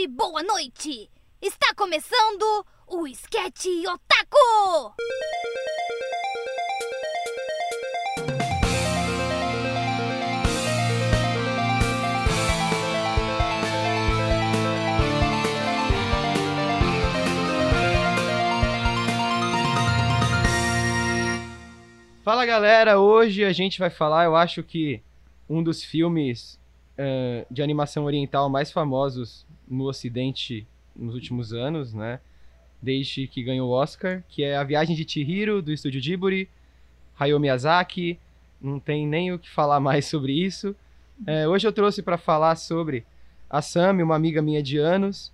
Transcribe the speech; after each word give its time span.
noite, 0.00 0.08
boa 0.08 0.42
noite! 0.42 1.10
Está 1.42 1.74
começando 1.74 2.64
o 2.86 3.06
Sketch 3.06 3.66
Otaku! 3.86 4.94
Fala 22.22 22.46
galera, 22.46 22.98
hoje 22.98 23.44
a 23.44 23.52
gente 23.52 23.78
vai 23.78 23.90
falar, 23.90 24.24
eu 24.24 24.36
acho 24.36 24.62
que 24.62 25.02
um 25.48 25.62
dos 25.62 25.82
filmes 25.82 26.58
uh, 26.96 27.46
de 27.50 27.62
animação 27.62 28.04
oriental 28.04 28.48
mais 28.48 28.70
famosos 28.70 29.44
no 29.70 29.84
ocidente 29.84 30.66
nos 30.94 31.14
últimos 31.14 31.52
anos, 31.52 31.94
né? 31.94 32.20
Desde 32.82 33.26
que 33.26 33.42
ganhou 33.42 33.70
o 33.70 33.72
Oscar, 33.72 34.22
que 34.28 34.42
é 34.42 34.56
A 34.56 34.64
Viagem 34.64 34.96
de 34.96 35.08
Chihiro, 35.08 35.62
do 35.62 35.72
estúdio 35.72 36.00
Ghibli, 36.00 36.48
Hayao 37.18 37.38
Miyazaki, 37.38 38.18
não 38.60 38.80
tem 38.80 39.06
nem 39.06 39.32
o 39.32 39.38
que 39.38 39.48
falar 39.48 39.78
mais 39.80 40.06
sobre 40.06 40.32
isso. 40.32 40.74
Uh, 41.20 41.48
hoje 41.48 41.66
eu 41.66 41.72
trouxe 41.72 42.02
para 42.02 42.18
falar 42.18 42.56
sobre 42.56 43.04
a 43.48 43.62
Sami, 43.62 44.02
uma 44.02 44.16
amiga 44.16 44.42
minha 44.42 44.62
de 44.62 44.78
anos. 44.78 45.32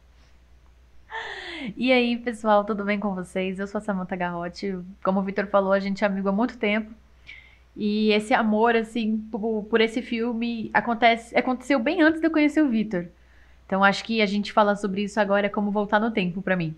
E 1.77 1.93
aí, 1.93 2.17
pessoal, 2.17 2.65
tudo 2.65 2.85
bem 2.85 2.99
com 3.01 3.15
vocês? 3.15 3.59
Eu 3.59 3.67
sou 3.67 3.79
a 3.79 3.83
Samantha 3.83 4.15
Garrote. 4.15 4.79
Como 5.03 5.21
o 5.21 5.23
Vitor 5.23 5.47
falou, 5.47 5.73
a 5.73 5.81
gente 5.81 6.05
é 6.05 6.07
amigo 6.07 6.29
há 6.29 6.33
muito 6.33 6.59
tempo. 6.59 6.93
E 7.77 8.11
esse 8.13 8.33
amor, 8.33 8.75
assim, 8.75 9.19
por, 9.31 9.65
por, 9.65 9.81
esse 9.81 10.01
filme 10.01 10.71
acontece, 10.73 11.37
aconteceu 11.37 11.79
bem 11.79 12.03
antes 12.03 12.21
de 12.21 12.27
eu 12.27 12.31
conhecer 12.31 12.63
o 12.63 12.69
Vitor. 12.69 13.07
Então 13.67 13.83
acho 13.83 14.05
que 14.05 14.23
a 14.23 14.27
gente 14.27 14.53
falar 14.53 14.77
sobre 14.77 15.03
isso 15.03 15.19
agora 15.19 15.47
é 15.47 15.51
como 15.51 15.71
voltar 15.71 16.01
no 16.01 16.11
tempo 16.11 16.41
para 16.41 16.57
mim. 16.57 16.75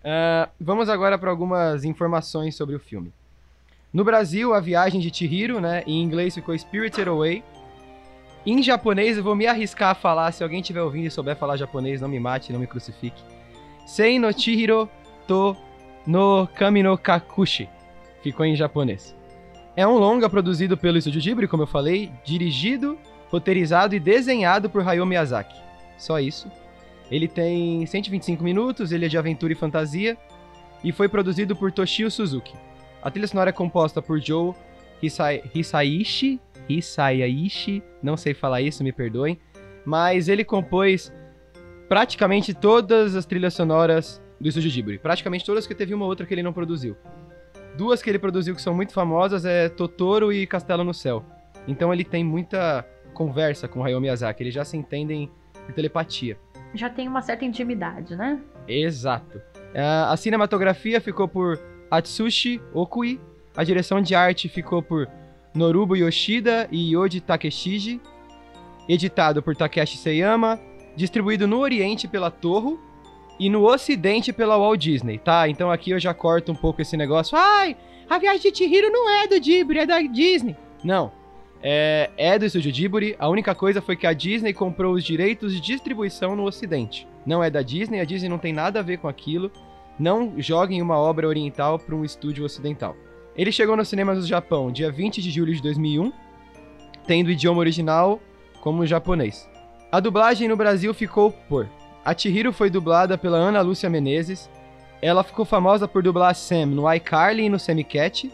Uh, 0.00 0.50
vamos 0.60 0.88
agora 0.88 1.16
para 1.16 1.30
algumas 1.30 1.84
informações 1.84 2.54
sobre 2.54 2.74
o 2.74 2.80
filme. 2.80 3.12
No 3.92 4.04
Brasil, 4.04 4.52
a 4.52 4.60
viagem 4.60 5.00
de 5.00 5.14
Chihiro, 5.14 5.60
né? 5.60 5.82
Em 5.86 6.02
inglês 6.02 6.34
ficou 6.34 6.56
Spirited 6.56 7.08
Away. 7.08 7.42
Em 8.44 8.62
japonês, 8.62 9.16
eu 9.16 9.24
vou 9.24 9.34
me 9.34 9.46
arriscar 9.46 9.90
a 9.90 9.94
falar. 9.94 10.30
Se 10.32 10.42
alguém 10.42 10.60
estiver 10.60 10.82
ouvindo 10.82 11.06
e 11.06 11.10
souber 11.10 11.34
falar 11.36 11.56
japonês, 11.56 12.00
não 12.00 12.08
me 12.08 12.20
mate, 12.20 12.52
não 12.52 12.60
me 12.60 12.66
crucifique. 12.66 13.22
Sei 13.86 14.18
no 14.18 14.32
Chihiro 14.32 14.88
to 15.26 15.56
no 16.06 16.48
Kami 16.54 16.82
no 16.82 16.98
Kakushi. 16.98 17.68
Ficou 18.22 18.44
em 18.44 18.54
japonês. 18.54 19.16
É 19.74 19.86
um 19.86 19.98
longa 19.98 20.28
produzido 20.28 20.76
pelo 20.76 20.98
Estúdio 20.98 21.20
Ghibli, 21.20 21.48
como 21.48 21.64
eu 21.64 21.66
falei, 21.66 22.10
dirigido, 22.24 22.98
roteirizado 23.30 23.94
e 23.94 24.00
desenhado 24.00 24.70
por 24.70 24.86
Hayao 24.86 25.04
Miyazaki. 25.04 25.65
Só 25.96 26.20
isso. 26.20 26.50
Ele 27.10 27.28
tem 27.28 27.86
125 27.86 28.42
minutos, 28.42 28.92
ele 28.92 29.06
é 29.06 29.08
de 29.08 29.16
aventura 29.16 29.52
e 29.52 29.56
fantasia 29.56 30.16
e 30.82 30.92
foi 30.92 31.08
produzido 31.08 31.54
por 31.54 31.72
Toshio 31.72 32.10
Suzuki. 32.10 32.54
A 33.02 33.10
trilha 33.10 33.28
sonora 33.28 33.50
é 33.50 33.52
composta 33.52 34.02
por 34.02 34.20
Joe 34.20 34.52
Hisai 35.02 35.42
Hisaishi, 35.54 36.40
Hisaishi, 36.68 37.82
não 38.02 38.16
sei 38.16 38.34
falar 38.34 38.60
isso, 38.62 38.82
me 38.82 38.92
perdoem, 38.92 39.38
mas 39.84 40.28
ele 40.28 40.44
compôs 40.44 41.12
praticamente 41.88 42.52
todas 42.52 43.14
as 43.14 43.24
trilhas 43.24 43.54
sonoras 43.54 44.20
do 44.40 44.48
Estúdio 44.48 44.70
Ghibli. 44.70 44.98
Praticamente 44.98 45.44
todas, 45.44 45.66
que 45.66 45.74
teve 45.74 45.94
uma 45.94 46.06
outra 46.06 46.26
que 46.26 46.34
ele 46.34 46.42
não 46.42 46.52
produziu. 46.52 46.96
Duas 47.76 48.02
que 48.02 48.10
ele 48.10 48.18
produziu 48.18 48.54
que 48.54 48.62
são 48.62 48.74
muito 48.74 48.92
famosas 48.92 49.44
é 49.44 49.68
Totoro 49.68 50.32
e 50.32 50.46
Castelo 50.46 50.82
no 50.82 50.94
Céu. 50.94 51.24
Então 51.68 51.92
ele 51.92 52.04
tem 52.04 52.24
muita 52.24 52.84
conversa 53.12 53.68
com 53.68 53.84
Hayao 53.84 54.00
Miyazaki, 54.00 54.42
eles 54.42 54.54
já 54.54 54.64
se 54.64 54.76
entendem 54.76 55.30
por 55.66 55.74
telepatia. 55.74 56.38
Já 56.74 56.88
tem 56.88 57.08
uma 57.08 57.20
certa 57.20 57.44
intimidade, 57.44 58.16
né? 58.16 58.40
Exato. 58.66 59.38
Uh, 59.38 60.10
a 60.10 60.16
cinematografia 60.16 61.00
ficou 61.00 61.28
por 61.28 61.60
Atsushi 61.90 62.60
Okui, 62.72 63.20
a 63.56 63.64
direção 63.64 64.00
de 64.00 64.14
arte 64.14 64.48
ficou 64.48 64.82
por 64.82 65.08
Norubo 65.54 65.96
Yoshida 65.96 66.68
e 66.70 66.94
Yoji 66.94 67.20
Takeshiji, 67.20 68.00
editado 68.88 69.42
por 69.42 69.56
Takeshi 69.56 69.96
Seiyama, 69.96 70.60
distribuído 70.94 71.46
no 71.46 71.58
Oriente 71.58 72.06
pela 72.06 72.30
Torro 72.30 72.80
e 73.38 73.50
no 73.50 73.64
Ocidente 73.64 74.32
pela 74.32 74.56
Walt 74.56 74.80
Disney, 74.80 75.18
tá? 75.18 75.48
Então 75.48 75.70
aqui 75.70 75.90
eu 75.90 75.98
já 75.98 76.14
corto 76.14 76.52
um 76.52 76.54
pouco 76.54 76.82
esse 76.82 76.96
negócio. 76.96 77.36
Ai, 77.36 77.76
a 78.08 78.18
viagem 78.18 78.50
de 78.50 78.56
Chihiro 78.56 78.90
não 78.90 79.08
é 79.10 79.26
do 79.26 79.40
Ghibli, 79.40 79.78
é 79.78 79.86
da 79.86 80.00
Disney. 80.00 80.56
Não. 80.84 81.12
É, 81.68 82.10
é 82.16 82.38
do 82.38 82.44
estúdio 82.44 82.70
Ghibli. 82.70 83.16
A 83.18 83.28
única 83.28 83.52
coisa 83.52 83.82
foi 83.82 83.96
que 83.96 84.06
a 84.06 84.12
Disney 84.12 84.52
comprou 84.52 84.94
os 84.94 85.02
direitos 85.02 85.52
de 85.52 85.60
distribuição 85.60 86.36
no 86.36 86.44
Ocidente. 86.44 87.08
Não 87.26 87.42
é 87.42 87.50
da 87.50 87.60
Disney, 87.60 87.98
a 87.98 88.04
Disney 88.04 88.28
não 88.28 88.38
tem 88.38 88.52
nada 88.52 88.78
a 88.78 88.82
ver 88.84 88.98
com 88.98 89.08
aquilo. 89.08 89.50
Não 89.98 90.34
joguem 90.38 90.80
uma 90.80 90.96
obra 90.96 91.26
oriental 91.26 91.76
para 91.76 91.96
um 91.96 92.04
estúdio 92.04 92.44
ocidental. 92.44 92.94
Ele 93.34 93.50
chegou 93.50 93.76
nos 93.76 93.88
cinemas 93.88 94.20
do 94.20 94.26
Japão 94.28 94.70
dia 94.70 94.92
20 94.92 95.20
de 95.20 95.28
julho 95.28 95.52
de 95.52 95.60
2001, 95.60 96.12
tendo 97.04 97.26
o 97.26 97.30
idioma 97.32 97.58
original 97.58 98.20
como 98.60 98.86
japonês. 98.86 99.50
A 99.90 99.98
dublagem 99.98 100.46
no 100.46 100.56
Brasil 100.56 100.94
ficou 100.94 101.32
por. 101.32 101.68
A 102.04 102.16
Chihiro 102.16 102.52
foi 102.52 102.70
dublada 102.70 103.18
pela 103.18 103.38
Ana 103.38 103.60
Lúcia 103.60 103.90
Menezes. 103.90 104.48
Ela 105.02 105.24
ficou 105.24 105.44
famosa 105.44 105.88
por 105.88 106.00
dublar 106.00 106.32
Sam 106.36 106.66
no 106.66 106.94
iCarly 106.94 107.46
e 107.46 107.48
no 107.48 107.58
Semicat. 107.58 108.30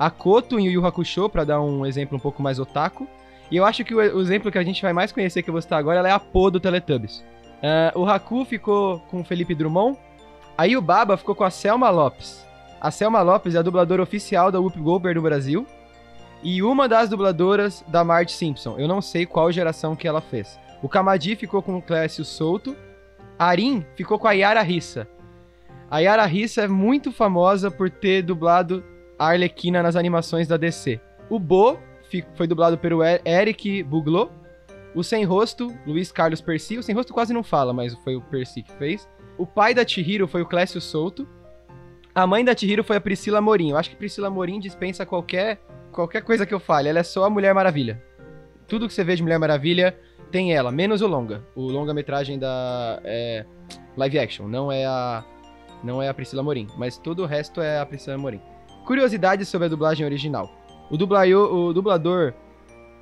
A 0.00 0.08
Koto 0.08 0.58
em 0.58 0.66
Yu 0.66 0.86
Hakusho, 0.86 1.28
pra 1.28 1.44
dar 1.44 1.60
um 1.60 1.84
exemplo 1.84 2.16
um 2.16 2.18
pouco 2.18 2.42
mais 2.42 2.58
otaku. 2.58 3.06
E 3.50 3.56
eu 3.58 3.66
acho 3.66 3.84
que 3.84 3.94
o, 3.94 4.20
exemplo 4.22 4.50
que 4.50 4.56
a 4.56 4.64
gente 4.64 4.80
vai 4.80 4.94
mais 4.94 5.12
conhecer 5.12 5.42
que 5.42 5.50
eu 5.50 5.52
vou 5.52 5.60
citar 5.60 5.78
agora 5.78 6.08
é 6.08 6.10
a 6.10 6.18
Po 6.18 6.50
do 6.50 6.58
Teletubbies. 6.58 7.22
Uh, 7.58 8.00
o 8.00 8.08
Haku 8.08 8.46
ficou 8.46 9.00
com 9.10 9.20
o 9.20 9.24
Felipe 9.24 9.54
Drummond. 9.54 9.98
Aí 10.56 10.74
o 10.74 10.80
Baba 10.80 11.18
ficou 11.18 11.34
com 11.34 11.44
a 11.44 11.50
Selma 11.50 11.90
Lopes. 11.90 12.46
A 12.80 12.90
Selma 12.90 13.20
Lopes 13.20 13.54
é 13.54 13.58
a 13.58 13.62
dubladora 13.62 14.02
oficial 14.02 14.50
da 14.50 14.58
Whoop 14.58 14.80
Goldberg 14.80 15.16
no 15.16 15.22
Brasil. 15.22 15.66
E 16.42 16.62
uma 16.62 16.88
das 16.88 17.10
dubladoras 17.10 17.84
da 17.86 18.02
Marge 18.02 18.32
Simpson. 18.32 18.78
Eu 18.78 18.88
não 18.88 19.02
sei 19.02 19.26
qual 19.26 19.52
geração 19.52 19.94
que 19.94 20.08
ela 20.08 20.22
fez. 20.22 20.58
O 20.80 20.88
Kamadi 20.88 21.36
ficou 21.36 21.60
com 21.60 21.76
o 21.76 21.82
Clécio 21.82 22.24
Souto. 22.24 22.74
A 23.38 23.48
Arin 23.48 23.84
ficou 23.96 24.18
com 24.18 24.28
a 24.28 24.32
Yara 24.32 24.62
Rissa. 24.62 25.06
A 25.90 25.98
Yara 25.98 26.24
Rissa 26.24 26.62
é 26.62 26.68
muito 26.68 27.12
famosa 27.12 27.70
por 27.70 27.90
ter 27.90 28.22
dublado 28.22 28.82
Arlequina 29.26 29.82
nas 29.82 29.96
animações 29.96 30.48
da 30.48 30.56
DC. 30.56 31.00
O 31.28 31.38
Bo 31.38 31.78
foi 32.34 32.46
dublado 32.46 32.78
pelo 32.78 33.02
Eric 33.04 33.82
Buglot. 33.82 34.32
O 34.94 35.04
Sem 35.04 35.24
Rosto, 35.24 35.72
Luiz 35.86 36.10
Carlos 36.10 36.40
Percy. 36.40 36.78
O 36.78 36.82
Sem 36.82 36.94
Rosto 36.94 37.12
quase 37.12 37.32
não 37.32 37.44
fala, 37.44 37.72
mas 37.72 37.94
foi 38.02 38.16
o 38.16 38.20
Percy 38.20 38.62
que 38.62 38.72
fez. 38.72 39.08
O 39.38 39.46
pai 39.46 39.74
da 39.74 39.86
Chihiro 39.86 40.26
foi 40.26 40.42
o 40.42 40.46
Clécio 40.46 40.80
Souto. 40.80 41.28
A 42.14 42.26
mãe 42.26 42.44
da 42.44 42.56
Chihiro 42.56 42.82
foi 42.82 42.96
a 42.96 43.00
Priscila 43.00 43.40
Morim. 43.40 43.70
Eu 43.70 43.76
acho 43.76 43.90
que 43.90 43.96
Priscila 43.96 44.28
Morim 44.28 44.58
dispensa 44.58 45.06
qualquer, 45.06 45.60
qualquer 45.92 46.22
coisa 46.22 46.44
que 46.44 46.52
eu 46.52 46.58
fale. 46.58 46.88
Ela 46.88 46.98
é 46.98 47.04
só 47.04 47.24
a 47.24 47.30
Mulher 47.30 47.54
Maravilha. 47.54 48.02
Tudo 48.66 48.88
que 48.88 48.94
você 48.94 49.04
vê 49.04 49.14
de 49.14 49.22
Mulher 49.22 49.38
Maravilha 49.38 49.96
tem 50.30 50.52
ela, 50.52 50.72
menos 50.72 51.02
o 51.02 51.06
longa. 51.06 51.44
O 51.54 51.62
longa-metragem 51.62 52.38
da 52.38 53.00
é, 53.04 53.44
live 53.96 54.18
action, 54.18 54.48
não 54.48 54.72
é 54.72 54.86
a 54.86 55.24
não 55.82 56.02
é 56.02 56.08
a 56.08 56.14
Priscila 56.14 56.42
Morim, 56.42 56.66
mas 56.76 56.98
todo 56.98 57.22
o 57.22 57.26
resto 57.26 57.60
é 57.60 57.78
a 57.78 57.86
Priscila 57.86 58.18
Morim. 58.18 58.40
Curiosidades 58.84 59.48
sobre 59.48 59.66
a 59.66 59.68
dublagem 59.68 60.04
original. 60.04 60.50
O, 60.90 60.96
dublaio, 60.96 61.40
o 61.40 61.72
dublador 61.72 62.34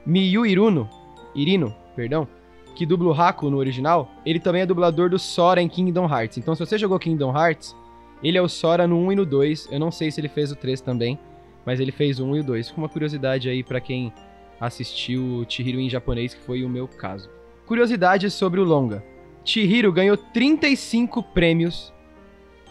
Miyu 0.05 0.45
Iruno, 0.45 0.89
Irino, 1.35 1.75
perdão, 1.95 2.27
que 2.75 2.87
dubla 2.87 3.09
o 3.09 3.21
Haku 3.21 3.51
no 3.51 3.57
original, 3.57 4.11
ele 4.25 4.39
também 4.39 4.63
é 4.63 4.67
dublador 4.67 5.11
do 5.11 5.19
Sora 5.19 5.61
em 5.61 5.69
Kingdom 5.69 6.07
Hearts. 6.09 6.39
Então 6.39 6.55
se 6.55 6.65
você 6.65 6.79
jogou 6.79 6.99
Kingdom 6.99 7.37
Hearts, 7.37 7.75
ele 8.23 8.39
é 8.39 8.43
o 8.43 8.49
Sora 8.49 8.87
no 8.87 8.99
1 8.99 9.13
e 9.13 9.17
no 9.17 9.27
2. 9.27 9.69
Eu 9.73 9.81
não 9.81 9.91
sei 9.91 10.11
se 10.11 10.21
ele 10.21 10.29
fez 10.29 10.53
o 10.53 10.57
3 10.57 10.81
também, 10.81 11.19
mas 11.65 11.81
ele 11.81 11.93
fez 11.93 12.21
o 12.21 12.25
1 12.25 12.37
e 12.37 12.41
o 12.41 12.45
2. 12.45 12.69
Fica 12.69 12.81
uma 12.81 12.89
curiosidade 12.89 13.49
aí 13.49 13.63
para 13.63 13.81
quem 13.81 14.13
assistiu 14.61 15.45
Chihiro 15.49 15.81
em 15.81 15.89
japonês, 15.89 16.35
que 16.35 16.41
foi 16.41 16.65
o 16.65 16.69
meu 16.69 16.89
caso. 16.89 17.29
Curiosidades 17.67 18.33
sobre 18.35 18.61
o 18.61 18.65
longa. 18.65 19.05
Chihiro 19.45 19.93
ganhou 19.93 20.17
35 20.17 21.23
prêmios 21.23 21.93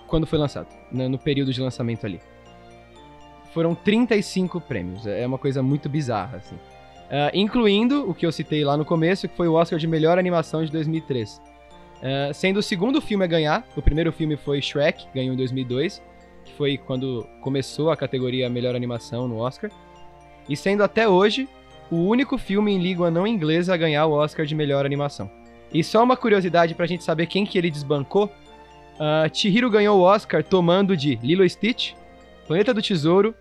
quando 0.07 0.25
foi 0.25 0.39
lançado, 0.39 0.67
né, 0.91 1.07
no 1.07 1.17
período 1.17 1.51
de 1.51 1.61
lançamento 1.61 2.05
ali. 2.05 2.19
Foram 3.57 3.73
35 3.73 4.61
prêmios, 4.61 5.07
é 5.07 5.25
uma 5.25 5.39
coisa 5.39 5.63
muito 5.63 5.89
bizarra, 5.89 6.37
assim. 6.37 6.53
Uh, 6.53 7.33
incluindo 7.33 8.07
o 8.07 8.13
que 8.13 8.23
eu 8.23 8.31
citei 8.31 8.63
lá 8.63 8.77
no 8.77 8.85
começo, 8.85 9.27
que 9.27 9.35
foi 9.35 9.47
o 9.47 9.53
Oscar 9.53 9.79
de 9.79 9.87
melhor 9.87 10.19
animação 10.19 10.63
de 10.63 10.71
2003. 10.71 11.41
Uh, 11.41 12.33
sendo 12.35 12.57
o 12.57 12.61
segundo 12.61 13.01
filme 13.01 13.23
a 13.23 13.27
ganhar, 13.27 13.67
o 13.75 13.81
primeiro 13.81 14.11
filme 14.11 14.37
foi 14.37 14.61
Shrek, 14.61 15.07
ganhou 15.11 15.33
em 15.33 15.37
2002, 15.37 16.03
que 16.45 16.53
foi 16.53 16.77
quando 16.77 17.27
começou 17.41 17.89
a 17.89 17.97
categoria 17.97 18.47
melhor 18.47 18.75
animação 18.75 19.27
no 19.27 19.37
Oscar. 19.37 19.71
E 20.47 20.55
sendo 20.55 20.83
até 20.83 21.09
hoje 21.09 21.49
o 21.89 21.95
único 21.95 22.37
filme 22.37 22.71
em 22.73 22.79
língua 22.79 23.09
não 23.09 23.25
inglesa 23.25 23.73
a 23.73 23.77
ganhar 23.77 24.05
o 24.05 24.11
Oscar 24.11 24.45
de 24.45 24.53
melhor 24.53 24.85
animação. 24.85 25.31
E 25.73 25.83
só 25.83 26.03
uma 26.03 26.15
curiosidade 26.15 26.75
pra 26.75 26.85
gente 26.85 27.03
saber 27.03 27.25
quem 27.25 27.43
que 27.43 27.57
ele 27.57 27.71
desbancou. 27.71 28.25
Uh, 28.99 29.35
Chihiro 29.35 29.67
ganhou 29.67 29.97
o 29.97 30.03
Oscar 30.03 30.43
tomando 30.43 30.95
de 30.95 31.15
Lilo 31.23 31.49
Stitch, 31.49 31.93
Planeta 32.45 32.71
do 32.71 32.83
Tesouro, 32.83 33.33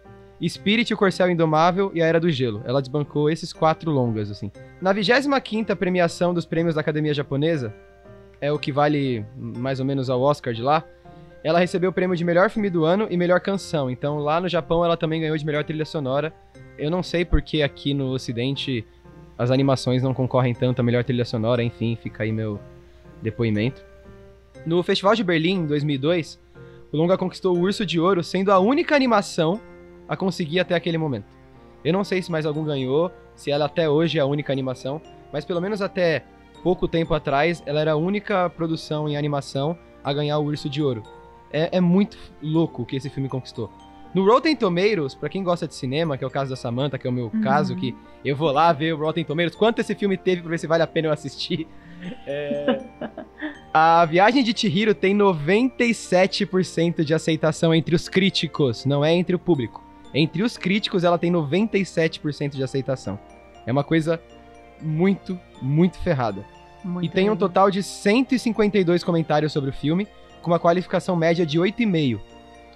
Spirit, 0.43 0.93
o 0.93 0.97
Corcel 0.97 1.31
Indomável 1.31 1.91
e 1.94 2.03
A 2.03 2.06
Era 2.06 2.21
do 2.21 2.31
Gelo. 2.31 2.62
Ela 2.65 2.81
desbancou 2.81 3.31
esses 3.31 3.53
quatro 3.53 3.91
longas, 3.91 4.31
assim. 4.31 4.50
Na 4.81 4.94
25ª 4.94 5.75
premiação 5.77 6.35
dos 6.35 6.44
prêmios 6.44 6.75
da 6.75 6.81
Academia 6.81 7.15
Japonesa, 7.15 7.75
é 8.41 8.53
o 8.53 8.59
que 8.59 8.71
vale 8.71 9.25
mais 9.37 9.81
ou 9.81 9.87
menos 9.87 10.11
ao 10.11 10.21
Oscar 10.21 10.53
de 10.53 10.62
lá, 10.62 10.85
ela 11.43 11.59
recebeu 11.59 11.91
o 11.91 11.93
prêmio 11.93 12.17
de 12.17 12.25
melhor 12.25 12.50
filme 12.50 12.69
do 12.69 12.85
ano 12.85 13.06
e 13.09 13.17
melhor 13.17 13.41
canção. 13.41 13.91
Então 13.91 14.19
lá 14.19 14.41
no 14.41 14.49
Japão 14.49 14.85
ela 14.85 14.97
também 14.97 15.21
ganhou 15.21 15.37
de 15.37 15.47
melhor 15.47 15.65
trilha 15.65 15.85
sonora. 15.85 16.33
Eu 16.77 16.91
não 16.91 17.03
sei 17.03 17.25
porque 17.25 17.62
aqui 17.62 17.94
no 17.94 18.11
Ocidente 18.11 18.85
as 19.38 19.50
animações 19.50 20.03
não 20.03 20.12
concorrem 20.12 20.55
tanto 20.55 20.81
a 20.81 20.83
melhor 20.83 21.05
trilha 21.05 21.25
sonora, 21.25 21.62
enfim, 21.62 21.97
fica 22.03 22.25
aí 22.25 22.33
meu 22.33 22.59
depoimento. 23.23 23.85
No 24.65 24.83
Festival 24.83 25.15
de 25.15 25.23
Berlim, 25.23 25.61
em 25.61 25.67
2002, 25.67 26.41
o 26.91 26.97
longa 26.97 27.17
conquistou 27.17 27.56
o 27.56 27.61
Urso 27.61 27.87
de 27.87 28.00
Ouro, 28.00 28.25
sendo 28.25 28.50
a 28.50 28.59
única 28.59 28.97
animação 28.97 29.61
a 30.08 30.17
conseguir 30.17 30.61
até 30.61 30.75
aquele 30.75 30.99
momento. 30.99 31.26
Eu 31.85 31.93
não 31.93 32.05
sei 32.05 32.20
se 32.23 32.31
mais 32.31 32.47
algum 32.47 32.64
ganhou, 32.64 33.11
se 33.35 33.50
ela 33.50 33.67
até 33.67 33.88
hoje 33.88 34.19
é 34.19 34.20
a 34.23 34.26
única 34.26 34.53
animação, 34.53 35.00
mas 35.32 35.44
pelo 35.44 35.61
menos 35.61 35.81
até 35.82 36.25
pouco 36.62 36.88
tempo 36.88 37.14
atrás, 37.14 37.62
ela 37.67 37.81
era 37.81 37.93
a 37.93 37.97
única 37.97 38.49
produção 38.50 39.08
em 39.08 39.17
animação 39.17 39.79
a 40.03 40.12
ganhar 40.12 40.38
o 40.38 40.44
Urso 40.47 40.69
de 40.69 40.82
Ouro. 40.82 41.03
É, 41.53 41.76
é 41.76 41.81
muito 41.81 42.19
louco 42.43 42.82
o 42.82 42.87
que 42.87 42.97
esse 42.97 43.08
filme 43.08 43.29
conquistou. 43.29 43.70
No 44.14 44.25
Rotten 44.25 44.56
Tomatoes, 44.56 45.14
pra 45.14 45.29
quem 45.29 45.44
gosta 45.44 45.69
de 45.69 45.75
cinema, 45.75 46.17
que 46.17 46.25
é 46.25 46.26
o 46.26 46.31
caso 46.31 46.49
da 46.50 46.56
Samantha, 46.56 46.97
que 46.99 47.06
é 47.06 47.11
o 47.11 47.12
meu 47.12 47.31
Uhum. 47.32 47.41
caso, 47.43 47.76
que 47.76 47.94
eu 48.25 48.35
vou 48.35 48.50
lá 48.50 48.73
ver 48.73 48.94
o 48.94 48.99
Rotten 48.99 49.25
Tomatoes, 49.25 49.55
quanto 49.55 49.79
esse 49.81 49.94
filme 49.94 50.17
teve 50.17 50.41
pra 50.41 50.50
ver 50.50 50.59
se 50.59 50.67
vale 50.67 50.82
a 50.82 50.87
pena 50.87 51.09
eu 51.09 51.12
assistir. 51.12 51.67
É, 52.26 52.79
A 53.73 54.05
Viagem 54.05 54.44
de 54.44 54.56
Chihiro 54.59 54.94
tem 54.94 55.14
97% 55.17 57.02
de 57.05 57.14
aceitação 57.14 57.75
entre 57.75 57.94
os 57.94 58.09
críticos, 58.09 58.85
não 58.85 59.05
é 59.05 59.12
entre 59.14 59.35
o 59.35 59.38
público. 59.38 59.82
Entre 60.14 60.43
os 60.43 60.56
críticos, 60.56 61.05
ela 61.05 61.19
tem 61.19 61.31
97% 61.31 62.50
de 62.50 62.62
aceitação. 62.62 63.19
É 63.67 63.73
uma 63.73 63.85
coisa 63.85 64.20
muito, 64.81 65.38
muito 65.61 65.99
ferrada. 65.99 66.44
Muito 66.85 67.05
E 67.05 67.08
tem 67.08 67.29
um 67.29 67.37
total 67.37 67.70
de 67.70 67.82
152 67.82 69.03
comentários 69.03 69.53
sobre 69.53 69.70
o 69.70 69.73
filme, 69.73 70.06
com 70.41 70.50
uma 70.50 70.61
qualificação 70.61 71.17
média 71.17 71.44
de 71.44 71.58
8,5, 71.58 72.20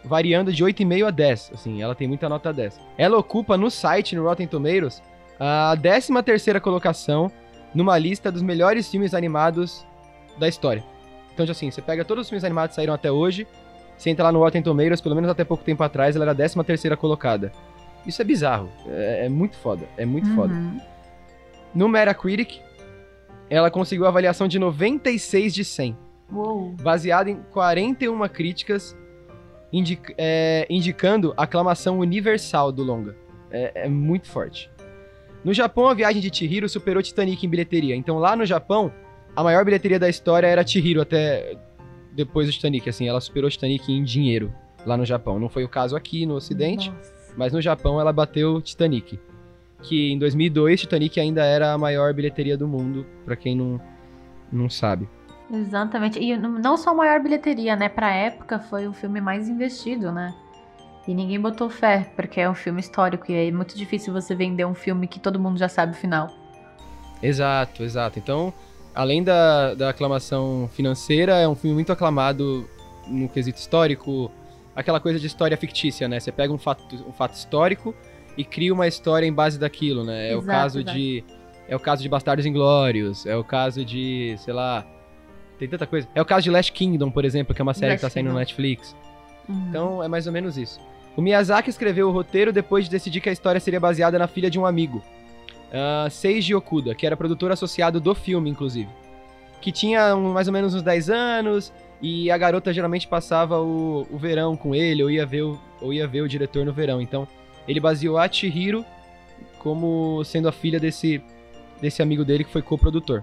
variando 0.05 0.53
de 0.53 0.65
8,5 0.65 1.07
a 1.07 1.11
10. 1.11 1.53
Assim, 1.55 1.81
ela 1.81 1.95
tem 1.95 2.09
muita 2.09 2.29
nota 2.29 2.53
10. 2.53 2.81
Ela 2.99 3.17
ocupa 3.17 3.57
no 3.57 3.71
site, 3.71 4.17
no 4.17 4.25
Rotten 4.25 4.47
Tomatoes, 4.47 5.03
a 5.39 5.77
13ª 5.77 6.61
colocação 6.61 7.31
numa 7.75 7.97
lista 7.97 8.33
dos 8.33 8.43
melhores 8.43 8.91
filmes 8.91 9.15
animados 9.15 9.87
da 10.39 10.49
história. 10.49 10.85
Então, 11.33 11.47
assim, 11.49 11.71
você 11.71 11.81
pega 11.81 12.05
todos 12.05 12.25
os 12.25 12.29
filmes 12.29 12.45
animados 12.45 12.71
que 12.71 12.77
saíram 12.77 12.93
até 12.93 13.11
hoje, 13.11 13.47
você 14.01 14.09
entra 14.11 14.25
lá 14.25 14.33
no 14.33 14.39
Rotten 14.39 14.63
Tomatoes, 14.63 15.01
pelo 15.01 15.15
menos 15.15 15.29
até 15.31 15.45
pouco 15.45 15.63
tempo 15.63 15.83
atrás, 15.83 16.17
ela 16.17 16.25
era 16.25 16.33
a 16.33 16.35
13ª 16.35 16.97
colocada. 16.97 17.53
Isso 18.07 18.23
é 18.23 18.25
bizarro. 18.25 18.71
É, 18.89 19.27
é 19.27 19.29
muito 19.29 19.57
foda. 19.59 19.87
É 19.99 20.07
muito 20.07 20.35
foda. 20.35 20.55
Uhum. 20.55 20.81
No 21.75 21.87
Metacritic, 21.89 22.61
ela 23.51 23.71
conseguiu 23.71 24.07
a 24.07 24.09
avaliação 24.09 24.49
de 24.49 24.59
96 24.59 25.53
de 25.53 25.65
100, 25.65 25.97
Uou. 26.33 26.71
baseada 26.81 27.31
em 27.31 27.37
41 27.53 28.27
críticas, 28.29 28.97
indic- 29.71 30.15
é, 30.17 30.67
indicando 30.71 31.35
aclamação 31.37 31.99
universal 31.99 32.73
do 32.73 32.83
longa. 32.83 33.15
É, 33.51 33.85
é 33.85 33.89
muito 33.89 34.29
forte. 34.29 34.71
No 35.45 35.53
Japão, 35.53 35.89
a 35.89 35.95
viagem 35.95 36.23
de 36.23 36.35
Chihiro 36.35 36.69
superou 36.69 37.03
Titanic 37.03 37.45
em 37.45 37.49
bilheteria. 37.51 37.95
Então, 37.97 38.19
lá 38.19 38.35
no 38.35 38.47
Japão, 38.47 38.91
a 39.37 39.43
maior 39.43 39.65
bilheteria 39.65 39.99
da 39.99 40.09
história 40.09 40.47
era 40.47 40.67
Chihiro 40.67 41.01
até 41.03 41.57
depois 42.13 42.47
do 42.47 42.53
Titanic. 42.53 42.89
Assim, 42.89 43.09
ela 43.09 43.21
superou 43.21 43.51
Titanic 43.51 43.93
em 43.93 44.03
dinheiro 44.03 44.53
lá 44.85 44.97
no 44.97 45.05
Japão. 45.05 45.39
Não 45.39 45.49
foi 45.49 45.65
o 45.65 45.69
caso 45.69 45.97
aqui 45.97 46.27
no 46.27 46.35
Ocidente. 46.35 46.91
Nossa. 46.91 47.13
Mas 47.37 47.53
no 47.53 47.61
Japão 47.61 48.01
ela 48.01 48.13
bateu 48.13 48.61
Titanic. 48.61 49.19
Que 49.83 50.13
em 50.13 50.19
2002 50.19 50.81
Titanic 50.81 51.19
ainda 51.19 51.45
era 51.45 51.73
a 51.73 51.79
maior 51.79 52.13
bilheteria 52.13 52.57
do 52.57 52.69
mundo, 52.69 53.07
pra 53.25 53.37
quem 53.37 53.57
não, 53.57 53.81
não 54.53 54.69
sabe. 54.69 55.09
Exatamente. 55.53 56.19
E 56.19 56.37
não 56.37 56.77
só 56.77 56.91
a 56.91 56.95
maior 56.95 57.21
bilheteria, 57.21 57.75
né? 57.77 57.89
Pra 57.89 58.13
época 58.13 58.59
foi 58.59 58.87
o 58.87 58.93
filme 58.93 59.21
mais 59.21 59.49
investido, 59.49 60.13
né? 60.13 60.35
E 61.09 61.15
ninguém 61.15 61.41
botou 61.41 61.69
fé, 61.71 62.13
porque 62.15 62.41
é 62.41 62.49
um 62.49 62.55
filme 62.55 62.81
histórico 62.81 63.33
e 63.33 63.49
é 63.49 63.51
muito 63.51 63.77
difícil 63.77 64.13
você 64.13 64.35
vender 64.35 64.65
um 64.65 64.75
filme 64.75 65.09
que 65.09 65.19
todo 65.19 65.41
mundo 65.41 65.59
já 65.59 65.69
sabe 65.69 65.93
o 65.93 65.97
final. 65.97 66.29
Exato, 67.23 67.83
exato. 67.83 68.19
Então, 68.19 68.53
além 69.01 69.23
da, 69.23 69.73
da 69.75 69.89
aclamação 69.89 70.69
financeira, 70.75 71.39
é 71.39 71.49
um 71.49 71.55
filme 71.55 71.75
muito 71.75 71.91
aclamado 71.91 72.69
no 73.09 73.31
quesito 73.31 73.59
histórico. 73.59 74.31
Aquela 74.77 75.01
coisa 75.01 75.19
de 75.19 75.27
história 75.27 75.57
fictícia, 75.57 76.07
né? 76.07 76.21
Você 76.21 76.31
pega 76.31 76.53
um 76.53 76.59
fato, 76.59 76.97
um 77.09 77.13
fato 77.13 77.35
histórico 77.35 77.95
e 78.37 78.45
cria 78.45 78.75
uma 78.75 78.87
história 78.87 79.27
em 79.27 79.33
base 79.33 79.59
daquilo, 79.59 80.05
né? 80.05 80.33
É 80.33 80.37
o 80.37 80.41
Exato, 80.41 80.47
caso 80.47 80.81
exato. 80.81 80.99
de. 80.99 81.25
É 81.67 81.75
o 81.75 81.81
caso 81.81 82.03
de 82.03 82.09
Bastardos 82.11 82.45
Inglórios, 82.45 83.25
é 83.25 83.35
o 83.37 83.43
caso 83.45 83.85
de, 83.85 84.37
sei 84.39 84.53
lá. 84.53 84.85
Tem 85.59 85.67
tanta 85.67 85.87
coisa. 85.87 86.07
É 86.15 86.21
o 86.21 86.25
caso 86.25 86.43
de 86.43 86.51
Last 86.51 86.71
Kingdom, 86.71 87.11
por 87.11 87.25
exemplo, 87.25 87.55
que 87.55 87.63
é 87.63 87.65
uma 87.65 87.75
série 87.75 87.95
que 87.95 88.01
tá 88.03 88.07
Last 88.07 88.15
saindo 88.15 88.27
no 88.27 88.33
Kingdom. 88.33 88.41
Netflix. 88.41 88.97
Uhum. 89.49 89.67
Então 89.69 90.03
é 90.03 90.09
mais 90.09 90.27
ou 90.27 90.33
menos 90.33 90.59
isso. 90.59 90.79
O 91.17 91.23
Miyazaki 91.23 91.71
escreveu 91.71 92.09
o 92.09 92.13
roteiro 92.13 92.53
depois 92.53 92.85
de 92.85 92.91
decidir 92.91 93.23
que 93.23 93.31
a 93.31 93.33
história 93.33 93.61
seria 93.61 93.81
baseada 93.81 94.19
na 94.19 94.27
filha 94.27 94.51
de 94.51 94.59
um 94.59 94.67
amigo, 94.67 95.03
ah, 95.73 96.09
Seiji 96.11 96.55
Okuda, 96.55 96.95
que 96.95 97.07
era 97.07 97.17
produtor 97.17 97.53
associado 97.53 98.01
do 98.01 98.15
filme, 98.15 98.51
inclusive. 98.51 98.89
Que 99.61 99.71
tinha 99.71 100.15
um- 100.17 100.33
mais 100.33 100.47
ou 100.47 100.53
menos 100.53 100.75
uns 100.75 100.83
10 100.83 101.11
anos 101.11 101.73
e 102.01 102.31
a 102.31 102.39
garota 102.39 102.73
geralmente 102.73 103.07
passava 103.07 103.61
o, 103.61 104.07
o 104.11 104.17
verão 104.19 104.57
com 104.57 104.75
ele 104.75 105.03
ou 105.03 105.11
ia, 105.11 105.27
ver 105.27 105.43
o, 105.43 105.61
ou 105.81 105.93
ia 105.93 106.07
ver 106.07 106.23
o 106.23 106.29
diretor 106.29 106.65
no 106.65 106.73
verão. 106.73 107.01
Então 107.01 107.29
ele 107.69 107.79
baseou 107.81 108.17
a 108.19 108.31
Chihiro 108.31 108.85
como 109.59 110.25
sendo 110.25 110.49
a 110.49 110.53
filha 110.53 110.81
desse, 110.81 111.23
desse 111.81 112.01
amigo 112.03 112.25
dele 112.25 112.45
que 112.45 112.51
foi 112.51 112.63
co-produtor. 112.63 113.23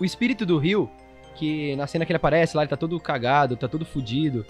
O 0.00 0.04
espírito 0.04 0.44
do 0.44 0.58
rio, 0.58 0.90
que 1.36 1.76
na 1.76 1.86
cena 1.86 2.04
que 2.04 2.10
ele 2.12 2.16
aparece 2.16 2.56
lá, 2.56 2.62
ele 2.62 2.70
tá 2.70 2.76
todo 2.76 2.98
cagado, 2.98 3.56
tá 3.56 3.68
todo 3.68 3.84
fudido. 3.84 4.44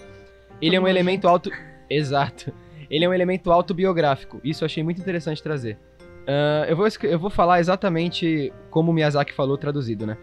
Ele 0.61 0.75
é 0.75 0.81
um 0.81 0.87
elemento 0.87 1.27
auto. 1.27 1.51
Exato. 1.89 2.53
Ele 2.89 3.05
é 3.05 3.09
um 3.09 3.13
elemento 3.13 3.51
autobiográfico. 3.51 4.41
Isso 4.43 4.63
eu 4.63 4.65
achei 4.65 4.83
muito 4.83 4.99
interessante 4.99 5.43
trazer. 5.43 5.77
Ah, 6.27 6.65
eu, 6.67 6.75
vou, 6.75 6.87
eu 7.03 7.19
vou 7.19 7.29
falar 7.29 7.59
exatamente 7.59 8.51
como 8.69 8.93
Miyazaki 8.93 9.33
falou 9.33 9.57
traduzido, 9.57 10.05
né? 10.05 10.17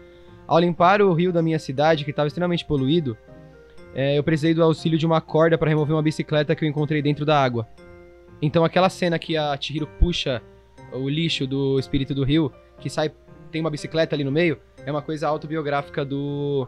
Ao 0.47 0.57
limpar 0.59 1.01
o 1.01 1.13
rio 1.13 1.31
da 1.31 1.41
minha 1.41 1.59
cidade, 1.59 2.03
que 2.03 2.09
estava 2.09 2.27
extremamente 2.27 2.65
poluído, 2.65 3.15
eh, 3.93 4.17
eu 4.17 4.23
precisei 4.23 4.53
do 4.53 4.63
auxílio 4.63 4.97
de 4.97 5.05
uma 5.05 5.21
corda 5.21 5.57
para 5.57 5.69
remover 5.69 5.95
uma 5.95 6.01
bicicleta 6.01 6.55
que 6.55 6.65
eu 6.65 6.69
encontrei 6.69 7.01
dentro 7.01 7.25
da 7.25 7.41
água. 7.41 7.67
Então 8.41 8.63
aquela 8.65 8.89
cena 8.89 9.19
que 9.19 9.37
a 9.37 9.55
Chihiro 9.59 9.85
puxa 9.99 10.41
o 10.91 11.07
lixo 11.07 11.45
do 11.45 11.77
espírito 11.77 12.15
do 12.15 12.23
rio, 12.23 12.51
que 12.79 12.89
sai, 12.89 13.11
tem 13.51 13.61
uma 13.61 13.69
bicicleta 13.69 14.15
ali 14.15 14.23
no 14.23 14.31
meio, 14.31 14.57
é 14.85 14.91
uma 14.91 15.03
coisa 15.03 15.27
autobiográfica 15.27 16.03
do, 16.03 16.67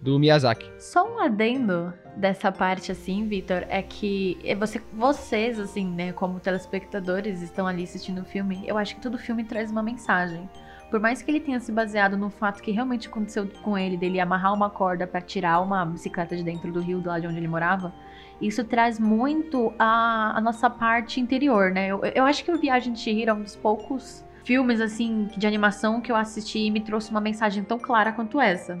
do 0.00 0.18
Miyazaki. 0.18 0.70
Só 0.78 1.08
um 1.08 1.20
adendo 1.20 1.92
dessa 2.16 2.50
parte, 2.52 2.92
assim, 2.92 3.26
Vitor, 3.26 3.64
é 3.68 3.82
que 3.82 4.38
você, 4.58 4.80
vocês, 4.92 5.58
assim, 5.58 5.86
né, 5.86 6.12
como 6.12 6.40
telespectadores, 6.40 7.42
estão 7.42 7.66
ali 7.66 7.84
assistindo 7.84 8.20
o 8.20 8.24
filme. 8.24 8.62
Eu 8.66 8.78
acho 8.78 8.94
que 8.94 9.00
todo 9.00 9.18
filme 9.18 9.44
traz 9.44 9.70
uma 9.70 9.82
mensagem. 9.82 10.48
Por 10.90 11.00
mais 11.00 11.20
que 11.20 11.30
ele 11.30 11.40
tenha 11.40 11.58
se 11.58 11.72
baseado 11.72 12.16
no 12.16 12.30
fato 12.30 12.62
que 12.62 12.70
realmente 12.70 13.08
aconteceu 13.08 13.48
com 13.62 13.76
ele, 13.76 13.96
dele 13.96 14.20
amarrar 14.20 14.54
uma 14.54 14.70
corda 14.70 15.06
pra 15.06 15.20
tirar 15.20 15.60
uma 15.60 15.84
bicicleta 15.84 16.36
de 16.36 16.44
dentro 16.44 16.70
do 16.72 16.80
rio, 16.80 17.00
do 17.00 17.08
lado 17.08 17.22
de 17.22 17.26
onde 17.26 17.38
ele 17.38 17.48
morava, 17.48 17.92
isso 18.40 18.62
traz 18.62 19.00
muito 19.00 19.74
a, 19.78 20.36
a 20.36 20.40
nossa 20.40 20.70
parte 20.70 21.20
interior, 21.20 21.72
né? 21.72 21.88
Eu, 21.88 22.00
eu 22.14 22.24
acho 22.24 22.44
que 22.44 22.52
o 22.52 22.58
Viagem 22.58 22.92
de 22.92 23.00
Chihiro 23.00 23.30
é 23.30 23.34
um 23.34 23.42
dos 23.42 23.56
poucos 23.56 24.24
filmes, 24.44 24.80
assim, 24.80 25.28
de 25.36 25.44
animação 25.46 26.00
que 26.00 26.12
eu 26.12 26.16
assisti 26.16 26.60
e 26.60 26.70
me 26.70 26.80
trouxe 26.80 27.10
uma 27.10 27.20
mensagem 27.20 27.64
tão 27.64 27.78
clara 27.78 28.12
quanto 28.12 28.40
essa. 28.40 28.78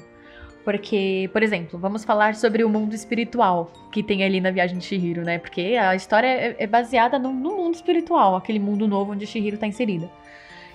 Porque, 0.66 1.30
por 1.32 1.44
exemplo, 1.44 1.78
vamos 1.78 2.04
falar 2.04 2.34
sobre 2.34 2.64
o 2.64 2.68
mundo 2.68 2.92
espiritual 2.92 3.70
que 3.92 4.02
tem 4.02 4.24
ali 4.24 4.40
na 4.40 4.50
Viagem 4.50 4.76
de 4.78 4.84
Chihiro, 4.84 5.22
né? 5.22 5.38
Porque 5.38 5.76
a 5.80 5.94
história 5.94 6.26
é, 6.26 6.56
é 6.58 6.66
baseada 6.66 7.20
no, 7.20 7.32
no 7.32 7.56
mundo 7.56 7.76
espiritual, 7.76 8.34
aquele 8.34 8.58
mundo 8.58 8.88
novo 8.88 9.12
onde 9.12 9.28
Chihiro 9.28 9.56
tá 9.58 9.66
inserida. 9.68 10.10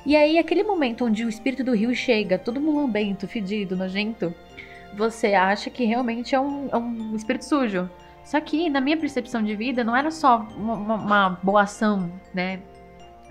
E 0.06 0.16
aí, 0.16 0.38
aquele 0.40 0.64
momento 0.64 1.04
onde 1.04 1.26
o 1.26 1.30
espírito 1.30 1.62
do 1.62 1.76
rio 1.76 1.94
chega, 1.94 2.40
todo 2.40 2.62
mulambento, 2.62 3.28
fedido, 3.28 3.76
nojento, 3.76 4.34
você 4.96 5.34
acha 5.34 5.70
que 5.70 5.84
realmente 5.84 6.34
é 6.34 6.40
um, 6.40 6.70
é 6.72 6.78
um 6.78 7.14
espírito 7.14 7.44
sujo. 7.44 7.90
Só 8.24 8.40
que, 8.40 8.70
na 8.70 8.80
minha 8.80 8.96
percepção 8.96 9.44
de 9.44 9.54
vida, 9.58 9.84
não 9.84 9.94
era 9.94 10.10
só 10.10 10.48
uma, 10.56 10.74
uma- 10.74 10.96
uma 10.96 11.30
boa 11.44 11.64
ação, 11.64 12.10
né? 12.34 12.62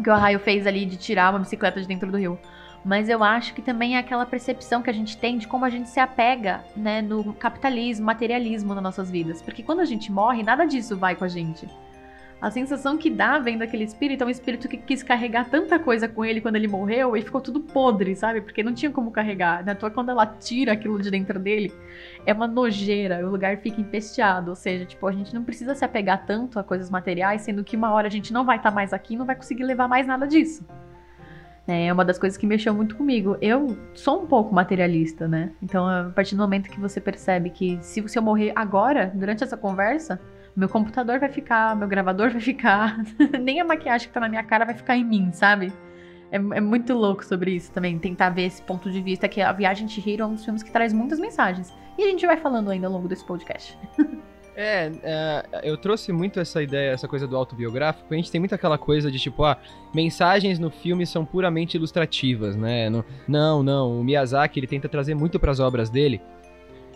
Que 0.04 0.10
o 0.10 0.12
Arraio 0.12 0.38
fez 0.38 0.66
ali 0.66 0.84
de 0.84 0.98
tirar 0.98 1.30
uma 1.32 1.38
bicicleta 1.38 1.80
de 1.80 1.86
dentro 1.86 2.10
do 2.12 2.18
rio. 2.18 2.38
Mas 2.84 3.08
eu 3.08 3.22
acho 3.22 3.52
que 3.54 3.60
também 3.60 3.96
é 3.96 3.98
aquela 3.98 4.24
percepção 4.24 4.80
que 4.80 4.88
a 4.88 4.92
gente 4.92 5.16
tem 5.16 5.36
de 5.36 5.46
como 5.46 5.64
a 5.64 5.70
gente 5.70 5.88
se 5.88 6.00
apega, 6.00 6.64
né, 6.74 7.02
no 7.02 7.32
capitalismo, 7.34 8.06
materialismo 8.06 8.74
nas 8.74 8.82
nossas 8.82 9.10
vidas. 9.10 9.42
Porque 9.42 9.62
quando 9.62 9.80
a 9.80 9.84
gente 9.84 10.10
morre, 10.10 10.42
nada 10.42 10.64
disso 10.64 10.96
vai 10.96 11.14
com 11.14 11.24
a 11.24 11.28
gente. 11.28 11.68
A 12.40 12.50
sensação 12.50 12.96
que 12.96 13.10
dá 13.10 13.38
vendo 13.38 13.60
aquele 13.60 13.84
espírito 13.84 14.24
é 14.24 14.26
um 14.26 14.30
espírito 14.30 14.66
que 14.66 14.78
quis 14.78 15.02
carregar 15.02 15.50
tanta 15.50 15.78
coisa 15.78 16.08
com 16.08 16.24
ele 16.24 16.40
quando 16.40 16.56
ele 16.56 16.66
morreu 16.66 17.14
e 17.14 17.20
ficou 17.20 17.38
tudo 17.38 17.60
podre, 17.60 18.16
sabe? 18.16 18.40
Porque 18.40 18.62
não 18.62 18.72
tinha 18.72 18.90
como 18.90 19.10
carregar. 19.10 19.62
Na 19.62 19.74
toa, 19.74 19.90
quando 19.90 20.08
ela 20.08 20.24
tira 20.24 20.72
aquilo 20.72 20.98
de 20.98 21.10
dentro 21.10 21.38
dele, 21.38 21.70
é 22.24 22.32
uma 22.32 22.46
nojeira, 22.46 23.26
o 23.26 23.30
lugar 23.30 23.58
fica 23.58 23.78
empesteado. 23.78 24.48
Ou 24.48 24.56
seja, 24.56 24.86
tipo, 24.86 25.06
a 25.06 25.12
gente 25.12 25.34
não 25.34 25.44
precisa 25.44 25.74
se 25.74 25.84
apegar 25.84 26.24
tanto 26.24 26.58
a 26.58 26.64
coisas 26.64 26.88
materiais, 26.88 27.42
sendo 27.42 27.62
que 27.62 27.76
uma 27.76 27.92
hora 27.92 28.06
a 28.06 28.10
gente 28.10 28.32
não 28.32 28.42
vai 28.42 28.56
estar 28.56 28.70
mais 28.70 28.94
aqui 28.94 29.12
e 29.12 29.16
não 29.18 29.26
vai 29.26 29.36
conseguir 29.36 29.64
levar 29.64 29.86
mais 29.86 30.06
nada 30.06 30.26
disso. 30.26 30.64
É 31.66 31.92
uma 31.92 32.04
das 32.04 32.18
coisas 32.18 32.36
que 32.36 32.46
mexeu 32.46 32.74
muito 32.74 32.96
comigo. 32.96 33.36
Eu 33.40 33.76
sou 33.94 34.22
um 34.22 34.26
pouco 34.26 34.54
materialista, 34.54 35.28
né? 35.28 35.52
Então, 35.62 35.86
a 35.86 36.10
partir 36.10 36.34
do 36.34 36.40
momento 36.40 36.70
que 36.70 36.80
você 36.80 37.00
percebe 37.00 37.50
que 37.50 37.78
se, 37.80 38.06
se 38.08 38.18
eu 38.18 38.22
morrer 38.22 38.52
agora, 38.56 39.12
durante 39.14 39.44
essa 39.44 39.56
conversa, 39.56 40.20
meu 40.56 40.68
computador 40.68 41.20
vai 41.20 41.28
ficar, 41.28 41.76
meu 41.76 41.86
gravador 41.86 42.30
vai 42.30 42.40
ficar, 42.40 42.98
nem 43.40 43.60
a 43.60 43.64
maquiagem 43.64 44.08
que 44.08 44.14
tá 44.14 44.20
na 44.20 44.28
minha 44.28 44.42
cara 44.42 44.64
vai 44.64 44.74
ficar 44.74 44.96
em 44.96 45.04
mim, 45.04 45.30
sabe? 45.32 45.72
É, 46.32 46.36
é, 46.36 46.60
muito 46.60 46.94
louco 46.94 47.24
sobre 47.24 47.52
isso 47.52 47.72
também, 47.72 47.98
tentar 47.98 48.30
ver 48.30 48.46
esse 48.46 48.62
ponto 48.62 48.90
de 48.90 49.00
vista, 49.00 49.28
que 49.28 49.40
a 49.40 49.52
Viagem 49.52 49.86
de 49.86 50.00
Hiro 50.00 50.22
é 50.22 50.26
um 50.26 50.34
dos 50.34 50.44
filmes 50.44 50.62
que 50.62 50.70
traz 50.70 50.92
muitas 50.92 51.18
mensagens. 51.18 51.72
E 51.98 52.04
a 52.04 52.06
gente 52.06 52.26
vai 52.26 52.36
falando 52.36 52.70
ainda 52.70 52.86
ao 52.86 52.92
longo 52.92 53.08
desse 53.08 53.24
podcast. 53.24 53.78
É, 54.62 54.92
é, 55.02 55.60
eu 55.62 55.74
trouxe 55.78 56.12
muito 56.12 56.38
essa 56.38 56.62
ideia, 56.62 56.90
essa 56.90 57.08
coisa 57.08 57.26
do 57.26 57.34
autobiográfico. 57.34 58.12
A 58.12 58.16
gente 58.16 58.30
tem 58.30 58.38
muito 58.38 58.54
aquela 58.54 58.76
coisa 58.76 59.10
de 59.10 59.18
tipo, 59.18 59.42
ah, 59.42 59.56
mensagens 59.94 60.58
no 60.58 60.70
filme 60.70 61.06
são 61.06 61.24
puramente 61.24 61.78
ilustrativas, 61.78 62.56
né? 62.56 62.90
Não, 63.26 63.62
não. 63.62 63.98
O 63.98 64.04
Miyazaki 64.04 64.60
ele 64.60 64.66
tenta 64.66 64.86
trazer 64.86 65.14
muito 65.14 65.40
para 65.40 65.50
as 65.50 65.60
obras 65.60 65.88
dele. 65.88 66.20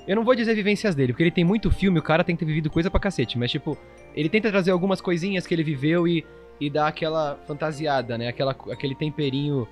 Eu 0.06 0.14
não 0.14 0.24
vou 0.24 0.34
dizer 0.34 0.54
vivências 0.54 0.94
dele, 0.94 1.14
porque 1.14 1.22
ele 1.22 1.30
tem 1.30 1.44
muito 1.44 1.70
filme, 1.70 1.98
o 1.98 2.02
cara 2.02 2.22
tem 2.22 2.36
que 2.36 2.40
ter 2.40 2.44
vivido 2.44 2.68
coisa 2.68 2.90
pra 2.90 3.00
cacete, 3.00 3.38
mas 3.38 3.50
tipo, 3.50 3.78
ele 4.14 4.28
tenta 4.28 4.50
trazer 4.50 4.70
algumas 4.70 5.00
coisinhas 5.00 5.46
que 5.46 5.54
ele 5.54 5.64
viveu 5.64 6.06
e, 6.06 6.22
e 6.60 6.68
dar 6.68 6.88
aquela 6.88 7.38
fantasiada, 7.46 8.18
né? 8.18 8.28
Aquela, 8.28 8.54
aquele 8.70 8.94
temperinho 8.94 9.66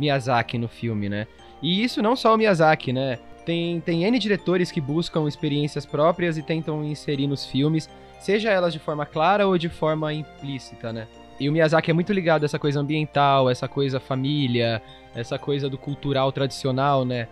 Miyazaki 0.00 0.58
no 0.58 0.66
filme, 0.66 1.08
né? 1.08 1.28
E 1.62 1.84
isso 1.84 2.02
não 2.02 2.16
só 2.16 2.34
o 2.34 2.36
Miyazaki, 2.36 2.92
né? 2.92 3.20
Tem, 3.50 3.80
tem 3.80 4.04
N 4.04 4.16
diretores 4.16 4.70
que 4.70 4.80
buscam 4.80 5.26
experiências 5.26 5.84
próprias 5.84 6.38
e 6.38 6.42
tentam 6.42 6.84
inserir 6.84 7.26
nos 7.26 7.44
filmes, 7.44 7.90
seja 8.20 8.48
elas 8.48 8.72
de 8.72 8.78
forma 8.78 9.04
clara 9.04 9.44
ou 9.44 9.58
de 9.58 9.68
forma 9.68 10.14
implícita, 10.14 10.92
né? 10.92 11.08
E 11.40 11.48
o 11.48 11.52
Miyazaki 11.52 11.90
é 11.90 11.92
muito 11.92 12.12
ligado 12.12 12.44
a 12.44 12.46
essa 12.46 12.60
coisa 12.60 12.78
ambiental, 12.78 13.50
essa 13.50 13.66
coisa 13.66 13.98
família, 13.98 14.80
essa 15.16 15.36
coisa 15.36 15.68
do 15.68 15.76
cultural 15.76 16.30
tradicional, 16.30 17.04
né? 17.04 17.26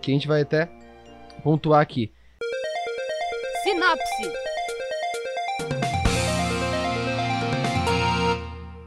Que 0.00 0.12
a 0.12 0.14
gente 0.14 0.28
vai 0.28 0.42
até 0.42 0.70
pontuar 1.42 1.80
aqui. 1.80 2.12
Sinopse. 3.64 4.32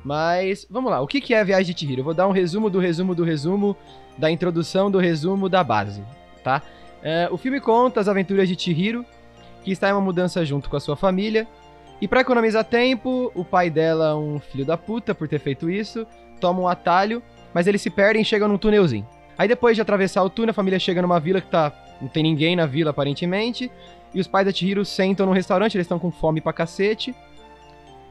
Mas, 0.05 0.65
vamos 0.69 0.89
lá, 0.89 1.01
o 1.01 1.07
que 1.07 1.33
é 1.33 1.41
a 1.41 1.43
Viagem 1.43 1.75
de 1.75 1.81
Chihiro? 1.81 2.00
Eu 2.00 2.05
vou 2.05 2.13
dar 2.13 2.29
um 2.29 2.31
resumo 2.31 2.69
do 2.69 2.79
resumo 2.79 3.13
do 3.13 3.25
resumo, 3.25 3.75
da 4.17 4.31
introdução 4.31 4.89
do 4.89 5.00
resumo 5.00 5.50
da 5.50 5.62
base 5.62 6.01
tá? 6.46 6.62
É, 7.02 7.28
o 7.32 7.38
filme 7.38 7.60
conta 7.60 8.00
as 8.00 8.08
aventuras 8.08 8.48
de 8.48 8.60
Chihiro, 8.60 9.04
que 9.64 9.72
está 9.72 9.90
em 9.90 9.94
uma 9.94 10.02
mudança 10.02 10.46
junto 10.46 10.70
com 10.70 10.78
a 10.78 10.80
sua 10.80 10.96
família. 10.96 11.48
E 12.00 12.08
para 12.08 12.22
economizar 12.22 12.64
tempo, 12.64 13.32
o 13.34 13.44
pai 13.44 13.70
dela, 13.70 14.16
um 14.16 14.40
filho 14.40 14.64
da 14.64 14.78
puta 14.78 15.16
por 15.16 15.28
ter 15.28 15.40
feito 15.40 15.70
isso, 15.70 16.06
toma 16.40 16.62
um 16.62 16.68
atalho, 16.68 17.22
mas 17.54 17.66
eles 17.66 17.82
se 17.82 17.90
perdem 17.90 18.22
e 18.22 18.25
chegam 18.25 18.48
num 18.48 18.58
túnelzinho. 18.58 19.08
Aí 19.38 19.48
depois 19.48 19.75
de 19.75 19.82
atravessar 19.82 20.24
o 20.24 20.30
túnel, 20.30 20.52
a 20.52 20.54
família 20.54 20.80
chega 20.80 21.02
numa 21.02 21.20
vila 21.20 21.42
que 21.42 21.48
tá. 21.48 21.74
Não 22.00 22.08
tem 22.08 22.24
ninguém 22.24 22.56
na 22.56 22.66
vila, 22.66 22.92
aparentemente. 22.92 23.72
E 24.14 24.20
os 24.20 24.28
pais 24.28 24.46
da 24.46 24.54
Chihiro 24.54 24.86
sentam 24.86 25.25
num 25.25 25.32
restaurante, 25.32 25.75
eles 25.75 25.86
estão 25.86 25.98
com 25.98 26.12
fome 26.12 26.42
pra 26.42 26.54
cacete. 26.54 27.16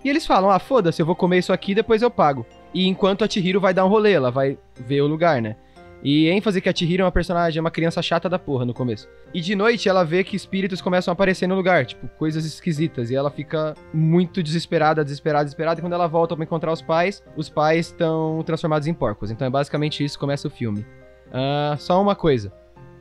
E 0.02 0.10
eles 0.10 0.26
falam: 0.26 0.50
ah, 0.50 0.58
foda-se, 0.58 1.00
eu 1.00 1.06
vou 1.06 1.14
comer 1.14 1.38
isso 1.38 1.52
aqui 1.52 1.74
depois 1.74 2.02
eu 2.02 2.10
pago. 2.10 2.44
E 2.72 2.88
enquanto 2.88 3.24
a 3.24 3.28
Chihiro 3.28 3.60
vai 3.60 3.72
dar 3.72 3.84
um 3.84 3.88
rolê, 3.88 4.12
ela 4.12 4.30
vai 4.30 4.58
ver 4.76 5.02
o 5.02 5.06
lugar, 5.06 5.40
né? 5.40 5.56
E 6.04 6.28
ênfase 6.28 6.60
que 6.60 6.68
a 6.68 6.74
Chihiro 6.74 7.00
é 7.00 7.04
uma 7.06 7.10
personagem, 7.10 7.58
é 7.58 7.60
uma 7.62 7.70
criança 7.70 8.02
chata 8.02 8.28
da 8.28 8.38
porra 8.38 8.66
no 8.66 8.74
começo. 8.74 9.08
E 9.32 9.40
de 9.40 9.56
noite 9.56 9.88
ela 9.88 10.04
vê 10.04 10.22
que 10.22 10.36
espíritos 10.36 10.82
começam 10.82 11.10
a 11.10 11.14
aparecer 11.14 11.46
no 11.46 11.54
lugar, 11.54 11.86
tipo, 11.86 12.06
coisas 12.18 12.44
esquisitas. 12.44 13.10
E 13.10 13.14
ela 13.14 13.30
fica 13.30 13.72
muito 13.92 14.42
desesperada, 14.42 15.02
desesperada, 15.02 15.44
desesperada. 15.44 15.80
E 15.80 15.82
quando 15.82 15.94
ela 15.94 16.06
volta 16.06 16.36
para 16.36 16.44
encontrar 16.44 16.72
os 16.72 16.82
pais, 16.82 17.24
os 17.34 17.48
pais 17.48 17.86
estão 17.86 18.42
transformados 18.44 18.86
em 18.86 18.92
porcos. 18.92 19.30
Então 19.30 19.46
é 19.46 19.50
basicamente 19.50 20.04
isso 20.04 20.18
começa 20.18 20.46
o 20.46 20.50
filme. 20.50 20.84
Uh, 21.28 21.76
só 21.78 22.00
uma 22.02 22.14
coisa. 22.14 22.52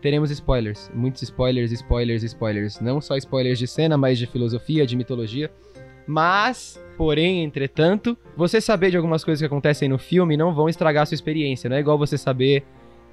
Teremos 0.02 0.32
spoilers. 0.32 0.90
Muitos 0.94 1.24
spoilers, 1.24 1.74
spoilers, 1.74 2.24
spoilers. 2.24 2.80
Não 2.80 3.02
só 3.02 3.18
spoilers 3.18 3.60
de 3.60 3.68
cena, 3.68 3.98
mas 3.98 4.18
de 4.18 4.28
filosofia, 4.28 4.88
de 4.88 4.96
mitologia. 4.96 5.52
Mas, 6.08 6.82
porém, 6.98 7.44
entretanto, 7.44 8.18
você 8.36 8.62
saber 8.62 8.92
de 8.92 8.98
algumas 8.98 9.24
coisas 9.26 9.42
que 9.42 9.46
acontecem 9.46 9.90
no 9.90 9.98
filme 9.98 10.38
não 10.38 10.54
vão 10.54 10.70
estragar 10.70 11.04
a 11.04 11.06
sua 11.06 11.16
experiência. 11.16 11.70
Não 11.70 11.76
é 11.78 11.80
igual 11.80 11.98
você 11.98 12.18
saber 12.18 12.64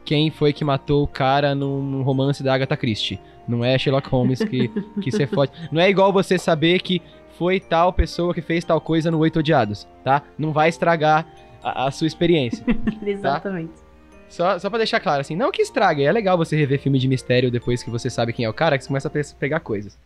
quem 0.05 0.31
foi 0.31 0.53
que 0.53 0.65
matou 0.65 1.03
o 1.03 1.07
cara 1.07 1.55
num 1.55 2.03
romance 2.03 2.43
da 2.43 2.55
Agatha 2.55 2.77
Christie. 2.77 3.21
Não 3.47 3.65
é 3.65 3.79
Sherlock 3.79 4.09
Holmes 4.09 4.41
que, 4.41 4.69
que 5.03 5.11
você 5.11 5.27
fode. 5.27 5.53
Não 5.73 5.81
é 5.81 5.89
igual 5.89 6.13
você 6.13 6.39
saber 6.39 6.81
que 6.81 7.03
foi 7.39 7.59
tal 7.59 7.93
pessoa 7.93 8.35
que 8.35 8.43
fez 8.43 8.65
tal 8.65 8.81
coisa 8.81 9.11
no 9.11 9.19
Oito 9.19 9.39
Odiados, 9.39 9.89
tá? 10.05 10.23
Não 10.39 10.53
vai 10.53 10.69
estragar 10.69 11.27
a, 11.63 11.87
a 11.87 11.91
sua 11.91 12.07
experiência. 12.07 12.65
Tá? 13.01 13.07
Exatamente. 13.09 13.73
Tá? 13.73 13.91
Só, 14.29 14.59
só 14.59 14.71
pra 14.71 14.79
deixar 14.79 15.01
claro, 15.01 15.21
assim, 15.21 15.35
não 15.35 15.51
que 15.51 15.61
estrague, 15.61 16.05
é 16.05 16.13
legal 16.13 16.39
você 16.39 16.55
rever 16.55 16.79
filme 16.81 17.01
de 17.01 17.09
mistério 17.09 17.51
depois 17.51 17.83
que 17.83 17.91
você 17.91 18.09
sabe 18.09 18.33
quem 18.33 18.45
é 18.45 18.49
o 18.49 18.55
cara, 18.55 18.79
que 18.79 18.85
você 18.85 18.89
começa 18.89 19.09
a 19.09 19.35
pegar 19.39 19.59
coisas. 19.59 19.99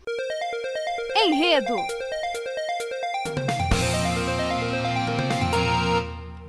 Enredo! 1.26 1.76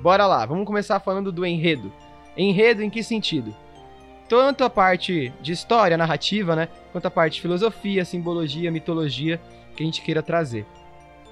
Bora 0.00 0.26
lá, 0.26 0.46
vamos 0.46 0.64
começar 0.64 1.00
falando 1.00 1.30
do 1.30 1.44
enredo. 1.44 1.92
Enredo 2.36 2.82
em 2.82 2.90
que 2.90 3.02
sentido? 3.02 3.54
Tanto 4.28 4.64
a 4.64 4.70
parte 4.70 5.32
de 5.40 5.52
história, 5.52 5.96
narrativa, 5.96 6.56
né? 6.56 6.68
Quanto 6.92 7.06
a 7.06 7.10
parte 7.10 7.34
de 7.34 7.42
filosofia, 7.42 8.04
simbologia, 8.04 8.70
mitologia 8.70 9.40
que 9.76 9.82
a 9.82 9.86
gente 9.86 10.02
queira 10.02 10.22
trazer. 10.22 10.66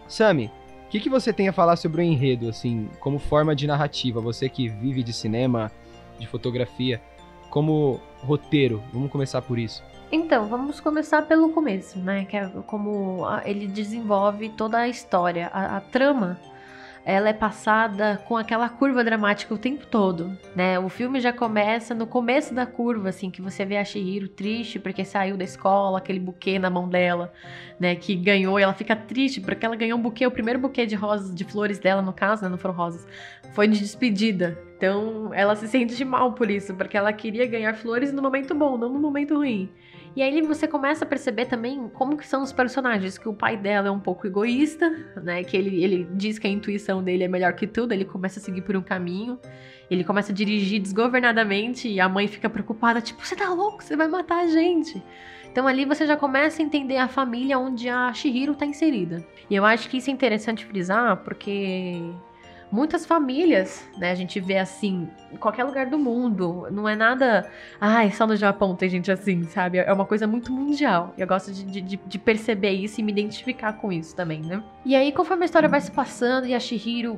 Sami, 0.06 0.50
o 0.86 0.88
que, 0.88 1.00
que 1.00 1.10
você 1.10 1.32
tem 1.32 1.48
a 1.48 1.52
falar 1.52 1.76
sobre 1.76 2.02
o 2.02 2.04
enredo, 2.04 2.48
assim, 2.48 2.88
como 3.00 3.18
forma 3.18 3.54
de 3.54 3.66
narrativa? 3.66 4.20
Você 4.20 4.48
que 4.48 4.68
vive 4.68 5.02
de 5.02 5.12
cinema, 5.12 5.72
de 6.18 6.26
fotografia, 6.26 7.02
como 7.50 8.00
roteiro. 8.18 8.82
Vamos 8.92 9.10
começar 9.10 9.42
por 9.42 9.58
isso. 9.58 9.82
Então, 10.12 10.46
vamos 10.46 10.80
começar 10.80 11.22
pelo 11.22 11.50
começo, 11.50 11.98
né? 11.98 12.24
Que 12.24 12.36
é 12.36 12.48
como 12.66 13.26
ele 13.44 13.66
desenvolve 13.66 14.50
toda 14.50 14.78
a 14.78 14.88
história, 14.88 15.50
a, 15.52 15.78
a 15.78 15.80
trama 15.80 16.38
ela 17.04 17.28
é 17.28 17.32
passada 17.34 18.22
com 18.26 18.34
aquela 18.34 18.66
curva 18.68 19.04
dramática 19.04 19.52
o 19.52 19.58
tempo 19.58 19.86
todo, 19.86 20.36
né? 20.56 20.78
O 20.78 20.88
filme 20.88 21.20
já 21.20 21.32
começa 21.32 21.94
no 21.94 22.06
começo 22.06 22.54
da 22.54 22.64
curva, 22.64 23.10
assim, 23.10 23.30
que 23.30 23.42
você 23.42 23.64
vê 23.64 23.76
a 23.76 23.84
Shihiro 23.84 24.26
triste 24.26 24.78
porque 24.78 25.04
saiu 25.04 25.36
da 25.36 25.44
escola, 25.44 25.98
aquele 25.98 26.18
buquê 26.18 26.58
na 26.58 26.70
mão 26.70 26.88
dela, 26.88 27.30
né? 27.78 27.94
Que 27.94 28.16
ganhou 28.16 28.58
e 28.58 28.62
ela 28.62 28.72
fica 28.72 28.96
triste 28.96 29.40
porque 29.42 29.66
ela 29.66 29.76
ganhou 29.76 29.98
um 29.98 30.02
buquê, 30.02 30.26
o 30.26 30.30
primeiro 30.30 30.58
buquê 30.58 30.86
de 30.86 30.94
rosas, 30.94 31.34
de 31.34 31.44
flores 31.44 31.78
dela, 31.78 32.00
no 32.00 32.12
caso, 32.12 32.42
né? 32.42 32.48
Não 32.48 32.56
foram 32.56 32.74
rosas, 32.74 33.06
foi 33.52 33.68
de 33.68 33.78
despedida. 33.78 34.58
Então 34.78 35.30
ela 35.34 35.54
se 35.56 35.68
sente 35.68 36.02
mal 36.06 36.32
por 36.32 36.50
isso, 36.50 36.74
porque 36.74 36.96
ela 36.96 37.12
queria 37.12 37.46
ganhar 37.46 37.74
flores 37.74 38.12
no 38.14 38.22
momento 38.22 38.54
bom, 38.54 38.78
não 38.78 38.88
no 38.88 38.98
momento 38.98 39.36
ruim. 39.36 39.70
E 40.16 40.22
aí 40.22 40.40
você 40.42 40.68
começa 40.68 41.04
a 41.04 41.08
perceber 41.08 41.46
também 41.46 41.88
como 41.88 42.16
que 42.16 42.26
são 42.26 42.42
os 42.42 42.52
personagens, 42.52 43.18
que 43.18 43.28
o 43.28 43.34
pai 43.34 43.56
dela 43.56 43.88
é 43.88 43.90
um 43.90 43.98
pouco 43.98 44.26
egoísta, 44.26 44.88
né? 45.22 45.42
Que 45.42 45.56
ele, 45.56 45.82
ele 45.82 46.08
diz 46.12 46.38
que 46.38 46.46
a 46.46 46.50
intuição 46.50 47.02
dele 47.02 47.24
é 47.24 47.28
melhor 47.28 47.52
que 47.54 47.66
tudo, 47.66 47.92
ele 47.92 48.04
começa 48.04 48.38
a 48.38 48.42
seguir 48.42 48.62
por 48.62 48.76
um 48.76 48.82
caminho. 48.82 49.38
Ele 49.90 50.04
começa 50.04 50.32
a 50.32 50.34
dirigir 50.34 50.80
desgovernadamente 50.80 51.88
e 51.88 52.00
a 52.00 52.08
mãe 52.08 52.28
fica 52.28 52.48
preocupada, 52.48 53.00
tipo, 53.00 53.24
você 53.24 53.36
tá 53.36 53.48
louco, 53.50 53.82
você 53.82 53.96
vai 53.96 54.08
matar 54.08 54.44
a 54.44 54.46
gente. 54.46 55.02
Então 55.50 55.68
ali 55.68 55.84
você 55.84 56.06
já 56.06 56.16
começa 56.16 56.62
a 56.62 56.64
entender 56.64 56.96
a 56.96 57.06
família 57.06 57.58
onde 57.58 57.88
a 57.88 58.12
Shihiro 58.12 58.54
tá 58.54 58.64
inserida. 58.64 59.24
E 59.50 59.54
eu 59.54 59.64
acho 59.64 59.88
que 59.88 59.98
isso 59.98 60.10
é 60.10 60.12
interessante 60.12 60.64
frisar, 60.64 61.18
porque 61.18 62.00
muitas 62.70 63.06
famílias, 63.06 63.84
né? 63.96 64.10
A 64.10 64.14
gente 64.14 64.40
vê 64.40 64.58
assim, 64.58 65.08
em 65.32 65.36
qualquer 65.36 65.64
lugar 65.64 65.86
do 65.86 65.98
mundo. 65.98 66.66
Não 66.70 66.88
é 66.88 66.96
nada. 66.96 67.50
Ai, 67.80 68.10
só 68.10 68.26
no 68.26 68.36
Japão 68.36 68.74
tem 68.74 68.88
gente 68.88 69.10
assim, 69.10 69.44
sabe? 69.44 69.78
É 69.78 69.92
uma 69.92 70.04
coisa 70.04 70.26
muito 70.26 70.52
mundial. 70.52 71.14
Eu 71.16 71.26
gosto 71.26 71.52
de, 71.52 71.80
de, 71.80 71.96
de 71.96 72.18
perceber 72.18 72.70
isso 72.70 73.00
e 73.00 73.04
me 73.04 73.12
identificar 73.12 73.74
com 73.74 73.92
isso 73.92 74.14
também, 74.14 74.40
né? 74.40 74.62
E 74.84 74.94
aí, 74.94 75.12
conforme 75.12 75.44
a 75.44 75.46
história 75.46 75.68
vai 75.68 75.80
se 75.80 75.90
passando 75.90 76.46
e 76.46 76.54
a 76.54 76.60
Shihiro 76.60 77.16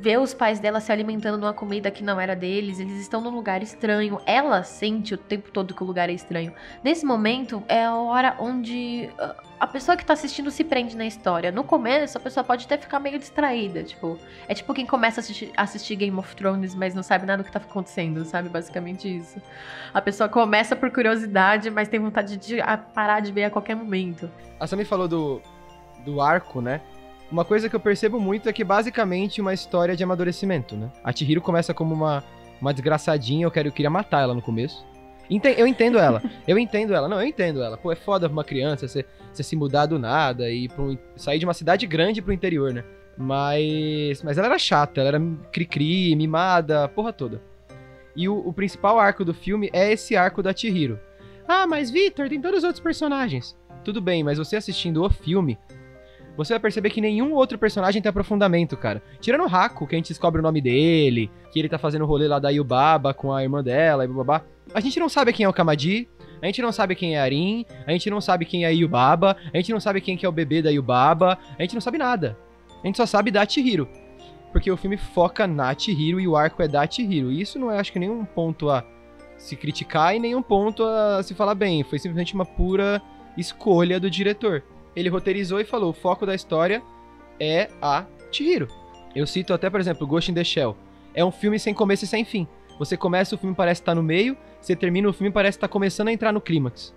vê 0.00 0.16
os 0.16 0.32
pais 0.32 0.58
dela 0.58 0.80
se 0.80 0.90
alimentando 0.90 1.36
de 1.36 1.44
uma 1.44 1.52
comida 1.52 1.90
que 1.90 2.02
não 2.02 2.18
era 2.18 2.34
deles, 2.34 2.80
eles 2.80 2.98
estão 2.98 3.20
num 3.20 3.28
lugar 3.28 3.62
estranho. 3.62 4.18
Ela 4.24 4.62
sente 4.62 5.12
o 5.12 5.18
tempo 5.18 5.50
todo 5.50 5.74
que 5.74 5.82
o 5.82 5.86
lugar 5.86 6.08
é 6.08 6.12
estranho. 6.12 6.54
Nesse 6.82 7.04
momento 7.04 7.62
é 7.68 7.84
a 7.84 7.94
hora 7.94 8.34
onde 8.38 9.10
ah, 9.18 9.36
a 9.60 9.66
pessoa 9.66 9.98
que 9.98 10.04
tá 10.04 10.14
assistindo 10.14 10.50
se 10.50 10.64
prende 10.64 10.96
na 10.96 11.04
história. 11.04 11.52
No 11.52 11.62
começo, 11.62 12.16
a 12.16 12.20
pessoa 12.20 12.42
pode 12.42 12.64
até 12.64 12.78
ficar 12.78 12.98
meio 12.98 13.18
distraída, 13.18 13.82
tipo, 13.82 14.18
é 14.48 14.54
tipo 14.54 14.72
quem 14.72 14.86
começa 14.86 15.20
a 15.20 15.22
assistir, 15.22 15.52
assistir 15.54 15.96
Game 15.96 16.16
of 16.16 16.34
Thrones, 16.34 16.74
mas 16.74 16.94
não 16.94 17.02
sabe 17.02 17.26
nada 17.26 17.42
do 17.42 17.46
que 17.46 17.52
tá 17.52 17.58
acontecendo, 17.58 18.24
sabe? 18.24 18.48
Basicamente 18.48 19.14
isso. 19.14 19.40
A 19.92 20.00
pessoa 20.00 20.30
começa 20.30 20.74
por 20.74 20.90
curiosidade, 20.90 21.68
mas 21.70 21.88
tem 21.88 22.00
vontade 22.00 22.38
de 22.38 22.56
parar 22.94 23.20
de 23.20 23.30
ver 23.32 23.44
a 23.44 23.50
qualquer 23.50 23.76
momento. 23.76 24.30
A 24.58 24.66
Sammy 24.66 24.86
falou 24.86 25.06
do, 25.06 25.42
do 26.06 26.22
arco, 26.22 26.62
né? 26.62 26.80
Uma 27.30 27.44
coisa 27.44 27.68
que 27.68 27.76
eu 27.76 27.80
percebo 27.80 28.18
muito 28.18 28.48
é 28.48 28.52
que 28.52 28.64
basicamente 28.64 29.40
uma 29.40 29.54
história 29.54 29.94
de 29.94 30.02
amadurecimento, 30.02 30.76
né? 30.76 30.90
A 31.04 31.12
Chihiro 31.12 31.40
começa 31.40 31.72
como 31.72 31.94
uma, 31.94 32.24
uma 32.60 32.72
desgraçadinha, 32.72 33.46
eu, 33.46 33.50
quero, 33.50 33.68
eu 33.68 33.72
queria 33.72 33.90
matar 33.90 34.22
ela 34.22 34.34
no 34.34 34.42
começo. 34.42 34.84
Eu 35.56 35.64
entendo 35.64 35.96
ela, 35.96 36.20
eu 36.46 36.58
entendo 36.58 36.92
ela, 36.92 37.08
não, 37.08 37.20
eu 37.20 37.26
entendo 37.26 37.62
ela. 37.62 37.76
Pô, 37.76 37.92
é 37.92 37.94
foda 37.94 38.28
pra 38.28 38.32
uma 38.32 38.42
criança 38.42 38.88
você, 38.88 39.04
você 39.32 39.44
se 39.44 39.54
mudar 39.54 39.86
do 39.86 39.96
nada 39.96 40.50
e 40.50 40.68
um, 40.76 40.98
sair 41.14 41.38
de 41.38 41.44
uma 41.44 41.54
cidade 41.54 41.86
grande 41.86 42.20
pro 42.20 42.32
interior, 42.32 42.72
né? 42.72 42.84
Mas, 43.16 44.24
mas 44.24 44.36
ela 44.36 44.48
era 44.48 44.58
chata, 44.58 45.00
ela 45.00 45.10
era 45.10 45.22
cri-cri, 45.52 46.16
mimada, 46.16 46.88
porra 46.88 47.12
toda. 47.12 47.40
E 48.16 48.28
o, 48.28 48.38
o 48.38 48.52
principal 48.52 48.98
arco 48.98 49.24
do 49.24 49.32
filme 49.32 49.70
é 49.72 49.92
esse 49.92 50.16
arco 50.16 50.42
da 50.42 50.54
Chihiro. 50.54 50.98
Ah, 51.46 51.64
mas 51.64 51.92
Victor, 51.92 52.28
tem 52.28 52.40
todos 52.40 52.58
os 52.58 52.64
outros 52.64 52.82
personagens. 52.82 53.56
Tudo 53.84 54.00
bem, 54.00 54.24
mas 54.24 54.38
você 54.38 54.56
assistindo 54.56 55.04
o 55.04 55.10
filme, 55.10 55.56
você 56.36 56.54
vai 56.54 56.60
perceber 56.60 56.90
que 56.90 57.00
nenhum 57.00 57.34
outro 57.34 57.58
personagem 57.58 58.00
tem 58.00 58.08
aprofundamento, 58.08 58.76
cara. 58.76 59.02
Tirando 59.20 59.44
o 59.44 59.54
Haku, 59.54 59.86
que 59.86 59.94
a 59.94 59.98
gente 59.98 60.08
descobre 60.08 60.40
o 60.40 60.42
nome 60.42 60.60
dele, 60.60 61.30
que 61.52 61.58
ele 61.58 61.68
tá 61.68 61.78
fazendo 61.78 62.02
o 62.02 62.06
rolê 62.06 62.26
lá 62.28 62.38
da 62.38 62.50
Yubaba 62.50 63.12
com 63.12 63.32
a 63.32 63.42
irmã 63.42 63.62
dela 63.62 64.04
e 64.04 64.08
babá. 64.08 64.42
A 64.72 64.80
gente 64.80 64.98
não 64.98 65.08
sabe 65.08 65.32
quem 65.32 65.44
é 65.44 65.48
o 65.48 65.52
Kamadi, 65.52 66.08
a 66.40 66.46
gente 66.46 66.62
não 66.62 66.72
sabe 66.72 66.94
quem 66.94 67.16
é 67.16 67.20
Arin, 67.20 67.66
a 67.86 67.92
gente 67.92 68.08
não 68.08 68.20
sabe 68.20 68.44
quem 68.44 68.64
é 68.64 68.72
Yubaba, 68.72 69.36
a 69.52 69.56
gente 69.56 69.72
não 69.72 69.80
sabe 69.80 70.00
quem 70.00 70.16
que 70.16 70.24
é 70.24 70.28
o 70.28 70.32
bebê 70.32 70.62
da 70.62 70.70
Yubaba, 70.70 71.38
a 71.58 71.62
gente 71.62 71.74
não 71.74 71.80
sabe 71.80 71.98
nada. 71.98 72.38
A 72.82 72.86
gente 72.86 72.96
só 72.96 73.06
sabe 73.06 73.30
da 73.30 73.46
Chihiro. 73.46 73.88
Porque 74.52 74.70
o 74.70 74.76
filme 74.76 74.96
foca 74.96 75.46
na 75.46 75.76
Chihiro 75.78 76.18
e 76.18 76.26
o 76.26 76.36
arco 76.36 76.62
é 76.62 76.68
da 76.68 76.88
Chihiro. 76.88 77.30
E 77.30 77.40
isso 77.40 77.58
não 77.58 77.70
é, 77.70 77.78
acho 77.78 77.92
que, 77.92 77.98
nenhum 77.98 78.24
ponto 78.24 78.70
a 78.70 78.84
se 79.36 79.56
criticar 79.56 80.14
e 80.14 80.18
nenhum 80.18 80.42
ponto 80.42 80.82
a 80.84 81.22
se 81.22 81.34
falar 81.34 81.54
bem. 81.54 81.82
Foi 81.84 81.98
simplesmente 81.98 82.34
uma 82.34 82.44
pura 82.44 83.00
escolha 83.36 84.00
do 84.00 84.10
diretor 84.10 84.62
ele 84.94 85.08
roteirizou 85.08 85.60
e 85.60 85.64
falou: 85.64 85.90
o 85.90 85.94
foco 85.94 86.26
da 86.26 86.34
história 86.34 86.82
é 87.38 87.68
a 87.80 88.04
Chihiro. 88.30 88.68
Eu 89.14 89.26
cito 89.26 89.52
até, 89.52 89.68
por 89.68 89.80
exemplo, 89.80 90.06
Ghost 90.06 90.30
in 90.30 90.34
the 90.34 90.44
Shell. 90.44 90.76
É 91.14 91.24
um 91.24 91.32
filme 91.32 91.58
sem 91.58 91.74
começo 91.74 92.04
e 92.04 92.08
sem 92.08 92.24
fim. 92.24 92.46
Você 92.78 92.96
começa, 92.96 93.34
o 93.34 93.38
filme 93.38 93.54
parece 93.54 93.80
estar 93.82 93.94
no 93.94 94.02
meio, 94.02 94.36
você 94.60 94.74
termina, 94.74 95.08
o 95.08 95.12
filme 95.12 95.30
parece 95.30 95.58
estar 95.58 95.68
começando 95.68 96.08
a 96.08 96.12
entrar 96.12 96.32
no 96.32 96.40
clímax. 96.40 96.94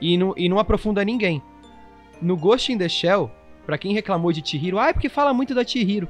E 0.00 0.18
não, 0.18 0.34
e 0.36 0.48
não 0.48 0.58
aprofunda 0.58 1.04
ninguém. 1.04 1.40
No 2.20 2.36
Ghost 2.36 2.72
in 2.72 2.78
the 2.78 2.88
Shell, 2.88 3.30
pra 3.64 3.78
quem 3.78 3.94
reclamou 3.94 4.32
de 4.32 4.46
Chihiro, 4.46 4.78
ah, 4.78 4.88
é 4.88 4.92
porque 4.92 5.08
fala 5.08 5.32
muito 5.32 5.54
da 5.54 5.64
Chihiro. 5.64 6.08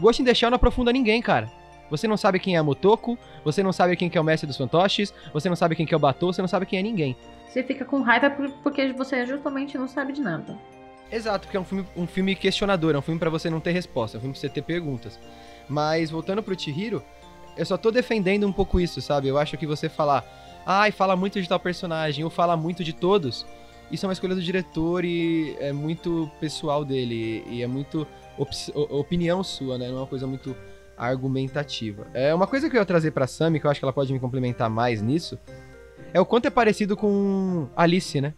Ghost 0.00 0.22
in 0.22 0.24
the 0.24 0.34
Shell 0.34 0.50
não 0.50 0.56
aprofunda 0.56 0.92
ninguém, 0.92 1.20
cara. 1.20 1.50
Você 1.90 2.06
não 2.06 2.16
sabe 2.16 2.38
quem 2.38 2.56
é 2.56 2.58
a 2.58 2.62
Motoko, 2.62 3.18
você 3.44 3.62
não 3.62 3.72
sabe 3.72 3.96
quem 3.96 4.10
é 4.12 4.20
o 4.20 4.24
mestre 4.24 4.46
dos 4.46 4.56
fantoches, 4.56 5.12
você 5.32 5.48
não 5.48 5.56
sabe 5.56 5.74
quem 5.74 5.86
é 5.90 5.96
o 5.96 5.98
Batou, 5.98 6.32
você 6.32 6.42
não 6.42 6.48
sabe 6.48 6.66
quem 6.66 6.78
é 6.78 6.82
ninguém. 6.82 7.16
Você 7.48 7.62
fica 7.62 7.84
com 7.84 8.02
raiva 8.02 8.30
porque 8.62 8.92
você 8.92 9.24
justamente 9.26 9.78
não 9.78 9.88
sabe 9.88 10.12
de 10.12 10.20
nada. 10.20 10.56
Exato, 11.10 11.46
porque 11.46 11.56
é 11.56 11.60
um 11.60 11.64
filme, 11.64 11.86
um 11.96 12.06
filme 12.06 12.34
questionador, 12.34 12.94
é 12.94 12.98
um 12.98 13.02
filme 13.02 13.18
para 13.18 13.30
você 13.30 13.48
não 13.48 13.60
ter 13.60 13.72
resposta, 13.72 14.16
é 14.16 14.18
um 14.18 14.20
filme 14.20 14.34
pra 14.34 14.40
você 14.40 14.48
ter 14.48 14.62
perguntas. 14.62 15.18
Mas 15.68 16.10
voltando 16.10 16.42
pro 16.42 16.58
Chihiro, 16.58 17.02
eu 17.56 17.64
só 17.64 17.78
tô 17.78 17.90
defendendo 17.90 18.46
um 18.46 18.52
pouco 18.52 18.78
isso, 18.78 19.00
sabe? 19.00 19.28
Eu 19.28 19.38
acho 19.38 19.56
que 19.56 19.66
você 19.66 19.88
falar, 19.88 20.24
ai, 20.66 20.92
fala 20.92 21.16
muito 21.16 21.40
de 21.40 21.48
tal 21.48 21.58
personagem, 21.58 22.24
ou 22.24 22.30
fala 22.30 22.56
muito 22.56 22.84
de 22.84 22.92
todos, 22.92 23.46
isso 23.90 24.04
é 24.04 24.06
uma 24.06 24.12
escolha 24.12 24.34
do 24.34 24.42
diretor 24.42 25.04
e 25.04 25.56
é 25.58 25.72
muito 25.72 26.30
pessoal 26.38 26.84
dele, 26.84 27.42
e 27.48 27.62
é 27.62 27.66
muito 27.66 28.06
op 28.36 28.50
opinião 28.90 29.42
sua, 29.42 29.78
né? 29.78 29.88
Não 29.88 29.96
é 29.96 30.00
uma 30.00 30.06
coisa 30.06 30.26
muito 30.26 30.54
argumentativa. 30.96 32.06
É 32.12 32.34
uma 32.34 32.46
coisa 32.46 32.68
que 32.68 32.76
eu 32.76 32.80
ia 32.80 32.86
trazer 32.86 33.12
pra 33.12 33.26
Sammy, 33.26 33.58
que 33.58 33.66
eu 33.66 33.70
acho 33.70 33.80
que 33.80 33.84
ela 33.84 33.92
pode 33.92 34.12
me 34.12 34.20
complementar 34.20 34.68
mais 34.68 35.00
nisso, 35.00 35.38
é 36.12 36.20
o 36.20 36.26
quanto 36.26 36.46
é 36.46 36.50
parecido 36.50 36.96
com 36.96 37.68
Alice, 37.76 38.20
né? 38.20 38.34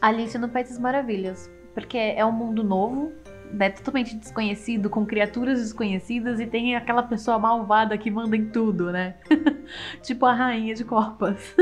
Alice 0.00 0.36
no 0.38 0.48
País 0.48 0.68
das 0.68 0.78
Maravilhas. 0.78 1.50
Porque 1.74 1.98
é 1.98 2.24
um 2.24 2.32
mundo 2.32 2.64
novo, 2.64 3.12
né, 3.52 3.70
totalmente 3.70 4.16
desconhecido, 4.16 4.88
com 4.88 5.04
criaturas 5.04 5.60
desconhecidas 5.60 6.40
e 6.40 6.46
tem 6.46 6.74
aquela 6.74 7.02
pessoa 7.02 7.38
malvada 7.38 7.96
que 7.98 8.10
manda 8.10 8.36
em 8.36 8.46
tudo, 8.46 8.90
né? 8.90 9.16
tipo 10.02 10.24
a 10.24 10.32
rainha 10.32 10.74
de 10.74 10.84
copas. 10.84 11.54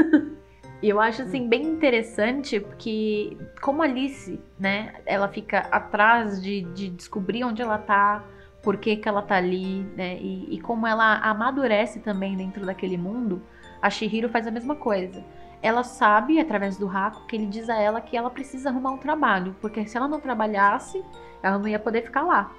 E 0.81 0.89
eu 0.89 1.01
acho 1.01 1.23
assim 1.23 1.49
bem 1.49 1.63
interessante 1.63 2.61
porque 2.61 3.37
como 3.61 3.83
Alice, 3.83 4.39
né, 4.59 4.95
ela 5.05 5.29
fica 5.29 5.61
atrás 5.71 6.41
de, 6.41 6.63
de 6.63 6.91
descobrir 6.91 7.43
onde 7.43 7.61
ela 7.61 7.79
tá, 7.79 8.25
por 8.63 8.77
que, 8.77 8.97
que 8.97 9.09
ela 9.09 9.21
tá 9.21 9.37
ali, 9.37 9.83
né? 9.97 10.17
E, 10.21 10.55
e 10.55 10.61
como 10.61 10.87
ela 10.87 11.17
amadurece 11.17 12.01
também 12.01 12.37
dentro 12.37 12.65
daquele 12.65 12.97
mundo, 12.97 13.43
a 13.85 13.91
Shihiro 13.91 14.31
faz 14.31 14.47
a 14.47 14.51
mesma 14.51 14.75
coisa. 14.75 15.23
Ela 15.61 15.85
sabe, 15.85 16.41
através 16.41 16.79
do 16.79 16.89
Haku, 16.89 17.27
que 17.27 17.37
ele 17.37 17.45
diz 17.45 17.69
a 17.69 17.79
ela 17.79 18.01
que 18.01 18.17
ela 18.17 18.31
precisa 18.31 18.71
arrumar 18.71 18.93
um 18.93 18.97
trabalho, 18.97 19.55
porque 19.61 19.87
se 19.87 19.95
ela 19.95 20.09
não 20.09 20.19
trabalhasse, 20.19 21.05
ela 21.43 21.59
não 21.59 21.69
ia 21.69 21.79
poder 21.79 22.03
ficar 22.03 22.23
lá. 22.23 22.51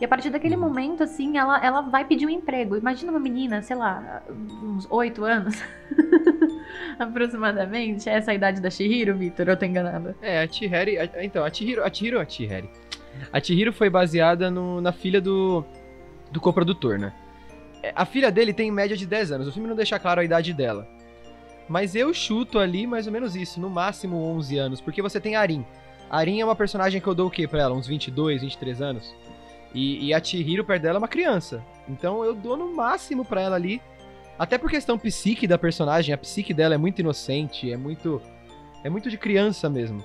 E 0.00 0.04
a 0.04 0.08
partir 0.08 0.30
daquele 0.30 0.54
uhum. 0.54 0.60
momento, 0.60 1.02
assim, 1.02 1.36
ela, 1.36 1.62
ela 1.64 1.80
vai 1.80 2.04
pedir 2.04 2.24
um 2.24 2.30
emprego. 2.30 2.76
Imagina 2.76 3.10
uma 3.10 3.18
menina, 3.18 3.60
sei 3.62 3.74
lá, 3.74 4.22
uns 4.62 4.86
oito 4.90 5.24
anos, 5.24 5.60
aproximadamente. 7.00 8.08
Essa 8.08 8.30
é 8.30 8.32
a 8.32 8.34
idade 8.36 8.60
da 8.60 8.70
Chihiro, 8.70 9.16
Vitor, 9.16 9.48
eu 9.48 9.56
tô 9.56 9.64
enganada. 9.64 10.16
É, 10.22 10.40
a 10.40 10.46
Chihiro, 10.46 10.90
então, 11.20 11.44
a 11.44 11.52
Chihiro, 11.52 11.82
a 11.82 11.92
Chihiro, 11.92 12.20
a 12.20 12.24
Chihiro. 12.24 12.70
A 13.32 13.40
Chihiro 13.40 13.72
foi 13.72 13.90
baseada 13.90 14.52
no, 14.52 14.80
na 14.80 14.92
filha 14.92 15.20
do, 15.20 15.64
do 16.30 16.40
coprodutor, 16.40 16.96
né? 16.96 17.12
A 17.94 18.04
filha 18.04 18.30
dele 18.30 18.52
tem 18.52 18.68
em 18.68 18.72
média 18.72 18.96
de 18.96 19.06
10 19.06 19.32
anos. 19.32 19.48
O 19.48 19.52
filme 19.52 19.68
não 19.68 19.76
deixa 19.76 19.98
claro 19.98 20.20
a 20.20 20.24
idade 20.24 20.52
dela. 20.52 20.86
Mas 21.68 21.94
eu 21.94 22.12
chuto 22.12 22.58
ali 22.58 22.86
mais 22.86 23.06
ou 23.06 23.12
menos 23.12 23.36
isso, 23.36 23.60
no 23.60 23.70
máximo 23.70 24.16
11 24.16 24.58
anos, 24.58 24.80
porque 24.80 25.00
você 25.00 25.20
tem 25.20 25.36
a 25.36 25.40
Arin. 25.40 25.64
A 26.10 26.18
Arin 26.18 26.40
é 26.40 26.44
uma 26.44 26.56
personagem 26.56 27.00
que 27.00 27.06
eu 27.06 27.14
dou 27.14 27.28
o 27.28 27.30
quê 27.30 27.46
pra 27.46 27.60
ela? 27.60 27.74
Uns 27.74 27.86
22, 27.86 28.42
23 28.42 28.82
anos? 28.82 29.14
E, 29.72 30.06
e 30.06 30.12
a 30.12 30.22
Chihiro 30.22 30.64
perto 30.64 30.82
dela 30.82 30.96
é 30.96 30.98
uma 30.98 31.06
criança. 31.06 31.64
Então 31.88 32.24
eu 32.24 32.34
dou 32.34 32.56
no 32.56 32.74
máximo 32.74 33.24
pra 33.24 33.40
ela 33.40 33.54
ali. 33.54 33.80
Até 34.36 34.58
por 34.58 34.68
questão 34.68 34.98
psique 34.98 35.46
da 35.46 35.56
personagem, 35.56 36.12
a 36.12 36.18
psique 36.18 36.52
dela 36.52 36.74
é 36.74 36.78
muito 36.78 36.98
inocente, 36.98 37.70
é 37.70 37.76
muito. 37.76 38.20
É 38.82 38.90
muito 38.90 39.08
de 39.08 39.16
criança 39.16 39.70
mesmo. 39.70 40.02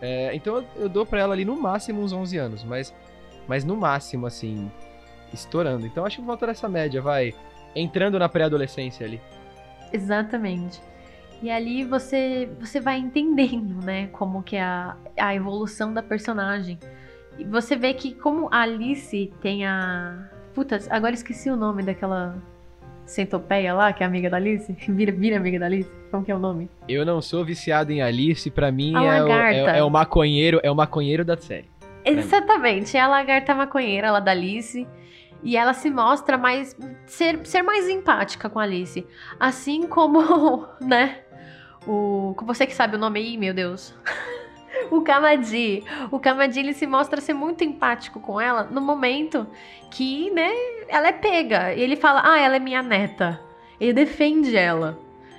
É, 0.00 0.34
então 0.34 0.56
eu, 0.56 0.64
eu 0.76 0.88
dou 0.88 1.04
pra 1.04 1.20
ela 1.20 1.32
ali 1.32 1.44
no 1.44 1.60
máximo 1.60 2.00
uns 2.02 2.12
11 2.12 2.36
anos, 2.36 2.64
mas, 2.64 2.94
mas 3.48 3.64
no 3.64 3.76
máximo, 3.76 4.26
assim, 4.26 4.70
estourando. 5.32 5.86
Então 5.86 6.04
acho 6.04 6.16
que 6.16 6.22
volta 6.22 6.46
dessa 6.46 6.68
média, 6.68 7.00
vai 7.00 7.34
entrando 7.74 8.18
na 8.18 8.28
pré-adolescência 8.28 9.06
ali. 9.06 9.20
Exatamente. 9.92 10.80
E 11.42 11.50
ali 11.50 11.84
você 11.84 12.48
você 12.60 12.80
vai 12.80 12.98
entendendo, 12.98 13.84
né, 13.84 14.08
como 14.12 14.42
que 14.42 14.56
é 14.56 14.62
a, 14.62 14.96
a 15.18 15.34
evolução 15.34 15.92
da 15.92 16.02
personagem. 16.02 16.78
E 17.38 17.44
você 17.44 17.76
vê 17.76 17.94
que 17.94 18.14
como 18.14 18.48
a 18.52 18.62
Alice 18.62 19.32
tem 19.40 19.66
a 19.66 20.28
Puta, 20.54 20.78
agora 20.90 21.14
esqueci 21.14 21.48
o 21.50 21.56
nome 21.56 21.82
daquela 21.82 22.36
centopeia 23.06 23.72
lá, 23.74 23.92
que 23.92 24.02
é 24.02 24.06
amiga 24.06 24.28
da 24.28 24.36
Alice. 24.36 24.70
Vira, 24.88 25.12
vira 25.12 25.36
amiga 25.36 25.58
da 25.58 25.66
Alice. 25.66 25.90
Como 26.10 26.24
que 26.24 26.30
é 26.30 26.34
o 26.34 26.38
nome? 26.38 26.68
Eu 26.88 27.06
não 27.06 27.22
sou 27.22 27.44
viciado 27.44 27.90
em 27.90 28.02
Alice, 28.02 28.50
para 28.50 28.70
mim 28.70 28.94
é 28.94 29.22
o, 29.22 29.28
é, 29.28 29.78
é 29.78 29.82
o 29.82 29.88
maconheiro, 29.88 30.60
é 30.62 30.70
o 30.70 30.74
maconheiro 30.74 31.24
da 31.24 31.36
série. 31.36 31.70
Exatamente, 32.04 32.96
é 32.96 33.00
a 33.00 33.08
lagarta 33.08 33.54
maconheira 33.54 34.10
lá 34.10 34.20
da 34.20 34.32
Alice. 34.32 34.86
E 35.42 35.56
ela 35.56 35.74
se 35.74 35.90
mostra 35.90 36.38
mais. 36.38 36.76
ser, 37.06 37.44
ser 37.46 37.62
mais 37.62 37.88
empática 37.88 38.48
com 38.48 38.58
a 38.58 38.62
Alice. 38.62 39.06
Assim 39.40 39.86
como, 39.86 40.66
né? 40.80 41.20
O. 41.86 42.34
Você 42.44 42.66
que 42.66 42.74
sabe 42.74 42.96
o 42.96 42.98
nome 42.98 43.20
aí, 43.20 43.36
meu 43.36 43.52
Deus. 43.52 43.94
o 44.90 45.00
Kamadi. 45.02 45.82
O 46.10 46.18
Kamadi 46.18 46.60
ele 46.60 46.72
se 46.72 46.86
mostra 46.86 47.20
ser 47.20 47.34
muito 47.34 47.64
empático 47.64 48.20
com 48.20 48.40
ela 48.40 48.64
no 48.64 48.80
momento 48.80 49.46
que, 49.90 50.30
né, 50.30 50.50
ela 50.88 51.08
é 51.08 51.12
pega. 51.12 51.74
E 51.74 51.80
ele 51.80 51.96
fala: 51.96 52.22
"Ah, 52.24 52.40
ela 52.40 52.56
é 52.56 52.60
minha 52.60 52.82
neta". 52.82 53.40
Ele 53.80 53.92
defende 53.92 54.56
ela. 54.56 54.98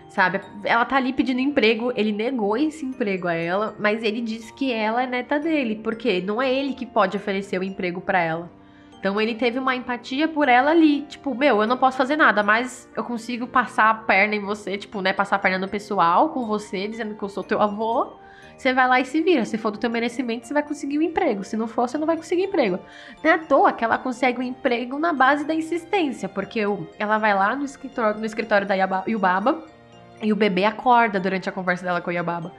Sabe? 0.10 0.42
Ela 0.64 0.86
tá 0.86 0.98
ali 0.98 1.12
pedindo 1.12 1.40
emprego, 1.40 1.92
ele 1.96 2.12
negou 2.12 2.56
esse 2.56 2.86
emprego 2.86 3.28
a 3.28 3.34
ela, 3.34 3.76
mas 3.80 4.04
ele 4.04 4.22
diz 4.22 4.52
que 4.52 4.72
ela 4.72 5.02
é 5.02 5.08
neta 5.08 5.40
dele, 5.40 5.80
porque 5.84 6.22
não 6.22 6.40
é 6.40 6.54
ele 6.54 6.76
que 6.76 6.86
pode 6.86 7.18
oferecer 7.18 7.60
o 7.60 7.64
emprego 7.64 8.00
para 8.00 8.22
ela. 8.22 8.63
Então 9.04 9.20
ele 9.20 9.36
teve 9.36 9.60
uma 9.60 9.76
empatia 9.76 10.30
por 10.30 10.48
ela 10.48 10.72
ali. 10.72 11.02
Tipo, 11.02 11.36
meu, 11.36 11.60
eu 11.60 11.68
não 11.68 11.76
posso 11.76 11.98
fazer 11.98 12.16
nada, 12.16 12.42
mas 12.42 12.90
eu 12.96 13.04
consigo 13.04 13.46
passar 13.46 13.90
a 13.90 13.94
perna 13.94 14.34
em 14.34 14.40
você, 14.40 14.78
tipo, 14.78 15.02
né? 15.02 15.12
Passar 15.12 15.36
a 15.36 15.40
perna 15.40 15.58
no 15.60 15.68
pessoal 15.68 16.30
com 16.30 16.46
você, 16.46 16.88
dizendo 16.88 17.14
que 17.14 17.22
eu 17.22 17.28
sou 17.28 17.44
teu 17.44 17.62
avô. 17.62 18.14
Você 18.58 18.72
vai 18.72 18.88
lá 18.88 19.02
e 19.02 19.06
se 19.06 19.20
vira. 19.20 19.44
Se 19.44 19.58
for 19.58 19.72
do 19.72 19.78
teu 19.78 19.90
merecimento, 19.90 20.48
você 20.48 20.54
vai 20.54 20.64
conseguir 20.64 21.00
um 21.00 21.02
emprego. 21.02 21.44
Se 21.44 21.58
não 21.58 21.68
for, 21.68 21.90
você 21.90 21.98
não 21.98 22.08
vai 22.08 22.16
conseguir 22.16 22.44
emprego. 22.44 22.80
Não 23.22 23.30
é 23.30 23.34
à 23.34 23.40
toa 23.40 23.74
que 23.74 23.84
ela 23.84 23.98
consegue 23.98 24.40
um 24.40 24.44
emprego 24.44 24.98
na 24.98 25.12
base 25.12 25.44
da 25.44 25.54
insistência, 25.54 26.30
porque 26.30 26.62
ela 26.98 27.18
vai 27.18 27.34
lá 27.34 27.58
no 27.58 27.66
escritório, 27.66 28.18
no 28.18 28.26
escritório 28.26 28.66
da 28.66 28.76
Yubaba 29.06 29.66
e 30.22 30.32
o 30.32 30.36
bebê 30.38 30.64
acorda 30.64 31.20
durante 31.20 31.50
a 31.50 31.52
conversa 31.52 31.84
dela 31.84 32.00
com 32.00 32.10
a 32.10 32.14
Yubaba. 32.14 32.54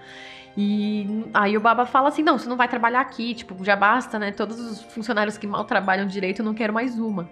E 0.56 1.24
aí 1.34 1.56
o 1.56 1.60
Baba 1.60 1.84
fala 1.84 2.08
assim: 2.08 2.22
não, 2.22 2.38
você 2.38 2.48
não 2.48 2.56
vai 2.56 2.68
trabalhar 2.68 3.00
aqui, 3.00 3.34
tipo, 3.34 3.64
já 3.64 3.74
basta, 3.74 4.18
né? 4.18 4.30
Todos 4.30 4.58
os 4.60 4.82
funcionários 4.82 5.36
que 5.36 5.46
mal 5.46 5.64
trabalham 5.64 6.06
direito, 6.06 6.40
eu 6.40 6.44
não 6.44 6.54
quero 6.54 6.72
mais 6.72 6.98
uma. 6.98 7.28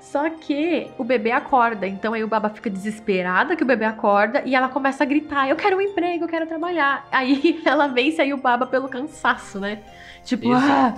Só 0.00 0.30
que 0.30 0.90
o 0.96 1.04
bebê 1.04 1.32
acorda, 1.32 1.86
então 1.86 2.14
aí 2.14 2.24
o 2.24 2.28
Baba 2.28 2.48
fica 2.48 2.70
desesperada 2.70 3.54
que 3.54 3.62
o 3.62 3.66
bebê 3.66 3.84
acorda 3.84 4.42
e 4.44 4.54
ela 4.54 4.68
começa 4.68 5.04
a 5.04 5.06
gritar: 5.06 5.48
Eu 5.48 5.54
quero 5.54 5.76
um 5.76 5.80
emprego, 5.80 6.24
eu 6.24 6.28
quero 6.28 6.46
trabalhar. 6.46 7.06
Aí 7.12 7.60
ela 7.66 7.86
vence 7.86 8.20
aí 8.20 8.32
o 8.32 8.38
Baba 8.38 8.66
pelo 8.66 8.88
cansaço, 8.88 9.60
né? 9.60 9.80
Tipo, 10.24 10.52
Isso, 10.52 10.66
ah, 10.66 10.94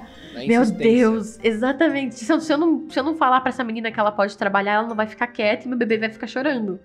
meu 0.46 0.64
Deus, 0.64 1.38
exatamente. 1.42 2.14
Se 2.14 2.32
eu, 2.32 2.40
se 2.40 2.52
eu, 2.52 2.58
não, 2.58 2.88
se 2.88 2.98
eu 2.98 3.04
não 3.04 3.16
falar 3.16 3.40
pra 3.40 3.50
essa 3.50 3.64
menina 3.64 3.90
que 3.90 4.00
ela 4.00 4.12
pode 4.12 4.36
trabalhar, 4.36 4.74
ela 4.74 4.88
não 4.88 4.96
vai 4.96 5.06
ficar 5.06 5.26
quieta 5.26 5.66
e 5.66 5.68
meu 5.68 5.78
bebê 5.78 5.98
vai 5.98 6.10
ficar 6.10 6.26
chorando. 6.26 6.80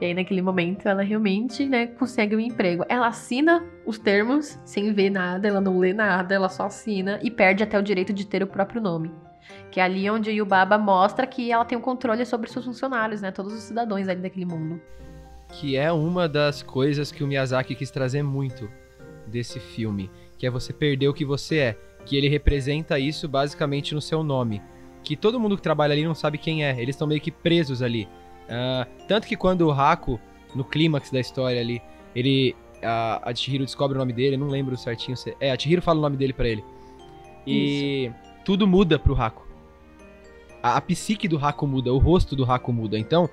E 0.00 0.06
aí, 0.06 0.14
naquele 0.14 0.40
momento, 0.40 0.88
ela 0.88 1.02
realmente, 1.02 1.66
né, 1.66 1.86
consegue 1.86 2.34
um 2.34 2.40
emprego. 2.40 2.84
Ela 2.88 3.08
assina 3.08 3.62
os 3.84 3.98
termos 3.98 4.58
sem 4.64 4.94
ver 4.94 5.10
nada, 5.10 5.46
ela 5.46 5.60
não 5.60 5.78
lê 5.78 5.92
nada, 5.92 6.34
ela 6.34 6.48
só 6.48 6.64
assina 6.64 7.20
e 7.22 7.30
perde 7.30 7.62
até 7.62 7.78
o 7.78 7.82
direito 7.82 8.12
de 8.12 8.26
ter 8.26 8.42
o 8.42 8.46
próprio 8.46 8.80
nome. 8.80 9.12
Que 9.70 9.78
é 9.78 9.82
ali 9.82 10.08
onde 10.08 10.30
Yubaba 10.30 10.78
mostra 10.78 11.26
que 11.26 11.52
ela 11.52 11.64
tem 11.64 11.76
o 11.76 11.82
controle 11.82 12.24
sobre 12.24 12.48
seus 12.50 12.64
funcionários, 12.64 13.20
né? 13.20 13.30
Todos 13.30 13.52
os 13.52 13.60
cidadãos 13.60 14.08
ali 14.08 14.20
daquele 14.20 14.46
mundo. 14.46 14.80
Que 15.52 15.76
é 15.76 15.92
uma 15.92 16.28
das 16.28 16.62
coisas 16.62 17.12
que 17.12 17.22
o 17.22 17.26
Miyazaki 17.26 17.74
quis 17.74 17.90
trazer 17.90 18.22
muito 18.22 18.70
desse 19.26 19.60
filme. 19.60 20.10
Que 20.38 20.46
é 20.46 20.50
você 20.50 20.72
perder 20.72 21.08
o 21.08 21.14
que 21.14 21.24
você 21.24 21.58
é. 21.58 21.78
Que 22.06 22.16
ele 22.16 22.28
representa 22.28 22.98
isso 22.98 23.28
basicamente 23.28 23.94
no 23.94 24.00
seu 24.00 24.22
nome. 24.22 24.62
Que 25.02 25.16
todo 25.16 25.40
mundo 25.40 25.56
que 25.56 25.62
trabalha 25.62 25.92
ali 25.92 26.04
não 26.04 26.14
sabe 26.14 26.38
quem 26.38 26.64
é. 26.64 26.80
Eles 26.80 26.94
estão 26.94 27.06
meio 27.06 27.20
que 27.20 27.30
presos 27.30 27.82
ali. 27.82 28.08
Uh, 28.50 29.06
tanto 29.06 29.26
que 29.26 29.36
quando 29.36 29.62
o 29.62 29.70
Haku, 29.70 30.18
no 30.54 30.64
clímax 30.64 31.10
da 31.10 31.20
história 31.20 31.60
ali, 31.60 31.80
ele. 32.14 32.56
A, 32.82 33.30
a 33.30 33.34
Chihiro 33.34 33.64
descobre 33.64 33.96
o 33.96 33.98
nome 33.98 34.12
dele, 34.12 34.36
não 34.36 34.48
lembro 34.48 34.76
certinho. 34.76 35.16
Se, 35.16 35.36
é, 35.38 35.52
a 35.52 35.58
Chihiro 35.58 35.82
fala 35.82 35.98
o 35.98 36.02
nome 36.02 36.16
dele 36.16 36.32
para 36.32 36.48
ele. 36.48 36.64
E 37.46 38.06
Isso. 38.06 38.14
tudo 38.44 38.66
muda 38.66 38.98
pro 38.98 39.14
Haku. 39.14 39.46
A, 40.62 40.76
a 40.76 40.80
psique 40.80 41.28
do 41.28 41.38
Haku 41.38 41.66
muda, 41.66 41.92
o 41.92 41.98
rosto 41.98 42.34
do 42.34 42.50
Haku 42.50 42.72
muda. 42.72 42.98
Então, 42.98 43.28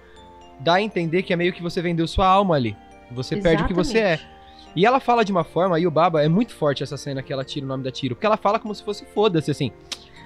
dá 0.59 0.75
a 0.75 0.81
entender 0.81 1.23
que 1.23 1.31
é 1.31 1.35
meio 1.35 1.53
que 1.53 1.63
você 1.63 1.81
vendeu 1.81 2.07
sua 2.07 2.27
alma 2.27 2.55
ali. 2.55 2.75
Você 3.11 3.35
Exatamente. 3.35 3.43
perde 3.43 3.63
o 3.63 3.67
que 3.67 3.73
você 3.73 3.99
é. 3.99 4.19
E 4.75 4.85
ela 4.85 4.99
fala 4.99 5.25
de 5.25 5.31
uma 5.31 5.43
forma, 5.43 5.77
aí 5.77 5.87
o 5.87 5.91
Baba, 5.91 6.21
é 6.21 6.27
muito 6.27 6.53
forte 6.53 6.83
essa 6.83 6.97
cena 6.97 7.23
que 7.23 7.33
ela 7.33 7.43
tira 7.43 7.65
o 7.65 7.69
nome 7.69 7.83
da 7.83 7.91
Tiro, 7.91 8.15
porque 8.15 8.27
ela 8.27 8.37
fala 8.37 8.59
como 8.59 8.75
se 8.75 8.83
fosse 8.83 9.05
foda-se, 9.05 9.49
assim. 9.49 9.71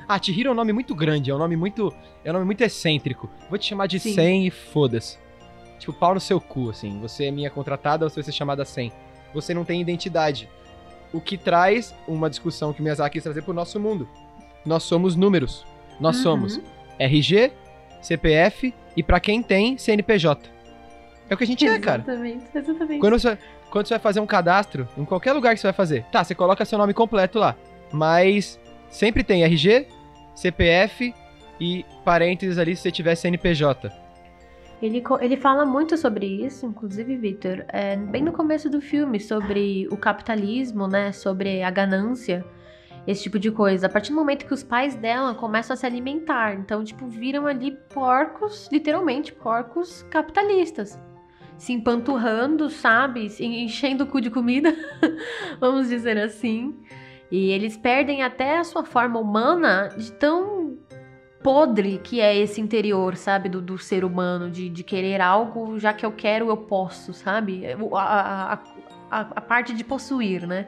Ah, 0.07 0.21
Chihiro 0.21 0.49
é 0.49 0.51
um 0.51 0.55
nome 0.55 0.73
muito 0.73 0.93
grande, 0.93 1.31
é 1.31 1.35
um 1.35 1.37
nome 1.37 1.55
muito. 1.55 1.93
É 2.23 2.29
um 2.29 2.33
nome 2.33 2.45
muito 2.45 2.61
excêntrico. 2.61 3.29
Vou 3.49 3.57
te 3.57 3.67
chamar 3.67 3.87
de 3.87 3.99
Sim. 3.99 4.13
Sen 4.13 4.47
e 4.47 4.51
foda-se. 4.51 5.17
Tipo, 5.79 5.93
pau 5.93 6.13
no 6.13 6.19
seu 6.19 6.39
cu, 6.39 6.69
assim. 6.69 6.99
Você 6.99 7.25
é 7.25 7.31
minha 7.31 7.49
contratada, 7.49 8.07
você 8.07 8.15
vai 8.15 8.23
ser 8.23 8.31
chamada 8.31 8.63
Sen. 8.65 8.91
Você 9.33 9.53
não 9.53 9.65
tem 9.65 9.81
identidade. 9.81 10.49
O 11.13 11.19
que 11.19 11.37
traz 11.37 11.95
uma 12.07 12.29
discussão 12.29 12.71
que 12.71 12.79
o 12.79 12.83
Miyazaki 12.83 13.13
quis 13.13 13.23
trazer 13.23 13.41
pro 13.41 13.53
nosso 13.53 13.79
mundo. 13.79 14.07
Nós 14.65 14.83
somos 14.83 15.15
números. 15.15 15.65
Nós 15.99 16.17
uhum. 16.17 16.23
somos 16.23 16.61
RG, 16.99 17.51
CPF 18.01 18.73
e 18.95 19.03
para 19.03 19.19
quem 19.19 19.41
tem, 19.41 19.77
CNPJ. 19.77 20.49
É 21.29 21.33
o 21.33 21.37
que 21.37 21.43
a 21.43 21.47
gente 21.47 21.65
exatamente, 21.65 21.83
é, 21.83 21.85
cara. 21.85 22.01
Exatamente, 22.01 22.45
exatamente. 22.53 22.99
Quando 22.99 23.19
você, 23.19 23.37
quando 23.69 23.87
você 23.87 23.93
vai 23.93 24.01
fazer 24.01 24.19
um 24.19 24.25
cadastro, 24.27 24.87
em 24.97 25.05
qualquer 25.05 25.33
lugar 25.33 25.53
que 25.53 25.61
você 25.61 25.67
vai 25.67 25.73
fazer, 25.73 26.03
tá, 26.11 26.23
você 26.23 26.35
coloca 26.35 26.65
seu 26.65 26.77
nome 26.77 26.93
completo 26.93 27.39
lá. 27.39 27.55
Mas 27.91 28.59
sempre 28.91 29.23
tem 29.23 29.43
RG, 29.43 29.87
CPF 30.35 31.13
e 31.59 31.85
parênteses 32.03 32.57
ali 32.57 32.75
se 32.75 32.83
você 32.83 32.91
tiver 32.91 33.15
CNPJ. 33.15 33.91
Ele, 34.81 35.03
ele 35.19 35.37
fala 35.37 35.63
muito 35.63 35.95
sobre 35.95 36.25
isso, 36.25 36.65
inclusive, 36.65 37.15
Victor, 37.15 37.63
é, 37.67 37.95
bem 37.95 38.23
no 38.23 38.31
começo 38.31 38.67
do 38.67 38.81
filme, 38.81 39.19
sobre 39.19 39.87
o 39.91 39.97
capitalismo, 39.97 40.87
né? 40.87 41.11
Sobre 41.11 41.61
a 41.61 41.69
ganância, 41.69 42.43
esse 43.05 43.21
tipo 43.21 43.37
de 43.37 43.51
coisa. 43.51 43.85
A 43.85 43.89
partir 43.89 44.09
do 44.09 44.15
momento 44.15 44.45
que 44.45 44.53
os 44.53 44.63
pais 44.63 44.95
dela 44.95 45.35
começam 45.35 45.75
a 45.75 45.77
se 45.77 45.85
alimentar. 45.85 46.55
Então, 46.55 46.83
tipo, 46.83 47.07
viram 47.07 47.45
ali 47.45 47.77
porcos, 47.93 48.67
literalmente, 48.71 49.31
porcos 49.31 50.01
capitalistas. 50.09 50.99
Se 51.59 51.73
empanturrando, 51.73 52.67
sabe? 52.67 53.31
Enchendo 53.39 54.05
o 54.05 54.07
cu 54.07 54.19
de 54.19 54.31
comida, 54.31 54.75
vamos 55.61 55.89
dizer 55.89 56.17
assim. 56.17 56.75
E 57.31 57.49
eles 57.51 57.77
perdem 57.77 58.23
até 58.23 58.57
a 58.57 58.63
sua 58.63 58.83
forma 58.83 59.19
humana 59.19 59.89
de 59.97 60.11
tão 60.11 60.77
podre 61.41 61.99
que 62.03 62.19
é 62.19 62.35
esse 62.37 62.59
interior, 62.59 63.15
sabe? 63.15 63.49
Do, 63.49 63.61
do 63.61 63.77
ser 63.77 64.03
humano, 64.03 64.49
de, 64.49 64.69
de 64.69 64.83
querer 64.83 65.21
algo, 65.21 65.79
já 65.79 65.93
que 65.93 66.05
eu 66.05 66.11
quero, 66.11 66.49
eu 66.49 66.57
posso, 66.57 67.13
sabe? 67.13 67.63
A, 67.93 67.97
a, 67.97 68.53
a, 69.09 69.19
a 69.21 69.41
parte 69.41 69.73
de 69.73 69.83
possuir, 69.83 70.45
né? 70.45 70.67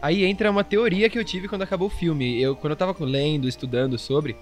Aí 0.00 0.24
entra 0.24 0.50
uma 0.50 0.64
teoria 0.64 1.08
que 1.08 1.18
eu 1.18 1.24
tive 1.24 1.46
quando 1.46 1.62
acabou 1.62 1.86
o 1.86 1.90
filme. 1.90 2.42
Eu, 2.42 2.56
quando 2.56 2.72
eu 2.72 2.76
tava 2.76 2.94
lendo, 3.04 3.46
estudando 3.46 3.96
sobre, 3.96 4.36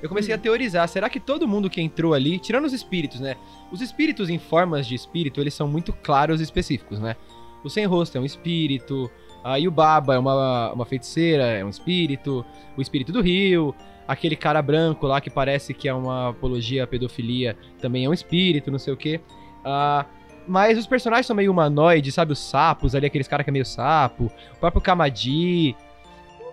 eu 0.00 0.08
comecei 0.08 0.32
hum. 0.34 0.38
a 0.38 0.40
teorizar, 0.40 0.88
será 0.88 1.10
que 1.10 1.20
todo 1.20 1.48
mundo 1.48 1.68
que 1.68 1.80
entrou 1.80 2.14
ali, 2.14 2.38
tirando 2.38 2.64
os 2.64 2.72
espíritos, 2.72 3.20
né? 3.20 3.36
Os 3.72 3.80
espíritos 3.80 4.30
em 4.30 4.38
formas 4.38 4.86
de 4.86 4.94
espírito, 4.94 5.40
eles 5.40 5.52
são 5.52 5.66
muito 5.66 5.92
claros 5.92 6.40
e 6.40 6.44
específicos, 6.44 7.00
né? 7.00 7.16
O 7.62 7.68
sem 7.68 7.84
rosto 7.84 8.16
é 8.16 8.20
um 8.20 8.24
espírito, 8.24 9.10
a 9.42 9.56
Yubaba 9.56 10.14
é 10.14 10.18
uma, 10.18 10.72
uma 10.72 10.84
feiticeira, 10.84 11.44
é 11.44 11.64
um 11.64 11.68
espírito, 11.68 12.44
o 12.76 12.82
espírito 12.82 13.12
do 13.12 13.20
rio, 13.20 13.74
aquele 14.06 14.36
cara 14.36 14.60
branco 14.60 15.06
lá 15.06 15.20
que 15.20 15.30
parece 15.30 15.72
que 15.72 15.88
é 15.88 15.94
uma 15.94 16.30
apologia 16.30 16.84
à 16.84 16.86
pedofilia 16.86 17.56
também 17.80 18.04
é 18.04 18.08
um 18.08 18.12
espírito, 18.12 18.70
não 18.70 18.78
sei 18.78 18.92
o 18.92 18.96
quê. 18.96 19.20
Uh, 19.60 20.04
mas 20.46 20.76
os 20.76 20.86
personagens 20.86 21.26
são 21.26 21.36
meio 21.36 21.52
humanoides, 21.52 22.14
sabe? 22.14 22.32
Os 22.32 22.38
sapos 22.38 22.94
ali, 22.94 23.06
aqueles 23.06 23.28
caras 23.28 23.44
que 23.44 23.50
é 23.50 23.52
meio 23.52 23.64
sapo, 23.64 24.32
o 24.52 24.56
próprio 24.58 24.82
Kamadi. 24.82 25.76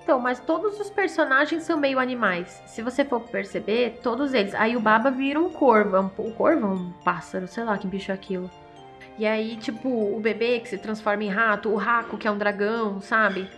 Então, 0.03 0.19
mas 0.19 0.39
todos 0.39 0.79
os 0.79 0.89
personagens 0.89 1.63
são 1.63 1.77
meio 1.77 1.99
animais. 1.99 2.61
Se 2.67 2.81
você 2.81 3.03
for 3.03 3.19
perceber, 3.21 3.99
todos 4.01 4.33
eles. 4.33 4.53
Aí 4.55 4.77
o 4.77 4.79
Baba 4.79 5.09
vira 5.09 5.39
um 5.39 5.49
corvo. 5.49 5.97
Um, 5.97 6.27
um 6.27 6.31
corvo? 6.31 6.67
Um 6.67 6.91
pássaro, 7.03 7.47
sei 7.47 7.63
lá 7.63 7.77
que 7.77 7.87
bicho 7.87 8.11
é 8.11 8.13
aquilo. 8.13 8.49
E 9.17 9.25
aí, 9.25 9.55
tipo, 9.57 9.89
o 9.89 10.19
bebê 10.19 10.59
que 10.59 10.69
se 10.69 10.77
transforma 10.77 11.23
em 11.23 11.29
rato, 11.29 11.69
o 11.69 11.75
Raco 11.75 12.17
que 12.17 12.27
é 12.27 12.31
um 12.31 12.37
dragão, 12.37 13.01
sabe? 13.01 13.49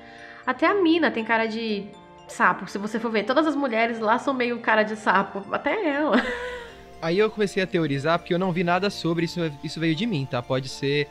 Até 0.45 0.65
a 0.65 0.73
mina 0.73 1.11
tem 1.11 1.23
cara 1.23 1.45
de 1.45 1.85
sapo. 2.27 2.69
Se 2.69 2.77
você 2.77 2.99
for 2.99 3.11
ver, 3.11 3.23
todas 3.23 3.45
as 3.45 3.55
mulheres 3.55 3.99
lá 3.99 4.17
são 4.17 4.33
meio 4.33 4.59
cara 4.59 4.83
de 4.83 4.95
sapo. 4.95 5.43
Até 5.51 5.89
ela. 5.89 6.15
Aí 7.01 7.17
eu 7.17 7.29
comecei 7.29 7.61
a 7.63 7.67
teorizar 7.67 8.19
porque 8.19 8.33
eu 8.33 8.39
não 8.39 8.51
vi 8.51 8.63
nada 8.63 8.89
sobre 8.89 9.25
isso. 9.25 9.39
Isso 9.63 9.79
veio 9.79 9.95
de 9.95 10.05
mim, 10.05 10.27
tá? 10.29 10.41
Pode 10.41 10.69
ser. 10.69 11.07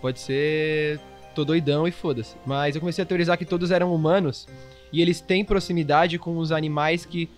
Pode 0.00 0.20
ser. 0.20 1.00
Tô 1.34 1.44
doidão 1.44 1.86
e 1.88 1.90
foda-se. 1.90 2.36
Mas 2.44 2.74
eu 2.74 2.80
comecei 2.80 3.02
a 3.02 3.06
teorizar 3.06 3.38
que 3.38 3.44
todos 3.44 3.70
eram 3.70 3.94
humanos 3.94 4.46
e 4.92 5.00
eles 5.00 5.20
têm 5.20 5.44
proximidade 5.44 6.18
com 6.18 6.36
os 6.38 6.52
animais 6.52 7.04
que 7.04 7.28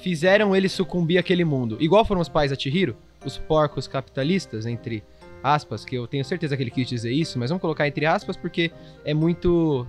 fizeram 0.00 0.54
eles 0.54 0.72
sucumbir 0.72 1.18
àquele 1.18 1.44
mundo. 1.44 1.76
Igual 1.80 2.04
foram 2.04 2.20
os 2.20 2.28
pais 2.28 2.50
da 2.50 2.58
Chihiro, 2.58 2.96
os 3.24 3.36
porcos 3.38 3.86
capitalistas, 3.86 4.66
entre 4.66 5.02
aspas, 5.42 5.84
que 5.84 5.96
eu 5.96 6.06
tenho 6.06 6.24
certeza 6.24 6.56
que 6.56 6.62
ele 6.62 6.70
quis 6.70 6.88
dizer 6.88 7.12
isso, 7.12 7.38
mas 7.38 7.50
vamos 7.50 7.60
colocar 7.60 7.86
entre 7.86 8.06
aspas 8.06 8.36
porque 8.36 8.70
é 9.04 9.12
muito. 9.12 9.86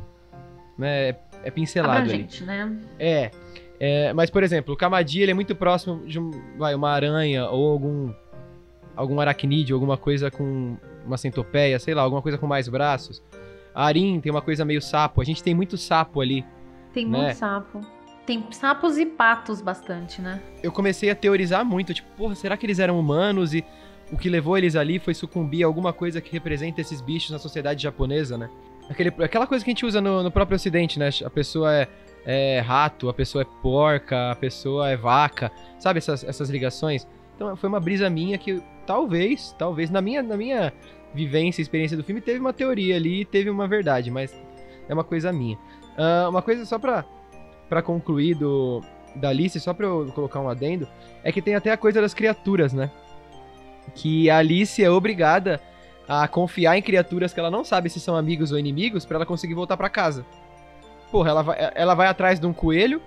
Né, 0.77 1.15
é 1.43 1.51
pincelado 1.51 1.99
Abrangente, 1.99 2.43
ali. 2.43 2.47
né? 2.47 2.79
É, 2.97 3.31
é. 3.79 4.13
Mas, 4.13 4.29
por 4.29 4.43
exemplo, 4.43 4.73
o 4.73 4.77
Kamadi 4.77 5.21
ele 5.21 5.31
é 5.31 5.33
muito 5.33 5.55
próximo 5.55 6.05
de 6.05 6.19
um, 6.19 6.31
vai, 6.57 6.73
uma 6.73 6.89
aranha 6.89 7.47
ou 7.49 7.71
algum. 7.71 8.13
algum 8.95 9.19
aracnídeo, 9.19 9.75
alguma 9.75 9.97
coisa 9.97 10.31
com 10.31 10.77
uma 11.05 11.17
centopeia, 11.17 11.77
sei 11.79 11.93
lá, 11.93 12.01
alguma 12.01 12.21
coisa 12.21 12.37
com 12.37 12.47
mais 12.47 12.67
braços. 12.67 13.21
A 13.75 13.85
Arin 13.85 14.19
tem 14.21 14.31
uma 14.31 14.41
coisa 14.41 14.63
meio 14.63 14.81
sapo. 14.81 15.21
A 15.21 15.23
gente 15.23 15.43
tem 15.43 15.53
muito 15.53 15.77
sapo 15.77 16.21
ali. 16.21 16.45
Tem 16.93 17.07
né? 17.07 17.17
muito 17.19 17.35
sapo. 17.35 17.81
Tem 18.25 18.45
sapos 18.51 18.97
e 18.97 19.05
patos 19.05 19.61
bastante, 19.61 20.21
né? 20.21 20.41
Eu 20.61 20.71
comecei 20.71 21.09
a 21.09 21.15
teorizar 21.15 21.65
muito, 21.65 21.93
tipo, 21.93 22.07
porra, 22.15 22.35
será 22.35 22.55
que 22.55 22.65
eles 22.65 22.79
eram 22.79 22.97
humanos 22.97 23.53
e 23.53 23.65
o 24.13 24.17
que 24.17 24.29
levou 24.29 24.55
eles 24.55 24.75
ali 24.75 24.99
foi 24.99 25.13
sucumbir 25.15 25.63
a 25.63 25.67
alguma 25.67 25.91
coisa 25.91 26.21
que 26.21 26.31
representa 26.31 26.79
esses 26.79 27.01
bichos 27.01 27.31
na 27.31 27.39
sociedade 27.39 27.81
japonesa, 27.81 28.37
né? 28.37 28.47
Aquele, 28.87 29.09
aquela 29.23 29.47
coisa 29.47 29.63
que 29.65 29.71
a 29.71 29.73
gente 29.73 29.85
usa 29.85 29.99
no, 29.99 30.21
no 30.21 30.29
próprio 30.29 30.55
ocidente, 30.55 30.99
né? 30.99 31.09
A 31.25 31.29
pessoa 31.29 31.73
é, 31.73 31.87
é, 32.25 32.59
rato, 32.59 33.09
a 33.09 33.13
pessoa 33.13 33.41
é 33.41 33.45
porca, 33.61 34.31
a 34.31 34.35
pessoa 34.35 34.89
é 34.89 34.95
vaca, 34.95 35.51
sabe 35.79 35.97
essas, 35.97 36.23
essas 36.23 36.49
ligações? 36.49 37.07
Então 37.35 37.55
foi 37.55 37.67
uma 37.67 37.79
brisa 37.79 38.07
minha 38.07 38.37
que 38.37 38.61
talvez, 38.85 39.55
talvez, 39.57 39.89
na 39.89 39.99
minha, 39.99 40.21
na 40.21 40.37
minha 40.37 40.71
vivência, 41.13 41.61
experiência 41.61 41.97
do 41.97 42.03
filme, 42.03 42.21
teve 42.21 42.39
uma 42.39 42.53
teoria 42.53 42.95
ali 42.95 43.21
e 43.21 43.25
teve 43.25 43.49
uma 43.49 43.67
verdade, 43.67 44.11
mas 44.11 44.31
é 44.87 44.93
uma 44.93 45.03
coisa 45.03 45.33
minha. 45.33 45.57
Uh, 45.97 46.29
uma 46.29 46.41
coisa 46.41 46.65
só 46.65 46.77
pra, 46.77 47.03
pra 47.67 47.81
concluir 47.81 48.35
do, 48.35 48.81
da 49.15 49.29
Alice, 49.29 49.59
só 49.59 49.73
pra 49.73 49.87
eu 49.87 50.11
colocar 50.13 50.39
um 50.39 50.49
adendo, 50.49 50.87
é 51.23 51.31
que 51.31 51.41
tem 51.41 51.55
até 51.55 51.71
a 51.71 51.77
coisa 51.77 51.99
das 51.99 52.13
criaturas, 52.13 52.73
né? 52.73 52.91
Que 53.95 54.29
a 54.29 54.37
Alice 54.37 54.83
é 54.83 54.89
obrigada 54.89 55.61
a 56.07 56.27
confiar 56.27 56.77
em 56.77 56.81
criaturas 56.81 57.33
que 57.33 57.39
ela 57.39 57.51
não 57.51 57.63
sabe 57.63 57.89
se 57.89 57.99
são 57.99 58.15
amigos 58.15 58.51
ou 58.51 58.59
inimigos 58.59 59.05
para 59.05 59.17
ela 59.17 59.25
conseguir 59.25 59.53
voltar 59.53 59.77
para 59.77 59.89
casa. 59.89 60.25
Porra, 61.11 61.29
ela 61.29 61.41
vai, 61.41 61.71
ela 61.75 61.95
vai 61.95 62.07
atrás 62.07 62.39
de 62.39 62.45
um 62.45 62.53
coelho, 62.53 63.01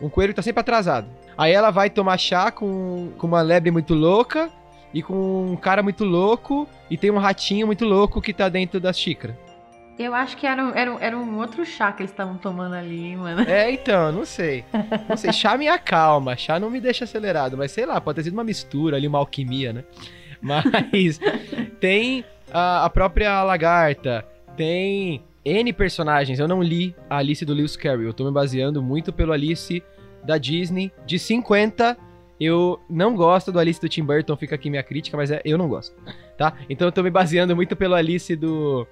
um 0.00 0.08
coelho 0.08 0.32
que 0.32 0.36
tá 0.36 0.42
sempre 0.42 0.60
atrasado. 0.60 1.08
Aí 1.36 1.52
ela 1.52 1.70
vai 1.70 1.90
tomar 1.90 2.18
chá 2.18 2.50
com, 2.50 3.12
com 3.18 3.26
uma 3.26 3.42
lebre 3.42 3.70
muito 3.70 3.94
louca 3.94 4.50
e 4.92 5.02
com 5.02 5.52
um 5.52 5.56
cara 5.56 5.82
muito 5.82 6.04
louco 6.04 6.66
e 6.90 6.96
tem 6.96 7.10
um 7.10 7.18
ratinho 7.18 7.66
muito 7.66 7.84
louco 7.84 8.20
que 8.20 8.32
tá 8.32 8.48
dentro 8.48 8.80
da 8.80 8.92
xícara. 8.92 9.38
Eu 9.98 10.14
acho 10.14 10.36
que 10.36 10.46
era, 10.46 10.62
era, 10.78 10.96
era 11.00 11.18
um 11.18 11.38
outro 11.38 11.66
chá 11.66 11.90
que 11.92 12.02
eles 12.02 12.12
estavam 12.12 12.36
tomando 12.36 12.74
ali, 12.74 13.16
mano. 13.16 13.42
É, 13.42 13.70
então, 13.70 14.12
não 14.12 14.24
sei. 14.24 14.64
Não 15.08 15.16
sei, 15.16 15.32
chá 15.32 15.58
me 15.58 15.66
acalma, 15.66 16.36
chá 16.36 16.60
não 16.60 16.70
me 16.70 16.80
deixa 16.80 17.04
acelerado, 17.04 17.56
mas 17.56 17.72
sei 17.72 17.84
lá, 17.84 18.00
pode 18.00 18.16
ter 18.16 18.22
sido 18.24 18.34
uma 18.34 18.44
mistura 18.44 18.96
ali, 18.96 19.08
uma 19.08 19.18
alquimia, 19.18 19.72
né? 19.72 19.84
Mas 20.40 21.18
tem 21.80 22.24
a, 22.52 22.84
a 22.84 22.90
própria 22.90 23.42
lagarta, 23.42 24.24
tem 24.56 25.20
N 25.44 25.72
personagens. 25.72 26.38
Eu 26.38 26.46
não 26.46 26.62
li 26.62 26.94
a 27.10 27.16
Alice 27.16 27.44
do 27.44 27.52
Lewis 27.52 27.76
Carroll, 27.76 28.04
eu 28.04 28.14
tô 28.14 28.24
me 28.24 28.30
baseando 28.30 28.80
muito 28.80 29.12
pelo 29.12 29.32
Alice 29.32 29.82
da 30.22 30.38
Disney 30.38 30.92
de 31.04 31.18
50 31.18 31.96
eu 32.40 32.80
não 32.88 33.16
gosto 33.16 33.50
do 33.50 33.58
Alice 33.58 33.80
do 33.80 33.88
Tim 33.88 34.04
Burton, 34.04 34.36
fica 34.36 34.54
aqui 34.54 34.70
minha 34.70 34.82
crítica, 34.82 35.16
mas 35.16 35.30
é, 35.30 35.42
eu 35.44 35.58
não 35.58 35.68
gosto, 35.68 35.94
tá? 36.36 36.54
Então 36.70 36.86
eu 36.86 36.92
tô 36.92 37.02
me 37.02 37.10
baseando 37.10 37.54
muito 37.56 37.74
pelo 37.74 37.94
Alice 37.94 38.34
do 38.36 38.86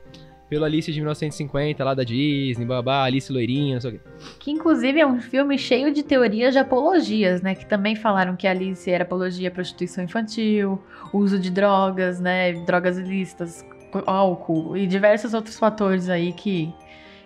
pelo 0.49 0.65
Alice 0.65 0.93
de 0.93 1.01
1950, 1.01 1.85
lá 1.85 1.95
da 1.95 2.05
Disney, 2.05 2.65
babá, 2.65 3.05
Alice 3.05 3.33
loirinha, 3.33 3.75
não 3.75 3.81
sei 3.81 3.91
o 3.91 3.95
quê. 3.95 4.01
Que 4.39 4.51
inclusive 4.51 5.01
é 5.01 5.07
um 5.07 5.21
filme 5.21 5.59
cheio 5.59 5.93
de 5.93 6.03
teorias 6.03 6.55
de 6.55 6.59
apologias, 6.59 7.43
né? 7.43 7.55
Que 7.55 7.67
também 7.67 7.97
falaram 7.97 8.37
que 8.37 8.47
Alice 8.47 8.89
era 8.89 9.03
apologia 9.03 9.49
à 9.49 9.51
prostituição 9.51 10.05
infantil, 10.05 10.81
uso 11.13 11.39
de 11.39 11.51
drogas, 11.51 12.21
né? 12.21 12.53
Drogas 12.65 12.97
ilícitas, 12.97 13.65
álcool 14.07 14.77
e 14.77 14.87
diversos 14.87 15.35
outros 15.35 15.59
fatores 15.59 16.09
aí 16.09 16.33
que, 16.33 16.73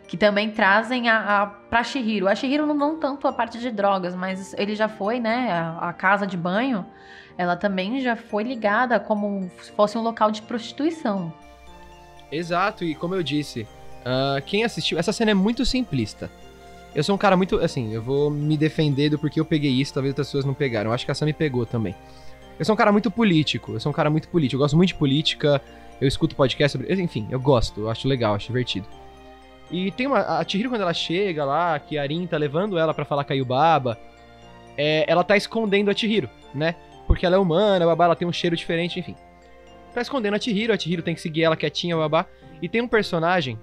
que 0.09 0.16
também 0.16 0.50
trazem 0.50 1.09
a, 1.11 1.42
a 1.42 1.46
pra 1.46 1.85
Shihiro. 1.85 2.26
A 2.26 2.35
Shihiro 2.35 2.64
não, 2.64 2.74
não 2.74 2.98
tanto 2.98 3.28
a 3.28 3.33
parte 3.33 3.59
de 3.59 3.70
drogas, 3.70 4.14
mas 4.14 4.54
ele 4.54 4.74
já 4.74 4.88
foi, 4.88 5.20
né? 5.20 5.50
A, 5.52 5.90
a 5.90 5.92
casa 5.92 6.26
de 6.26 6.38
banho, 6.38 6.87
ela 7.37 7.54
também 7.54 8.00
já 8.00 8.16
foi 8.16 8.44
ligada 8.44 8.98
como 8.98 9.50
se 9.61 9.70
fosse 9.72 9.98
um 9.98 10.02
local 10.02 10.30
de 10.30 10.40
prostituição. 10.40 11.30
Exato, 12.30 12.84
e 12.84 12.94
como 12.94 13.14
eu 13.14 13.22
disse, 13.22 13.62
uh, 14.00 14.40
quem 14.46 14.64
assistiu. 14.64 14.98
Essa 14.98 15.12
cena 15.12 15.32
é 15.32 15.34
muito 15.34 15.64
simplista. 15.64 16.30
Eu 16.94 17.04
sou 17.04 17.14
um 17.14 17.18
cara 17.18 17.36
muito. 17.36 17.56
Assim, 17.56 17.92
eu 17.92 18.02
vou 18.02 18.30
me 18.30 18.56
defender 18.56 19.10
do 19.10 19.18
porque 19.18 19.40
eu 19.40 19.44
peguei 19.44 19.70
isso, 19.70 19.94
talvez 19.94 20.12
outras 20.12 20.28
pessoas 20.28 20.44
não 20.44 20.54
pegaram. 20.54 20.90
Eu 20.90 20.94
acho 20.94 21.04
que 21.04 21.10
essa 21.10 21.24
me 21.24 21.32
pegou 21.32 21.66
também. 21.66 21.94
Eu 22.58 22.64
sou 22.64 22.74
um 22.74 22.76
cara 22.76 22.92
muito 22.92 23.10
político. 23.10 23.72
Eu 23.72 23.80
sou 23.80 23.90
um 23.90 23.94
cara 23.94 24.10
muito 24.10 24.28
político. 24.28 24.56
Eu 24.56 24.64
gosto 24.64 24.76
muito 24.76 24.88
de 24.88 24.94
política. 24.94 25.62
Eu 26.00 26.08
escuto 26.08 26.34
podcast 26.34 26.76
sobre. 26.76 26.92
Enfim, 27.02 27.28
eu 27.30 27.40
gosto. 27.40 27.80
Eu 27.80 27.90
acho 27.90 28.08
legal, 28.08 28.34
acho 28.34 28.48
divertido. 28.48 28.86
E 29.70 29.90
tem 29.92 30.06
uma. 30.06 30.38
A 30.38 30.44
Chihiro, 30.46 30.68
quando 30.68 30.82
ela 30.82 30.94
chega 30.94 31.44
lá, 31.44 31.78
que 31.78 31.96
a 31.96 32.02
Arin 32.02 32.26
tá 32.26 32.36
levando 32.36 32.78
ela 32.78 32.92
para 32.92 33.04
falar 33.04 33.24
com 33.24 33.32
a 33.32 33.96
é, 34.76 35.04
ela 35.06 35.22
tá 35.22 35.36
escondendo 35.36 35.90
a 35.90 35.94
Chihiro, 35.94 36.28
né? 36.54 36.74
Porque 37.06 37.26
ela 37.26 37.36
é 37.36 37.38
humana, 37.38 37.84
a 37.84 37.88
Baba 37.88 38.04
ela 38.04 38.16
tem 38.16 38.26
um 38.26 38.32
cheiro 38.32 38.56
diferente, 38.56 38.98
enfim 38.98 39.14
tá 39.94 40.00
escondendo 40.00 40.35
a 40.35 40.40
Chihiro. 40.40 40.72
A 40.72 40.79
Chihiro 40.79 41.03
tem 41.03 41.14
que 41.14 41.20
seguir 41.20 41.42
ela 41.42 41.57
quietinha, 41.57 41.96
babá. 41.96 42.26
E 42.62 42.68
tem 42.68 42.81
um 42.81 42.88
personagem, 42.88 43.59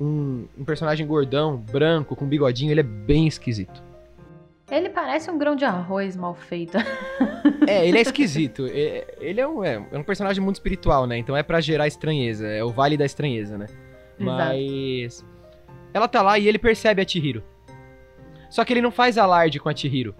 um, 0.00 0.46
um 0.56 0.64
personagem 0.64 1.06
gordão, 1.06 1.56
branco, 1.56 2.14
com 2.14 2.26
bigodinho, 2.26 2.70
ele 2.70 2.80
é 2.80 2.84
bem 2.84 3.26
esquisito. 3.26 3.82
Ele 4.70 4.88
parece 4.88 5.30
um 5.30 5.38
grão 5.38 5.54
de 5.54 5.64
arroz 5.64 6.16
mal 6.16 6.34
feito. 6.34 6.76
é, 7.68 7.86
ele 7.86 7.98
é 7.98 8.00
esquisito. 8.00 8.66
É, 8.68 9.14
ele 9.20 9.40
é 9.40 9.46
um, 9.46 9.62
é, 9.62 9.86
é 9.92 9.98
um 9.98 10.02
personagem 10.02 10.42
muito 10.42 10.56
espiritual, 10.56 11.06
né? 11.06 11.16
Então 11.16 11.36
é 11.36 11.42
para 11.42 11.60
gerar 11.60 11.86
estranheza. 11.86 12.46
É 12.46 12.64
o 12.64 12.70
vale 12.70 12.96
da 12.96 13.04
estranheza, 13.04 13.56
né? 13.56 13.66
Mas. 14.18 15.24
Ela 15.94 16.08
tá 16.08 16.20
lá 16.20 16.38
e 16.38 16.48
ele 16.48 16.58
percebe 16.58 17.00
a 17.00 17.06
Chihiro. 17.06 17.42
Só 18.50 18.64
que 18.64 18.72
ele 18.72 18.82
não 18.82 18.90
faz 18.90 19.16
alarde 19.16 19.60
com 19.60 19.68
a 19.68 19.74
Chihiro. 19.74 20.14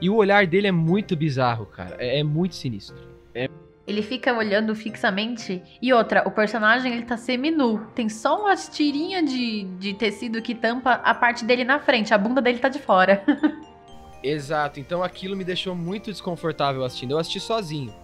E 0.00 0.10
o 0.10 0.16
olhar 0.16 0.46
dele 0.46 0.66
é 0.66 0.72
muito 0.72 1.16
bizarro, 1.16 1.64
cara. 1.64 1.96
É, 1.98 2.18
é 2.18 2.22
muito 2.24 2.54
sinistro. 2.54 2.96
É 3.34 3.48
ele 3.86 4.02
fica 4.02 4.36
olhando 4.36 4.74
fixamente. 4.74 5.62
E 5.80 5.92
outra, 5.92 6.26
o 6.26 6.30
personagem 6.30 6.92
ele 6.92 7.04
tá 7.04 7.16
seminu. 7.16 7.86
Tem 7.94 8.08
só 8.08 8.40
umas 8.40 8.68
tirinhas 8.68 9.30
de, 9.30 9.64
de 9.78 9.94
tecido 9.94 10.42
que 10.42 10.54
tampa 10.54 10.94
a 10.94 11.14
parte 11.14 11.44
dele 11.44 11.64
na 11.64 11.78
frente. 11.78 12.12
A 12.12 12.18
bunda 12.18 12.42
dele 12.42 12.58
tá 12.58 12.68
de 12.68 12.80
fora. 12.80 13.22
Exato. 14.22 14.80
Então 14.80 15.04
aquilo 15.04 15.36
me 15.36 15.44
deixou 15.44 15.74
muito 15.76 16.10
desconfortável 16.10 16.84
assistindo. 16.84 17.12
Eu 17.12 17.18
assisti 17.18 17.38
sozinho. 17.38 17.94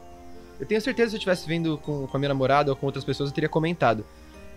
Eu 0.61 0.67
tenho 0.67 0.81
certeza 0.81 1.07
que 1.07 1.11
se 1.11 1.17
eu 1.17 1.19
estivesse 1.33 1.49
vendo 1.49 1.77
com, 1.79 2.07
com 2.07 2.17
a 2.17 2.21
minha 2.21 2.29
namorada 2.29 2.71
ou 2.71 2.77
com 2.77 2.87
outras 2.87 3.05
pessoas, 3.05 3.31
eu 3.31 3.35
teria 3.35 3.49
comentado. 3.49 4.07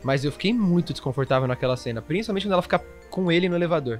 Mas 0.03 0.23
eu 0.23 0.31
fiquei 0.31 0.53
muito 0.53 0.93
desconfortável 0.93 1.47
naquela 1.47 1.75
cena. 1.75 2.03
Principalmente 2.03 2.45
quando 2.45 2.53
ela 2.53 2.61
fica 2.61 2.77
com 3.09 3.31
ele 3.31 3.49
no 3.49 3.55
elevador. 3.55 3.99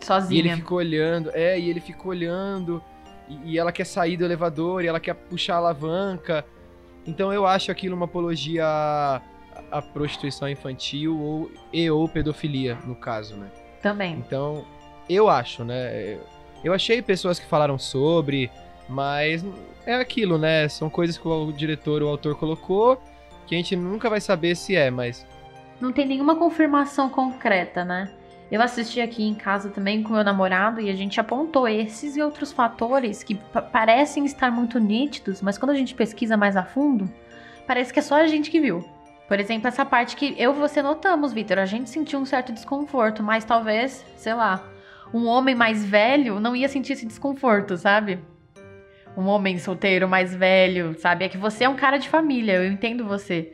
Sozinha. 0.00 0.40
E 0.40 0.46
ele 0.46 0.54
ficou 0.54 0.78
olhando. 0.78 1.30
É, 1.34 1.58
e 1.58 1.68
ele 1.68 1.80
ficou 1.80 2.12
olhando 2.12 2.80
e, 3.28 3.52
e 3.52 3.58
ela 3.58 3.72
quer 3.72 3.84
sair 3.84 4.16
do 4.16 4.24
elevador 4.24 4.84
e 4.84 4.86
ela 4.86 5.00
quer 5.00 5.14
puxar 5.14 5.54
a 5.54 5.58
alavanca. 5.58 6.44
Então 7.06 7.32
eu 7.32 7.46
acho 7.46 7.70
aquilo 7.70 7.94
uma 7.94 8.06
apologia 8.06 8.64
à, 8.66 9.20
à 9.70 9.82
prostituição 9.82 10.48
infantil 10.48 11.18
ou, 11.18 11.50
e 11.72 11.90
ou 11.90 12.08
pedofilia, 12.08 12.78
no 12.84 12.94
caso, 12.94 13.36
né? 13.36 13.50
Também. 13.82 14.14
Então, 14.14 14.64
eu 15.08 15.28
acho, 15.28 15.64
né? 15.64 16.18
Eu 16.62 16.72
achei 16.72 17.02
pessoas 17.02 17.38
que 17.38 17.46
falaram 17.46 17.78
sobre, 17.78 18.50
mas 18.88 19.44
é 19.86 19.94
aquilo, 19.94 20.38
né? 20.38 20.66
São 20.68 20.88
coisas 20.88 21.18
que 21.18 21.28
o 21.28 21.52
diretor 21.52 22.02
ou 22.02 22.08
o 22.08 22.10
autor 22.10 22.36
colocou 22.36 22.98
que 23.46 23.54
a 23.54 23.58
gente 23.58 23.76
nunca 23.76 24.08
vai 24.08 24.20
saber 24.20 24.56
se 24.56 24.74
é, 24.74 24.90
mas. 24.90 25.26
Não 25.80 25.92
tem 25.92 26.06
nenhuma 26.06 26.36
confirmação 26.36 27.10
concreta, 27.10 27.84
né? 27.84 28.10
Eu 28.54 28.62
assisti 28.62 29.00
aqui 29.00 29.24
em 29.24 29.34
casa 29.34 29.68
também 29.68 30.00
com 30.00 30.12
meu 30.12 30.22
namorado 30.22 30.80
e 30.80 30.88
a 30.88 30.94
gente 30.94 31.18
apontou 31.18 31.66
esses 31.66 32.16
e 32.16 32.22
outros 32.22 32.52
fatores 32.52 33.20
que 33.20 33.34
parecem 33.72 34.24
estar 34.24 34.48
muito 34.52 34.78
nítidos, 34.78 35.42
mas 35.42 35.58
quando 35.58 35.72
a 35.72 35.74
gente 35.74 35.92
pesquisa 35.92 36.36
mais 36.36 36.56
a 36.56 36.62
fundo, 36.62 37.12
parece 37.66 37.92
que 37.92 37.98
é 37.98 38.02
só 38.02 38.14
a 38.14 38.28
gente 38.28 38.52
que 38.52 38.60
viu. 38.60 38.88
Por 39.26 39.40
exemplo, 39.40 39.66
essa 39.66 39.84
parte 39.84 40.14
que 40.14 40.36
eu 40.38 40.52
e 40.52 40.54
você 40.56 40.80
notamos, 40.82 41.32
Vitor, 41.32 41.58
a 41.58 41.66
gente 41.66 41.90
sentiu 41.90 42.20
um 42.20 42.24
certo 42.24 42.52
desconforto, 42.52 43.24
mas 43.24 43.44
talvez, 43.44 44.06
sei 44.16 44.34
lá, 44.34 44.64
um 45.12 45.26
homem 45.26 45.56
mais 45.56 45.84
velho 45.84 46.38
não 46.38 46.54
ia 46.54 46.68
sentir 46.68 46.92
esse 46.92 47.06
desconforto, 47.06 47.76
sabe? 47.76 48.20
Um 49.16 49.26
homem 49.26 49.58
solteiro 49.58 50.08
mais 50.08 50.32
velho, 50.32 50.94
sabe? 51.00 51.24
É 51.24 51.28
que 51.28 51.36
você 51.36 51.64
é 51.64 51.68
um 51.68 51.74
cara 51.74 51.98
de 51.98 52.08
família, 52.08 52.52
eu 52.52 52.70
entendo 52.70 53.04
você, 53.04 53.52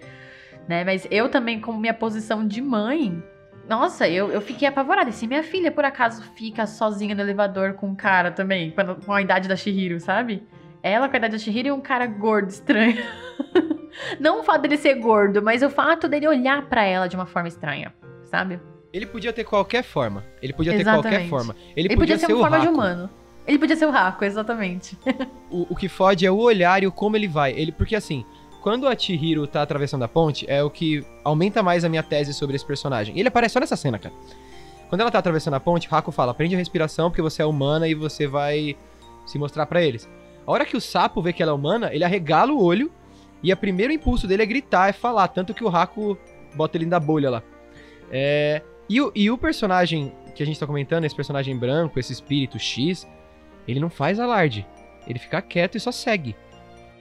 né? 0.68 0.84
Mas 0.84 1.08
eu 1.10 1.30
também, 1.30 1.58
como 1.58 1.80
minha 1.80 1.94
posição 1.94 2.46
de 2.46 2.60
mãe, 2.60 3.22
nossa, 3.70 4.08
eu, 4.08 4.32
eu 4.32 4.40
fiquei 4.40 4.66
apavorada. 4.66 5.10
E 5.10 5.12
se 5.12 5.28
minha 5.28 5.44
filha, 5.44 5.70
por 5.70 5.84
acaso, 5.84 6.24
fica 6.34 6.66
sozinha 6.66 7.14
no 7.14 7.20
elevador 7.20 7.74
com 7.74 7.86
um 7.86 7.94
cara 7.94 8.32
também, 8.32 8.74
com 9.06 9.12
a 9.12 9.22
idade 9.22 9.48
da 9.48 9.54
Shihiro, 9.54 10.00
sabe? 10.00 10.42
Ela 10.82 11.08
com 11.08 11.14
a 11.14 11.18
idade 11.18 11.34
da 11.34 11.38
Shihiro 11.38 11.68
e 11.68 11.70
um 11.70 11.80
cara 11.80 12.04
gordo, 12.04 12.48
estranho. 12.48 13.00
Não 14.18 14.40
o 14.40 14.42
fato 14.42 14.62
dele 14.62 14.76
ser 14.76 14.96
gordo, 14.96 15.40
mas 15.40 15.62
o 15.62 15.70
fato 15.70 16.08
dele 16.08 16.26
olhar 16.26 16.68
para 16.68 16.82
ela 16.82 17.06
de 17.06 17.14
uma 17.14 17.26
forma 17.26 17.46
estranha, 17.46 17.94
sabe? 18.24 18.58
Ele 18.92 19.06
podia 19.06 19.32
ter 19.32 19.44
qualquer 19.44 19.84
forma. 19.84 20.24
Ele 20.42 20.52
podia 20.52 20.74
exatamente. 20.74 21.02
ter 21.04 21.08
qualquer 21.08 21.28
forma. 21.28 21.54
Ele, 21.76 21.86
ele 21.86 21.88
podia, 21.96 22.16
podia, 22.16 22.26
ser, 22.26 22.32
uma 22.32 22.40
forma 22.40 22.56
Raco. 22.56 22.68
de 22.68 22.74
humano. 22.74 23.10
Ele 23.46 23.58
podia 23.58 23.76
ser 23.76 23.86
o 23.86 23.90
Raco, 23.90 24.24
exatamente. 24.24 24.98
o, 25.48 25.66
o 25.70 25.76
que 25.76 25.88
fode 25.88 26.26
é 26.26 26.30
o 26.30 26.38
olhar 26.38 26.82
e 26.82 26.88
o 26.88 26.92
como 26.92 27.16
ele 27.16 27.28
vai. 27.28 27.52
Ele, 27.52 27.70
porque 27.70 27.94
assim, 27.94 28.24
quando 28.62 28.86
a 28.86 28.96
Chihiro 28.96 29.46
tá 29.46 29.62
atravessando 29.62 30.02
a 30.02 30.08
ponte, 30.08 30.44
é 30.48 30.62
o 30.62 30.70
que 30.70 31.04
aumenta 31.24 31.62
mais 31.62 31.84
a 31.84 31.88
minha 31.88 32.02
tese 32.02 32.34
sobre 32.34 32.56
esse 32.56 32.64
personagem. 32.64 33.18
Ele 33.18 33.28
aparece 33.28 33.54
só 33.54 33.60
nessa 33.60 33.76
cena, 33.76 33.98
cara. 33.98 34.14
Quando 34.88 35.00
ela 35.02 35.10
tá 35.10 35.18
atravessando 35.18 35.54
a 35.54 35.60
ponte, 35.60 35.88
Haku 35.90 36.10
fala: 36.10 36.34
prende 36.34 36.54
a 36.54 36.58
respiração 36.58 37.10
porque 37.10 37.22
você 37.22 37.42
é 37.42 37.46
humana 37.46 37.88
e 37.88 37.94
você 37.94 38.26
vai 38.26 38.76
se 39.26 39.38
mostrar 39.38 39.66
para 39.66 39.82
eles. 39.82 40.08
A 40.46 40.50
hora 40.50 40.64
que 40.64 40.76
o 40.76 40.80
sapo 40.80 41.22
vê 41.22 41.32
que 41.32 41.42
ela 41.42 41.52
é 41.52 41.54
humana, 41.54 41.90
ele 41.92 42.04
arregala 42.04 42.52
o 42.52 42.62
olho 42.62 42.90
e 43.42 43.52
o 43.52 43.56
primeiro 43.56 43.92
impulso 43.92 44.26
dele 44.26 44.42
é 44.42 44.46
gritar, 44.46 44.88
é 44.88 44.92
falar. 44.92 45.28
Tanto 45.28 45.54
que 45.54 45.64
o 45.64 45.68
Haku 45.68 46.18
bota 46.54 46.76
ele 46.76 46.86
na 46.86 46.98
bolha 46.98 47.30
lá. 47.30 47.42
É... 48.10 48.62
E, 48.88 49.00
o, 49.00 49.12
e 49.14 49.30
o 49.30 49.38
personagem 49.38 50.12
que 50.34 50.42
a 50.42 50.46
gente 50.46 50.58
tá 50.58 50.66
comentando, 50.66 51.04
esse 51.04 51.14
personagem 51.14 51.56
branco, 51.56 52.00
esse 52.00 52.12
espírito 52.12 52.58
X, 52.58 53.06
ele 53.68 53.78
não 53.78 53.88
faz 53.88 54.18
alarde. 54.18 54.66
Ele 55.06 55.18
fica 55.18 55.40
quieto 55.40 55.76
e 55.76 55.80
só 55.80 55.92
segue. 55.92 56.34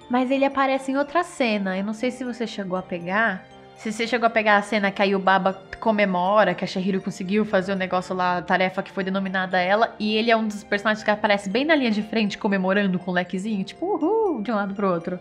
Mas 0.09 0.31
ele 0.31 0.43
aparece 0.43 0.91
em 0.91 0.97
outra 0.97 1.23
cena. 1.23 1.77
Eu 1.77 1.83
não 1.83 1.93
sei 1.93 2.09
se 2.09 2.23
você 2.23 2.47
chegou 2.47 2.77
a 2.77 2.81
pegar. 2.81 3.45
Se 3.75 3.91
você 3.91 4.05
chegou 4.07 4.27
a 4.27 4.29
pegar 4.29 4.57
a 4.57 4.61
cena 4.61 4.91
que 4.91 5.01
a 5.01 5.05
Yubaba 5.05 5.53
comemora, 5.79 6.53
que 6.53 6.65
a 6.65 6.67
Shihiro 6.67 6.99
conseguiu 6.99 7.45
fazer 7.45 7.71
o 7.71 7.75
negócio 7.75 8.13
lá, 8.13 8.37
a 8.37 8.41
tarefa 8.41 8.83
que 8.83 8.91
foi 8.91 9.05
denominada 9.05 9.57
a 9.57 9.61
ela, 9.61 9.95
e 9.97 10.17
ele 10.17 10.29
é 10.29 10.35
um 10.35 10.45
dos 10.45 10.65
personagens 10.65 11.03
que 11.03 11.09
aparece 11.09 11.49
bem 11.49 11.63
na 11.63 11.75
linha 11.75 11.91
de 11.91 12.03
frente, 12.03 12.37
comemorando 12.37 12.99
com 12.99 13.11
o 13.11 13.13
lequezinho, 13.13 13.63
tipo, 13.63 13.85
uhul, 13.85 14.41
de 14.41 14.51
um 14.51 14.55
lado 14.55 14.73
pro 14.73 14.91
outro. 14.91 15.17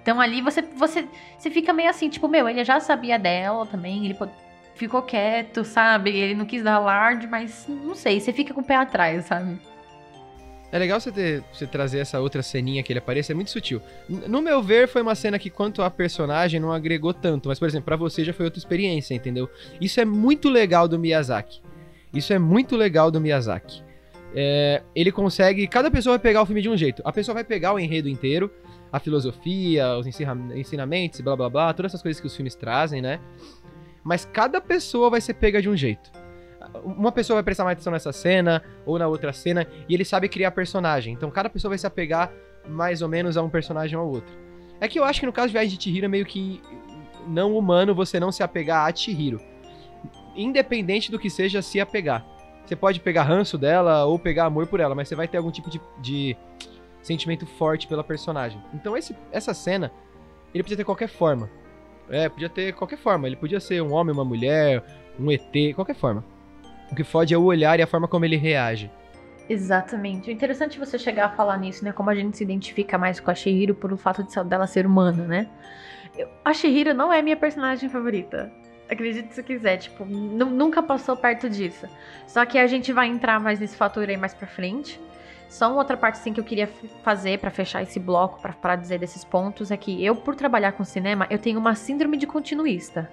Então 0.00 0.18
ali 0.20 0.40
você, 0.40 0.62
você, 0.62 1.06
você 1.36 1.50
fica 1.50 1.72
meio 1.74 1.90
assim, 1.90 2.08
tipo, 2.08 2.26
meu, 2.28 2.48
ele 2.48 2.64
já 2.64 2.80
sabia 2.80 3.18
dela 3.18 3.66
também, 3.66 4.06
ele 4.06 4.16
ficou 4.74 5.02
quieto, 5.02 5.62
sabe? 5.62 6.10
Ele 6.16 6.34
não 6.34 6.46
quis 6.46 6.62
dar 6.62 6.76
alarde, 6.76 7.26
mas 7.26 7.66
não 7.68 7.94
sei, 7.94 8.18
você 8.18 8.32
fica 8.32 8.54
com 8.54 8.62
o 8.62 8.64
pé 8.64 8.76
atrás, 8.76 9.26
sabe? 9.26 9.60
É 10.72 10.78
legal 10.78 10.98
você, 10.98 11.12
ter, 11.12 11.44
você 11.52 11.66
trazer 11.66 11.98
essa 11.98 12.18
outra 12.18 12.42
ceninha 12.42 12.82
que 12.82 12.90
ele 12.90 12.98
aparece, 12.98 13.30
é 13.30 13.34
muito 13.34 13.50
sutil. 13.50 13.82
No 14.08 14.40
meu 14.40 14.62
ver, 14.62 14.88
foi 14.88 15.02
uma 15.02 15.14
cena 15.14 15.38
que, 15.38 15.50
quanto 15.50 15.82
a 15.82 15.90
personagem, 15.90 16.58
não 16.58 16.72
agregou 16.72 17.12
tanto. 17.12 17.50
Mas, 17.50 17.58
por 17.58 17.68
exemplo, 17.68 17.84
para 17.84 17.96
você 17.96 18.24
já 18.24 18.32
foi 18.32 18.46
outra 18.46 18.58
experiência, 18.58 19.14
entendeu? 19.14 19.50
Isso 19.78 20.00
é 20.00 20.04
muito 20.06 20.48
legal 20.48 20.88
do 20.88 20.98
Miyazaki. 20.98 21.60
Isso 22.14 22.32
é 22.32 22.38
muito 22.38 22.74
legal 22.74 23.10
do 23.10 23.20
Miyazaki. 23.20 23.84
É, 24.34 24.82
ele 24.94 25.12
consegue. 25.12 25.68
Cada 25.68 25.90
pessoa 25.90 26.16
vai 26.16 26.22
pegar 26.22 26.40
o 26.40 26.46
filme 26.46 26.62
de 26.62 26.70
um 26.70 26.76
jeito. 26.76 27.02
A 27.04 27.12
pessoa 27.12 27.34
vai 27.34 27.44
pegar 27.44 27.74
o 27.74 27.78
enredo 27.78 28.08
inteiro, 28.08 28.50
a 28.90 28.98
filosofia, 28.98 29.98
os 29.98 30.06
ensinamentos, 30.06 31.20
blá 31.20 31.36
blá 31.36 31.50
blá, 31.50 31.74
todas 31.74 31.90
essas 31.90 32.00
coisas 32.00 32.18
que 32.18 32.26
os 32.26 32.34
filmes 32.34 32.54
trazem, 32.54 33.02
né? 33.02 33.20
Mas 34.02 34.24
cada 34.24 34.58
pessoa 34.58 35.10
vai 35.10 35.20
ser 35.20 35.34
pega 35.34 35.60
de 35.60 35.68
um 35.68 35.76
jeito 35.76 36.21
uma 36.82 37.12
pessoa 37.12 37.36
vai 37.36 37.42
prestar 37.42 37.64
mais 37.64 37.74
atenção 37.74 37.92
nessa 37.92 38.12
cena 38.12 38.62
ou 38.86 38.98
na 38.98 39.06
outra 39.06 39.32
cena 39.32 39.66
e 39.88 39.94
ele 39.94 40.04
sabe 40.04 40.28
criar 40.28 40.50
personagem. 40.50 41.12
Então 41.12 41.30
cada 41.30 41.50
pessoa 41.50 41.70
vai 41.70 41.78
se 41.78 41.86
apegar 41.86 42.32
mais 42.68 43.02
ou 43.02 43.08
menos 43.08 43.36
a 43.36 43.42
um 43.42 43.50
personagem 43.50 43.96
ou 43.96 44.04
ao 44.04 44.10
outro. 44.10 44.34
É 44.80 44.88
que 44.88 44.98
eu 44.98 45.04
acho 45.04 45.20
que 45.20 45.26
no 45.26 45.32
caso 45.32 45.48
de 45.48 45.52
Viagem 45.52 45.76
de 45.76 45.82
Chihiro 45.82 46.06
é 46.06 46.08
meio 46.08 46.26
que 46.26 46.60
não 47.26 47.56
humano 47.56 47.94
você 47.94 48.18
não 48.18 48.32
se 48.32 48.42
apegar 48.42 48.88
a 48.88 48.94
Chihiro. 48.94 49.40
Independente 50.34 51.10
do 51.10 51.18
que 51.18 51.30
seja 51.30 51.62
se 51.62 51.80
apegar. 51.80 52.26
Você 52.64 52.74
pode 52.74 53.00
pegar 53.00 53.24
ranço 53.24 53.58
dela 53.58 54.04
ou 54.04 54.18
pegar 54.18 54.46
amor 54.46 54.66
por 54.66 54.80
ela, 54.80 54.94
mas 54.94 55.08
você 55.08 55.14
vai 55.14 55.28
ter 55.28 55.36
algum 55.36 55.50
tipo 55.50 55.68
de, 55.68 55.80
de 56.00 56.36
sentimento 57.02 57.46
forte 57.46 57.86
pela 57.86 58.02
personagem. 58.02 58.60
Então 58.72 58.96
esse, 58.96 59.16
essa 59.30 59.52
cena, 59.52 59.92
ele 60.54 60.62
podia 60.62 60.76
ter 60.76 60.84
qualquer 60.84 61.08
forma. 61.08 61.50
É, 62.08 62.28
podia 62.28 62.48
ter 62.48 62.72
qualquer 62.72 62.98
forma. 62.98 63.26
Ele 63.26 63.36
podia 63.36 63.60
ser 63.60 63.82
um 63.82 63.92
homem, 63.92 64.12
uma 64.12 64.24
mulher, 64.24 64.82
um 65.18 65.30
ET, 65.30 65.74
qualquer 65.74 65.94
forma. 65.94 66.24
O 66.92 66.94
que 66.94 67.02
fode 67.02 67.32
é 67.32 67.38
o 67.38 67.44
olhar 67.44 67.80
e 67.80 67.82
a 67.82 67.86
forma 67.86 68.06
como 68.06 68.26
ele 68.26 68.36
reage. 68.36 68.90
Exatamente. 69.48 70.28
O 70.28 70.30
interessante 70.30 70.76
é 70.76 70.84
você 70.84 70.98
chegar 70.98 71.24
a 71.24 71.30
falar 71.30 71.56
nisso, 71.56 71.82
né? 71.82 71.90
Como 71.90 72.10
a 72.10 72.14
gente 72.14 72.36
se 72.36 72.44
identifica 72.44 72.98
mais 72.98 73.18
com 73.18 73.30
a 73.30 73.34
Shihiro 73.34 73.74
por 73.74 73.94
o 73.94 73.96
fato 73.96 74.22
de 74.22 74.44
dela 74.44 74.66
ser 74.66 74.84
humana, 74.84 75.26
né? 75.26 75.48
Eu, 76.18 76.28
a 76.44 76.52
Shihiro 76.52 76.92
não 76.92 77.10
é 77.10 77.22
minha 77.22 77.36
personagem 77.36 77.88
favorita. 77.88 78.52
Acredite 78.90 79.34
se 79.34 79.42
quiser, 79.42 79.78
tipo, 79.78 80.04
nunca 80.04 80.82
passou 80.82 81.16
perto 81.16 81.48
disso. 81.48 81.86
Só 82.26 82.44
que 82.44 82.58
a 82.58 82.66
gente 82.66 82.92
vai 82.92 83.08
entrar 83.08 83.40
mais 83.40 83.58
nesse 83.58 83.74
fator 83.74 84.06
aí 84.06 84.18
mais 84.18 84.34
pra 84.34 84.46
frente. 84.46 85.00
Só 85.52 85.68
uma 85.68 85.76
outra 85.76 85.98
parte 85.98 86.14
assim 86.14 86.32
que 86.32 86.40
eu 86.40 86.44
queria 86.44 86.66
fazer 87.02 87.38
para 87.38 87.50
fechar 87.50 87.82
esse 87.82 88.00
bloco, 88.00 88.40
para 88.40 88.74
dizer 88.74 88.98
desses 88.98 89.22
pontos, 89.22 89.70
é 89.70 89.76
que 89.76 90.02
eu, 90.02 90.16
por 90.16 90.34
trabalhar 90.34 90.72
com 90.72 90.82
cinema, 90.82 91.26
eu 91.28 91.38
tenho 91.38 91.58
uma 91.58 91.74
síndrome 91.74 92.16
de 92.16 92.26
continuista. 92.26 93.10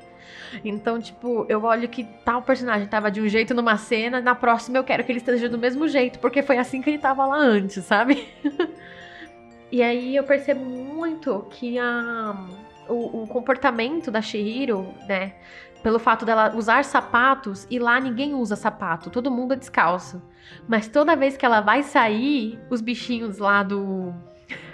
Então, 0.63 1.01
tipo, 1.01 1.45
eu 1.49 1.65
olho 1.65 1.89
que 1.89 2.05
tal 2.23 2.41
personagem 2.41 2.87
tava 2.87 3.11
de 3.11 3.19
um 3.19 3.27
jeito 3.27 3.53
numa 3.53 3.75
cena, 3.75 4.21
na 4.21 4.33
próxima 4.33 4.77
eu 4.77 4.85
quero 4.85 5.03
que 5.03 5.11
ele 5.11 5.19
esteja 5.19 5.49
do 5.49 5.57
mesmo 5.57 5.85
jeito, 5.89 6.17
porque 6.19 6.41
foi 6.41 6.57
assim 6.57 6.81
que 6.81 6.89
ele 6.89 6.97
tava 6.97 7.25
lá 7.25 7.35
antes, 7.35 7.83
sabe? 7.83 8.25
e 9.69 9.83
aí 9.83 10.15
eu 10.15 10.23
percebo 10.23 10.63
muito 10.63 11.45
que 11.49 11.77
a, 11.77 12.47
o, 12.87 13.23
o 13.23 13.27
comportamento 13.27 14.09
da 14.09 14.21
Shihiro, 14.21 14.93
né? 15.09 15.33
Pelo 15.81 15.97
fato 15.97 16.25
dela 16.25 16.53
usar 16.55 16.83
sapatos 16.83 17.65
e 17.69 17.79
lá 17.79 17.99
ninguém 17.99 18.33
usa 18.33 18.55
sapato, 18.55 19.09
todo 19.09 19.31
mundo 19.31 19.53
é 19.53 19.55
descalço. 19.55 20.21
Mas 20.67 20.87
toda 20.87 21.15
vez 21.15 21.37
que 21.37 21.45
ela 21.45 21.61
vai 21.61 21.83
sair, 21.83 22.59
os 22.69 22.81
bichinhos 22.81 23.37
lá 23.37 23.63
do. 23.63 24.13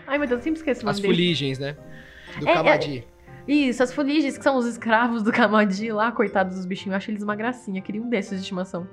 Ai 0.08 0.18
meu 0.18 0.28
Deus, 0.28 0.40
eu 0.40 0.44
sempre 0.44 0.60
esqueço 0.60 0.82
o 0.82 0.86
nome 0.86 0.98
As 0.98 1.06
fuligens, 1.06 1.60
né? 1.60 1.76
Do 2.40 2.50
é, 2.50 2.54
Kamadi. 2.54 3.06
É... 3.48 3.52
Isso, 3.52 3.84
as 3.84 3.94
fuligens, 3.94 4.38
que 4.38 4.44
são 4.44 4.58
os 4.58 4.66
escravos 4.66 5.22
do 5.22 5.32
Kamadi 5.32 5.92
lá, 5.92 6.12
coitados 6.12 6.56
dos 6.56 6.66
bichinhos. 6.66 6.94
Eu 6.94 6.98
acho 6.98 7.12
eles 7.12 7.22
uma 7.22 7.36
gracinha, 7.36 7.80
queria 7.82 8.02
um 8.02 8.10
desses 8.10 8.32
de 8.32 8.42
estimação. 8.42 8.88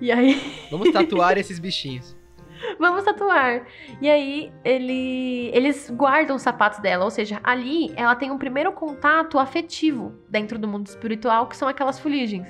E 0.00 0.12
aí. 0.12 0.40
Vamos 0.70 0.92
tatuar 0.92 1.36
esses 1.36 1.58
bichinhos. 1.58 2.16
Vamos 2.78 3.04
tatuar. 3.04 3.62
E 4.00 4.08
aí, 4.08 4.52
ele, 4.64 5.50
eles 5.52 5.90
guardam 5.90 6.36
os 6.36 6.42
sapatos 6.42 6.78
dela, 6.80 7.04
ou 7.04 7.10
seja, 7.10 7.40
ali 7.42 7.92
ela 7.96 8.14
tem 8.14 8.30
um 8.30 8.38
primeiro 8.38 8.72
contato 8.72 9.38
afetivo 9.38 10.14
dentro 10.28 10.58
do 10.58 10.68
mundo 10.68 10.86
espiritual, 10.86 11.46
que 11.46 11.56
são 11.56 11.68
aquelas 11.68 11.98
fuligens. 11.98 12.46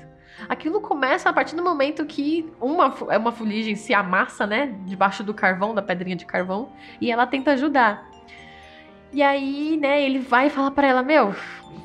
Aquilo 0.49 0.81
começa 0.81 1.31
a 1.31 1.33
partir 1.33 1.57
do 1.57 1.63
momento 1.63 2.05
que 2.05 2.51
uma, 2.61 2.95
é 3.09 3.17
uma 3.17 3.33
fuligem 3.33 3.75
se 3.75 3.95
amassa, 3.95 4.47
né? 4.47 4.75
Debaixo 4.85 5.25
do 5.25 5.33
carvão, 5.33 5.75
da 5.75 5.81
pedrinha 5.81 6.17
de 6.17 6.27
carvão, 6.27 6.71
e 7.01 7.11
ela 7.11 7.27
tenta 7.27 7.53
ajudar. 7.53 8.07
E 9.13 9.23
aí, 9.23 9.79
né, 9.81 10.03
ele 10.03 10.19
vai 10.19 10.51
falar 10.51 10.73
para 10.73 10.89
ela, 10.89 11.03
meu, 11.03 11.35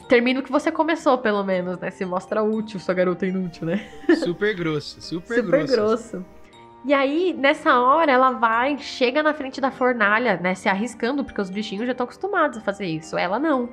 termina 0.09 0.41
o 0.41 0.43
que 0.43 0.51
você 0.51 0.69
começou, 0.71 1.17
pelo 1.17 1.43
menos, 1.43 1.79
né? 1.79 1.89
Se 1.91 2.03
mostra 2.03 2.43
útil, 2.43 2.79
sua 2.79 2.93
garota 2.93 3.25
inútil, 3.25 3.67
né? 3.67 3.87
Super 4.21 4.53
grosso, 4.53 5.01
super, 5.01 5.35
super 5.35 5.67
grosso. 5.67 6.17
grosso. 6.17 6.40
E 6.83 6.93
aí, 6.93 7.33
nessa 7.37 7.79
hora, 7.79 8.11
ela 8.11 8.31
vai, 8.31 8.77
chega 8.79 9.21
na 9.21 9.33
frente 9.33 9.61
da 9.61 9.69
fornalha, 9.69 10.37
né? 10.37 10.55
Se 10.55 10.67
arriscando, 10.67 11.23
porque 11.23 11.39
os 11.39 11.49
bichinhos 11.49 11.85
já 11.85 11.91
estão 11.91 12.05
acostumados 12.05 12.57
a 12.57 12.61
fazer 12.61 12.87
isso. 12.87 13.17
Ela 13.17 13.37
não. 13.37 13.69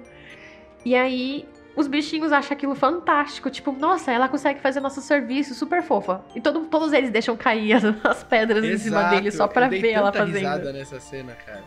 E 0.85 0.95
aí, 0.95 1.49
os 1.75 1.87
bichinhos 1.87 2.33
acham 2.33 2.55
aquilo 2.55 2.75
fantástico. 2.75 3.49
Tipo, 3.49 3.73
nossa, 3.73 4.13
ela 4.13 4.29
consegue 4.29 4.61
fazer 4.61 4.81
nosso 4.81 5.01
serviço, 5.01 5.55
super 5.55 5.83
fofa. 5.83 6.23
E 6.35 6.41
todo, 6.41 6.67
todos 6.67 6.93
eles 6.93 7.11
deixam 7.11 7.37
cair 7.37 7.73
as, 7.77 7.85
as 7.85 8.25
pedras 8.25 8.63
Exato. 8.63 8.75
em 8.75 8.79
cima 8.79 9.05
dele 9.11 9.31
só 9.31 9.49
pra 9.49 9.69
ver 9.69 9.91
ela 9.91 10.13
fazendo. 10.13 10.27
Eu 10.27 10.33
dei 10.33 10.43
risada 10.43 10.73
nessa 10.73 11.01
cena, 11.01 11.33
cara. 11.47 11.63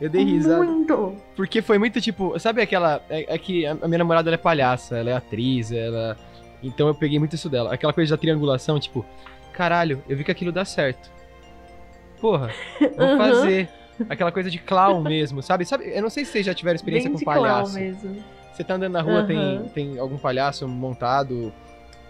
Eu 0.00 0.08
dei 0.08 0.24
risada. 0.24 0.62
Muito! 0.62 1.16
Porque 1.34 1.60
foi 1.60 1.78
muito 1.78 2.00
tipo. 2.00 2.38
Sabe 2.38 2.62
aquela. 2.62 3.02
É, 3.08 3.34
é 3.34 3.38
que 3.38 3.66
a 3.66 3.74
minha 3.74 3.98
namorada 3.98 4.30
é 4.32 4.36
palhaça, 4.36 4.96
ela 4.96 5.10
é 5.10 5.14
atriz, 5.14 5.72
ela. 5.72 6.16
Então 6.62 6.86
eu 6.88 6.94
peguei 6.94 7.18
muito 7.18 7.34
isso 7.34 7.48
dela. 7.48 7.72
Aquela 7.72 7.92
coisa 7.92 8.14
da 8.14 8.20
triangulação, 8.20 8.78
tipo. 8.78 9.04
Caralho, 9.56 10.02
eu 10.08 10.16
vi 10.16 10.22
que 10.22 10.30
aquilo 10.30 10.52
dá 10.52 10.64
certo. 10.64 11.10
Porra, 12.20 12.50
vou 12.96 13.08
uhum. 13.08 13.18
fazer. 13.18 13.68
Aquela 14.10 14.30
coisa 14.30 14.50
de 14.50 14.58
clown 14.58 15.02
mesmo, 15.02 15.42
sabe? 15.42 15.64
sabe? 15.64 15.90
Eu 15.94 16.02
não 16.02 16.10
sei 16.10 16.24
se 16.24 16.32
vocês 16.32 16.44
já 16.44 16.52
tiveram 16.52 16.76
experiência 16.76 17.08
Bem 17.08 17.18
com 17.18 17.24
palhaço. 17.24 17.72
Clown 17.72 17.84
mesmo. 17.84 18.24
Você 18.52 18.62
tá 18.62 18.74
andando 18.74 18.92
na 18.92 19.00
rua, 19.00 19.20
uhum. 19.20 19.26
tem, 19.26 19.68
tem 19.74 19.98
algum 19.98 20.18
palhaço 20.18 20.68
montado 20.68 21.52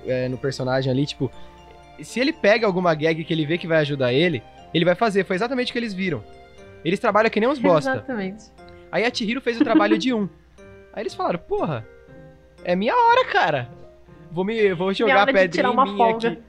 é, 0.05 0.29
no 0.29 0.37
personagem 0.37 0.91
ali, 0.91 1.07
tipo. 1.07 1.31
Se 2.03 2.21
ele 2.21 2.33
pega 2.33 2.67
alguma 2.67 2.95
gag 2.95 3.25
que 3.25 3.33
ele 3.33 3.47
vê 3.47 3.57
que 3.57 3.67
vai 3.67 3.79
ajudar 3.79 4.13
ele, 4.13 4.43
ele 4.75 4.85
vai 4.85 4.95
fazer. 4.95 5.25
Foi 5.25 5.37
exatamente 5.37 5.71
o 5.71 5.73
que 5.73 5.79
eles 5.79 5.95
viram. 5.95 6.23
Eles 6.85 6.99
trabalham 7.01 7.31
que 7.31 7.41
nem 7.41 7.49
uns 7.49 7.59
bosta. 7.59 7.93
Exatamente. 7.93 8.45
Aí 8.91 9.05
a 9.05 9.13
Chihiro 9.13 9.41
fez 9.41 9.61
o 9.61 9.65
trabalho 9.65 9.97
de 9.97 10.13
um. 10.13 10.29
Aí 10.93 11.03
eles 11.03 11.15
falaram, 11.15 11.39
porra, 11.39 11.87
é 12.65 12.75
minha 12.75 12.95
hora, 12.95 13.25
cara. 13.27 13.71
Vou, 14.31 14.45
me, 14.45 14.73
vou 14.75 14.93
jogar 14.93 15.29
a 15.29 15.33
pedrinha 15.33 15.73
minha 15.73 15.97
folga. 15.97 16.29
aqui. 16.29 16.43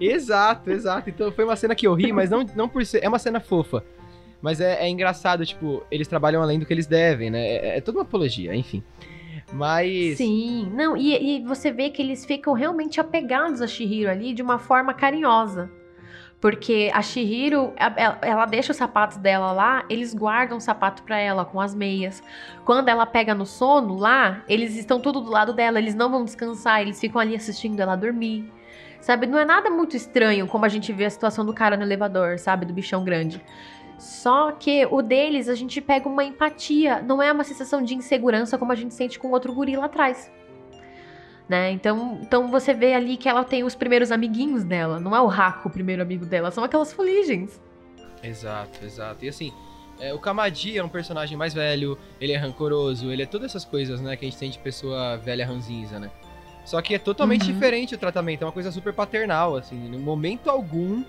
exato, 0.04 0.70
exato. 0.70 1.10
Então 1.10 1.30
foi 1.32 1.44
uma 1.44 1.56
cena 1.56 1.74
que 1.74 1.86
eu 1.86 1.94
ri, 1.94 2.12
mas 2.12 2.30
não, 2.30 2.44
não 2.54 2.68
por 2.68 2.84
ser. 2.84 3.02
É 3.02 3.08
uma 3.08 3.18
cena 3.18 3.40
fofa. 3.40 3.84
Mas 4.40 4.60
é, 4.60 4.84
é 4.84 4.88
engraçado, 4.88 5.44
tipo, 5.44 5.82
eles 5.90 6.06
trabalham 6.06 6.42
além 6.42 6.58
do 6.58 6.66
que 6.66 6.72
eles 6.72 6.86
devem, 6.86 7.30
né? 7.30 7.46
É, 7.46 7.78
é 7.78 7.80
toda 7.80 7.98
uma 7.98 8.04
apologia, 8.04 8.54
enfim. 8.54 8.82
Mas. 9.52 10.18
Sim, 10.18 10.70
não, 10.74 10.96
e, 10.96 11.38
e 11.38 11.44
você 11.44 11.70
vê 11.70 11.90
que 11.90 12.02
eles 12.02 12.24
ficam 12.24 12.52
realmente 12.52 13.00
apegados 13.00 13.62
a 13.62 13.66
Shihiro 13.66 14.10
ali 14.10 14.34
de 14.34 14.42
uma 14.42 14.58
forma 14.58 14.92
carinhosa. 14.92 15.70
Porque 16.40 16.90
a 16.92 17.00
Shihiro, 17.00 17.72
ela, 18.20 18.44
deixa 18.44 18.70
os 18.70 18.76
sapatos 18.76 19.16
dela 19.16 19.52
lá, 19.52 19.84
eles 19.88 20.12
guardam 20.14 20.58
o 20.58 20.60
sapato 20.60 21.02
para 21.02 21.18
ela 21.18 21.44
com 21.44 21.60
as 21.60 21.74
meias. 21.74 22.22
Quando 22.64 22.88
ela 22.88 23.06
pega 23.06 23.34
no 23.34 23.46
sono 23.46 23.96
lá, 23.96 24.42
eles 24.48 24.76
estão 24.76 25.00
tudo 25.00 25.20
do 25.20 25.30
lado 25.30 25.54
dela, 25.54 25.78
eles 25.78 25.94
não 25.94 26.10
vão 26.10 26.24
descansar, 26.24 26.82
eles 26.82 27.00
ficam 27.00 27.20
ali 27.20 27.34
assistindo 27.34 27.80
ela 27.80 27.96
dormir. 27.96 28.52
Sabe, 29.00 29.26
não 29.26 29.38
é 29.38 29.44
nada 29.44 29.70
muito 29.70 29.96
estranho 29.96 30.46
como 30.46 30.64
a 30.64 30.68
gente 30.68 30.92
vê 30.92 31.04
a 31.04 31.10
situação 31.10 31.44
do 31.44 31.54
cara 31.54 31.76
no 31.76 31.84
elevador, 31.84 32.38
sabe, 32.38 32.66
do 32.66 32.72
bichão 32.72 33.02
grande. 33.02 33.42
Só 33.98 34.52
que 34.52 34.86
o 34.90 35.00
deles 35.00 35.48
a 35.48 35.54
gente 35.54 35.80
pega 35.80 36.08
uma 36.08 36.24
empatia, 36.24 37.00
não 37.00 37.22
é 37.22 37.32
uma 37.32 37.44
sensação 37.44 37.82
de 37.82 37.94
insegurança 37.94 38.58
como 38.58 38.72
a 38.72 38.74
gente 38.74 38.92
sente 38.94 39.18
com 39.18 39.30
outro 39.30 39.54
guri 39.54 39.76
lá 39.76 39.86
atrás. 39.86 40.30
Né? 41.48 41.70
Então, 41.70 42.18
então 42.22 42.50
você 42.50 42.74
vê 42.74 42.94
ali 42.94 43.16
que 43.16 43.28
ela 43.28 43.44
tem 43.44 43.62
os 43.62 43.74
primeiros 43.74 44.10
amiguinhos 44.10 44.64
dela, 44.64 44.98
não 44.98 45.14
é 45.14 45.20
o 45.20 45.26
Raco 45.26 45.68
o 45.68 45.70
primeiro 45.70 46.02
amigo 46.02 46.26
dela, 46.26 46.50
são 46.50 46.64
aquelas 46.64 46.92
fuligens. 46.92 47.60
Exato, 48.22 48.84
exato. 48.84 49.24
E 49.24 49.28
assim, 49.28 49.52
é, 50.00 50.12
o 50.12 50.18
Kamadi 50.18 50.76
é 50.76 50.82
um 50.82 50.88
personagem 50.88 51.36
mais 51.36 51.54
velho, 51.54 51.96
ele 52.20 52.32
é 52.32 52.36
rancoroso, 52.36 53.12
ele 53.12 53.22
é 53.22 53.26
todas 53.26 53.52
essas 53.52 53.64
coisas, 53.64 54.00
né, 54.00 54.16
que 54.16 54.24
a 54.24 54.28
gente 54.28 54.38
tem 54.38 54.50
de 54.50 54.58
pessoa 54.58 55.16
velha 55.18 55.46
ranzinza, 55.46 56.00
né? 56.00 56.10
Só 56.64 56.82
que 56.82 56.96
é 56.96 56.98
totalmente 56.98 57.46
uhum. 57.46 57.52
diferente 57.52 57.94
o 57.94 57.98
tratamento, 57.98 58.42
é 58.42 58.44
uma 58.44 58.52
coisa 58.52 58.72
super 58.72 58.92
paternal, 58.92 59.54
assim, 59.54 59.88
no 59.88 60.00
momento 60.00 60.50
algum 60.50 61.04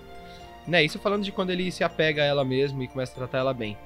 né, 0.68 0.84
isso 0.84 0.98
falando 0.98 1.24
de 1.24 1.32
quando 1.32 1.50
ele 1.50 1.72
se 1.72 1.82
apega 1.82 2.22
a 2.22 2.26
ela 2.26 2.44
mesmo 2.44 2.82
e 2.82 2.86
começa 2.86 3.12
a 3.12 3.14
tratar 3.14 3.38
ela 3.38 3.54
bem. 3.54 3.76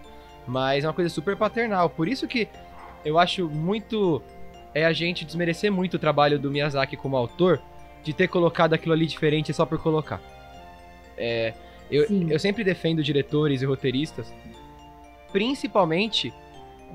Mas 0.47 0.83
é 0.83 0.89
uma 0.89 0.93
coisa 0.93 1.09
super 1.09 1.37
paternal. 1.37 1.89
Por 1.89 2.09
isso 2.09 2.27
que 2.27 2.49
eu 3.05 3.19
acho 3.19 3.49
muito. 3.49 4.21
É 4.75 4.85
a 4.85 4.93
gente 4.93 5.25
desmerecer 5.25 5.71
muito 5.71 5.95
o 5.95 5.99
trabalho 5.99 6.39
do 6.39 6.51
Miyazaki 6.51 6.97
como 6.97 7.17
autor 7.17 7.61
de 8.03 8.13
ter 8.13 8.29
colocado 8.29 8.75
aquilo 8.75 8.93
ali 8.95 9.07
diferente 9.07 9.53
só 9.53 9.65
por 9.65 9.79
colocar. 9.79 10.21
É, 11.17 11.55
eu, 11.91 12.07
eu 12.29 12.39
sempre 12.39 12.65
defendo 12.65 13.03
diretores 13.03 13.63
e 13.63 13.67
roteiristas, 13.67 14.33
principalmente 15.31 16.33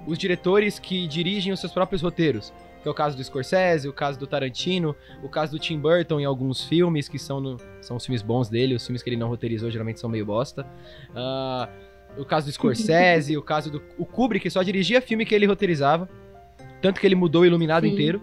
os 0.05 0.17
diretores 0.17 0.79
que 0.79 1.07
dirigem 1.07 1.53
os 1.53 1.59
seus 1.59 1.71
próprios 1.71 2.01
roteiros 2.01 2.51
que 2.81 2.87
é 2.87 2.91
o 2.91 2.93
caso 2.93 3.17
do 3.17 3.23
Scorsese, 3.23 3.87
o 3.87 3.93
caso 3.93 4.19
do 4.19 4.27
Tarantino, 4.27 4.95
o 5.21 5.29
caso 5.29 5.51
do 5.51 5.59
Tim 5.59 5.79
Burton 5.79 6.19
em 6.19 6.25
alguns 6.25 6.63
filmes 6.63 7.09
que 7.09 7.19
são, 7.19 7.39
no, 7.39 7.57
são 7.81 7.97
os 7.97 8.05
filmes 8.05 8.21
bons 8.21 8.49
dele, 8.49 8.75
os 8.75 8.85
filmes 8.85 9.03
que 9.03 9.09
ele 9.09 9.17
não 9.17 9.27
roteirizou 9.27 9.69
geralmente 9.69 9.99
são 9.99 10.09
meio 10.09 10.25
bosta. 10.25 10.65
Uh, 11.11 12.21
o 12.21 12.25
caso 12.25 12.47
do 12.47 12.51
Scorsese, 12.53 13.37
o 13.37 13.41
caso 13.41 13.71
do 13.71 13.83
o 13.97 14.05
Kubrick, 14.05 14.49
só 14.49 14.63
dirigia 14.63 15.01
filme 15.01 15.25
que 15.25 15.35
ele 15.35 15.45
roteirizava, 15.45 16.09
tanto 16.81 16.99
que 16.99 17.07
ele 17.07 17.15
mudou 17.15 17.41
o 17.41 17.45
Iluminado 17.45 17.85
Sim. 17.85 17.93
inteiro. 17.93 18.21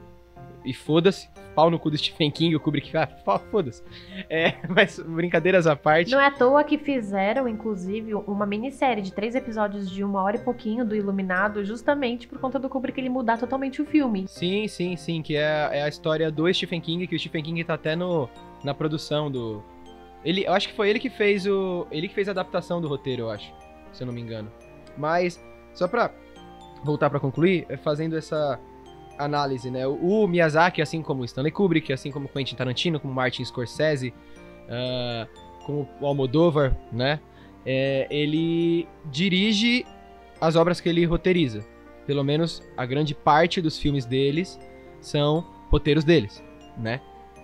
E 0.64 0.72
foda-se, 0.72 1.28
pau 1.54 1.70
no 1.70 1.78
cu 1.78 1.90
do 1.90 1.98
Stephen 1.98 2.30
King, 2.30 2.56
o 2.56 2.60
Kubrick, 2.60 2.96
ah, 2.96 3.06
foda-se. 3.50 3.82
É, 4.30 4.54
mas 4.68 4.98
brincadeiras 4.98 5.66
à 5.66 5.76
parte. 5.76 6.10
Não 6.10 6.20
é 6.20 6.26
à 6.26 6.30
toa 6.30 6.64
que 6.64 6.78
fizeram, 6.78 7.46
inclusive, 7.46 8.14
uma 8.14 8.46
minissérie 8.46 9.02
de 9.02 9.12
três 9.12 9.34
episódios 9.34 9.90
de 9.90 10.02
uma 10.02 10.22
hora 10.22 10.36
e 10.36 10.40
pouquinho 10.40 10.84
do 10.84 10.96
Iluminado, 10.96 11.64
justamente 11.64 12.26
por 12.26 12.38
conta 12.38 12.58
do 12.58 12.68
Kubrick 12.68 12.98
ele 12.98 13.10
mudar 13.10 13.38
totalmente 13.38 13.82
o 13.82 13.84
filme. 13.84 14.24
Sim, 14.26 14.66
sim, 14.66 14.96
sim, 14.96 15.20
que 15.20 15.36
é, 15.36 15.68
é 15.72 15.82
a 15.82 15.88
história 15.88 16.30
do 16.30 16.52
Stephen 16.52 16.80
King, 16.80 17.06
que 17.06 17.14
o 17.14 17.18
Stephen 17.18 17.42
King 17.44 17.62
tá 17.62 17.74
até 17.74 17.94
no, 17.94 18.28
na 18.64 18.72
produção 18.72 19.30
do... 19.30 19.62
Ele, 20.24 20.46
eu 20.46 20.52
acho 20.54 20.68
que 20.68 20.74
foi 20.74 20.88
ele 20.88 20.98
que 20.98 21.10
fez 21.10 21.46
o... 21.46 21.86
Ele 21.90 22.08
que 22.08 22.14
fez 22.14 22.28
a 22.28 22.30
adaptação 22.30 22.80
do 22.80 22.88
roteiro, 22.88 23.22
eu 23.22 23.30
acho, 23.30 23.52
se 23.92 24.02
eu 24.02 24.06
não 24.06 24.14
me 24.14 24.22
engano. 24.22 24.50
Mas, 24.96 25.44
só 25.74 25.86
pra 25.86 26.10
voltar 26.84 27.10
para 27.10 27.18
concluir, 27.18 27.66
é 27.68 27.76
fazendo 27.76 28.16
essa 28.16 28.60
análise, 29.18 29.70
né? 29.70 29.86
O, 29.86 30.26
Miyazaki, 30.26 30.82
assim 30.82 31.02
como 31.02 31.24
Stanley 31.24 31.52
Kubrick, 31.52 31.92
assim 31.92 32.10
como 32.10 32.28
Quentin 32.28 32.56
Tarantino, 32.56 33.00
como 33.00 33.12
Martin 33.12 33.44
Scorsese, 33.44 34.12
uh, 34.68 35.64
como 35.64 35.88
o 36.00 36.06
Almodóvar, 36.06 36.76
né? 36.92 37.20
É, 37.66 38.06
ele 38.10 38.86
dirige 39.06 39.86
as 40.40 40.56
obras 40.56 40.80
que 40.80 40.88
ele 40.88 41.04
roteiriza. 41.04 41.64
Pelo 42.06 42.22
menos 42.22 42.62
a 42.76 42.84
grande 42.84 43.14
parte 43.14 43.62
dos 43.62 43.78
filmes 43.78 44.04
deles 44.04 44.58
são 45.00 45.44
roteiros 45.70 46.04
deles, 46.04 46.44
né? 46.76 47.00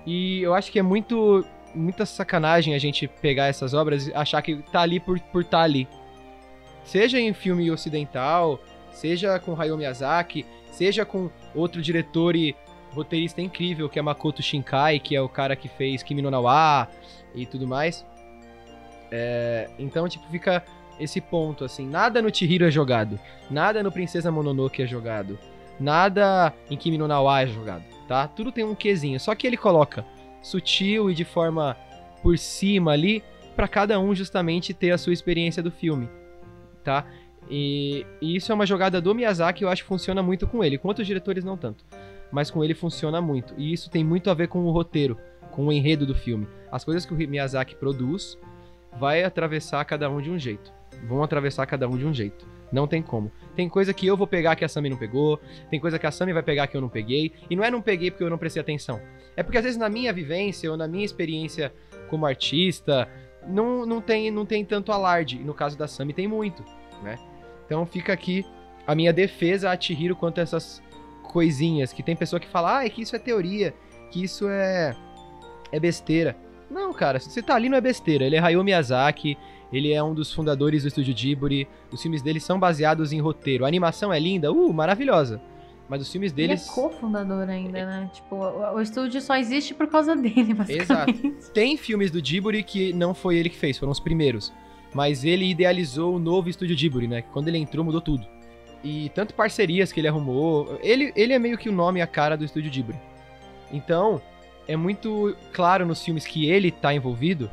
E 0.06 0.42
eu 0.42 0.54
acho 0.54 0.70
que 0.70 0.78
é 0.78 0.82
muito 0.82 1.44
muita 1.72 2.04
sacanagem 2.04 2.74
a 2.74 2.78
gente 2.78 3.06
pegar 3.06 3.46
essas 3.46 3.74
obras 3.74 4.08
e 4.08 4.12
achar 4.12 4.42
que 4.42 4.56
tá 4.72 4.80
ali 4.80 5.00
por 5.00 5.18
por 5.18 5.44
tá 5.44 5.60
ali. 5.62 5.88
Seja 6.84 7.18
em 7.20 7.32
filme 7.32 7.70
ocidental, 7.70 8.60
seja 9.00 9.38
com 9.38 9.58
Hayao 9.58 9.78
Miyazaki, 9.78 10.44
seja 10.70 11.06
com 11.06 11.30
outro 11.54 11.80
diretor 11.80 12.36
e 12.36 12.54
roteirista 12.92 13.40
incrível 13.40 13.88
que 13.88 13.98
é 13.98 14.02
Makoto 14.02 14.42
Shinkai, 14.42 15.00
que 15.00 15.16
é 15.16 15.22
o 15.22 15.28
cara 15.28 15.56
que 15.56 15.68
fez 15.68 16.02
Kimi 16.02 16.20
no 16.20 16.30
Nawa 16.30 16.86
e 17.34 17.46
tudo 17.46 17.66
mais. 17.66 18.04
É, 19.10 19.70
então, 19.78 20.06
tipo, 20.06 20.28
fica 20.30 20.62
esse 20.98 21.18
ponto, 21.18 21.64
assim, 21.64 21.86
nada 21.86 22.20
no 22.20 22.34
Chihiro 22.34 22.66
é 22.66 22.70
jogado, 22.70 23.18
nada 23.50 23.82
no 23.82 23.90
Princesa 23.90 24.30
Mononoke 24.30 24.82
é 24.82 24.86
jogado, 24.86 25.38
nada 25.78 26.52
em 26.70 26.76
Kimi 26.76 26.98
no 26.98 27.08
Nawa 27.08 27.40
é 27.40 27.46
jogado, 27.46 27.84
tá? 28.06 28.28
Tudo 28.28 28.52
tem 28.52 28.64
um 28.64 28.74
quezinho, 28.74 29.18
só 29.18 29.34
que 29.34 29.46
ele 29.46 29.56
coloca 29.56 30.04
sutil 30.42 31.10
e 31.10 31.14
de 31.14 31.24
forma 31.24 31.74
por 32.22 32.36
cima 32.36 32.92
ali, 32.92 33.24
para 33.56 33.66
cada 33.66 33.98
um 33.98 34.14
justamente 34.14 34.74
ter 34.74 34.90
a 34.90 34.98
sua 34.98 35.14
experiência 35.14 35.62
do 35.62 35.70
filme, 35.70 36.06
tá? 36.84 37.06
E, 37.50 38.06
e, 38.22 38.36
isso 38.36 38.52
é 38.52 38.54
uma 38.54 38.64
jogada 38.64 39.00
do 39.00 39.12
Miyazaki, 39.12 39.64
eu 39.64 39.68
acho 39.68 39.82
que 39.82 39.88
funciona 39.88 40.22
muito 40.22 40.46
com 40.46 40.62
ele, 40.62 40.78
com 40.78 40.86
outros 40.86 41.04
diretores 41.04 41.42
não 41.42 41.56
tanto, 41.56 41.84
mas 42.30 42.48
com 42.48 42.62
ele 42.62 42.74
funciona 42.74 43.20
muito, 43.20 43.52
e 43.58 43.72
isso 43.72 43.90
tem 43.90 44.04
muito 44.04 44.30
a 44.30 44.34
ver 44.34 44.46
com 44.46 44.60
o 44.60 44.70
roteiro, 44.70 45.18
com 45.50 45.66
o 45.66 45.72
enredo 45.72 46.06
do 46.06 46.14
filme. 46.14 46.46
As 46.70 46.84
coisas 46.84 47.04
que 47.04 47.12
o 47.12 47.16
Miyazaki 47.16 47.74
produz 47.74 48.38
vai 48.96 49.24
atravessar 49.24 49.84
cada 49.84 50.08
um 50.08 50.22
de 50.22 50.30
um 50.30 50.38
jeito. 50.38 50.72
Vão 51.08 51.24
atravessar 51.24 51.66
cada 51.66 51.88
um 51.88 51.98
de 51.98 52.06
um 52.06 52.14
jeito. 52.14 52.46
Não 52.70 52.86
tem 52.86 53.02
como. 53.02 53.32
Tem 53.56 53.68
coisa 53.68 53.92
que 53.92 54.06
eu 54.06 54.16
vou 54.16 54.28
pegar 54.28 54.54
que 54.54 54.64
a 54.64 54.68
Sami 54.68 54.88
não 54.88 54.96
pegou, 54.96 55.40
tem 55.68 55.80
coisa 55.80 55.98
que 55.98 56.06
a 56.06 56.10
Sami 56.12 56.32
vai 56.32 56.42
pegar 56.42 56.68
que 56.68 56.76
eu 56.76 56.80
não 56.80 56.88
peguei, 56.88 57.32
e 57.48 57.56
não 57.56 57.64
é 57.64 57.70
não 57.70 57.82
peguei 57.82 58.12
porque 58.12 58.22
eu 58.22 58.30
não 58.30 58.38
prestei 58.38 58.60
atenção. 58.60 59.00
É 59.36 59.42
porque 59.42 59.58
às 59.58 59.64
vezes 59.64 59.78
na 59.78 59.88
minha 59.88 60.12
vivência 60.12 60.70
ou 60.70 60.76
na 60.76 60.86
minha 60.86 61.04
experiência 61.04 61.72
como 62.08 62.26
artista, 62.26 63.08
não, 63.46 63.84
não, 63.84 64.00
tem, 64.00 64.30
não 64.30 64.46
tem 64.46 64.64
tanto 64.64 64.92
alarde. 64.92 65.36
E 65.36 65.44
no 65.44 65.54
caso 65.54 65.76
da 65.76 65.88
Sami 65.88 66.12
tem 66.12 66.28
muito, 66.28 66.64
né? 67.02 67.18
Então 67.70 67.86
fica 67.86 68.12
aqui 68.12 68.44
a 68.84 68.96
minha 68.96 69.12
defesa 69.12 69.70
a 69.70 69.80
Chihiro 69.80 70.16
quanto 70.16 70.38
a 70.38 70.42
essas 70.42 70.82
coisinhas, 71.22 71.92
que 71.92 72.02
tem 72.02 72.16
pessoa 72.16 72.40
que 72.40 72.48
fala, 72.48 72.78
ah, 72.78 72.84
é 72.84 72.90
que 72.90 73.00
isso 73.00 73.14
é 73.14 73.18
teoria, 73.20 73.72
que 74.10 74.24
isso 74.24 74.48
é, 74.48 74.96
é 75.70 75.78
besteira. 75.78 76.36
Não, 76.68 76.92
cara, 76.92 77.20
se 77.20 77.30
você 77.30 77.40
tá 77.40 77.54
ali 77.54 77.68
não 77.68 77.78
é 77.78 77.80
besteira. 77.80 78.24
Ele 78.24 78.34
é 78.34 78.40
Hayao 78.40 78.64
Miyazaki, 78.64 79.38
ele 79.72 79.92
é 79.92 80.02
um 80.02 80.12
dos 80.12 80.32
fundadores 80.32 80.82
do 80.82 80.88
estúdio 80.88 81.14
Ghibli. 81.14 81.68
Os 81.92 82.02
filmes 82.02 82.22
dele 82.22 82.40
são 82.40 82.58
baseados 82.58 83.12
em 83.12 83.20
roteiro. 83.20 83.64
A 83.64 83.68
animação 83.68 84.12
é 84.12 84.18
linda, 84.18 84.52
uh, 84.52 84.72
maravilhosa. 84.72 85.40
Mas 85.88 86.02
os 86.02 86.10
filmes 86.10 86.32
deles. 86.32 86.62
Ele 86.62 86.70
é 86.70 86.74
cofundador 86.74 87.48
ainda, 87.48 87.86
né? 87.86 88.10
Tipo, 88.12 88.34
o, 88.34 88.74
o, 88.74 88.80
estúdio 88.80 89.20
só 89.20 89.36
existe 89.36 89.74
por 89.74 89.86
causa 89.86 90.16
dele, 90.16 90.54
basicamente. 90.54 91.24
Exato. 91.24 91.52
Tem 91.52 91.76
filmes 91.76 92.10
do 92.10 92.20
Ghibli 92.20 92.64
que 92.64 92.92
não 92.92 93.14
foi 93.14 93.36
ele 93.36 93.48
que 93.48 93.56
fez, 93.56 93.78
foram 93.78 93.92
os 93.92 94.00
primeiros. 94.00 94.52
Mas 94.94 95.24
ele 95.24 95.48
idealizou 95.48 96.16
o 96.16 96.18
novo 96.18 96.48
estúdio 96.48 96.76
Ghibli, 96.76 97.06
né? 97.06 97.22
Quando 97.22 97.48
ele 97.48 97.58
entrou, 97.58 97.84
mudou 97.84 98.00
tudo. 98.00 98.26
E 98.82 99.10
tanto 99.10 99.34
parcerias 99.34 99.92
que 99.92 100.00
ele 100.00 100.08
arrumou. 100.08 100.78
Ele, 100.82 101.12
ele 101.14 101.32
é 101.32 101.38
meio 101.38 101.58
que 101.58 101.68
o 101.68 101.72
nome 101.72 102.00
e 102.00 102.02
a 102.02 102.06
cara 102.06 102.36
do 102.36 102.44
estúdio 102.44 102.70
Ghibli. 102.70 102.98
Então, 103.72 104.20
é 104.66 104.76
muito 104.76 105.36
claro 105.52 105.86
nos 105.86 106.02
filmes 106.04 106.26
que 106.26 106.50
ele 106.50 106.70
tá 106.70 106.92
envolvido 106.92 107.50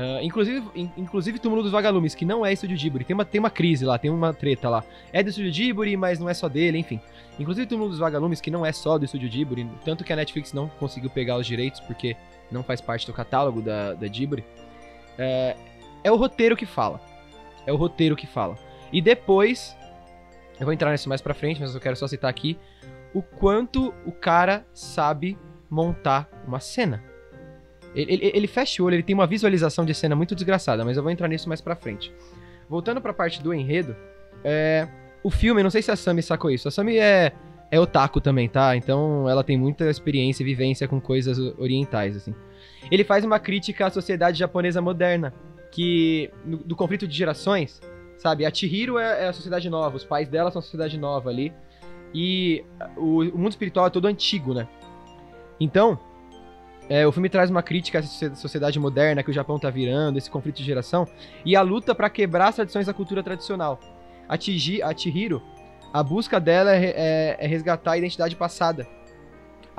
Uh, 0.00 0.22
inclusive, 0.22 0.66
in, 0.74 0.90
inclusive 0.96 1.38
Túmulo 1.38 1.62
dos 1.62 1.72
Vagalumes, 1.72 2.14
que 2.14 2.24
não 2.24 2.46
é 2.46 2.52
Estúdio 2.52 2.76
Ghibli. 2.76 3.04
Tem 3.04 3.12
uma, 3.12 3.24
tem 3.24 3.38
uma 3.38 3.50
crise 3.50 3.84
lá, 3.84 3.98
tem 3.98 4.10
uma 4.10 4.32
treta 4.32 4.68
lá. 4.68 4.84
É 5.12 5.22
do 5.22 5.28
Estúdio 5.28 5.52
Ghibli, 5.52 5.96
mas 5.96 6.18
não 6.18 6.28
é 6.28 6.32
só 6.32 6.48
dele, 6.48 6.78
enfim. 6.78 7.00
Inclusive 7.38 7.66
Túmulo 7.66 7.90
dos 7.90 7.98
Vagalumes, 7.98 8.40
que 8.40 8.50
não 8.50 8.64
é 8.64 8.72
só 8.72 8.96
do 8.96 9.04
Estúdio 9.04 9.28
Ghibli, 9.28 9.68
tanto 9.84 10.04
que 10.04 10.12
a 10.12 10.16
Netflix 10.16 10.52
não 10.52 10.68
conseguiu 10.68 11.10
pegar 11.10 11.36
os 11.36 11.46
direitos, 11.46 11.80
porque 11.80 12.16
não 12.50 12.62
faz 12.62 12.80
parte 12.80 13.06
do 13.06 13.12
catálogo 13.12 13.60
da, 13.60 13.92
da 13.92 14.06
Ghibli. 14.06 14.44
É, 15.18 15.56
é 16.02 16.10
o 16.10 16.16
roteiro 16.16 16.56
que 16.56 16.66
fala. 16.66 17.00
É 17.66 17.72
o 17.72 17.76
roteiro 17.76 18.16
que 18.16 18.26
fala. 18.26 18.56
E 18.92 19.00
depois, 19.00 19.76
eu 20.58 20.64
vou 20.64 20.72
entrar 20.72 20.90
nisso 20.90 21.08
mais 21.08 21.20
pra 21.20 21.34
frente, 21.34 21.60
mas 21.60 21.74
eu 21.74 21.80
quero 21.80 21.96
só 21.96 22.06
citar 22.08 22.30
aqui 22.30 22.58
o 23.14 23.22
quanto 23.22 23.92
o 24.06 24.12
cara 24.12 24.64
sabe 24.72 25.38
montar 25.68 26.28
uma 26.46 26.60
cena. 26.60 27.02
Ele, 27.94 28.12
ele, 28.12 28.32
ele, 28.34 28.46
fecha 28.46 28.82
o 28.82 28.86
olho, 28.86 28.94
ele 28.94 29.02
tem 29.02 29.14
uma 29.14 29.26
visualização 29.26 29.84
de 29.84 29.94
cena 29.94 30.14
muito 30.14 30.34
desgraçada, 30.34 30.84
mas 30.84 30.96
eu 30.96 31.02
vou 31.02 31.10
entrar 31.10 31.28
nisso 31.28 31.48
mais 31.48 31.60
pra 31.60 31.74
frente. 31.74 32.12
Voltando 32.68 33.00
pra 33.00 33.12
parte 33.12 33.42
do 33.42 33.52
enredo, 33.52 33.96
é, 34.44 34.86
o 35.22 35.30
filme, 35.30 35.62
não 35.62 35.70
sei 35.70 35.82
se 35.82 35.90
a 35.90 35.96
Sami 35.96 36.22
sacou 36.22 36.50
isso. 36.50 36.68
A 36.68 36.70
Sami 36.70 36.98
é, 36.98 37.32
é 37.70 37.80
otaku 37.80 38.20
também, 38.20 38.48
tá? 38.48 38.76
Então 38.76 39.28
ela 39.28 39.42
tem 39.42 39.56
muita 39.56 39.90
experiência 39.90 40.42
e 40.42 40.46
vivência 40.46 40.86
com 40.86 41.00
coisas 41.00 41.38
orientais, 41.58 42.16
assim. 42.16 42.34
Ele 42.90 43.02
faz 43.02 43.24
uma 43.24 43.38
crítica 43.38 43.86
à 43.86 43.90
sociedade 43.90 44.38
japonesa 44.38 44.80
moderna, 44.80 45.34
que 45.70 46.30
no, 46.44 46.58
do 46.58 46.76
conflito 46.76 47.06
de 47.06 47.16
gerações, 47.16 47.80
sabe? 48.18 48.44
A 48.44 48.52
Chihiro 48.52 48.98
é, 48.98 49.24
é, 49.24 49.28
a 49.28 49.32
sociedade 49.32 49.68
nova, 49.70 49.96
os 49.96 50.04
pais 50.04 50.28
dela 50.28 50.50
são 50.50 50.58
a 50.58 50.62
sociedade 50.62 50.98
nova 50.98 51.30
ali, 51.30 51.52
e 52.14 52.64
o, 52.96 53.20
o 53.22 53.38
mundo 53.38 53.50
espiritual 53.50 53.86
é 53.86 53.90
todo 53.90 54.06
antigo, 54.06 54.52
né? 54.52 54.68
Então, 55.58 55.98
é, 56.88 57.06
o 57.06 57.12
filme 57.12 57.28
traz 57.28 57.50
uma 57.50 57.62
crítica 57.62 58.00
à 58.00 58.34
sociedade 58.34 58.80
moderna 58.80 59.22
que 59.22 59.30
o 59.30 59.32
Japão 59.32 59.58
tá 59.58 59.70
virando, 59.70 60.18
esse 60.18 60.28
conflito 60.28 60.56
de 60.56 60.64
geração, 60.64 61.06
e 61.44 61.54
a 61.54 61.62
luta 61.62 61.94
para 61.94 62.10
quebrar 62.10 62.48
as 62.48 62.56
tradições 62.56 62.86
da 62.86 62.92
cultura 62.92 63.22
tradicional. 63.22 63.78
A, 64.28 64.36
Chihiro, 64.36 65.42
a 65.92 66.02
busca 66.02 66.40
dela 66.40 66.74
é, 66.74 66.84
é, 66.84 67.36
é 67.38 67.46
resgatar 67.46 67.92
a 67.92 67.98
identidade 67.98 68.34
passada. 68.34 68.88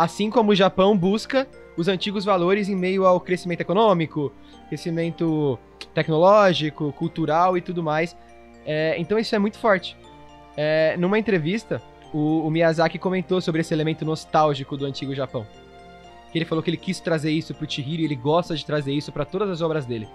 Assim 0.01 0.29
como 0.29 0.51
o 0.51 0.55
Japão 0.55 0.97
busca 0.97 1.47
os 1.77 1.87
antigos 1.87 2.25
valores 2.25 2.69
em 2.69 2.75
meio 2.75 3.05
ao 3.05 3.19
crescimento 3.19 3.61
econômico, 3.61 4.31
crescimento 4.67 5.59
tecnológico, 5.93 6.91
cultural 6.93 7.57
e 7.57 7.61
tudo 7.61 7.83
mais. 7.83 8.17
É, 8.65 8.95
então 8.97 9.19
isso 9.19 9.35
é 9.35 9.39
muito 9.39 9.59
forte. 9.59 9.95
É, 10.57 10.95
numa 10.97 11.19
entrevista, 11.19 11.81
o, 12.13 12.47
o, 12.47 12.49
Miyazaki 12.49 12.97
comentou 12.97 13.39
sobre 13.41 13.61
esse 13.61 13.73
elemento 13.73 14.03
nostálgico 14.03 14.75
do 14.75 14.85
antigo 14.85 15.13
Japão 15.13 15.45
ele 16.33 16.45
falou 16.45 16.63
que 16.63 16.69
ele 16.69 16.77
quis 16.77 16.99
trazer 16.99 17.31
isso 17.31 17.53
pro 17.53 17.69
Chihiro 17.69 18.01
e 18.01 18.05
ele 18.05 18.15
gosta 18.15 18.55
de 18.55 18.65
trazer 18.65 18.93
isso 18.93 19.11
para 19.11 19.25
todas 19.25 19.49
as 19.49 19.61
obras 19.61 19.85
dele. 19.85 20.07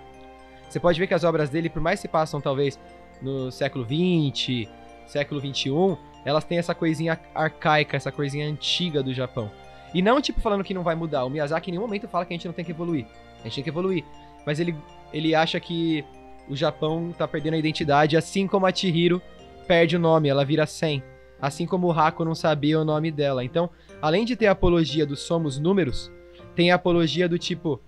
Você 0.68 0.80
pode 0.80 0.98
ver 0.98 1.06
que 1.06 1.14
as 1.14 1.24
obras 1.24 1.50
dele, 1.50 1.68
por 1.68 1.82
mais 1.82 2.00
que 2.00 2.02
se 2.02 2.08
passam 2.08 2.40
talvez 2.40 2.78
no 3.20 3.50
século 3.50 3.84
20, 3.84 4.68
século 5.06 5.40
21, 5.40 5.96
elas 6.24 6.44
têm 6.44 6.58
essa 6.58 6.74
coisinha 6.74 7.20
arcaica, 7.34 7.96
essa 7.96 8.10
coisinha 8.10 8.48
antiga 8.48 9.02
do 9.02 9.12
Japão. 9.12 9.50
E 9.94 10.02
não 10.02 10.20
tipo 10.20 10.40
falando 10.40 10.64
que 10.64 10.74
não 10.74 10.82
vai 10.82 10.94
mudar. 10.94 11.24
O 11.24 11.30
Miyazaki 11.30 11.70
em 11.70 11.72
nenhum 11.72 11.84
momento 11.84 12.08
fala 12.08 12.24
que 12.24 12.34
a 12.34 12.36
gente 12.36 12.46
não 12.46 12.54
tem 12.54 12.64
que 12.64 12.72
evoluir. 12.72 13.06
A 13.40 13.44
gente 13.44 13.56
tem 13.56 13.64
que 13.64 13.70
evoluir. 13.70 14.04
Mas 14.44 14.60
ele, 14.60 14.74
ele 15.12 15.34
acha 15.34 15.58
que 15.58 16.04
o 16.48 16.56
Japão 16.56 17.12
tá 17.16 17.26
perdendo 17.26 17.54
a 17.54 17.58
identidade, 17.58 18.16
assim 18.16 18.46
como 18.46 18.66
a 18.66 18.72
Chihiro 18.72 19.20
perde 19.66 19.96
o 19.96 20.00
nome, 20.00 20.28
ela 20.28 20.44
vira 20.44 20.66
100. 20.66 21.02
Assim 21.40 21.66
como 21.66 21.88
o 21.88 21.92
Hako 21.92 22.24
não 22.24 22.34
sabia 22.34 22.80
o 22.80 22.84
nome 22.84 23.10
dela. 23.10 23.44
Então, 23.44 23.68
além 24.00 24.24
de 24.24 24.36
ter 24.36 24.46
a 24.46 24.52
apologia 24.52 25.04
do 25.04 25.16
somos 25.16 25.58
números, 25.58 26.10
tem 26.54 26.70
a 26.70 26.76
apologia 26.76 27.28
do 27.28 27.38
tipo 27.38 27.80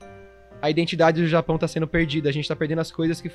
a 0.60 0.68
identidade 0.68 1.20
do 1.22 1.28
Japão 1.28 1.54
está 1.54 1.68
sendo 1.68 1.86
perdida, 1.86 2.28
a 2.28 2.32
gente 2.32 2.44
está 2.44 2.56
perdendo 2.56 2.80
as 2.80 2.90
coisas 2.90 3.20
que 3.20 3.30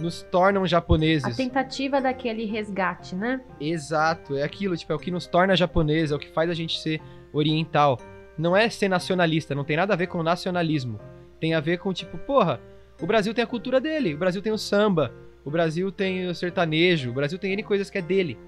nos 0.00 0.22
tornam 0.22 0.66
japoneses. 0.66 1.24
A 1.24 1.36
tentativa 1.36 2.00
daquele 2.00 2.44
resgate, 2.46 3.14
né? 3.14 3.40
Exato, 3.60 4.36
é 4.36 4.42
aquilo, 4.42 4.76
tipo, 4.76 4.92
é 4.92 4.96
o 4.96 4.98
que 4.98 5.10
nos 5.10 5.26
torna 5.26 5.54
japoneses, 5.54 6.12
é 6.12 6.16
o 6.16 6.18
que 6.18 6.28
faz 6.28 6.48
a 6.50 6.54
gente 6.54 6.78
ser 6.80 7.00
oriental. 7.36 7.98
Não 8.38 8.56
é 8.56 8.68
ser 8.68 8.88
nacionalista, 8.88 9.54
não 9.54 9.64
tem 9.64 9.76
nada 9.76 9.94
a 9.94 9.96
ver 9.96 10.06
com 10.08 10.22
nacionalismo. 10.22 11.00
Tem 11.40 11.54
a 11.54 11.60
ver 11.60 11.78
com, 11.78 11.92
tipo, 11.92 12.18
porra, 12.18 12.60
o 13.00 13.06
Brasil 13.06 13.32
tem 13.34 13.44
a 13.44 13.46
cultura 13.46 13.80
dele, 13.80 14.14
o 14.14 14.18
Brasil 14.18 14.40
tem 14.42 14.52
o 14.52 14.58
samba, 14.58 15.12
o 15.44 15.50
Brasil 15.50 15.92
tem 15.92 16.26
o 16.26 16.34
sertanejo, 16.34 17.10
o 17.10 17.14
Brasil 17.14 17.38
tem 17.38 17.52
N 17.52 17.62
coisas 17.62 17.90
que 17.90 17.98
é 17.98 18.02
dele. 18.02 18.38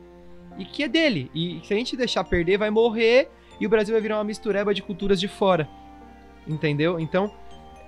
E 0.58 0.64
que 0.64 0.82
é 0.82 0.88
dele. 0.88 1.30
E 1.34 1.60
se 1.64 1.72
a 1.72 1.76
gente 1.76 1.96
deixar 1.96 2.24
perder, 2.24 2.58
vai 2.58 2.70
morrer 2.70 3.28
e 3.60 3.66
o 3.66 3.70
Brasil 3.70 3.92
vai 3.92 4.00
virar 4.00 4.16
uma 4.16 4.24
mistureba 4.24 4.74
de 4.74 4.82
culturas 4.82 5.20
de 5.20 5.28
fora. 5.28 5.68
Entendeu? 6.46 6.98
Então, 6.98 7.32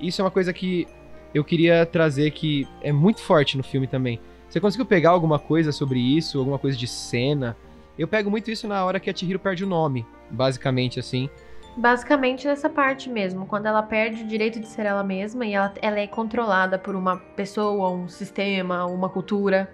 isso 0.00 0.20
é 0.20 0.24
uma 0.24 0.30
coisa 0.30 0.52
que 0.52 0.86
eu 1.34 1.44
queria 1.44 1.86
trazer 1.86 2.30
que 2.30 2.66
é 2.82 2.92
muito 2.92 3.20
forte 3.20 3.56
no 3.56 3.62
filme 3.62 3.86
também. 3.86 4.20
Você 4.48 4.60
conseguiu 4.60 4.86
pegar 4.86 5.10
alguma 5.10 5.38
coisa 5.38 5.72
sobre 5.72 5.98
isso, 5.98 6.38
alguma 6.38 6.58
coisa 6.58 6.76
de 6.76 6.86
cena? 6.86 7.56
Eu 8.00 8.08
pego 8.08 8.30
muito 8.30 8.50
isso 8.50 8.66
na 8.66 8.82
hora 8.82 8.98
que 8.98 9.10
a 9.10 9.14
Chihiro 9.14 9.38
perde 9.38 9.62
o 9.62 9.66
nome, 9.66 10.06
basicamente 10.30 10.98
assim. 10.98 11.28
Basicamente 11.76 12.48
nessa 12.48 12.70
parte 12.70 13.10
mesmo, 13.10 13.44
quando 13.44 13.66
ela 13.66 13.82
perde 13.82 14.22
o 14.22 14.26
direito 14.26 14.58
de 14.58 14.66
ser 14.66 14.86
ela 14.86 15.04
mesma 15.04 15.44
e 15.44 15.52
ela, 15.52 15.74
ela 15.82 16.00
é 16.00 16.06
controlada 16.06 16.78
por 16.78 16.96
uma 16.96 17.18
pessoa, 17.18 17.90
um 17.90 18.08
sistema, 18.08 18.86
uma 18.86 19.10
cultura 19.10 19.70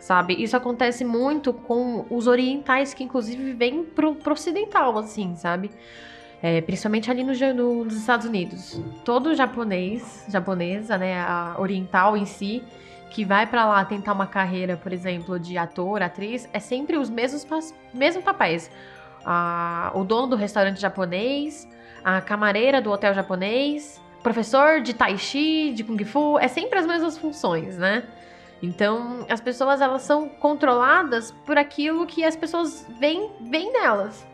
sabe? 0.00 0.40
Isso 0.40 0.56
acontece 0.56 1.04
muito 1.04 1.52
com 1.52 2.06
os 2.08 2.28
orientais, 2.28 2.94
que 2.94 3.02
inclusive 3.02 3.52
vêm 3.54 3.84
pro, 3.84 4.14
pro 4.14 4.34
ocidental, 4.34 4.96
assim, 4.96 5.34
sabe? 5.34 5.72
É, 6.40 6.60
principalmente 6.60 7.10
ali 7.10 7.24
no, 7.24 7.32
no, 7.54 7.84
nos 7.84 7.96
Estados 7.96 8.24
Unidos. 8.24 8.80
Todo 9.04 9.34
japonês, 9.34 10.24
japonesa, 10.28 10.96
né, 10.96 11.20
a 11.20 11.56
oriental 11.58 12.16
em 12.16 12.24
si, 12.24 12.62
que 13.10 13.24
vai 13.24 13.46
para 13.46 13.64
lá 13.66 13.84
tentar 13.84 14.12
uma 14.12 14.26
carreira, 14.26 14.76
por 14.76 14.92
exemplo, 14.92 15.38
de 15.38 15.56
ator, 15.56 16.02
atriz, 16.02 16.48
é 16.52 16.58
sempre 16.58 16.96
os 16.96 17.08
mesmos, 17.08 17.46
mesmos 17.92 18.24
papéis. 18.24 18.70
a, 19.24 19.90
o 19.94 20.04
dono 20.04 20.28
do 20.28 20.36
restaurante 20.36 20.80
japonês, 20.80 21.68
a 22.04 22.20
camareira 22.20 22.80
do 22.80 22.90
hotel 22.90 23.12
japonês, 23.14 24.00
professor 24.22 24.80
de 24.80 24.94
tai 24.94 25.16
chi, 25.16 25.72
de 25.72 25.84
kung 25.84 26.02
fu, 26.04 26.38
é 26.38 26.48
sempre 26.48 26.78
as 26.78 26.86
mesmas 26.86 27.18
funções, 27.18 27.76
né? 27.76 28.04
Então, 28.62 29.24
as 29.28 29.40
pessoas 29.40 29.80
elas 29.80 30.02
são 30.02 30.28
controladas 30.28 31.30
por 31.46 31.56
aquilo 31.56 32.06
que 32.06 32.24
as 32.24 32.34
pessoas 32.34 32.86
veem, 32.98 33.30
veem 33.40 33.72
nelas. 33.72 34.26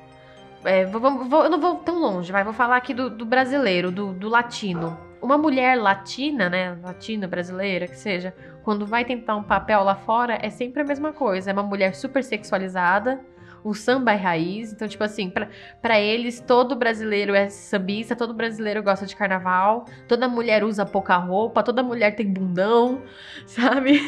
É, 0.64 0.86
vou, 0.86 1.00
vou, 1.00 1.44
eu 1.44 1.50
não 1.50 1.60
vou 1.60 1.76
tão 1.76 1.98
longe, 1.98 2.32
vai, 2.32 2.42
vou 2.42 2.54
falar 2.54 2.76
aqui 2.76 2.94
do, 2.94 3.10
do 3.10 3.26
brasileiro, 3.26 3.92
do, 3.92 4.14
do, 4.14 4.30
latino. 4.30 4.98
Uma 5.24 5.38
mulher 5.38 5.74
latina, 5.80 6.50
né, 6.50 6.76
latina, 6.82 7.26
brasileira, 7.26 7.88
que 7.88 7.96
seja, 7.96 8.34
quando 8.62 8.84
vai 8.84 9.06
tentar 9.06 9.34
um 9.36 9.42
papel 9.42 9.82
lá 9.82 9.94
fora, 9.94 10.38
é 10.42 10.50
sempre 10.50 10.82
a 10.82 10.84
mesma 10.84 11.14
coisa. 11.14 11.48
É 11.48 11.52
uma 11.54 11.62
mulher 11.62 11.94
super 11.94 12.22
sexualizada, 12.22 13.24
o 13.64 13.72
samba 13.72 14.12
é 14.12 14.16
raiz. 14.16 14.70
Então, 14.70 14.86
tipo 14.86 15.02
assim, 15.02 15.32
para 15.80 15.98
eles, 15.98 16.40
todo 16.40 16.76
brasileiro 16.76 17.34
é 17.34 17.48
sambista, 17.48 18.14
todo 18.14 18.34
brasileiro 18.34 18.82
gosta 18.82 19.06
de 19.06 19.16
carnaval, 19.16 19.86
toda 20.06 20.28
mulher 20.28 20.62
usa 20.62 20.84
pouca 20.84 21.16
roupa, 21.16 21.62
toda 21.62 21.82
mulher 21.82 22.14
tem 22.14 22.30
bundão, 22.30 23.02
sabe? 23.48 24.02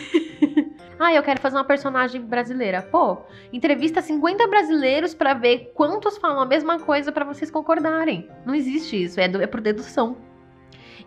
ah, 1.01 1.14
eu 1.14 1.23
quero 1.23 1.41
fazer 1.41 1.57
uma 1.57 1.64
personagem 1.64 2.21
brasileira. 2.21 2.83
Pô, 2.83 3.23
entrevista 3.51 4.03
50 4.03 4.47
brasileiros 4.49 5.14
para 5.14 5.33
ver 5.33 5.73
quantos 5.75 6.19
falam 6.19 6.43
a 6.43 6.47
mesma 6.47 6.79
coisa 6.79 7.11
para 7.11 7.25
vocês 7.25 7.51
concordarem. 7.51 8.29
Não 8.45 8.55
existe 8.55 9.03
isso, 9.03 9.19
é, 9.19 9.27
do, 9.27 9.41
é 9.41 9.47
por 9.47 9.62
dedução. 9.62 10.36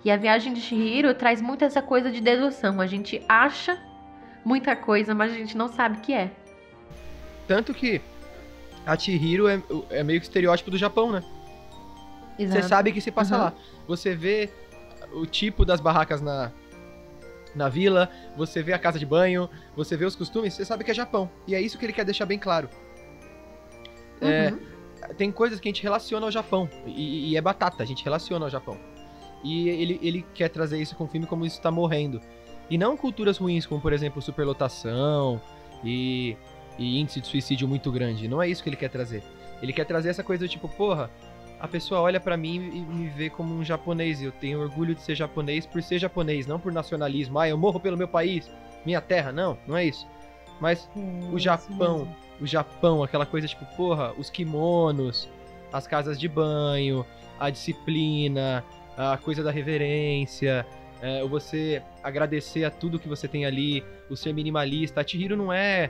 E 0.03 0.09
a 0.09 0.17
viagem 0.17 0.53
de 0.53 0.61
Shihiro 0.61 1.13
traz 1.13 1.41
muito 1.41 1.63
essa 1.63 1.81
coisa 1.81 2.11
de 2.11 2.21
dedução. 2.21 2.79
A 2.79 2.87
gente 2.87 3.23
acha 3.27 3.77
muita 4.45 4.75
coisa, 4.75 5.13
mas 5.13 5.31
a 5.31 5.35
gente 5.35 5.57
não 5.57 5.67
sabe 5.67 5.97
o 5.97 6.01
que 6.01 6.13
é. 6.13 6.31
Tanto 7.47 7.73
que 7.73 8.01
a 8.85 8.97
Chihiro 8.97 9.47
é, 9.47 9.61
é 9.89 10.03
meio 10.03 10.19
que 10.19 10.25
estereótipo 10.25 10.71
do 10.71 10.77
Japão, 10.77 11.11
né? 11.11 11.23
Você 12.37 12.63
sabe 12.63 12.93
que 12.93 13.01
se 13.01 13.11
passa 13.11 13.35
uhum. 13.35 13.43
lá. 13.43 13.53
Você 13.87 14.15
vê 14.15 14.49
o 15.11 15.25
tipo 15.25 15.65
das 15.65 15.81
barracas 15.81 16.21
na, 16.21 16.51
na 17.53 17.67
vila, 17.67 18.09
você 18.37 18.63
vê 18.63 18.71
a 18.71 18.79
casa 18.79 18.97
de 18.97 19.05
banho, 19.05 19.49
você 19.75 19.97
vê 19.97 20.05
os 20.05 20.15
costumes, 20.15 20.53
você 20.53 20.63
sabe 20.63 20.83
que 20.83 20.91
é 20.91 20.93
Japão. 20.93 21.29
E 21.47 21.55
é 21.55 21.61
isso 21.61 21.77
que 21.77 21.85
ele 21.85 21.93
quer 21.93 22.05
deixar 22.05 22.25
bem 22.25 22.39
claro. 22.39 22.69
É, 24.21 24.51
uhum. 24.51 24.59
É, 25.01 25.13
tem 25.13 25.31
coisas 25.31 25.59
que 25.59 25.67
a 25.67 25.71
gente 25.71 25.83
relaciona 25.83 26.25
ao 26.25 26.31
Japão. 26.31 26.69
E, 26.85 27.31
e, 27.31 27.37
é 27.37 27.41
batata, 27.41 27.83
a 27.83 27.85
gente 27.85 28.03
relaciona 28.03 28.45
ao 28.45 28.49
Japão. 28.49 28.77
E 29.43 29.69
ele, 29.69 29.99
ele 30.01 30.25
quer 30.33 30.49
trazer 30.49 30.81
isso 30.81 30.95
com 30.95 31.05
o 31.05 31.07
filme 31.07 31.25
como 31.25 31.45
isso 31.45 31.57
está 31.57 31.71
morrendo. 31.71 32.21
E 32.69 32.77
não 32.77 32.95
culturas 32.95 33.37
ruins, 33.37 33.65
como 33.65 33.81
por 33.81 33.93
exemplo 33.93 34.21
superlotação 34.21 35.41
e 35.83 36.35
e 36.79 36.97
índice 36.99 37.19
de 37.19 37.27
suicídio 37.27 37.67
muito 37.67 37.91
grande. 37.91 38.27
Não 38.27 38.41
é 38.41 38.47
isso 38.47 38.63
que 38.63 38.69
ele 38.69 38.77
quer 38.77 38.89
trazer. 38.89 39.21
Ele 39.61 39.73
quer 39.73 39.85
trazer 39.85 40.09
essa 40.09 40.23
coisa 40.23 40.45
do 40.45 40.49
tipo, 40.49 40.67
porra, 40.69 41.11
a 41.59 41.67
pessoa 41.67 41.99
olha 41.99 42.19
para 42.19 42.37
mim 42.37 42.55
e 42.55 42.79
me 42.79 43.09
vê 43.09 43.29
como 43.29 43.53
um 43.53 43.63
japonês. 43.63 44.21
E 44.21 44.25
eu 44.25 44.31
tenho 44.31 44.61
orgulho 44.61 44.95
de 44.95 45.01
ser 45.01 45.13
japonês 45.13 45.65
por 45.65 45.83
ser 45.83 45.99
japonês, 45.99 46.47
não 46.47 46.57
por 46.57 46.71
nacionalismo. 46.71 47.37
Ah, 47.37 47.49
eu 47.49 47.57
morro 47.57 47.79
pelo 47.79 47.97
meu 47.97 48.07
país, 48.07 48.49
minha 48.85 49.01
terra. 49.01 49.31
Não, 49.33 49.57
não 49.67 49.75
é 49.75 49.85
isso. 49.85 50.07
Mas 50.61 50.89
o 51.31 51.37
Japão, 51.37 52.07
o 52.39 52.47
Japão, 52.47 53.03
aquela 53.03 53.25
coisa 53.25 53.47
tipo, 53.47 53.65
porra, 53.75 54.13
os 54.17 54.29
kimonos, 54.29 55.27
as 55.71 55.85
casas 55.85 56.17
de 56.17 56.27
banho, 56.27 57.05
a 57.37 57.49
disciplina, 57.49 58.63
a 58.99 59.17
coisa 59.17 59.41
da 59.41 59.49
reverência, 59.49 60.65
é, 61.01 61.25
você 61.25 61.81
agradecer 62.03 62.65
a 62.65 62.69
tudo 62.69 62.99
que 62.99 63.07
você 63.07 63.27
tem 63.27 63.45
ali, 63.45 63.81
o 64.09 64.15
ser 64.15 64.33
minimalista. 64.33 64.99
A 64.99 65.07
Chihiro 65.07 65.37
não 65.37 65.53
é 65.53 65.89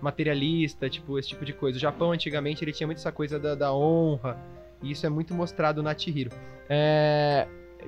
materialista, 0.00 0.90
tipo, 0.90 1.18
esse 1.18 1.28
tipo 1.28 1.44
de 1.44 1.52
coisa. 1.52 1.78
O 1.78 1.80
Japão, 1.80 2.10
antigamente, 2.10 2.64
ele 2.64 2.72
tinha 2.72 2.86
muito 2.86 2.98
essa 2.98 3.12
coisa 3.12 3.38
da, 3.38 3.54
da 3.54 3.72
honra, 3.72 4.36
e 4.82 4.90
isso 4.90 5.06
é 5.06 5.08
muito 5.08 5.32
mostrado 5.34 5.82
na 5.82 5.96
Chihiro. 5.96 6.30
É, 6.68 7.46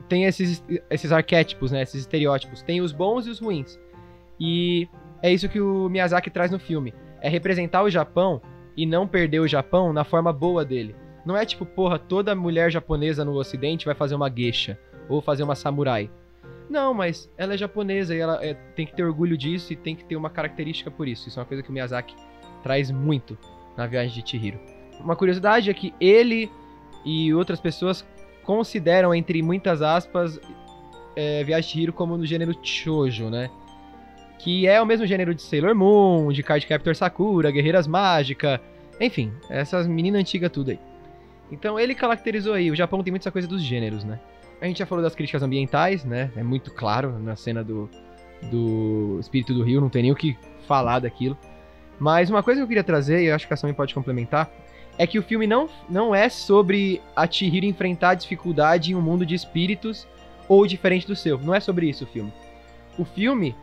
tem 0.08 0.24
esses, 0.24 0.64
esses 0.88 1.10
arquétipos, 1.10 1.72
né, 1.72 1.82
esses 1.82 2.02
estereótipos. 2.02 2.62
Tem 2.62 2.80
os 2.80 2.92
bons 2.92 3.26
e 3.26 3.30
os 3.30 3.40
ruins. 3.40 3.78
E 4.38 4.88
é 5.20 5.32
isso 5.32 5.48
que 5.48 5.60
o 5.60 5.88
Miyazaki 5.88 6.30
traz 6.30 6.50
no 6.50 6.60
filme. 6.60 6.94
É 7.20 7.28
representar 7.28 7.82
o 7.82 7.90
Japão 7.90 8.40
e 8.76 8.86
não 8.86 9.06
perder 9.06 9.40
o 9.40 9.48
Japão 9.48 9.92
na 9.92 10.04
forma 10.04 10.32
boa 10.32 10.64
dele. 10.64 10.94
Não 11.24 11.36
é 11.36 11.44
tipo, 11.44 11.66
porra, 11.66 11.98
toda 11.98 12.34
mulher 12.34 12.70
japonesa 12.70 13.24
no 13.24 13.34
ocidente 13.34 13.84
vai 13.84 13.94
fazer 13.94 14.14
uma 14.14 14.30
geisha 14.30 14.78
ou 15.08 15.20
fazer 15.20 15.42
uma 15.42 15.54
samurai. 15.54 16.10
Não, 16.68 16.94
mas 16.94 17.28
ela 17.36 17.54
é 17.54 17.58
japonesa 17.58 18.14
e 18.14 18.20
ela 18.20 18.44
é, 18.44 18.54
tem 18.54 18.86
que 18.86 18.94
ter 18.94 19.02
orgulho 19.02 19.36
disso 19.36 19.72
e 19.72 19.76
tem 19.76 19.96
que 19.96 20.04
ter 20.04 20.16
uma 20.16 20.30
característica 20.30 20.90
por 20.90 21.08
isso. 21.08 21.28
Isso 21.28 21.38
é 21.38 21.42
uma 21.42 21.46
coisa 21.46 21.62
que 21.62 21.68
o 21.68 21.72
Miyazaki 21.72 22.14
traz 22.62 22.90
muito 22.90 23.36
na 23.76 23.86
viagem 23.86 24.22
de 24.22 24.30
Chihiro. 24.30 24.60
Uma 25.00 25.16
curiosidade 25.16 25.68
é 25.68 25.74
que 25.74 25.92
ele 26.00 26.50
e 27.04 27.34
outras 27.34 27.60
pessoas 27.60 28.06
consideram, 28.44 29.14
entre 29.14 29.42
muitas 29.42 29.82
aspas, 29.82 30.40
é, 31.16 31.42
Viagem 31.44 31.66
de 31.66 31.72
Chihiro 31.72 31.92
como 31.92 32.16
no 32.16 32.24
gênero 32.24 32.54
shoujo, 32.62 33.28
né? 33.30 33.50
Que 34.38 34.66
é 34.66 34.80
o 34.80 34.86
mesmo 34.86 35.06
gênero 35.06 35.34
de 35.34 35.42
Sailor 35.42 35.74
Moon, 35.74 36.32
de 36.32 36.42
Card 36.42 36.66
Captor 36.66 36.94
Sakura, 36.94 37.50
Guerreiras 37.50 37.86
Mágica, 37.86 38.60
enfim, 39.00 39.32
essas 39.48 39.86
meninas 39.86 40.20
antigas 40.20 40.50
tudo 40.50 40.70
aí. 40.70 40.78
Então 41.50 41.78
ele 41.78 41.94
caracterizou 41.94 42.54
aí, 42.54 42.70
o 42.70 42.76
Japão 42.76 43.02
tem 43.02 43.10
muita 43.10 43.30
coisa 43.30 43.48
dos 43.48 43.62
gêneros, 43.62 44.04
né? 44.04 44.20
A 44.60 44.66
gente 44.66 44.78
já 44.78 44.86
falou 44.86 45.02
das 45.02 45.14
críticas 45.14 45.42
ambientais, 45.42 46.04
né? 46.04 46.30
É 46.36 46.42
muito 46.42 46.70
claro 46.70 47.18
na 47.18 47.34
cena 47.34 47.64
do, 47.64 47.88
do 48.50 49.18
Espírito 49.18 49.54
do 49.54 49.62
Rio, 49.62 49.80
não 49.80 49.88
tem 49.88 50.02
nem 50.02 50.12
o 50.12 50.16
que 50.16 50.36
falar 50.66 51.00
daquilo. 51.00 51.36
Mas 51.98 52.30
uma 52.30 52.42
coisa 52.42 52.60
que 52.60 52.64
eu 52.64 52.68
queria 52.68 52.84
trazer, 52.84 53.22
e 53.22 53.26
eu 53.26 53.34
acho 53.34 53.46
que 53.46 53.54
a 53.54 53.56
Sammy 53.56 53.72
pode 53.72 53.94
complementar, 53.94 54.50
é 54.98 55.06
que 55.06 55.18
o 55.18 55.22
filme 55.22 55.46
não, 55.46 55.68
não 55.88 56.14
é 56.14 56.28
sobre 56.28 57.00
a 57.16 57.26
Chihiro 57.30 57.66
enfrentar 57.66 58.14
dificuldade 58.14 58.92
em 58.92 58.94
um 58.94 59.00
mundo 59.00 59.24
de 59.24 59.34
espíritos 59.34 60.06
ou 60.46 60.66
diferente 60.66 61.06
do 61.06 61.16
seu. 61.16 61.38
Não 61.38 61.54
é 61.54 61.60
sobre 61.60 61.88
isso 61.88 62.04
o 62.04 62.06
filme. 62.06 62.32
O 62.98 63.04
filme 63.04 63.54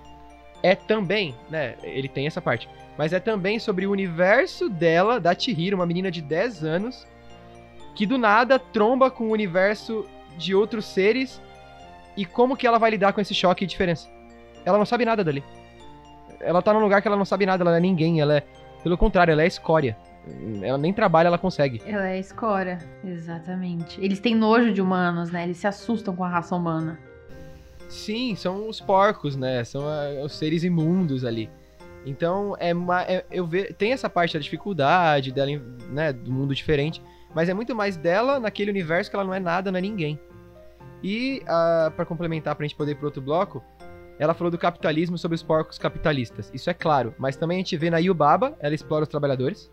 é 0.64 0.76
também, 0.76 1.36
né? 1.50 1.76
Ele 1.84 2.08
tem 2.08 2.26
essa 2.26 2.42
parte. 2.42 2.68
Mas 2.98 3.14
é 3.14 3.20
também 3.20 3.60
sobre 3.60 3.86
o 3.86 3.92
universo 3.92 4.68
dela, 4.68 5.20
da 5.20 5.38
Chihiro, 5.38 5.78
uma 5.78 5.86
menina 5.86 6.10
de 6.10 6.22
10 6.22 6.64
anos, 6.64 7.08
que 7.98 8.06
do 8.06 8.16
nada 8.16 8.60
tromba 8.60 9.10
com 9.10 9.24
o 9.24 9.32
universo 9.32 10.06
de 10.38 10.54
outros 10.54 10.86
seres 10.86 11.42
e 12.16 12.28
como 12.28 12.56
que 12.56 12.68
ela 12.68 12.78
vai 12.78 12.92
lidar 12.92 13.12
com 13.12 13.20
esse 13.20 13.34
choque 13.34 13.64
e 13.64 13.68
diferença. 13.68 14.08
Ela 14.64 14.78
não 14.78 14.86
sabe 14.86 15.04
nada 15.04 15.24
dali. 15.24 15.44
Ela 16.40 16.62
tá 16.62 16.72
num 16.72 16.80
lugar 16.80 17.02
que 17.02 17.08
ela 17.08 17.18
não 17.18 17.26
sabe 17.26 17.48
nada, 17.48 17.64
ela 17.64 17.72
não 17.72 17.78
é 17.78 17.82
ninguém, 17.82 18.22
ela 18.22 18.38
é. 18.38 18.44
Pelo 18.84 19.00
contrário, 19.00 19.32
ela 19.32 19.42
é 19.42 19.48
escória. 19.48 19.98
Ela 20.62 20.78
nem 20.78 20.94
trabalha, 20.94 21.28
ela 21.28 21.40
consegue. 21.40 21.82
Ela 21.88 22.10
é 22.10 22.20
escória, 22.20 22.78
exatamente. 23.04 24.00
Eles 24.00 24.20
têm 24.20 24.36
nojo 24.36 24.72
de 24.72 24.80
humanos, 24.80 25.32
né? 25.32 25.46
Eles 25.46 25.58
se 25.58 25.66
assustam 25.66 26.16
com 26.16 26.24
a 26.24 26.30
raça 26.30 26.56
humana. 26.56 27.00
Sim, 27.90 28.36
são 28.36 28.70
os 28.70 28.80
porcos, 28.80 29.36
né? 29.36 29.64
São 29.64 29.82
uh, 29.82 30.24
os 30.24 30.38
seres 30.38 30.64
imundos 30.64 31.26
ali. 31.26 31.50
Então, 32.06 32.56
é, 32.60 32.76
uma, 32.76 33.02
é 33.02 33.26
eu 33.32 33.48
ve, 33.48 33.74
tem 33.74 33.92
essa 33.92 34.08
parte 34.08 34.36
da 34.36 34.40
dificuldade 34.40 35.32
dela, 35.32 35.50
né, 35.90 36.14
do 36.14 36.32
mundo 36.32 36.54
diferente, 36.54 37.02
mas 37.34 37.50
é 37.50 37.54
muito 37.54 37.76
mais 37.76 37.98
dela 37.98 38.40
naquele 38.40 38.72
universo 38.72 39.10
que 39.10 39.16
ela 39.16 39.26
não 39.26 39.34
é 39.34 39.40
nada, 39.40 39.72
não 39.72 39.78
é 39.78 39.82
ninguém. 39.82 40.20
E, 41.04 41.42
uh, 41.44 41.48
ah, 41.48 41.94
para 41.96 42.06
complementar, 42.06 42.56
pra 42.56 42.66
gente 42.66 42.76
poder 42.76 42.94
ir 42.94 42.96
pro 42.96 43.06
outro 43.06 43.22
bloco, 43.22 43.64
ela 44.20 44.34
falou 44.34 44.50
do 44.50 44.58
capitalismo 44.58 45.18
sobre 45.18 45.36
os 45.36 45.44
porcos 45.44 45.78
capitalistas. 45.78 46.52
Isso 46.54 46.70
é 46.70 46.74
claro, 46.74 47.14
mas 47.18 47.36
também 47.36 47.58
a 47.58 47.60
gente 47.60 47.78
vê 47.78 47.90
na 47.90 48.00
Yubaba, 48.00 48.58
ela 48.60 48.74
explora 48.74 49.04
os 49.04 49.10
trabalhadores. 49.10 49.72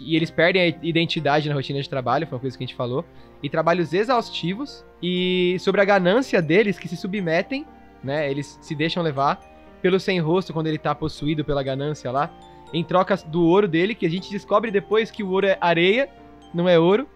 E 0.00 0.16
eles 0.16 0.30
perdem 0.30 0.62
a 0.62 0.66
identidade 0.82 1.48
na 1.48 1.54
rotina 1.54 1.80
de 1.80 1.88
trabalho, 1.88 2.26
foi 2.26 2.36
uma 2.36 2.40
coisa 2.40 2.58
que 2.58 2.64
a 2.64 2.66
gente 2.66 2.76
falou. 2.76 3.04
E 3.42 3.48
trabalhos 3.48 3.92
exaustivos. 3.92 4.84
E 5.00 5.56
sobre 5.60 5.80
a 5.80 5.84
ganância 5.84 6.42
deles 6.42 6.78
que 6.78 6.88
se 6.88 6.96
submetem, 6.96 7.64
né? 8.02 8.28
Eles 8.28 8.58
se 8.60 8.74
deixam 8.74 9.02
levar 9.02 9.40
pelo 9.80 10.00
sem 10.00 10.18
rosto 10.18 10.52
quando 10.52 10.66
ele 10.66 10.78
tá 10.78 10.94
possuído 10.94 11.44
pela 11.44 11.62
ganância 11.62 12.10
lá. 12.10 12.30
Em 12.72 12.82
troca 12.82 13.16
do 13.16 13.44
ouro 13.44 13.68
dele, 13.68 13.94
que 13.94 14.04
a 14.04 14.10
gente 14.10 14.30
descobre 14.30 14.70
depois 14.70 15.12
que 15.12 15.22
o 15.22 15.30
ouro 15.30 15.46
é 15.46 15.56
areia, 15.60 16.08
não 16.54 16.68
é 16.68 16.78
ouro. 16.78 17.06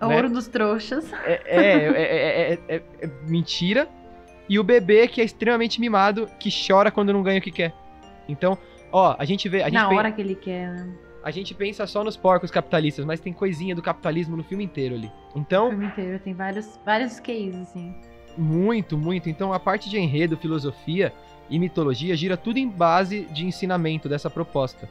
É 0.00 0.06
né? 0.06 0.16
ouro 0.16 0.30
dos 0.30 0.48
trouxas. 0.48 1.12
É, 1.24 1.42
é, 1.46 2.58
é, 2.68 2.82
é, 3.00 3.10
mentira. 3.26 3.88
E 4.48 4.58
o 4.58 4.64
bebê 4.64 5.06
que 5.06 5.20
é 5.20 5.24
extremamente 5.24 5.80
mimado, 5.80 6.28
que 6.38 6.50
chora 6.50 6.90
quando 6.90 7.12
não 7.12 7.22
ganha 7.22 7.38
o 7.38 7.42
que 7.42 7.52
quer. 7.52 7.72
Então, 8.28 8.58
ó, 8.90 9.14
a 9.18 9.24
gente 9.24 9.48
vê. 9.48 9.62
A 9.62 9.66
gente 9.66 9.74
Na 9.74 9.88
hora 9.88 10.10
que 10.10 10.20
ele 10.20 10.34
quer, 10.34 10.68
né? 10.68 10.92
A 11.22 11.30
gente 11.30 11.54
pensa 11.54 11.86
só 11.86 12.02
nos 12.02 12.16
porcos 12.16 12.50
capitalistas, 12.50 13.04
mas 13.04 13.20
tem 13.20 13.32
coisinha 13.32 13.74
do 13.74 13.82
capitalismo 13.82 14.36
no 14.36 14.42
filme 14.42 14.64
inteiro 14.64 14.94
ali. 14.94 15.12
Então. 15.36 15.66
No 15.66 15.70
filme 15.70 15.86
inteiro, 15.86 16.18
tem 16.18 16.32
vários, 16.32 16.80
vários 16.84 17.20
cases, 17.20 17.56
assim. 17.56 17.94
Muito, 18.36 18.96
muito. 18.96 19.28
Então 19.28 19.52
a 19.52 19.60
parte 19.60 19.90
de 19.90 19.98
enredo, 19.98 20.36
filosofia 20.36 21.12
e 21.48 21.58
mitologia 21.58 22.16
gira 22.16 22.36
tudo 22.36 22.58
em 22.58 22.68
base 22.68 23.26
de 23.26 23.44
ensinamento 23.44 24.08
dessa 24.08 24.30
proposta. 24.30 24.88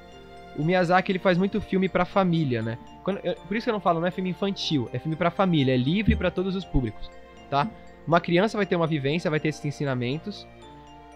O 0.58 0.64
Miyazaki 0.64 1.12
ele 1.12 1.20
faz 1.20 1.38
muito 1.38 1.60
filme 1.62 1.88
para 1.90 2.06
família, 2.06 2.62
né? 2.62 2.78
Quando, 3.10 3.26
eu, 3.26 3.34
por 3.48 3.58
isso 3.58 3.64
que 3.66 3.70
eu 3.72 3.74
não 3.74 3.80
falo, 3.80 4.00
não 4.00 4.06
é 4.08 4.12
filme 4.12 4.30
infantil, 4.30 4.88
é 4.94 5.00
filme 5.00 5.16
para 5.16 5.32
família, 5.32 5.74
é 5.74 5.78
livre 5.78 6.16
para 6.16 6.30
todos 6.30 6.56
os 6.56 6.64
públicos, 6.64 7.10
tá? 7.50 7.68
Uma 8.06 8.22
criança 8.22 8.56
vai 8.56 8.68
ter 8.68 8.76
uma 8.76 8.86
vivência, 8.86 9.32
vai 9.32 9.40
ter 9.40 9.48
esses 9.48 9.66
ensinamentos, 9.66 10.48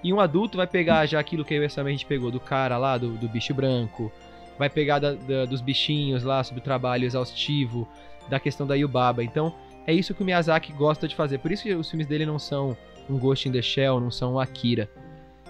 e 0.03 0.11
um 0.11 0.19
adulto 0.19 0.57
vai 0.57 0.65
pegar 0.65 1.05
já 1.05 1.19
aquilo 1.19 1.45
que 1.45 1.53
eu 1.53 1.61
e 1.61 1.65
a 1.67 1.81
a 1.83 1.89
gente 1.89 2.07
pegou 2.07 2.31
do 2.31 2.39
cara 2.39 2.79
lá, 2.79 2.97
do, 2.97 3.11
do 3.11 3.29
bicho 3.29 3.53
branco, 3.53 4.11
vai 4.57 4.71
pegar 4.71 4.97
da- 4.97 5.13
da- 5.13 5.45
dos 5.45 5.61
bichinhos 5.61 6.23
lá 6.23 6.43
sobre 6.43 6.61
o 6.61 6.63
trabalho 6.63 7.05
exaustivo, 7.05 7.87
da 8.27 8.39
questão 8.39 8.65
da 8.65 8.73
Yubaba. 8.73 9.23
Então, 9.23 9.53
é 9.85 9.93
isso 9.93 10.15
que 10.15 10.23
o 10.23 10.25
Miyazaki 10.25 10.73
gosta 10.73 11.07
de 11.07 11.15
fazer. 11.15 11.37
Por 11.37 11.51
isso 11.51 11.61
que 11.61 11.75
os 11.75 11.91
filmes 11.91 12.07
dele 12.07 12.25
não 12.25 12.39
são 12.39 12.75
um 13.07 13.19
Ghost 13.19 13.47
in 13.47 13.51
the 13.51 13.61
Shell, 13.61 13.99
não 13.99 14.09
são 14.09 14.33
um 14.33 14.39
Akira. 14.39 14.89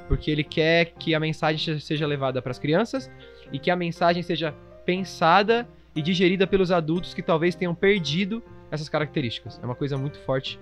Porque 0.10 0.30
ele 0.30 0.44
quer 0.44 0.88
que 1.00 1.16
a 1.16 1.20
mensagem 1.22 1.80
seja 1.80 2.06
levada 2.06 2.41
para 2.41 2.52
as 2.52 2.60
crianças 2.60 3.10
e 3.50 3.58
que 3.60 3.72
a 3.72 3.76
mensagem 3.78 4.22
seja 4.22 4.54
pensada 4.86 5.66
e 5.96 6.02
digerida 6.02 6.48
pelos 6.48 6.72
adultos 6.72 7.14
que 7.14 7.22
talvez 7.22 7.56
tenham 7.56 7.76
perdido 7.76 8.44
essas 8.72 8.89
características. 8.89 9.60
É 9.62 9.66
uma 9.66 9.76
coisa 9.76 9.98
muito 9.98 10.20
forte 10.20 10.60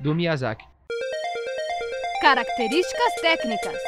do 0.00 0.14
Miyazaki. 0.14 0.64
Características 2.20 3.14
técnicas. 3.20 3.78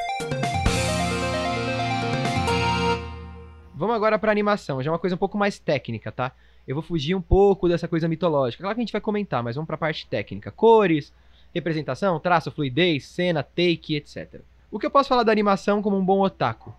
Vamos 3.75 3.97
agora 3.97 4.19
pra 4.19 4.31
animação, 4.31 4.83
já 4.83 4.91
é 4.91 4.93
uma 4.93 4.99
coisa 4.99 5.17
um 5.17 5.19
pouco 5.19 5.37
mais 5.37 5.59
técnica, 5.59 6.13
tá? 6.13 6.33
Eu 6.67 6.75
vou 6.75 6.83
fugir 6.83 7.15
um 7.15 7.21
pouco 7.21 7.69
dessa 7.69 7.87
coisa 7.87 8.09
mitológica. 8.09 8.63
Claro 8.63 8.75
que 8.75 8.81
a 8.81 8.85
gente 8.85 8.93
vai 8.93 9.01
comentar, 9.01 9.43
mas 9.43 9.57
vamos 9.57 9.67
pra 9.67 9.77
parte 9.77 10.07
técnica. 10.07 10.51
Cores, 10.51 11.13
representação, 11.55 12.19
traço, 12.19 12.51
fluidez, 12.51 13.07
cena, 13.07 13.43
take, 13.43 13.97
etc. 13.97 14.41
O 14.71 14.79
que 14.79 14.87
eu 14.87 14.91
posso 14.91 15.09
falar 15.09 15.23
da 15.23 15.33
animação 15.33 15.83
como 15.83 15.97
um 15.97 16.05
bom 16.05 16.21
otaku? 16.21 16.75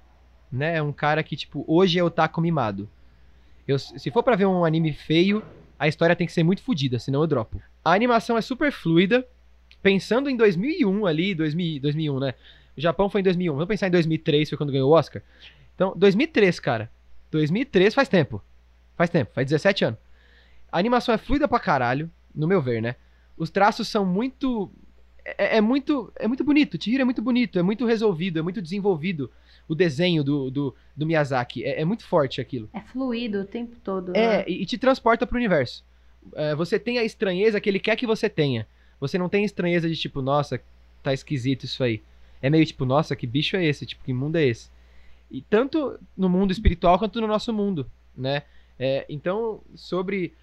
Né? 0.51 0.77
É 0.77 0.81
um 0.81 0.91
cara 0.91 1.21
que, 1.23 1.35
tipo, 1.35 1.63
hoje 1.67 1.99
é 1.99 2.03
otaku 2.03 2.41
mimado. 2.41 2.89
Eu, 3.67 3.79
se 3.79 4.11
for 4.11 4.23
pra 4.23 4.35
ver 4.35 4.45
um 4.45 4.63
anime 4.63 4.93
feio, 4.93 5.43
a 5.77 5.87
história 5.87 6.15
tem 6.15 6.27
que 6.27 6.33
ser 6.33 6.43
muito 6.43 6.61
fodida, 6.61 6.99
senão 6.99 7.21
eu 7.21 7.27
dropo. 7.27 7.61
A 7.83 7.93
animação 7.93 8.37
é 8.37 8.41
super 8.41 8.71
fluida. 8.71 9.25
Pensando 9.81 10.29
em 10.29 10.35
2001 10.35 11.05
ali, 11.05 11.35
2000, 11.35 11.81
2001, 11.81 12.19
né? 12.19 12.33
O 12.75 12.81
Japão 12.81 13.09
foi 13.09 13.21
em 13.21 13.23
2001. 13.23 13.53
Vamos 13.53 13.67
pensar 13.67 13.87
em 13.87 13.91
2003, 13.91 14.49
foi 14.49 14.57
quando 14.57 14.71
ganhou 14.71 14.89
o 14.89 14.93
Oscar. 14.93 15.21
Então, 15.75 15.93
2003, 15.95 16.59
cara. 16.59 16.89
2003 17.31 17.93
faz 17.93 18.07
tempo. 18.07 18.41
Faz 18.95 19.09
tempo, 19.09 19.31
faz 19.33 19.45
17 19.47 19.85
anos. 19.85 19.99
A 20.71 20.79
animação 20.79 21.13
é 21.13 21.17
fluida 21.17 21.47
pra 21.47 21.59
caralho, 21.59 22.09
no 22.33 22.47
meu 22.47 22.61
ver, 22.61 22.81
né? 22.81 22.95
Os 23.37 23.49
traços 23.49 23.87
são 23.87 24.05
muito. 24.05 24.71
É, 25.23 25.57
é 25.57 25.61
muito. 25.61 26.11
É 26.15 26.27
muito 26.27 26.43
bonito. 26.43 26.81
Chihiro 26.81 27.01
é 27.01 27.05
muito 27.05 27.21
bonito, 27.21 27.59
é 27.59 27.61
muito 27.61 27.85
resolvido, 27.85 28.39
é 28.39 28.41
muito 28.41 28.61
desenvolvido. 28.61 29.29
O 29.67 29.75
desenho 29.75 30.23
do, 30.23 30.51
do, 30.51 30.75
do 30.95 31.05
Miyazaki. 31.05 31.63
É, 31.63 31.81
é 31.81 31.85
muito 31.85 32.05
forte 32.05 32.39
aquilo. 32.39 32.69
É 32.73 32.81
fluido 32.81 33.41
o 33.41 33.45
tempo 33.45 33.75
todo. 33.83 34.15
É, 34.15 34.37
né? 34.39 34.45
e, 34.47 34.61
e 34.61 34.65
te 34.65 34.77
transporta 34.77 35.25
pro 35.25 35.37
universo. 35.37 35.83
É, 36.33 36.55
você 36.55 36.79
tem 36.79 36.97
a 36.97 37.03
estranheza 37.03 37.59
que 37.59 37.69
ele 37.69 37.79
quer 37.79 37.95
que 37.95 38.07
você 38.07 38.29
tenha. 38.29 38.67
Você 38.99 39.17
não 39.17 39.29
tem 39.29 39.43
estranheza 39.43 39.89
de 39.89 39.95
tipo, 39.95 40.21
nossa, 40.21 40.61
tá 41.03 41.13
esquisito 41.13 41.65
isso 41.65 41.83
aí. 41.83 42.01
É 42.41 42.49
meio 42.49 42.65
tipo, 42.65 42.85
nossa, 42.85 43.15
que 43.15 43.25
bicho 43.27 43.55
é 43.55 43.65
esse? 43.65 43.85
Tipo, 43.85 44.03
que 44.03 44.13
mundo 44.13 44.37
é 44.37 44.45
esse? 44.45 44.69
E 45.31 45.41
tanto 45.41 45.99
no 46.15 46.29
mundo 46.29 46.51
espiritual 46.51 46.99
quanto 46.99 47.19
no 47.19 47.27
nosso 47.27 47.51
mundo, 47.51 47.89
né? 48.15 48.43
É, 48.77 49.05
então, 49.09 49.61
sobre 49.73 50.33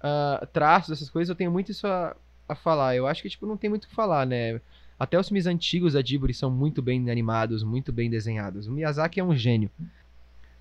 ah, 0.00 0.46
traços, 0.52 0.92
essas 0.92 1.10
coisas, 1.10 1.28
eu 1.28 1.34
tenho 1.34 1.50
muito 1.50 1.72
isso 1.72 1.86
a, 1.86 2.16
a 2.48 2.54
falar. 2.54 2.94
Eu 2.94 3.06
acho 3.06 3.22
que, 3.22 3.28
tipo, 3.28 3.46
não 3.46 3.56
tem 3.56 3.70
muito 3.70 3.84
o 3.84 3.88
que 3.88 3.94
falar, 3.94 4.26
né? 4.26 4.60
Até 4.98 5.18
os 5.18 5.28
filmes 5.28 5.46
antigos 5.46 5.92
da 5.92 6.00
Ghibli 6.02 6.32
são 6.32 6.50
muito 6.50 6.80
bem 6.80 7.10
animados, 7.10 7.62
muito 7.62 7.92
bem 7.92 8.08
desenhados. 8.08 8.66
O 8.66 8.72
Miyazaki 8.72 9.20
é 9.20 9.24
um 9.24 9.36
gênio. 9.36 9.70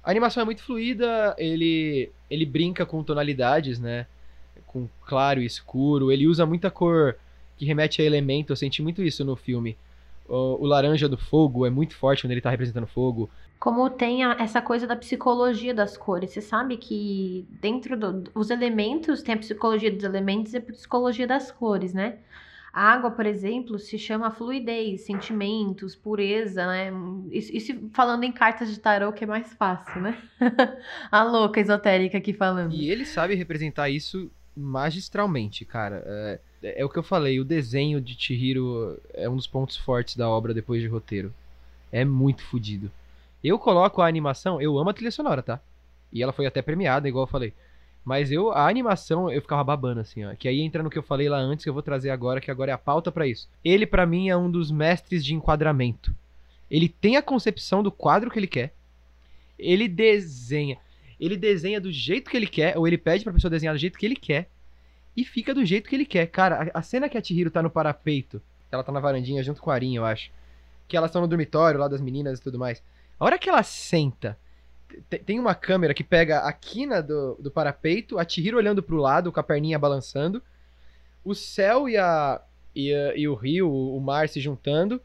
A 0.03 0.11
animação 0.11 0.41
é 0.41 0.45
muito 0.45 0.61
fluida, 0.61 1.33
ele, 1.37 2.11
ele 2.29 2.45
brinca 2.45 2.85
com 2.85 3.03
tonalidades, 3.03 3.79
né? 3.79 4.05
Com 4.67 4.87
claro 5.05 5.41
e 5.41 5.45
escuro. 5.45 6.11
Ele 6.11 6.27
usa 6.27 6.45
muita 6.45 6.69
cor 6.69 7.15
que 7.57 7.65
remete 7.65 8.01
a 8.01 8.05
elemento. 8.05 8.51
Eu 8.51 8.57
senti 8.57 8.81
muito 8.81 9.01
isso 9.01 9.23
no 9.23 9.35
filme. 9.35 9.77
O, 10.27 10.63
o 10.63 10.65
laranja 10.65 11.07
do 11.07 11.17
fogo 11.17 11.65
é 11.65 11.69
muito 11.69 11.95
forte 11.95 12.23
quando 12.23 12.31
ele 12.31 12.41
tá 12.41 12.49
representando 12.49 12.85
fogo. 12.87 13.29
Como 13.57 13.89
tem 13.89 14.23
a- 14.23 14.35
essa 14.39 14.61
coisa 14.61 14.85
da 14.85 14.95
psicologia 14.95 15.73
das 15.73 15.95
cores. 15.97 16.31
Você 16.31 16.41
sabe 16.41 16.77
que 16.77 17.47
dentro 17.61 17.95
dos 17.97 18.49
elementos 18.49 19.23
tem 19.23 19.33
a 19.33 19.37
psicologia 19.37 19.91
dos 19.91 20.03
elementos 20.03 20.53
e 20.53 20.57
a 20.57 20.61
psicologia 20.61 21.25
das 21.25 21.51
cores, 21.51 21.93
né? 21.93 22.17
A 22.75 22.91
água, 22.91 23.09
por 23.09 23.25
exemplo, 23.25 23.79
se 23.79 23.97
chama 23.97 24.29
fluidez, 24.29 25.05
sentimentos, 25.05 25.95
pureza, 25.95 26.67
né? 26.67 26.91
Isso, 27.31 27.71
falando 27.93 28.25
em 28.25 28.33
cartas 28.33 28.69
de 28.69 28.77
tarô, 28.77 29.13
que 29.13 29.23
é 29.23 29.27
mais 29.27 29.53
fácil, 29.53 30.01
né? 30.01 30.21
a 31.09 31.23
louca 31.23 31.61
esotérica 31.61 32.17
aqui 32.17 32.33
falando. 32.33 32.73
E 32.73 32.91
ele 32.91 33.05
sabe 33.05 33.33
representar 33.33 33.87
isso 33.87 34.29
magistralmente, 34.53 35.63
cara. 35.63 36.03
É, 36.05 36.81
é 36.81 36.83
o 36.83 36.89
que 36.89 36.99
eu 36.99 37.03
falei, 37.03 37.39
o 37.39 37.45
desenho 37.45 38.01
de 38.01 38.13
Chihiro 38.13 38.99
é 39.13 39.29
um 39.29 39.37
dos 39.37 39.47
pontos 39.47 39.77
fortes 39.77 40.17
da 40.17 40.27
obra 40.27 40.53
depois 40.53 40.81
de 40.81 40.89
roteiro. 40.89 41.33
É 41.93 42.03
muito 42.03 42.43
fodido. 42.43 42.91
Eu 43.41 43.57
coloco 43.57 44.01
a 44.01 44.07
animação, 44.07 44.61
eu 44.61 44.77
amo 44.77 44.89
a 44.89 44.93
trilha 44.93 45.11
sonora, 45.11 45.41
tá? 45.41 45.61
E 46.11 46.21
ela 46.21 46.33
foi 46.33 46.45
até 46.45 46.61
premiada, 46.61 47.07
igual 47.07 47.23
eu 47.23 47.31
falei. 47.31 47.53
Mas 48.05 48.31
eu, 48.31 48.51
a 48.51 48.69
animação, 48.69 49.31
eu 49.31 49.41
ficava 49.41 49.63
babando, 49.63 49.99
assim, 49.99 50.23
ó. 50.23 50.35
Que 50.35 50.47
aí 50.47 50.61
entra 50.61 50.83
no 50.83 50.91
que 50.91 50.97
eu 50.97 51.01
falei 51.01 51.27
lá 51.27 51.39
antes, 51.39 51.63
que 51.63 51.69
eu 51.69 51.73
vou 51.73 51.81
trazer 51.81 52.11
agora, 52.11 52.39
que 52.39 52.51
agora 52.51 52.69
é 52.69 52.73
a 52.73 52.77
pauta 52.77 53.11
pra 53.11 53.25
isso. 53.25 53.49
Ele, 53.63 53.87
pra 53.87 54.05
mim, 54.05 54.29
é 54.29 54.37
um 54.37 54.49
dos 54.49 54.69
mestres 54.69 55.25
de 55.25 55.33
enquadramento. 55.33 56.13
Ele 56.69 56.87
tem 56.87 57.17
a 57.17 57.21
concepção 57.21 57.81
do 57.81 57.91
quadro 57.91 58.29
que 58.29 58.37
ele 58.37 58.45
quer. 58.45 58.73
Ele 59.57 59.87
desenha. 59.87 60.77
Ele 61.19 61.35
desenha 61.35 61.81
do 61.81 61.91
jeito 61.91 62.29
que 62.29 62.37
ele 62.37 62.45
quer, 62.45 62.77
ou 62.77 62.87
ele 62.87 62.97
pede 62.97 63.23
pra 63.23 63.33
pessoa 63.33 63.49
desenhar 63.49 63.73
do 63.73 63.79
jeito 63.79 63.97
que 63.97 64.05
ele 64.05 64.15
quer. 64.15 64.49
E 65.17 65.25
fica 65.25 65.51
do 65.51 65.65
jeito 65.65 65.89
que 65.89 65.95
ele 65.95 66.05
quer. 66.05 66.27
Cara, 66.27 66.69
a, 66.73 66.79
a 66.79 66.81
cena 66.83 67.09
que 67.09 67.17
a 67.17 67.23
Chihiro 67.23 67.49
tá 67.49 67.63
no 67.63 67.71
parapeito, 67.71 68.39
ela 68.71 68.83
tá 68.83 68.91
na 68.91 68.99
varandinha 68.99 69.41
junto 69.41 69.61
com 69.61 69.71
a 69.71 69.73
Arin, 69.73 69.95
eu 69.95 70.05
acho. 70.05 70.29
Que 70.87 70.95
elas 70.95 71.09
estão 71.09 71.21
no 71.21 71.27
dormitório 71.27 71.79
lá 71.79 71.87
das 71.87 72.01
meninas 72.01 72.37
e 72.37 72.41
tudo 72.43 72.59
mais. 72.59 72.83
A 73.19 73.25
hora 73.25 73.39
que 73.39 73.49
ela 73.49 73.63
senta, 73.63 74.37
tem 75.25 75.39
uma 75.39 75.55
câmera 75.55 75.93
que 75.93 76.03
pega 76.03 76.39
a 76.39 76.51
quina 76.53 77.01
do, 77.01 77.35
do 77.39 77.49
parapeito, 77.51 78.17
a 78.19 78.27
Chihiro 78.27 78.57
olhando 78.57 78.83
pro 78.83 78.97
lado, 78.97 79.31
com 79.31 79.39
a 79.39 79.43
perninha 79.43 79.79
balançando, 79.79 80.41
o 81.23 81.33
céu 81.33 81.87
e, 81.89 81.97
a, 81.97 82.41
e, 82.75 82.93
a- 82.93 83.15
e 83.15 83.27
o 83.27 83.33
rio, 83.35 83.71
o 83.71 83.99
mar 83.99 84.29
se 84.29 84.39
juntando, 84.39 85.01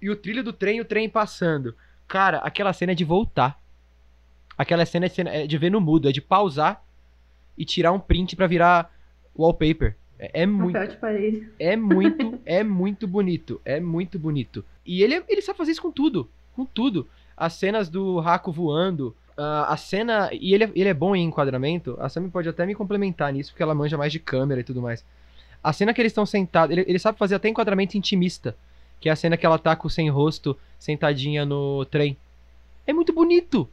e 0.00 0.10
o 0.10 0.16
trilho 0.16 0.44
do 0.44 0.52
trem 0.52 0.78
e 0.78 0.80
o 0.80 0.84
trem 0.84 1.08
passando. 1.08 1.74
Cara, 2.06 2.38
aquela 2.38 2.72
cena 2.72 2.92
é 2.92 2.94
de 2.94 3.04
voltar. 3.04 3.60
Aquela 4.56 4.84
cena 4.86 5.06
é 5.06 5.08
de, 5.08 5.14
cena- 5.14 5.30
é 5.30 5.46
de 5.46 5.58
ver 5.58 5.70
no 5.70 5.80
mudo, 5.80 6.08
é 6.08 6.12
de 6.12 6.20
pausar 6.20 6.84
e 7.58 7.64
tirar 7.64 7.92
um 7.92 7.98
print 7.98 8.36
pra 8.36 8.46
virar 8.46 8.92
wallpaper. 9.36 9.96
É, 10.18 10.42
é 10.42 10.46
muito. 10.46 10.72
É 11.58 11.76
muito, 11.76 12.38
é 12.46 12.62
muito 12.62 13.06
bonito. 13.08 13.60
É 13.64 13.80
muito 13.80 14.18
bonito. 14.18 14.64
E 14.86 15.02
ele, 15.02 15.22
ele 15.28 15.42
sabe 15.42 15.58
fazer 15.58 15.72
isso 15.72 15.82
com 15.82 15.90
tudo. 15.90 16.30
Com 16.54 16.64
tudo. 16.64 17.08
As 17.36 17.54
cenas 17.54 17.88
do 17.88 18.18
Raco 18.20 18.52
voando. 18.52 19.14
ah, 19.36 19.66
a 19.72 19.76
cena. 19.76 20.30
E 20.32 20.54
ele, 20.54 20.64
é- 20.64 20.70
ele 20.74 20.88
é 20.88 20.94
bom 20.94 21.14
em 21.16 21.24
enquadramento. 21.24 21.96
A 22.00 22.08
Sammy 22.08 22.30
pode 22.30 22.48
até 22.48 22.64
me 22.64 22.74
complementar 22.74 23.32
nisso, 23.32 23.50
porque 23.50 23.62
ela 23.62 23.74
manja 23.74 23.98
mais 23.98 24.12
de 24.12 24.20
câmera 24.20 24.60
e 24.60 24.64
tudo 24.64 24.80
mais. 24.80 25.04
A 25.62 25.72
cena 25.72 25.92
que 25.92 26.00
eles 26.00 26.10
estão 26.10 26.24
sentados. 26.24 26.76
Ele, 26.76 26.84
ele 26.88 26.98
sabe 26.98 27.18
fazer 27.18 27.34
até 27.34 27.48
enquadramento 27.48 27.96
intimista. 27.98 28.54
Que 29.00 29.08
é 29.08 29.12
a 29.12 29.16
cena 29.16 29.36
que 29.36 29.44
ela 29.44 29.58
tá 29.58 29.74
com 29.74 29.88
o 29.88 29.90
sem 29.90 30.08
rosto, 30.08 30.56
sentadinha 30.78 31.44
no 31.44 31.84
trem. 31.86 32.16
É 32.86 32.92
muito 32.92 33.12
bonito. 33.12 33.68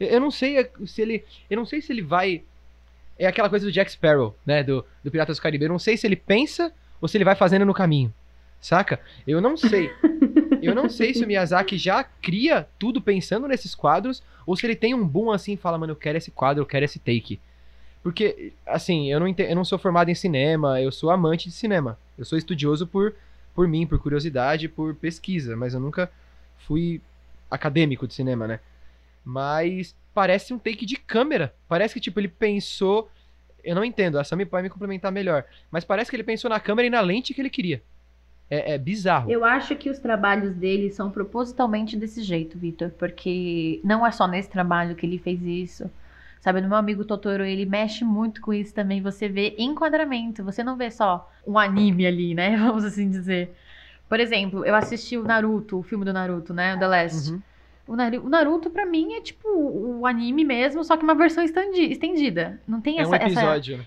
Eu, 0.00 0.08
eu 0.08 0.20
não 0.20 0.30
sei 0.30 0.58
é, 0.58 0.70
se 0.86 1.02
ele. 1.02 1.24
Eu 1.50 1.56
não 1.58 1.66
sei 1.66 1.82
se 1.82 1.92
ele 1.92 2.00
vai. 2.02 2.42
É 3.18 3.26
aquela 3.26 3.50
coisa 3.50 3.66
do 3.66 3.70
Jack 3.72 3.92
Sparrow, 3.92 4.34
né? 4.46 4.62
Do, 4.64 4.84
do 5.04 5.10
Piratas 5.10 5.36
do 5.36 5.42
Caribe. 5.42 5.64
Eu 5.64 5.68
não 5.68 5.78
sei 5.78 5.96
se 5.96 6.06
ele 6.06 6.16
pensa 6.16 6.72
ou 7.00 7.06
se 7.06 7.16
ele 7.16 7.24
vai 7.24 7.34
fazendo 7.34 7.66
no 7.66 7.74
caminho. 7.74 8.12
Saca? 8.60 8.98
Eu 9.26 9.40
não 9.40 9.56
sei. 9.56 9.90
Eu 10.62 10.74
não 10.74 10.88
sei 10.88 11.12
se 11.12 11.24
o 11.24 11.26
Miyazaki 11.26 11.76
já 11.76 12.04
cria 12.04 12.68
tudo 12.78 13.00
pensando 13.00 13.48
nesses 13.48 13.74
quadros 13.74 14.22
ou 14.46 14.56
se 14.56 14.66
ele 14.66 14.76
tem 14.76 14.94
um 14.94 15.06
boom 15.06 15.30
assim 15.30 15.54
e 15.54 15.56
fala, 15.56 15.78
mano, 15.78 15.92
eu 15.92 15.96
quero 15.96 16.18
esse 16.18 16.30
quadro, 16.30 16.62
eu 16.62 16.66
quero 16.66 16.84
esse 16.84 16.98
take. 16.98 17.40
Porque, 18.02 18.52
assim, 18.66 19.10
eu 19.12 19.20
não, 19.20 19.28
eu 19.28 19.56
não 19.56 19.64
sou 19.64 19.78
formado 19.78 20.10
em 20.10 20.14
cinema, 20.14 20.80
eu 20.80 20.90
sou 20.90 21.10
amante 21.10 21.48
de 21.48 21.54
cinema. 21.54 21.98
Eu 22.18 22.24
sou 22.24 22.36
estudioso 22.36 22.86
por, 22.86 23.14
por 23.54 23.68
mim, 23.68 23.86
por 23.86 23.98
curiosidade, 23.98 24.68
por 24.68 24.94
pesquisa, 24.96 25.56
mas 25.56 25.72
eu 25.72 25.80
nunca 25.80 26.10
fui 26.66 27.00
acadêmico 27.50 28.06
de 28.06 28.14
cinema, 28.14 28.48
né? 28.48 28.60
Mas 29.24 29.94
parece 30.12 30.52
um 30.52 30.58
take 30.58 30.84
de 30.84 30.96
câmera. 30.96 31.54
Parece 31.68 31.94
que, 31.94 32.00
tipo, 32.00 32.18
ele 32.18 32.28
pensou. 32.28 33.08
Eu 33.62 33.76
não 33.76 33.84
entendo, 33.84 34.18
a 34.18 34.24
Sammy 34.24 34.44
pode 34.44 34.64
me 34.64 34.70
complementar 34.70 35.12
melhor. 35.12 35.44
Mas 35.70 35.84
parece 35.84 36.10
que 36.10 36.16
ele 36.16 36.24
pensou 36.24 36.50
na 36.50 36.58
câmera 36.58 36.86
e 36.88 36.90
na 36.90 37.00
lente 37.00 37.32
que 37.32 37.40
ele 37.40 37.50
queria. 37.50 37.80
É, 38.54 38.74
é 38.74 38.78
bizarro. 38.78 39.30
Eu 39.32 39.46
acho 39.46 39.74
que 39.76 39.88
os 39.88 39.98
trabalhos 39.98 40.54
dele 40.54 40.90
são 40.90 41.10
propositalmente 41.10 41.96
desse 41.96 42.22
jeito, 42.22 42.58
Vitor, 42.58 42.90
porque 42.98 43.80
não 43.82 44.06
é 44.06 44.10
só 44.10 44.26
nesse 44.28 44.50
trabalho 44.50 44.94
que 44.94 45.06
ele 45.06 45.16
fez 45.16 45.40
isso. 45.42 45.90
Sabe, 46.38 46.60
no 46.60 46.68
meu 46.68 46.76
amigo 46.76 47.02
Totoro, 47.04 47.44
ele 47.44 47.64
mexe 47.64 48.04
muito 48.04 48.42
com 48.42 48.52
isso 48.52 48.74
também. 48.74 49.00
Você 49.00 49.26
vê 49.26 49.54
enquadramento, 49.56 50.44
você 50.44 50.62
não 50.62 50.76
vê 50.76 50.90
só 50.90 51.30
um 51.46 51.56
anime 51.58 52.04
ali, 52.06 52.34
né? 52.34 52.54
Vamos 52.58 52.84
assim 52.84 53.08
dizer. 53.08 53.54
Por 54.06 54.20
exemplo, 54.20 54.66
eu 54.66 54.74
assisti 54.74 55.16
o 55.16 55.22
Naruto, 55.24 55.78
o 55.78 55.82
filme 55.82 56.04
do 56.04 56.12
Naruto, 56.12 56.52
né? 56.52 56.74
O 56.74 56.78
The 56.78 56.86
Last. 56.88 57.30
Uhum. 57.32 57.40
O, 57.86 57.96
Naru- 57.96 58.26
o 58.26 58.28
Naruto, 58.28 58.68
pra 58.68 58.84
mim, 58.84 59.14
é 59.14 59.20
tipo 59.22 59.48
o 59.48 60.04
anime 60.06 60.44
mesmo, 60.44 60.84
só 60.84 60.94
que 60.96 61.04
uma 61.04 61.14
versão 61.14 61.42
estendi- 61.42 61.90
estendida. 61.90 62.60
Não 62.68 62.80
tem 62.82 62.98
É 62.98 63.02
essa, 63.02 63.10
um 63.12 63.14
essa- 63.14 63.24
episódio, 63.26 63.78
né? 63.78 63.84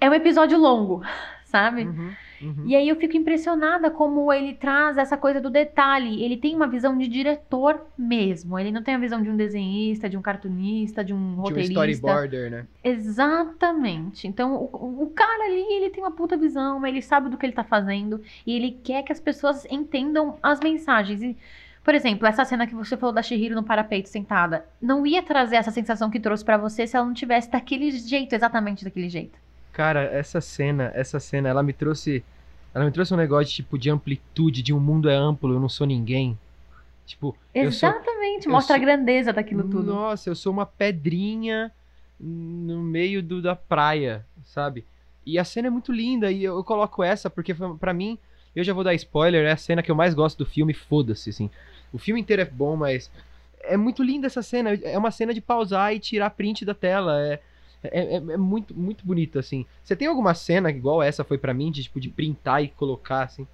É 0.00 0.10
um 0.10 0.14
episódio 0.14 0.58
longo, 0.58 1.02
sabe? 1.46 1.84
Uhum. 1.84 2.10
Uhum. 2.40 2.64
E 2.66 2.76
aí 2.76 2.88
eu 2.88 2.96
fico 2.96 3.16
impressionada 3.16 3.90
como 3.90 4.32
ele 4.32 4.54
traz 4.54 4.96
essa 4.96 5.16
coisa 5.16 5.40
do 5.40 5.50
detalhe. 5.50 6.22
Ele 6.22 6.36
tem 6.36 6.54
uma 6.54 6.68
visão 6.68 6.96
de 6.96 7.08
diretor 7.08 7.86
mesmo. 7.96 8.58
Ele 8.58 8.70
não 8.70 8.82
tem 8.82 8.94
a 8.94 8.98
visão 8.98 9.20
de 9.22 9.28
um 9.30 9.36
desenhista, 9.36 10.08
de 10.08 10.16
um 10.16 10.22
cartunista, 10.22 11.04
de 11.04 11.12
um 11.12 11.18
De 11.18 11.40
um 11.40 11.42
roteirista. 11.42 11.72
storyboarder, 11.72 12.50
né? 12.50 12.66
Exatamente. 12.82 14.26
Então, 14.26 14.54
o, 14.54 15.02
o 15.04 15.10
cara 15.10 15.44
ali, 15.44 15.60
ele 15.76 15.90
tem 15.90 16.02
uma 16.02 16.12
puta 16.12 16.36
visão, 16.36 16.84
ele 16.86 17.02
sabe 17.02 17.28
do 17.28 17.36
que 17.36 17.44
ele 17.46 17.52
tá 17.52 17.64
fazendo 17.64 18.20
e 18.46 18.54
ele 18.54 18.78
quer 18.82 19.02
que 19.02 19.12
as 19.12 19.20
pessoas 19.20 19.66
entendam 19.70 20.38
as 20.42 20.60
mensagens. 20.60 21.22
E, 21.22 21.36
por 21.82 21.94
exemplo, 21.94 22.26
essa 22.26 22.44
cena 22.44 22.66
que 22.66 22.74
você 22.74 22.96
falou 22.96 23.14
da 23.14 23.22
Shihiro 23.22 23.54
no 23.54 23.62
parapeito 23.64 24.08
sentada, 24.08 24.64
não 24.80 25.06
ia 25.06 25.22
trazer 25.22 25.56
essa 25.56 25.70
sensação 25.70 26.10
que 26.10 26.20
trouxe 26.20 26.44
pra 26.44 26.56
você 26.58 26.86
se 26.86 26.96
ela 26.96 27.06
não 27.06 27.14
tivesse 27.14 27.50
daquele 27.50 27.90
jeito, 27.90 28.34
exatamente 28.34 28.84
daquele 28.84 29.08
jeito. 29.08 29.38
Cara, 29.78 30.02
essa 30.06 30.40
cena, 30.40 30.90
essa 30.92 31.20
cena, 31.20 31.48
ela 31.48 31.62
me 31.62 31.72
trouxe. 31.72 32.24
Ela 32.74 32.84
me 32.84 32.90
trouxe 32.90 33.14
um 33.14 33.16
negócio, 33.16 33.54
tipo, 33.54 33.78
de 33.78 33.88
amplitude, 33.88 34.60
de 34.60 34.74
um 34.74 34.80
mundo 34.80 35.08
é 35.08 35.14
amplo, 35.14 35.54
eu 35.54 35.60
não 35.60 35.68
sou 35.68 35.86
ninguém. 35.86 36.36
Tipo, 37.06 37.36
eu 37.54 37.70
sou. 37.70 37.88
Exatamente, 37.88 38.46
eu 38.46 38.52
mostra 38.52 38.74
sou- 38.74 38.82
a 38.82 38.84
grandeza 38.84 39.32
daquilo 39.32 39.62
tudo. 39.62 39.84
Nossa, 39.84 40.28
eu 40.28 40.34
sou 40.34 40.52
uma 40.52 40.66
pedrinha 40.66 41.70
no 42.18 42.82
meio 42.82 43.22
do, 43.22 43.40
da 43.40 43.54
praia, 43.54 44.26
sabe? 44.44 44.84
E 45.24 45.38
a 45.38 45.44
cena 45.44 45.68
é 45.68 45.70
muito 45.70 45.92
linda 45.92 46.28
e 46.32 46.42
eu, 46.42 46.56
eu 46.56 46.64
coloco 46.64 47.00
essa 47.04 47.30
porque 47.30 47.54
pra 47.78 47.94
mim, 47.94 48.18
eu 48.56 48.64
já 48.64 48.72
vou 48.74 48.82
dar 48.82 48.94
spoiler, 48.94 49.46
é 49.46 49.52
a 49.52 49.56
cena 49.56 49.80
que 49.80 49.92
eu 49.92 49.94
mais 49.94 50.12
gosto 50.12 50.38
do 50.38 50.44
filme, 50.44 50.74
foda-se, 50.74 51.30
assim. 51.30 51.48
O 51.92 51.98
filme 51.98 52.20
inteiro 52.20 52.42
é 52.42 52.44
bom, 52.44 52.74
mas 52.74 53.08
é 53.60 53.76
muito 53.76 54.02
linda 54.02 54.26
essa 54.26 54.42
cena, 54.42 54.74
é 54.74 54.98
uma 54.98 55.12
cena 55.12 55.32
de 55.32 55.40
pausar 55.40 55.94
e 55.94 56.00
tirar 56.00 56.30
print 56.30 56.64
da 56.64 56.74
tela, 56.74 57.22
é 57.24 57.40
é, 57.82 58.16
é- 58.16 58.16
é 58.16 58.36
muito 58.36 58.74
muito 58.78 59.06
bonito 59.06 59.38
assim. 59.38 59.66
Você 59.82 59.96
tem 59.96 60.08
alguma 60.08 60.34
cena 60.34 60.70
igual 60.70 61.02
essa 61.02 61.24
foi 61.24 61.38
pra 61.38 61.54
mim 61.54 61.70
de 61.70 61.82
tipo 61.84 62.00
de 62.00 62.08
printar 62.10 62.62
e 62.62 62.68
colocar 62.68 63.22
assim? 63.24 63.46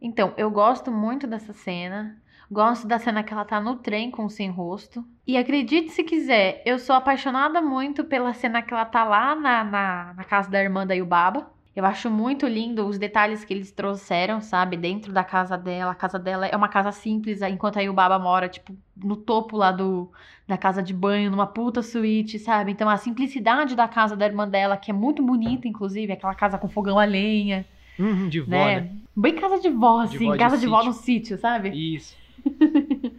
Então, 0.00 0.34
eu 0.36 0.50
gosto 0.50 0.90
muito 0.90 1.26
dessa 1.26 1.52
cena. 1.52 2.20
Gosto 2.50 2.86
da 2.86 2.98
cena 2.98 3.22
que 3.22 3.32
ela 3.32 3.44
tá 3.44 3.60
no 3.60 3.76
trem 3.76 4.10
com 4.10 4.24
o 4.26 4.30
sem 4.30 4.50
rosto. 4.50 5.04
E 5.26 5.36
acredite 5.36 5.90
se 5.90 6.02
quiser, 6.04 6.62
eu 6.66 6.78
sou 6.78 6.94
apaixonada 6.96 7.62
muito 7.62 8.04
pela 8.04 8.34
cena 8.34 8.60
que 8.62 8.74
ela 8.74 8.84
tá 8.84 9.04
lá 9.04 9.34
na, 9.34 9.64
na, 9.64 10.14
na 10.14 10.24
casa 10.24 10.50
da 10.50 10.62
irmã 10.62 10.86
da 10.86 10.94
Yubaba. 10.94 11.50
Eu 11.74 11.86
acho 11.86 12.10
muito 12.10 12.46
lindo 12.46 12.86
os 12.86 12.98
detalhes 12.98 13.44
que 13.44 13.54
eles 13.54 13.72
trouxeram, 13.72 14.40
sabe? 14.42 14.76
Dentro 14.76 15.12
da 15.12 15.24
casa 15.24 15.56
dela. 15.56 15.92
A 15.92 15.94
casa 15.94 16.18
dela 16.18 16.46
é 16.46 16.54
uma 16.54 16.68
casa 16.68 16.92
simples, 16.92 17.40
enquanto 17.42 17.78
a 17.78 17.80
Yubaba 17.80 18.18
mora, 18.18 18.48
tipo, 18.48 18.76
no 18.96 19.16
topo 19.16 19.56
lá 19.56 19.72
do, 19.72 20.10
da 20.46 20.58
casa 20.58 20.82
de 20.82 20.92
banho, 20.92 21.30
numa 21.30 21.46
puta 21.46 21.80
suíte, 21.82 22.38
sabe? 22.38 22.72
Então 22.72 22.88
a 22.90 22.98
simplicidade 22.98 23.74
da 23.74 23.88
casa 23.88 24.14
da 24.14 24.26
irmã 24.26 24.46
dela, 24.46 24.76
que 24.76 24.90
é 24.90 24.94
muito 24.94 25.22
bonita, 25.22 25.66
inclusive, 25.66 26.12
aquela 26.12 26.34
casa 26.34 26.58
com 26.58 26.68
fogão 26.68 26.98
a 26.98 27.04
lenha, 27.04 27.64
Uhum, 27.98 28.28
de 28.28 28.40
vó, 28.40 28.48
né? 28.48 28.80
né? 28.80 28.90
Bem 29.14 29.34
casa 29.34 29.60
de 29.60 29.68
vó, 29.68 30.00
De 30.04 30.16
assim, 30.16 30.24
vó 30.26 30.32
de 30.32 30.38
casa 30.38 30.58
de 30.58 30.66
vó 30.66 30.82
no 30.82 30.92
sítio, 30.92 31.38
sabe? 31.38 31.70
Isso. 31.70 32.16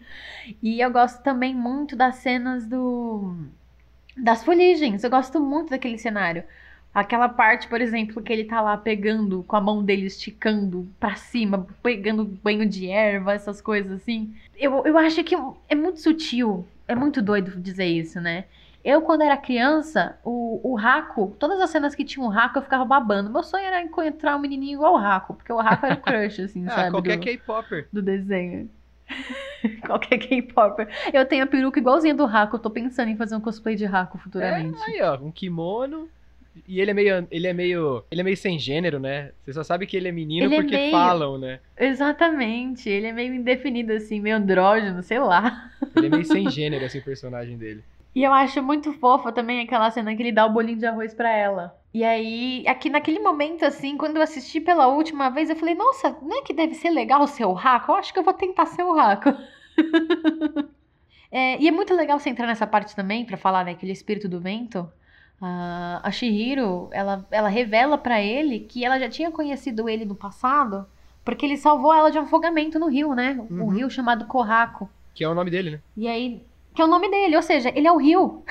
E 0.61 0.81
eu 0.81 0.91
gosto 0.91 1.23
também 1.23 1.55
muito 1.55 1.95
das 1.95 2.15
cenas 2.17 2.67
do 2.67 3.33
das 4.17 4.43
fuligens. 4.43 5.03
Eu 5.03 5.09
gosto 5.09 5.39
muito 5.39 5.69
daquele 5.69 5.97
cenário. 5.97 6.43
Aquela 6.93 7.27
parte, 7.27 7.67
por 7.67 7.81
exemplo, 7.81 8.21
que 8.21 8.31
ele 8.31 8.43
tá 8.45 8.61
lá 8.61 8.77
pegando 8.77 9.43
com 9.43 9.55
a 9.55 9.61
mão 9.61 9.83
dele, 9.83 10.05
esticando 10.05 10.87
pra 10.99 11.15
cima, 11.15 11.65
pegando 11.81 12.23
banho 12.23 12.67
de 12.67 12.87
erva, 12.87 13.33
essas 13.33 13.59
coisas 13.59 13.91
assim. 13.91 14.33
Eu, 14.55 14.85
eu 14.85 14.97
acho 14.97 15.23
que 15.23 15.35
é 15.67 15.73
muito 15.75 15.99
sutil. 15.99 16.67
É 16.87 16.93
muito 16.93 17.21
doido 17.21 17.59
dizer 17.59 17.85
isso, 17.85 18.21
né? 18.21 18.45
Eu, 18.83 19.01
quando 19.01 19.21
era 19.21 19.37
criança, 19.37 20.17
o, 20.23 20.59
o 20.61 20.75
Raco, 20.75 21.33
todas 21.39 21.59
as 21.61 21.69
cenas 21.69 21.95
que 21.95 22.03
tinha 22.03 22.23
o 22.23 22.29
Raco, 22.29 22.57
eu 22.57 22.61
ficava 22.61 22.83
babando. 22.83 23.29
Meu 23.29 23.41
sonho 23.41 23.65
era 23.65 23.81
encontrar 23.81 24.35
um 24.35 24.39
menininho 24.39 24.75
igual 24.75 24.93
o 24.93 24.97
Raco, 24.97 25.33
porque 25.33 25.53
o 25.53 25.57
Raco 25.57 25.85
era 25.85 25.95
o 25.95 26.01
crush, 26.01 26.41
assim, 26.41 26.65
Ah, 26.67 26.71
sabe? 26.71 26.91
qualquer 26.91 27.17
K-popper. 27.17 27.87
do 27.91 28.01
desenho. 28.01 28.69
Qualquer 29.85 30.17
K-popper. 30.17 30.87
Eu 31.13 31.25
tenho 31.25 31.43
a 31.43 31.47
peruca 31.47 31.79
igualzinha 31.79 32.13
do 32.13 32.25
Raco. 32.25 32.55
Eu 32.55 32.59
tô 32.59 32.69
pensando 32.69 33.09
em 33.09 33.15
fazer 33.15 33.35
um 33.35 33.39
cosplay 33.41 33.75
de 33.75 33.85
Raco 33.85 34.17
futuramente. 34.17 34.77
Aí, 34.85 35.01
ó, 35.01 35.15
um 35.17 35.31
kimono. 35.31 36.09
E 36.67 36.79
ele 36.79 36.91
é 36.91 36.93
meio. 36.93 37.27
Ele 37.31 37.47
é 37.47 37.53
meio. 37.53 38.03
Ele 38.11 38.21
é 38.21 38.23
meio 38.23 38.37
sem 38.37 38.59
gênero, 38.59 38.99
né? 38.99 39.31
Você 39.43 39.53
só 39.53 39.63
sabe 39.63 39.85
que 39.87 39.97
ele 39.97 40.07
é 40.07 40.11
menino 40.11 40.45
Ele 40.45 40.55
é 40.55 40.61
porque 40.61 40.75
meio- 40.75 40.91
falam, 40.91 41.37
né? 41.37 41.59
Exatamente. 41.77 42.89
Ele 42.89 43.07
é 43.07 43.11
meio 43.11 43.33
indefinido, 43.33 43.91
assim, 43.93 44.19
meio 44.19 44.35
andrógeno, 44.35 45.01
sei 45.01 45.19
lá. 45.19 45.71
Ele 45.95 46.07
é 46.07 46.09
meio 46.09 46.25
sem 46.25 46.47
gênero, 46.51 46.85
assim, 46.85 46.99
o 46.99 47.03
personagem 47.03 47.57
dele. 47.57 47.83
E 48.15 48.23
eu 48.23 48.31
acho 48.31 48.61
muito 48.61 48.93
fofa 48.93 49.31
também 49.31 49.61
aquela 49.61 49.89
cena 49.89 50.15
que 50.15 50.21
ele 50.21 50.31
dá 50.31 50.45
o 50.45 50.51
bolinho 50.53 50.77
de 50.77 50.85
arroz 50.85 51.13
pra 51.15 51.35
ela. 51.35 51.75
E 51.91 52.03
aí, 52.03 52.63
aqui 52.67 52.89
naquele 52.89 53.19
momento, 53.19 53.63
assim, 53.65 53.97
quando 53.97 54.17
eu 54.17 54.21
assisti 54.21 54.59
pela 54.61 54.87
última 54.87 55.29
vez, 55.29 55.49
eu 55.49 55.55
falei, 55.55 55.73
nossa, 55.73 56.15
não 56.21 56.39
é 56.39 56.41
que 56.43 56.53
deve 56.53 56.75
ser 56.75 56.91
legal 56.91 57.25
ser 57.27 57.45
o 57.45 57.53
Raco? 57.53 57.91
Eu 57.91 57.95
acho 57.95 58.13
que 58.13 58.19
eu 58.19 58.23
vou 58.23 58.33
tentar 58.33 58.67
ser 58.67 58.83
o 58.83 58.93
Raco. 58.95 59.29
É, 61.35 61.59
e 61.59 61.67
é 61.67 61.71
muito 61.71 61.95
legal 61.95 62.19
você 62.19 62.29
entrar 62.29 62.45
nessa 62.45 62.67
parte 62.67 62.95
também, 62.95 63.25
pra 63.25 63.37
falar, 63.37 63.65
né, 63.65 63.71
aquele 63.71 63.91
espírito 63.91 64.29
do 64.29 64.39
vento. 64.39 64.87
Ah, 65.45 65.99
a 66.01 66.09
Shihiro, 66.09 66.87
ela, 66.93 67.27
ela 67.29 67.49
revela 67.49 67.97
pra 67.97 68.21
ele 68.21 68.61
que 68.61 68.85
ela 68.85 68.97
já 68.97 69.09
tinha 69.09 69.29
conhecido 69.29 69.89
ele 69.89 70.05
no 70.05 70.15
passado, 70.15 70.85
porque 71.25 71.45
ele 71.45 71.57
salvou 71.57 71.93
ela 71.93 72.09
de 72.09 72.17
um 72.17 72.21
afogamento 72.21 72.79
no 72.79 72.87
rio, 72.87 73.13
né? 73.13 73.37
Um 73.51 73.65
Uhum. 73.65 73.69
rio 73.71 73.89
chamado 73.89 74.25
Korrako. 74.25 74.89
Que 75.13 75.21
é 75.21 75.27
o 75.27 75.35
nome 75.35 75.51
dele, 75.51 75.71
né? 75.71 75.79
E 75.97 76.07
aí, 76.07 76.41
que 76.73 76.81
é 76.81 76.85
o 76.85 76.87
nome 76.87 77.11
dele, 77.11 77.35
ou 77.35 77.41
seja, 77.41 77.69
ele 77.75 77.85
é 77.85 77.91
o 77.91 77.97
rio. 77.97 78.45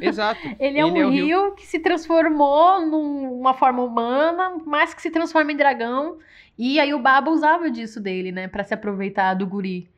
Exato. 0.00 0.40
Ele 0.60 0.78
é 0.78 0.84
um 0.84 0.94
o 0.94 1.10
rio, 1.10 1.52
que 1.56 1.66
se 1.66 1.80
transformou 1.80 2.86
numa 2.86 3.54
forma 3.54 3.82
humana, 3.82 4.56
mas 4.64 4.94
que 4.94 5.02
se 5.02 5.10
transforma 5.10 5.50
em 5.50 5.56
dragão. 5.56 6.18
E 6.56 6.78
aí 6.78 6.94
o 6.94 6.98
Baba 7.00 7.30
usava 7.30 7.68
disso 7.70 8.00
dele, 8.00 8.30
né, 8.30 8.46
Pra 8.46 8.62
se 8.62 8.72
aproveitar 8.72 9.34
do 9.34 9.46
guri, 9.46 9.90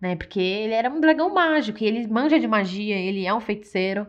né? 0.00 0.16
Porque 0.16 0.40
ele 0.40 0.74
era 0.74 0.90
um 0.90 1.00
dragão 1.00 1.32
mágico, 1.32 1.82
e 1.82 1.86
ele 1.86 2.06
manja 2.08 2.40
de 2.40 2.48
magia, 2.48 2.96
ele 2.96 3.24
é 3.24 3.32
um 3.32 3.40
feiticeiro. 3.40 4.06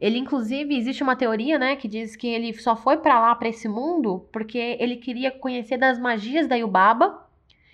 Ele 0.00 0.18
inclusive 0.18 0.76
existe 0.76 1.02
uma 1.02 1.16
teoria, 1.16 1.58
né, 1.58 1.76
que 1.76 1.88
diz 1.88 2.16
que 2.16 2.26
ele 2.26 2.52
só 2.54 2.76
foi 2.76 2.98
pra 2.98 3.20
lá 3.20 3.34
pra 3.34 3.48
esse 3.48 3.68
mundo 3.68 4.28
porque 4.32 4.76
ele 4.80 4.96
queria 4.96 5.30
conhecer 5.30 5.76
das 5.76 5.98
magias 5.98 6.46
da 6.46 6.56
Yubaba. 6.56 7.24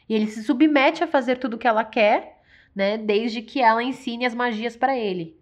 E 0.09 0.15
ele 0.15 0.27
se 0.27 0.43
submete 0.43 1.05
a 1.05 1.07
fazer 1.07 1.39
tudo 1.39 1.55
o 1.55 1.59
que 1.59 1.69
ela 1.69 1.85
quer, 1.85 2.41
né, 2.75 2.99
desde 2.99 3.43
que 3.43 3.61
ela 3.61 3.83
ensine 3.83 4.27
as 4.27 4.35
magias 4.35 4.77
pra 4.77 4.97
ele. 4.97 5.39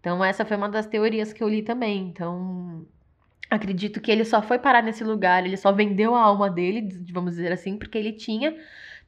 Então, 0.00 0.24
essa 0.24 0.44
foi 0.44 0.56
uma 0.56 0.68
das 0.68 0.86
teorias 0.86 1.32
que 1.32 1.42
eu 1.42 1.48
li 1.48 1.62
também. 1.62 2.06
Então, 2.06 2.86
acredito 3.50 4.00
que 4.00 4.08
ele 4.10 4.24
só 4.24 4.40
foi 4.40 4.58
parar 4.58 4.80
nesse 4.80 5.02
lugar, 5.02 5.44
ele 5.44 5.56
só 5.56 5.72
vendeu 5.72 6.14
a 6.14 6.22
alma 6.22 6.48
dele, 6.48 6.88
vamos 7.12 7.32
dizer 7.32 7.50
assim, 7.50 7.76
porque 7.76 7.98
ele 7.98 8.12
tinha 8.12 8.56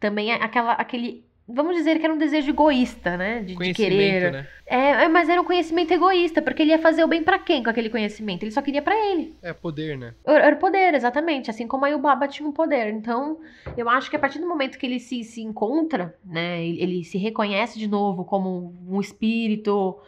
também 0.00 0.32
aquela, 0.32 0.72
aquele. 0.72 1.24
Vamos 1.50 1.76
dizer 1.76 1.98
que 1.98 2.04
era 2.04 2.12
um 2.12 2.18
desejo 2.18 2.50
egoísta, 2.50 3.16
né? 3.16 3.40
De, 3.40 3.56
de 3.56 3.72
querer. 3.72 4.30
né? 4.30 4.46
É, 4.66 5.04
é, 5.04 5.08
mas 5.08 5.30
era 5.30 5.40
um 5.40 5.44
conhecimento 5.44 5.90
egoísta, 5.90 6.42
porque 6.42 6.60
ele 6.60 6.72
ia 6.72 6.78
fazer 6.78 7.02
o 7.02 7.08
bem 7.08 7.22
pra 7.24 7.38
quem 7.38 7.62
com 7.62 7.70
aquele 7.70 7.88
conhecimento? 7.88 8.42
Ele 8.42 8.50
só 8.50 8.60
queria 8.60 8.82
pra 8.82 8.94
ele. 8.94 9.34
É 9.40 9.54
poder, 9.54 9.96
né? 9.96 10.12
Era 10.26 10.54
poder, 10.56 10.92
exatamente. 10.92 11.48
Assim 11.48 11.66
como 11.66 11.86
a 11.86 11.88
Yubaba 11.88 12.28
tinha 12.28 12.46
um 12.46 12.52
poder. 12.52 12.92
Então, 12.92 13.38
eu 13.78 13.88
acho 13.88 14.10
que 14.10 14.16
a 14.16 14.18
partir 14.18 14.40
do 14.40 14.46
momento 14.46 14.76
que 14.76 14.84
ele 14.84 15.00
se, 15.00 15.24
se 15.24 15.40
encontra, 15.40 16.14
né? 16.22 16.62
Ele, 16.62 17.02
se 17.02 17.16
reconhece 17.16 17.78
de 17.78 17.88
novo 17.88 18.26
como 18.26 18.74
um 18.86 19.00
espírito 19.00 19.98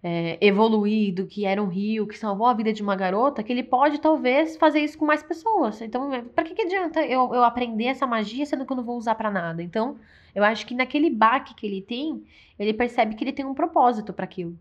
é, 0.00 0.38
evoluído, 0.40 1.26
que 1.26 1.44
era 1.44 1.60
um 1.60 1.66
rio, 1.66 2.06
que 2.06 2.16
salvou 2.16 2.46
a 2.46 2.54
vida 2.54 2.72
de 2.72 2.82
uma 2.82 2.94
garota, 2.94 3.42
que 3.42 3.52
ele 3.52 3.64
pode 3.64 3.98
talvez 4.00 4.56
fazer 4.56 4.78
isso 4.78 4.96
com 4.96 5.04
mais 5.04 5.24
pessoas. 5.24 5.80
Então, 5.82 6.12
é, 6.14 6.22
pra 6.22 6.44
que, 6.44 6.54
que 6.54 6.62
adianta 6.62 7.04
eu, 7.04 7.34
eu 7.34 7.42
aprender 7.42 7.86
essa 7.86 8.06
magia 8.06 8.46
sendo 8.46 8.64
que 8.64 8.72
eu 8.72 8.76
não 8.76 8.84
vou 8.84 8.96
usar 8.96 9.16
pra 9.16 9.30
nada? 9.30 9.60
Então, 9.60 9.96
eu 10.34 10.42
acho 10.44 10.66
que 10.66 10.74
naquele 10.74 11.10
baque 11.10 11.54
que 11.54 11.66
ele 11.66 11.80
tem, 11.80 12.24
ele 12.58 12.72
percebe 12.72 13.14
que 13.14 13.24
ele 13.24 13.32
tem 13.32 13.44
um 13.44 13.54
propósito 13.54 14.12
pra 14.12 14.24
aquilo. 14.24 14.58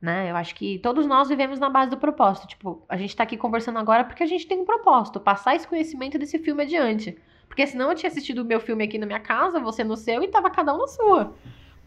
Né? 0.00 0.30
Eu 0.30 0.36
acho 0.36 0.54
que 0.54 0.78
todos 0.78 1.06
nós 1.06 1.28
vivemos 1.28 1.58
na 1.58 1.70
base 1.70 1.90
do 1.90 1.96
propósito. 1.96 2.46
Tipo, 2.46 2.82
a 2.88 2.96
gente 2.96 3.16
tá 3.16 3.22
aqui 3.22 3.36
conversando 3.36 3.78
agora 3.78 4.04
porque 4.04 4.22
a 4.22 4.26
gente 4.26 4.46
tem 4.46 4.60
um 4.60 4.64
propósito, 4.64 5.18
passar 5.18 5.56
esse 5.56 5.66
conhecimento 5.66 6.18
desse 6.18 6.38
filme 6.38 6.62
adiante. 6.62 7.16
Porque 7.48 7.66
senão 7.66 7.90
eu 7.90 7.96
tinha 7.96 8.10
assistido 8.10 8.40
o 8.40 8.44
meu 8.44 8.60
filme 8.60 8.84
aqui 8.84 8.98
na 8.98 9.06
minha 9.06 9.20
casa, 9.20 9.58
você 9.58 9.82
no 9.82 9.96
seu 9.96 10.22
e 10.22 10.28
tava 10.28 10.50
cada 10.50 10.74
um 10.74 10.78
na 10.78 10.88
sua. 10.88 11.34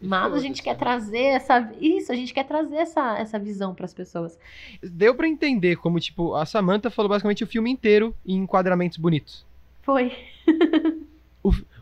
Mas 0.02 0.32
a 0.32 0.38
gente 0.38 0.62
quer 0.62 0.76
trazer 0.76 1.24
essa. 1.24 1.70
Isso, 1.78 2.10
a 2.10 2.14
gente 2.14 2.32
quer 2.32 2.44
trazer 2.44 2.76
essa, 2.76 3.18
essa 3.18 3.38
visão 3.38 3.74
pras 3.74 3.92
pessoas. 3.92 4.38
Deu 4.82 5.14
pra 5.14 5.28
entender 5.28 5.76
como, 5.76 6.00
tipo, 6.00 6.34
a 6.34 6.46
Samantha 6.46 6.90
falou 6.90 7.10
basicamente 7.10 7.44
o 7.44 7.46
filme 7.46 7.70
inteiro 7.70 8.14
em 8.26 8.36
enquadramentos 8.38 8.96
bonitos. 8.96 9.46
Foi. 9.82 10.12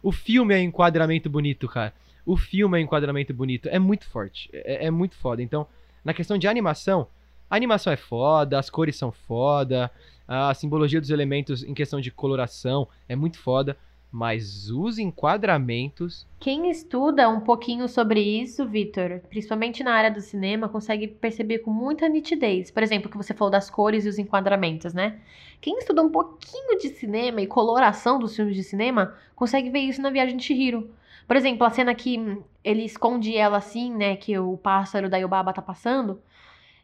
O 0.03 0.13
filme 0.13 0.55
é 0.55 0.61
enquadramento 0.61 1.29
bonito, 1.29 1.69
cara. 1.69 1.93
O 2.25 2.37
filme 2.37 2.79
é 2.79 2.83
enquadramento 2.83 3.33
bonito. 3.35 3.69
É 3.69 3.79
muito 3.79 4.07
forte. 4.07 4.49
É, 4.53 4.87
é 4.87 4.91
muito 4.91 5.17
foda. 5.17 5.43
Então, 5.43 5.67
na 6.05 6.15
questão 6.15 6.39
de 6.39 6.47
animação, 6.47 7.09
a 7.51 7.57
animação 7.57 7.93
é 7.93 7.97
foda, 7.97 8.59
as 8.59 8.71
cores 8.71 8.97
são 8.97 9.11
foda, 9.11 9.91
a 10.27 10.53
simbologia 10.53 11.01
dos 11.01 11.11
elementos 11.11 11.63
em 11.63 11.73
questão 11.73 12.01
de 12.01 12.11
coloração 12.11 12.87
é 13.09 13.17
muito 13.17 13.39
foda. 13.39 13.77
Mas 14.11 14.71
os 14.71 14.99
enquadramentos. 14.99 16.27
Quem 16.41 16.71
estuda 16.71 17.29
um 17.29 17.41
pouquinho 17.41 17.87
sobre 17.89 18.21
isso, 18.21 18.67
Vitor, 18.67 19.21
principalmente 19.29 19.85
na 19.85 19.93
área 19.93 20.11
do 20.11 20.21
cinema, 20.21 20.69
consegue 20.69 21.07
perceber 21.07 21.59
com 21.59 21.71
muita 21.71 22.09
nitidez. 22.09 22.71
Por 22.71 22.83
exemplo, 22.83 23.11
que 23.11 23.17
você 23.17 23.35
falou 23.35 23.51
das 23.51 23.69
cores 23.69 24.07
e 24.07 24.09
os 24.09 24.19
enquadramentos, 24.19 24.95
né? 24.95 25.19
Quem 25.61 25.79
estuda 25.79 26.03
um 26.03 26.11
pouquinho 26.11 26.79
de 26.79 26.89
cinema 26.89 27.41
e 27.41 27.47
coloração 27.47 28.19
dos 28.19 28.35
filmes 28.35 28.57
de 28.57 28.63
cinema, 28.63 29.15
consegue 29.37 29.71
ver 29.71 29.81
isso 29.81 30.01
na 30.01 30.11
Viagem 30.11 30.37
de 30.37 30.45
Chihiro. 30.45 30.91
Por 31.27 31.37
exemplo, 31.37 31.67
a 31.67 31.71
cena 31.71 31.95
que 31.95 32.41
ele 32.65 32.85
esconde 32.85 33.37
ela 33.37 33.59
assim, 33.59 33.93
né, 33.95 34.17
que 34.17 34.39
o 34.39 34.57
pássaro 34.57 35.11
da 35.11 35.19
Yubaba 35.19 35.53
tá 35.53 35.61
passando, 35.61 36.23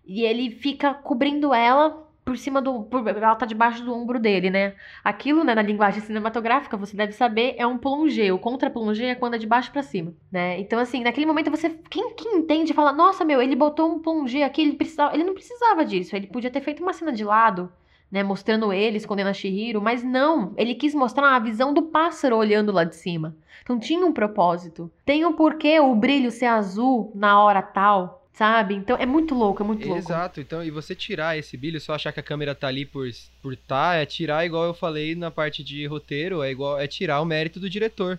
e 0.05 0.23
ele 0.23 0.51
fica 0.51 0.93
cobrindo 0.93 1.55
ela 1.55 2.04
por 2.25 2.39
cima 2.39 2.61
do. 2.63 2.83
Por, 2.85 3.07
ela 3.07 3.37
tá 3.37 3.45
debaixo 3.45 3.85
do 3.85 3.93
ombro 3.93 4.19
dele, 4.19 4.51
né? 4.51 4.75
Aquilo, 5.03 5.45
né, 5.45 5.55
na 5.55 5.63
linguagem 5.63 6.01
cinematográfica, 6.01 6.77
você 6.77 6.97
deve 6.97 7.13
saber, 7.13 7.55
é 7.59 7.67
um 7.67 7.77
plongé. 7.77 8.33
O 8.33 8.39
contra-plongé 8.39 9.09
é 9.09 9.15
quando 9.15 9.35
é 9.35 9.39
de 9.39 9.47
baixo 9.47 9.71
para 9.71 9.83
cima, 9.83 10.15
né? 10.33 10.59
Então, 10.59 10.79
assim, 10.79 11.03
naquele 11.03 11.27
momento 11.27 11.51
você. 11.51 11.71
Quem, 11.91 12.15
quem 12.15 12.39
entende 12.39 12.73
fala, 12.73 12.93
nossa, 12.93 13.25
meu, 13.25 13.43
ele 13.43 13.55
botou 13.55 13.93
um 13.93 13.99
plongé 13.99 14.45
aqui, 14.45 14.63
ele 14.63 14.75
precisava. 14.75 15.15
Ele 15.15 15.25
não 15.25 15.35
precisava 15.35 15.85
disso. 15.85 16.17
Ele 16.17 16.27
podia 16.27 16.51
ter 16.51 16.61
feito 16.63 16.83
uma 16.83 16.93
cena 16.93 17.13
de 17.13 17.25
lado. 17.25 17.71
Né, 18.13 18.23
mostrando 18.23 18.73
ele 18.73 18.97
escondendo 18.97 19.27
a 19.27 19.33
Shihiro, 19.33 19.83
mas 19.83 20.05
não, 20.05 20.55
ele 20.57 20.77
quis 20.77 20.95
mostrar 20.95 21.35
a 21.35 21.39
visão 21.41 21.75
do 21.75 21.83
pássaro 21.83 22.37
olhando 22.37 22.71
lá 22.71 22.85
de 22.85 22.95
cima. 22.95 23.37
Então 23.63 23.77
tinha 23.77 24.07
um 24.07 24.13
propósito. 24.13 24.89
Tem 25.05 25.27
um 25.27 25.33
porquê 25.33 25.81
o 25.81 25.97
brilho 25.97 26.31
ser 26.31 26.47
azul 26.47 27.11
na 27.13 27.43
hora 27.43 27.61
tal, 27.61 28.24
Sabe? 28.35 28.75
Então 28.75 28.97
é 28.97 29.07
muito 29.07 29.33
louco, 29.33 29.63
é 29.63 29.67
muito 29.67 29.87
louco. 29.87 30.03
Exato. 30.03 30.41
Então, 30.41 30.63
e 30.63 30.69
você 30.69 30.93
tirar 30.93 31.39
esse 31.39 31.57
brilho, 31.57 31.81
só 31.81 31.95
achar 31.95 32.13
que 32.13 32.19
a 32.19 32.23
câmera 32.23 32.53
tá 32.55 32.67
ali 32.67 32.85
por 32.85 33.09
por 33.41 33.57
tá, 33.57 33.95
é 33.95 34.05
tirar 34.05 34.45
igual 34.45 34.65
eu 34.65 34.75
falei 34.75 35.15
na 35.15 35.31
parte 35.31 35.63
de 35.63 35.87
roteiro, 35.87 36.43
é 36.43 36.51
igual 36.51 36.79
é 36.79 36.87
tirar 36.89 37.21
o 37.21 37.25
mérito 37.25 37.61
do 37.61 37.71
diretor. 37.71 38.19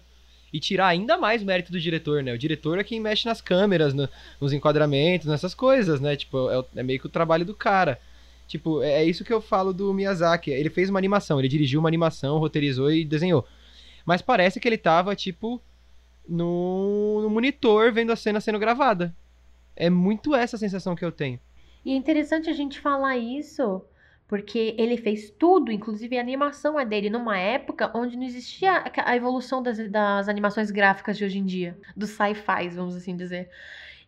E 0.54 0.60
tirar 0.60 0.88
ainda 0.88 1.18
mais 1.18 1.42
o 1.44 1.46
mérito 1.46 1.70
do 1.70 1.80
diretor, 1.82 2.24
né? 2.24 2.32
O 2.32 2.38
diretor 2.38 2.80
é 2.80 2.84
quem 2.84 2.98
mexe 2.98 3.28
nas 3.28 3.42
câmeras, 3.42 3.94
no, 3.94 4.08
nos 4.40 4.54
enquadramentos, 4.54 5.28
nessas 5.28 5.54
coisas, 5.54 6.00
né? 6.00 6.16
Tipo, 6.16 6.50
é, 6.50 6.80
é, 6.80 6.84
meio 6.84 6.98
que 6.98 7.08
o 7.08 7.10
trabalho 7.10 7.44
do 7.44 7.54
cara. 7.54 8.00
Tipo, 8.48 8.82
é, 8.82 9.02
é 9.02 9.04
isso 9.04 9.26
que 9.26 9.34
eu 9.34 9.42
falo 9.42 9.74
do 9.74 9.94
Miyazaki. 9.94 10.50
Ele 10.50 10.70
fez 10.70 10.90
uma 10.90 11.00
animação, 11.00 11.40
ele 11.40 11.50
dirigiu 11.50 11.82
uma 11.82 11.90
animação, 11.90 12.38
roteirizou 12.38 12.90
e 12.90 13.04
desenhou. 13.04 13.46
Mas 14.06 14.22
parece 14.22 14.62
que 14.62 14.68
ele 14.68 14.78
tava, 14.78 15.14
tipo, 15.14 15.62
no, 16.26 17.22
no 17.24 17.30
monitor 17.30 17.92
vendo 17.92 18.14
a 18.14 18.16
cena 18.16 18.40
sendo 18.40 18.60
gravada. 18.60 19.14
É 19.76 19.90
muito 19.90 20.36
essa 20.36 20.58
sensação 20.58 20.96
que 20.96 21.04
eu 21.04 21.12
tenho. 21.12 21.40
E 21.84 21.92
é 21.92 21.96
interessante 21.96 22.50
a 22.50 22.54
gente 22.54 22.80
falar 22.80 23.18
isso, 23.18 23.84
porque 24.28 24.76
ele 24.78 24.98
fez 24.98 25.30
tudo, 25.30 25.72
inclusive 25.72 26.18
a 26.18 26.22
animação 26.22 26.80
é 26.80 26.86
dele, 26.86 27.10
numa 27.10 27.38
época 27.38 27.92
onde 27.94 28.18
não 28.18 28.24
existia 28.24 28.84
a 29.06 29.16
evolução 29.16 29.62
das, 29.62 29.78
das 29.90 30.28
animações 30.28 30.72
gráficas 30.72 31.18
de 31.18 31.26
hoje 31.26 31.38
em 31.38 31.46
dia, 31.46 31.78
dos 31.96 32.10
sci-fi, 32.10 32.70
vamos 32.70 32.96
assim 32.96 33.16
dizer. 33.16 33.50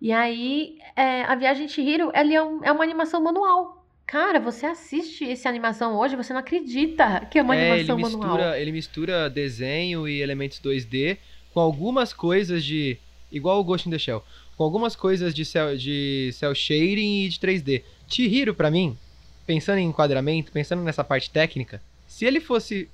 E 0.02 0.12
aí, 0.12 0.78
é, 0.96 1.24
a 1.24 1.36
Viagem 1.36 1.68
de 1.68 1.74
Chihiro, 1.74 2.12
ela 2.14 2.34
é, 2.34 2.42
um, 2.42 2.64
é 2.64 2.72
uma 2.72 2.84
animação 2.84 3.22
manual. 3.22 3.86
Cara, 4.06 4.40
você 4.40 4.66
assiste 4.66 5.30
essa 5.30 5.50
animação 5.50 5.96
hoje, 5.98 6.16
você 6.16 6.32
não 6.34 6.40
acredita 6.40 7.28
que 7.30 7.38
é 7.38 7.44
uma 7.44 7.56
é, 7.56 7.72
animação 7.72 7.96
ele 7.96 8.06
mistura, 8.06 8.28
manual. 8.28 8.56
Ele 8.56 8.72
mistura 8.72 9.30
desenho 9.30 10.08
e 10.08 10.22
elementos 10.22 10.60
2D 10.60 11.18
com 11.54 11.60
algumas 11.60 12.14
coisas 12.14 12.64
de... 12.64 12.98
Igual 13.30 13.60
o 13.60 13.64
Ghost 13.64 13.88
in 13.88 13.92
the 13.92 14.00
Shell 14.00 14.24
com 14.58 14.64
algumas 14.64 14.96
coisas 14.96 15.34
de 15.34 15.46
cel, 15.46 15.78
de 15.78 16.32
cel 16.34 16.54
shading 16.56 17.26
e 17.26 17.30
de 17.30 17.40
3D. 17.40 17.84
Chihiro, 18.08 18.56
para 18.56 18.72
mim, 18.72 18.98
pensando 19.46 19.78
em 19.78 19.88
enquadramento, 19.88 20.52
pensando 20.52 20.82
nessa 20.82 21.04
parte 21.04 21.30
técnica, 21.30 21.82
se 22.08 22.26
ele 22.26 22.40
fosse 22.40 22.90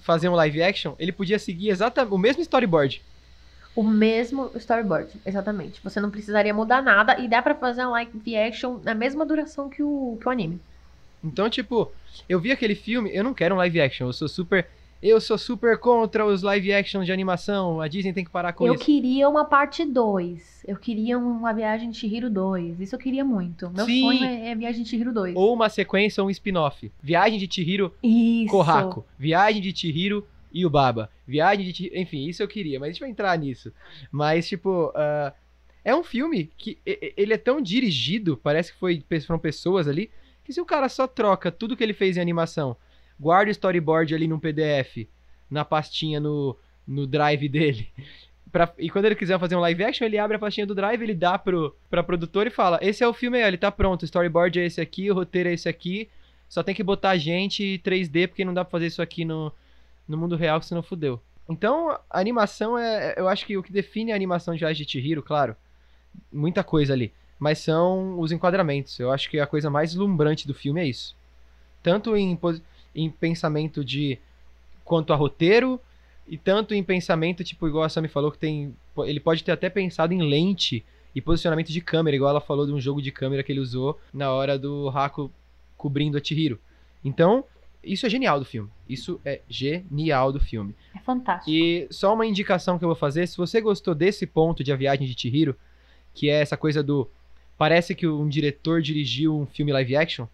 fazer 0.00 0.28
um 0.28 0.34
live 0.34 0.62
action, 0.62 0.94
ele 0.98 1.12
podia 1.12 1.38
seguir 1.38 1.70
exatamente 1.70 2.12
o 2.12 2.18
mesmo 2.18 2.42
storyboard. 2.42 3.00
O 3.76 3.82
mesmo 3.82 4.50
storyboard, 4.56 5.10
exatamente. 5.24 5.80
Você 5.82 6.00
não 6.00 6.10
precisaria 6.10 6.52
mudar 6.52 6.82
nada 6.82 7.18
e 7.18 7.28
dá 7.28 7.40
para 7.40 7.54
fazer 7.54 7.86
um 7.86 7.90
live 7.90 8.36
action 8.36 8.78
na 8.82 8.94
mesma 8.94 9.24
duração 9.24 9.68
que 9.68 9.82
o, 9.82 10.18
que 10.20 10.28
o 10.28 10.30
anime. 10.30 10.60
Então, 11.22 11.48
tipo, 11.48 11.90
eu 12.28 12.38
vi 12.38 12.52
aquele 12.52 12.74
filme, 12.74 13.10
eu 13.14 13.24
não 13.24 13.32
quero 13.32 13.54
um 13.54 13.58
live 13.58 13.80
action, 13.80 14.06
eu 14.06 14.12
sou 14.12 14.28
super 14.28 14.68
eu 15.04 15.20
sou 15.20 15.36
super 15.36 15.76
contra 15.76 16.24
os 16.24 16.42
live 16.42 16.72
action 16.72 17.04
de 17.04 17.12
animação. 17.12 17.78
A 17.78 17.86
Disney 17.86 18.14
tem 18.14 18.24
que 18.24 18.30
parar 18.30 18.54
com 18.54 18.66
eu 18.66 18.72
isso. 18.72 18.82
Eu 18.82 18.86
queria 18.86 19.28
uma 19.28 19.44
parte 19.44 19.84
2. 19.84 20.64
Eu 20.66 20.76
queria 20.76 21.18
uma 21.18 21.52
Viagem 21.52 21.90
de 21.90 21.98
Chihiro 21.98 22.30
2. 22.30 22.80
Isso 22.80 22.94
eu 22.94 22.98
queria 22.98 23.22
muito. 23.22 23.68
Meu 23.68 23.84
Sim. 23.84 24.00
sonho 24.00 24.24
é, 24.24 24.48
é 24.48 24.54
Viagem 24.54 24.82
de 24.82 24.88
Chihiro 24.88 25.12
2. 25.12 25.36
Ou 25.36 25.52
uma 25.52 25.68
sequência 25.68 26.22
ou 26.22 26.28
um 26.28 26.30
spin-off. 26.30 26.90
Viagem 27.02 27.38
de 27.38 27.54
Chihiro 27.54 27.92
isso. 28.02 28.50
Kohaku. 28.50 29.04
Viagem 29.18 29.60
de 29.60 29.76
Chihiro 29.76 30.26
e 30.50 30.64
o 30.64 30.70
Baba. 30.70 31.10
Viagem 31.26 31.66
de 31.66 31.74
Chihiro... 31.74 31.98
Enfim, 31.98 32.26
isso 32.26 32.42
eu 32.42 32.48
queria, 32.48 32.80
mas 32.80 32.88
a 32.88 32.92
gente 32.92 33.00
vai 33.00 33.10
entrar 33.10 33.36
nisso. 33.36 33.70
Mas, 34.10 34.48
tipo... 34.48 34.86
Uh, 34.88 35.32
é 35.84 35.94
um 35.94 36.02
filme 36.02 36.50
que 36.56 36.78
ele 36.86 37.34
é 37.34 37.36
tão 37.36 37.60
dirigido, 37.60 38.40
parece 38.42 38.72
que 38.72 38.78
foi, 38.78 39.04
foram 39.26 39.38
pessoas 39.38 39.86
ali, 39.86 40.10
que 40.42 40.50
se 40.50 40.58
o 40.58 40.64
cara 40.64 40.88
só 40.88 41.06
troca 41.06 41.52
tudo 41.52 41.76
que 41.76 41.84
ele 41.84 41.92
fez 41.92 42.16
em 42.16 42.20
animação 42.22 42.74
guarda 43.18 43.48
o 43.48 43.52
storyboard 43.52 44.14
ali 44.14 44.26
num 44.26 44.38
PDF, 44.38 45.06
na 45.50 45.64
pastinha 45.64 46.20
no, 46.20 46.56
no 46.86 47.06
drive 47.06 47.48
dele. 47.48 47.88
Pra, 48.52 48.72
e 48.78 48.88
quando 48.88 49.06
ele 49.06 49.16
quiser 49.16 49.36
fazer 49.40 49.56
um 49.56 49.60
live 49.60 49.82
action, 49.82 50.04
ele 50.04 50.16
abre 50.16 50.36
a 50.36 50.38
pastinha 50.38 50.64
do 50.64 50.76
drive, 50.76 51.02
ele 51.02 51.12
dá 51.12 51.36
pro, 51.36 51.74
pra 51.90 52.04
produtor 52.04 52.46
e 52.46 52.50
fala: 52.50 52.78
Esse 52.80 53.02
é 53.02 53.08
o 53.08 53.12
filme 53.12 53.38
aí, 53.38 53.48
ele 53.48 53.58
tá 53.58 53.68
pronto, 53.68 54.02
o 54.02 54.04
storyboard 54.04 54.60
é 54.60 54.64
esse 54.64 54.80
aqui, 54.80 55.10
o 55.10 55.14
roteiro 55.14 55.48
é 55.48 55.54
esse 55.54 55.68
aqui. 55.68 56.08
Só 56.48 56.62
tem 56.62 56.72
que 56.72 56.84
botar 56.84 57.16
gente 57.16 57.80
3D, 57.84 58.28
porque 58.28 58.44
não 58.44 58.54
dá 58.54 58.64
pra 58.64 58.70
fazer 58.70 58.86
isso 58.86 59.02
aqui 59.02 59.24
no, 59.24 59.52
no 60.06 60.16
mundo 60.16 60.36
real, 60.36 60.62
senão 60.62 60.84
fudeu. 60.84 61.20
Então, 61.48 61.98
a 62.08 62.20
animação 62.20 62.78
é. 62.78 63.14
Eu 63.16 63.28
acho 63.28 63.44
que 63.44 63.56
o 63.56 63.62
que 63.62 63.72
define 63.72 64.12
a 64.12 64.14
animação 64.14 64.54
de 64.54 64.60
Viagem 64.60 64.86
de 64.86 64.92
Chihiro, 64.92 65.20
claro, 65.20 65.56
muita 66.32 66.62
coisa 66.62 66.92
ali. 66.92 67.12
Mas 67.38 67.58
são 67.58 68.18
os 68.20 68.30
enquadramentos. 68.30 68.98
Eu 69.00 69.10
acho 69.10 69.28
que 69.28 69.40
a 69.40 69.46
coisa 69.48 69.68
mais 69.68 69.96
lumbrante 69.96 70.46
do 70.46 70.54
filme 70.54 70.80
é 70.80 70.86
isso. 70.86 71.16
Tanto 71.82 72.16
em, 72.16 72.38
em 72.94 73.10
pensamento 73.10 73.84
de 73.84 74.18
quanto 74.84 75.12
a 75.12 75.16
roteiro 75.16 75.80
e 76.26 76.38
tanto 76.38 76.74
em 76.74 76.82
pensamento, 76.82 77.44
tipo, 77.44 77.68
igual 77.68 77.84
a 77.84 77.88
Sammy 77.88 78.08
falou, 78.08 78.30
que 78.30 78.38
tem. 78.38 78.74
Ele 78.98 79.20
pode 79.20 79.44
ter 79.44 79.52
até 79.52 79.68
pensado 79.68 80.14
em 80.14 80.22
lente 80.22 80.84
e 81.14 81.20
posicionamento 81.20 81.70
de 81.70 81.80
câmera, 81.80 82.16
igual 82.16 82.30
ela 82.30 82.40
falou 82.40 82.66
de 82.66 82.72
um 82.72 82.80
jogo 82.80 83.00
de 83.02 83.12
câmera 83.12 83.42
que 83.42 83.52
ele 83.52 83.60
usou 83.60 83.98
na 84.12 84.32
hora 84.32 84.58
do 84.58 84.88
Haku 84.88 85.30
cobrindo 85.76 86.16
a 86.16 86.22
Chihiro. 86.22 86.58
Então, 87.04 87.44
isso 87.82 88.06
é 88.06 88.10
genial 88.10 88.38
do 88.38 88.44
filme. 88.44 88.70
Isso 88.88 89.20
é 89.24 89.40
genial 89.48 90.32
do 90.32 90.40
filme. 90.40 90.74
É 90.94 90.98
fantástico. 91.00 91.50
E 91.50 91.86
só 91.90 92.14
uma 92.14 92.26
indicação 92.26 92.78
que 92.78 92.84
eu 92.84 92.88
vou 92.88 92.96
fazer, 92.96 93.26
se 93.28 93.36
você 93.36 93.60
gostou 93.60 93.94
desse 93.94 94.26
ponto 94.26 94.64
de 94.64 94.72
A 94.72 94.76
Viagem 94.76 95.06
de 95.06 95.20
Chihiro, 95.20 95.54
que 96.14 96.30
é 96.30 96.40
essa 96.40 96.56
coisa 96.56 96.82
do 96.82 97.08
parece 97.56 97.94
que 97.94 98.06
um 98.06 98.28
diretor 98.28 98.80
dirigiu 98.82 99.38
um 99.38 99.46
filme 99.46 99.72
live 99.72 99.96
action, 99.96 100.26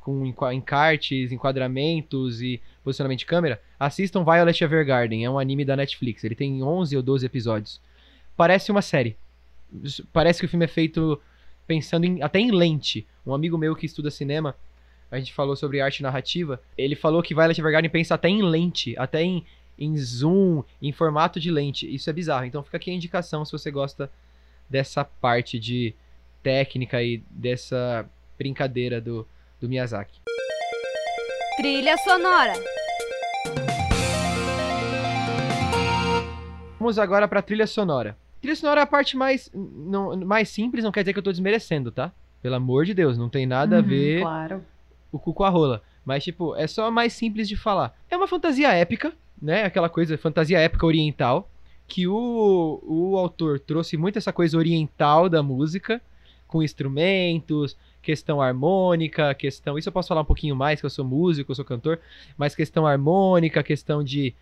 com 0.00 0.24
encartes, 0.52 1.32
enquadramentos 1.32 2.40
e 2.40 2.60
posicionamento 2.82 3.20
de 3.20 3.26
câmera, 3.26 3.60
assistam 3.78 4.24
Violet 4.24 4.62
Evergarden, 4.62 5.24
é 5.24 5.30
um 5.30 5.38
anime 5.38 5.64
da 5.64 5.76
Netflix. 5.76 6.24
Ele 6.24 6.34
tem 6.34 6.62
11 6.62 6.96
ou 6.96 7.02
12 7.02 7.26
episódios. 7.26 7.80
Parece 8.36 8.70
uma 8.70 8.82
série. 8.82 9.16
Parece 10.12 10.40
que 10.40 10.46
o 10.46 10.48
filme 10.48 10.64
é 10.64 10.68
feito 10.68 11.20
pensando 11.66 12.04
em, 12.04 12.22
até 12.22 12.38
em 12.38 12.50
lente. 12.50 13.06
Um 13.26 13.34
amigo 13.34 13.58
meu 13.58 13.76
que 13.76 13.84
estuda 13.84 14.10
cinema, 14.10 14.54
a 15.10 15.18
gente 15.18 15.34
falou 15.34 15.54
sobre 15.54 15.80
arte 15.80 16.02
narrativa, 16.02 16.60
ele 16.76 16.96
falou 16.96 17.22
que 17.22 17.34
Violet 17.34 17.60
Evergarden 17.60 17.90
pensa 17.90 18.14
até 18.14 18.28
em 18.28 18.42
lente, 18.42 18.94
até 18.98 19.22
em, 19.22 19.44
em 19.78 19.96
zoom, 19.98 20.62
em 20.80 20.92
formato 20.92 21.38
de 21.38 21.50
lente. 21.50 21.92
Isso 21.92 22.08
é 22.08 22.12
bizarro. 22.12 22.46
Então 22.46 22.62
fica 22.62 22.78
aqui 22.78 22.90
a 22.90 22.94
indicação 22.94 23.44
se 23.44 23.52
você 23.52 23.70
gosta 23.70 24.10
dessa 24.68 25.04
parte 25.04 25.58
de 25.58 25.94
técnica 26.42 27.02
e 27.02 27.22
dessa 27.30 28.08
brincadeira 28.38 29.00
do, 29.00 29.26
do 29.60 29.68
Miyazaki. 29.68 30.20
Trilha 31.56 31.96
sonora. 31.98 32.52
Vamos 36.78 36.98
agora 36.98 37.26
para 37.26 37.42
trilha 37.42 37.66
sonora. 37.66 38.16
Trilha 38.40 38.54
sonora 38.54 38.80
é 38.80 38.84
a 38.84 38.86
parte 38.86 39.16
mais, 39.16 39.50
não, 39.52 40.16
mais 40.18 40.48
simples, 40.48 40.84
não 40.84 40.92
quer 40.92 41.02
dizer 41.02 41.12
que 41.12 41.18
eu 41.18 41.20
estou 41.22 41.32
desmerecendo, 41.32 41.90
tá? 41.90 42.12
Pelo 42.40 42.54
amor 42.54 42.84
de 42.84 42.94
Deus, 42.94 43.18
não 43.18 43.28
tem 43.28 43.46
nada 43.46 43.76
uhum, 43.76 43.82
a 43.82 43.84
ver 43.84 44.20
claro. 44.20 44.64
o 45.10 45.18
cu 45.18 45.34
com 45.34 45.42
a 45.42 45.48
rola. 45.48 45.82
Mas, 46.04 46.22
tipo, 46.22 46.54
é 46.54 46.66
só 46.66 46.90
mais 46.90 47.12
simples 47.12 47.48
de 47.48 47.56
falar. 47.56 47.98
É 48.08 48.16
uma 48.16 48.28
fantasia 48.28 48.72
épica, 48.72 49.12
né? 49.42 49.64
Aquela 49.64 49.88
coisa, 49.88 50.16
fantasia 50.16 50.60
épica 50.60 50.86
oriental. 50.86 51.50
Que 51.88 52.06
o, 52.06 52.80
o 52.86 53.16
autor 53.16 53.58
trouxe 53.58 53.96
muito 53.96 54.18
essa 54.18 54.32
coisa 54.32 54.56
oriental 54.56 55.28
da 55.28 55.42
música, 55.42 56.00
com 56.48 56.62
instrumentos, 56.62 57.76
questão 58.02 58.40
harmônica, 58.40 59.32
questão. 59.34 59.78
Isso 59.78 59.88
eu 59.88 59.92
posso 59.92 60.08
falar 60.08 60.22
um 60.22 60.24
pouquinho 60.24 60.56
mais, 60.56 60.80
que 60.80 60.86
eu 60.86 60.90
sou 60.90 61.04
músico, 61.04 61.52
eu 61.52 61.54
sou 61.54 61.64
cantor, 61.64 62.00
mas 62.36 62.54
questão 62.54 62.86
harmônica, 62.86 63.62
questão 63.62 64.02
de, 64.02 64.34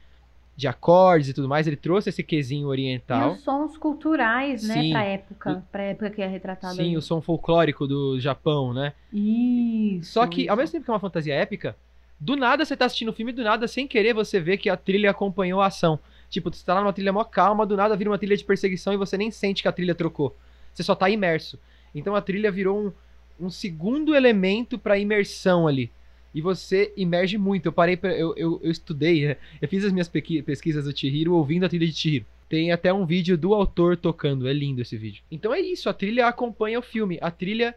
de 0.56 0.68
acordes 0.68 1.30
e 1.30 1.34
tudo 1.34 1.48
mais. 1.48 1.66
Ele 1.66 1.76
trouxe 1.76 2.08
esse 2.08 2.22
quesinho 2.22 2.68
oriental. 2.68 3.32
E 3.32 3.34
os 3.34 3.42
sons 3.42 3.76
culturais, 3.76 4.62
né, 4.62 4.74
Sim. 4.74 4.90
pra 4.92 5.04
época, 5.04 5.64
pra 5.70 5.82
época 5.82 6.10
que 6.10 6.22
é 6.22 6.26
retratado. 6.26 6.76
Sim, 6.76 6.96
o 6.96 7.02
som 7.02 7.20
folclórico 7.20 7.86
do 7.86 8.18
Japão, 8.20 8.72
né? 8.72 8.92
Isso. 9.12 10.12
Só 10.12 10.26
que, 10.26 10.42
isso. 10.42 10.50
ao 10.50 10.56
mesmo 10.56 10.72
tempo 10.72 10.84
que 10.84 10.90
é 10.90 10.94
uma 10.94 11.00
fantasia 11.00 11.34
épica, 11.34 11.76
do 12.18 12.36
nada 12.36 12.64
você 12.64 12.76
tá 12.76 12.86
assistindo 12.86 13.08
o 13.08 13.12
filme, 13.12 13.32
do 13.32 13.42
nada, 13.42 13.68
sem 13.68 13.86
querer, 13.86 14.14
você 14.14 14.40
vê 14.40 14.56
que 14.56 14.70
a 14.70 14.76
trilha 14.76 15.10
acompanhou 15.10 15.60
a 15.60 15.66
ação. 15.66 15.98
Tipo, 16.30 16.52
você 16.52 16.64
tá 16.64 16.74
lá 16.74 16.80
numa 16.80 16.92
trilha 16.92 17.12
mó 17.12 17.24
calma, 17.24 17.66
do 17.66 17.76
nada 17.76 17.96
vira 17.96 18.10
uma 18.10 18.18
trilha 18.18 18.36
de 18.36 18.44
perseguição 18.44 18.92
e 18.92 18.96
você 18.96 19.16
nem 19.16 19.30
sente 19.30 19.62
que 19.62 19.68
a 19.68 19.72
trilha 19.72 19.94
trocou. 19.94 20.34
Você 20.72 20.82
só 20.82 20.94
tá 20.94 21.08
imerso. 21.08 21.58
Então 21.96 22.14
a 22.14 22.20
trilha 22.20 22.50
virou 22.50 22.78
um, 22.78 23.46
um 23.46 23.50
segundo 23.50 24.14
elemento 24.14 24.78
pra 24.78 24.98
imersão 24.98 25.66
ali. 25.66 25.90
E 26.34 26.42
você 26.42 26.92
imerge 26.96 27.38
muito. 27.38 27.66
Eu 27.66 27.72
parei, 27.72 27.96
pra, 27.96 28.12
eu, 28.12 28.34
eu, 28.36 28.60
eu 28.62 28.70
estudei, 28.70 29.28
né? 29.28 29.36
eu 29.60 29.66
fiz 29.66 29.82
as 29.82 29.92
minhas 29.92 30.08
pesquisas 30.08 30.84
do 30.84 30.96
Chihiro 30.96 31.34
ouvindo 31.34 31.64
a 31.64 31.68
trilha 31.68 31.86
de 31.86 31.94
Chihiro. 31.94 32.26
Tem 32.48 32.70
até 32.70 32.92
um 32.92 33.06
vídeo 33.06 33.36
do 33.36 33.54
autor 33.54 33.96
tocando, 33.96 34.46
é 34.46 34.52
lindo 34.52 34.82
esse 34.82 34.96
vídeo. 34.96 35.24
Então 35.30 35.52
é 35.52 35.60
isso, 35.60 35.88
a 35.88 35.94
trilha 35.94 36.26
acompanha 36.26 36.78
o 36.78 36.82
filme. 36.82 37.18
A 37.20 37.30
trilha 37.30 37.74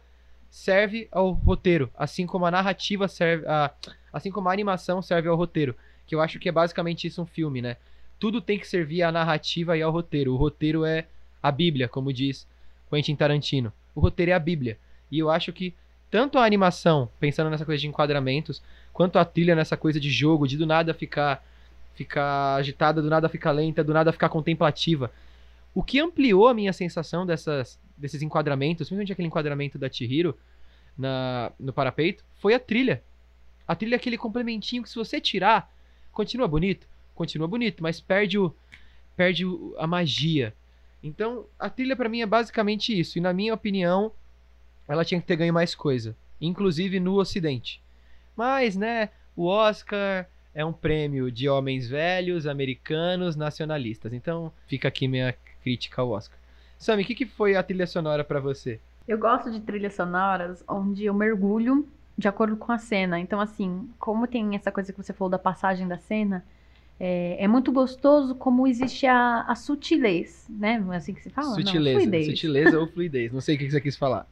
serve 0.50 1.08
ao 1.12 1.32
roteiro, 1.32 1.90
assim 1.96 2.26
como 2.26 2.46
a 2.46 2.52
narrativa 2.52 3.08
serve 3.08 3.46
a, 3.48 3.72
assim 4.12 4.30
como 4.30 4.50
a 4.50 4.52
animação 4.52 5.02
serve 5.02 5.30
ao 5.30 5.36
roteiro, 5.36 5.76
que 6.06 6.14
eu 6.14 6.22
acho 6.22 6.40
que 6.40 6.50
é 6.50 6.52
basicamente 6.52 7.08
isso 7.08 7.22
um 7.22 7.26
filme, 7.26 7.62
né? 7.62 7.78
Tudo 8.20 8.42
tem 8.42 8.60
que 8.60 8.68
servir 8.68 9.04
à 9.04 9.12
narrativa 9.12 9.78
e 9.78 9.82
ao 9.82 9.92
roteiro. 9.92 10.34
O 10.34 10.38
roteiro 10.38 10.84
é 10.84 11.08
a 11.42 11.52
Bíblia, 11.52 11.88
como 11.88 12.12
diz 12.12 12.46
Quentin 12.90 13.16
Tarantino. 13.16 13.72
O 13.96 14.00
roteiro 14.00 14.32
é 14.32 14.34
a 14.34 14.40
Bíblia. 14.40 14.78
E 15.12 15.20
eu 15.20 15.30
acho 15.30 15.52
que 15.52 15.74
tanto 16.10 16.38
a 16.38 16.46
animação, 16.46 17.10
pensando 17.20 17.50
nessa 17.50 17.66
coisa 17.66 17.80
de 17.80 17.88
enquadramentos, 17.88 18.62
quanto 18.92 19.20
a 19.20 19.26
trilha 19.26 19.56
nessa 19.56 19.78
coisa 19.78 20.00
de 20.00 20.10
jogo, 20.10 20.48
de 20.48 20.58
do 20.58 20.66
nada 20.66 20.94
ficar 20.94 21.44
ficar 21.94 22.56
agitada, 22.56 23.02
do 23.02 23.10
nada 23.10 23.28
ficar 23.28 23.52
lenta, 23.52 23.84
do 23.84 23.94
nada 23.94 24.14
ficar 24.14 24.30
contemplativa. 24.30 25.12
O 25.76 25.84
que 25.84 26.00
ampliou 26.00 26.48
a 26.48 26.54
minha 26.54 26.72
sensação 26.72 27.26
dessas, 27.26 27.78
desses 27.98 28.22
enquadramentos, 28.22 28.88
principalmente 28.88 29.12
aquele 29.12 29.28
enquadramento 29.28 29.78
da 29.78 29.90
Chihiro 29.92 30.38
na, 30.98 31.52
no 31.60 31.74
parapeito, 31.74 32.24
foi 32.36 32.54
a 32.54 32.60
trilha. 32.60 33.04
A 33.68 33.76
trilha 33.76 33.96
é 33.96 33.98
aquele 33.98 34.18
complementinho 34.18 34.82
que 34.82 34.90
se 34.90 34.96
você 34.96 35.20
tirar, 35.20 35.72
continua 36.12 36.48
bonito, 36.48 36.88
continua 37.14 37.48
bonito, 37.48 37.84
mas 37.84 38.00
perde 38.00 38.38
o 38.40 38.54
perde 39.16 39.46
o- 39.46 39.76
a 39.78 39.86
magia. 39.86 40.54
Então, 41.02 41.46
a 41.58 41.70
trilha 41.70 41.96
pra 41.96 42.10
mim 42.10 42.22
é 42.22 42.26
basicamente 42.26 42.98
isso. 42.98 43.18
E 43.18 43.22
na 43.22 43.34
minha 43.34 43.54
opinião, 43.54 44.12
ela 44.88 45.06
tinha 45.06 45.22
que 45.22 45.28
ter 45.28 45.36
ganho 45.36 45.54
mais 45.54 45.74
coisa, 45.74 46.16
inclusive 46.42 47.00
no 47.00 47.16
ocidente. 47.16 47.82
Mas, 48.36 48.76
né, 48.76 49.10
o 49.36 49.46
Oscar 49.46 50.28
é 50.54 50.66
um 50.66 50.74
prêmio 50.74 51.32
de 51.32 51.48
homens 51.48 51.88
velhos, 51.88 52.48
americanos, 52.48 53.36
nacionalistas. 53.36 54.14
Então, 54.14 54.52
fica 54.68 54.88
aqui 54.88 55.08
minha 55.08 55.36
crítica 55.62 56.02
ao 56.02 56.10
Oscar. 56.10 56.38
Sammy, 56.78 57.04
o 57.04 57.06
que, 57.06 57.16
que 57.16 57.26
foi 57.26 57.56
a 57.56 57.64
trilha 57.64 57.86
sonora 57.86 58.24
pra 58.24 58.40
você? 58.40 58.80
Eu 59.08 59.18
gosto 59.18 59.52
de 59.52 59.60
trilhas 59.60 59.96
sonoras 59.96 60.64
onde 60.68 61.06
eu 61.06 61.14
mergulho 61.14 61.88
de 62.18 62.28
acordo 62.28 62.58
com 62.58 62.72
a 62.72 62.78
cena. 62.78 63.20
Então, 63.20 63.40
assim, 63.40 63.90
como 63.98 64.28
tem 64.28 64.56
essa 64.56 64.72
coisa 64.72 64.92
que 64.92 65.02
você 65.02 65.14
falou 65.14 65.30
da 65.30 65.40
passagem 65.40 65.88
da 65.88 65.98
cena, 65.98 66.44
é, 67.00 67.44
é 67.44 67.48
muito 67.48 67.72
gostoso 67.72 68.36
como 68.36 68.68
existe 68.68 69.08
a, 69.08 69.46
a 69.48 69.56
sutilez, 69.56 70.46
né? 70.50 70.80
Não 70.80 70.94
é 70.94 70.98
assim 70.98 71.14
que 71.14 71.22
se 71.22 71.30
fala? 71.30 71.50
Não, 71.50 71.56
sutileza. 71.56 72.00
fluidez. 72.00 72.26
Sutileza 72.26 72.80
ou 72.80 72.88
fluidez. 72.88 73.32
Não 73.32 73.42
sei 73.42 73.56
o 73.56 73.60
que 73.60 73.72
você 73.72 73.80
quis 73.80 73.96
falar. 73.96 74.28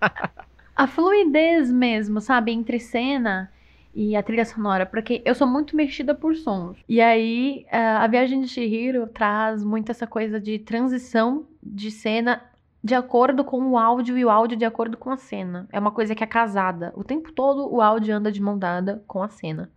A 0.78 0.86
fluidez 0.86 1.72
mesmo, 1.72 2.20
sabe? 2.20 2.52
Entre 2.52 2.78
cena 2.78 3.50
e 3.92 4.14
a 4.14 4.22
trilha 4.22 4.44
sonora, 4.44 4.86
porque 4.86 5.20
eu 5.24 5.34
sou 5.34 5.44
muito 5.44 5.74
mexida 5.74 6.14
por 6.14 6.36
sons. 6.36 6.78
E 6.88 7.00
aí, 7.00 7.66
a 7.72 8.06
Viagem 8.06 8.40
de 8.40 8.46
Chihiro 8.46 9.08
traz 9.08 9.64
muito 9.64 9.90
essa 9.90 10.06
coisa 10.06 10.38
de 10.38 10.56
transição 10.60 11.48
de 11.60 11.90
cena 11.90 12.40
de 12.82 12.94
acordo 12.94 13.44
com 13.44 13.60
o 13.70 13.76
áudio 13.76 14.16
e 14.16 14.24
o 14.24 14.30
áudio 14.30 14.56
de 14.56 14.64
acordo 14.64 14.96
com 14.96 15.10
a 15.10 15.16
cena. 15.16 15.66
É 15.72 15.80
uma 15.80 15.90
coisa 15.90 16.14
que 16.14 16.22
é 16.22 16.26
casada. 16.28 16.92
O 16.94 17.02
tempo 17.02 17.32
todo 17.32 17.68
o 17.74 17.82
áudio 17.82 18.14
anda 18.14 18.30
de 18.30 18.40
mão 18.40 18.56
dada 18.56 19.02
com 19.04 19.20
a 19.20 19.28
cena. 19.28 19.68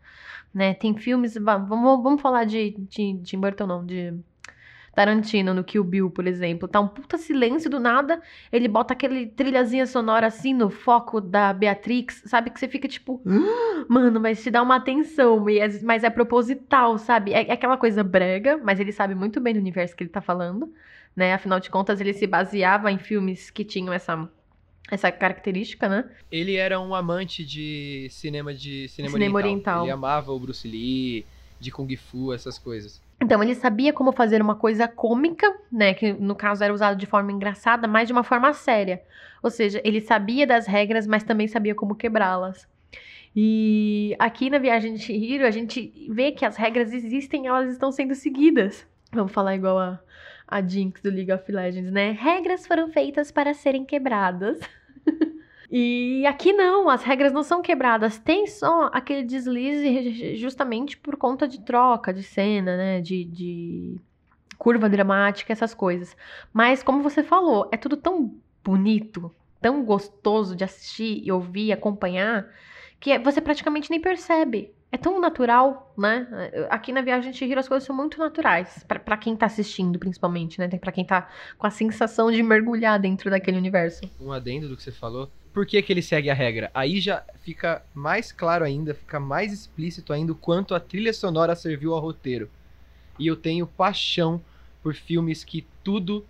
Né? 0.54 0.74
Tem 0.74 0.96
filmes. 0.98 1.36
va- 1.36 1.58
Vamos, 1.58 2.04
vamos 2.04 2.22
falar 2.22 2.46
de, 2.46 2.72
de, 2.72 3.20
Tim 3.24 3.40
Burton, 3.40 3.66
não, 3.68 3.86
de 3.86 4.14
Tarantino 4.94 5.54
no 5.54 5.64
Kill 5.64 5.84
Bill, 5.84 6.10
por 6.12 6.28
exemplo. 6.28 6.68
Tá 6.68 6.80
um 6.82 6.88
puta 6.88 7.18
silêncio 7.18 7.70
do 7.70 7.80
nada. 7.80 8.22
Ele 8.52 8.68
bota 8.68 8.94
aquele 8.94 9.28
trilhazinha 9.28 9.86
sonora 9.88 10.28
assim 10.28 10.54
no 10.54 10.70
foco 10.70 11.22
da 11.22 11.54
Beatrix, 11.54 12.24
sabe? 12.26 12.50
Que 12.50 12.60
você 12.60 12.68
fica 12.68 12.88
tipo, 12.88 13.22
"Ah, 13.26 13.86
mano, 13.88 14.20
mas 14.20 14.44
te 14.44 14.52
dá 14.52 14.62
uma 14.62 14.76
atenção, 14.76 15.48
é- 15.50 15.82
mas 15.84 16.04
é 16.04 16.10
proposital, 16.10 16.98
sabe? 16.98 17.32
É, 17.34 17.48
é 17.48 17.54
aquela 17.54 17.78
coisa 17.78 18.04
brega, 18.04 18.58
mas 18.64 18.80
ele 18.80 18.92
sabe 18.92 19.16
muito 19.16 19.40
bem 19.40 19.54
do 19.54 19.60
universo 19.60 19.96
que 19.96 20.04
ele 20.04 20.10
tá 20.10 20.22
falando, 20.22 20.72
né? 21.16 21.34
Afinal 21.34 21.60
de 21.60 21.70
contas, 21.70 22.02
ele 22.02 22.14
se 22.14 22.28
baseava 22.28 22.92
em 22.92 22.98
filmes 22.98 23.50
que 23.50 23.64
tinham 23.64 23.94
essa, 23.94 24.30
essa 24.90 25.12
característica, 25.12 25.88
né? 25.88 26.06
Ele 26.32 26.56
era 26.56 26.80
um 26.80 26.94
amante 26.96 27.46
de 27.46 28.08
cinema 28.10 28.54
de 28.54 28.88
cinema, 28.90 29.14
Cinema 29.14 29.38
oriental. 29.38 29.82
oriental. 29.82 29.84
Ele 29.84 29.92
amava 29.92 30.32
o 30.32 30.40
Bruce 30.40 30.68
Lee, 30.68 31.26
de 31.60 31.72
Kung 31.72 31.96
Fu, 31.96 32.34
essas 32.34 32.58
coisas. 32.58 33.02
Então, 33.22 33.42
ele 33.44 33.54
sabia 33.54 33.94
como 33.94 34.12
fazer 34.12 34.42
uma 34.42 34.56
coisa 34.56 34.88
cômica, 34.88 35.46
né? 35.72 35.94
Que 35.94 36.12
no 36.12 36.36
caso 36.36 36.64
era 36.64 36.74
usado 36.74 36.98
de 36.98 37.06
forma 37.06 37.32
engraçada, 37.32 37.88
mas 37.88 38.08
de 38.08 38.14
uma 38.14 38.24
forma 38.24 38.52
séria. 38.54 39.02
Ou 39.44 39.50
seja, 39.52 39.80
ele 39.84 40.02
sabia 40.02 40.48
das 40.48 40.66
regras, 40.66 41.06
mas 41.06 41.24
também 41.24 41.48
sabia 41.48 41.76
como 41.76 41.96
quebrá-las. 41.96 42.68
E 43.36 44.16
aqui 44.20 44.50
na 44.50 44.58
Viagem 44.58 44.94
de 44.96 45.00
Chihiro, 45.00 45.46
a 45.46 45.52
gente 45.52 45.94
vê 46.10 46.32
que 46.32 46.44
as 46.44 46.58
regras 46.58 46.92
existem, 46.92 47.48
elas 47.48 47.72
estão 47.72 47.92
sendo 47.92 48.14
seguidas. 48.16 48.86
Vamos 49.14 49.32
falar 49.32 49.56
igual 49.56 49.78
a, 49.80 50.00
a 50.52 50.62
Jinx 50.62 51.02
do 51.02 51.10
League 51.10 51.32
of 51.32 51.50
Legends, 51.50 51.92
né? 51.92 52.12
Regras 52.12 52.68
foram 52.68 52.90
feitas 52.90 53.32
para 53.32 53.54
serem 53.54 53.86
quebradas. 53.86 54.60
E 55.74 56.26
aqui 56.26 56.52
não, 56.52 56.90
as 56.90 57.02
regras 57.02 57.32
não 57.32 57.44
são 57.44 57.62
quebradas, 57.62 58.20
tem 58.20 58.46
só 58.46 58.90
aquele 58.92 59.24
deslize 59.24 60.36
justamente 60.36 60.98
por 60.98 61.16
conta 61.16 61.48
de 61.48 61.62
troca 61.62 62.14
de 62.14 62.24
cena, 62.24 62.76
né? 62.76 63.00
De, 63.00 63.24
de 63.24 63.96
curva 64.58 64.90
dramática, 64.90 65.54
essas 65.54 65.74
coisas. 65.74 66.14
Mas, 66.52 66.84
como 66.84 67.02
você 67.02 67.24
falou, 67.24 67.70
é 67.72 67.78
tudo 67.78 67.96
tão 67.96 68.36
bonito, 68.62 69.34
tão 69.62 69.86
gostoso 69.86 70.58
de 70.58 70.66
assistir 70.66 71.22
e 71.24 71.32
ouvir 71.32 71.72
acompanhar, 71.72 72.50
que 73.00 73.18
você 73.20 73.40
praticamente 73.40 73.90
nem 73.90 74.02
percebe. 74.02 74.74
É 74.92 74.98
tão 74.98 75.22
natural, 75.22 75.94
né? 75.98 76.28
Aqui 76.70 76.92
na 76.92 77.02
Viagem 77.02 77.32
de 77.32 77.38
Chihiro 77.38 77.60
as 77.60 77.68
coisas 77.68 77.86
são 77.88 77.96
muito 77.96 78.20
naturais, 78.20 78.86
pra 78.88 79.16
quem 79.16 79.38
tá 79.38 79.46
assistindo, 79.46 79.98
principalmente, 79.98 80.60
né? 80.60 80.68
Pra 80.68 80.92
quem 80.92 81.06
tá 81.06 81.30
com 81.58 81.66
a 81.66 81.72
sensação 81.72 82.30
de 82.30 82.44
mergulhar 82.44 83.00
dentro 83.00 83.30
daquele 83.30 83.58
universo. 83.58 84.02
Um 84.20 84.34
adendo 84.34 84.68
do 84.68 84.76
que 84.76 84.84
você 84.84 84.92
falou. 84.92 85.32
Por 85.54 85.66
que, 85.66 85.82
que 85.82 85.94
ele 85.94 86.02
segue 86.02 86.30
a 86.30 86.34
regra? 86.34 86.70
Aí 86.74 87.00
já 87.00 87.24
fica 87.42 87.84
mais 87.94 88.34
claro 88.34 88.66
ainda, 88.66 88.94
fica 88.94 89.18
mais 89.18 89.54
explícito 89.54 90.12
ainda 90.12 90.34
o 90.34 90.36
quanto 90.36 90.76
a 90.76 90.80
trilha 90.80 91.14
sonora 91.14 91.56
serviu 91.56 91.94
ao 91.94 92.02
roteiro. 92.02 92.50
E 93.18 93.28
eu 93.28 93.38
tenho 93.38 93.68
paixão 93.68 94.42
por 94.84 94.94
filmes 94.94 95.44
que 95.44 95.66
tudo 95.84 96.26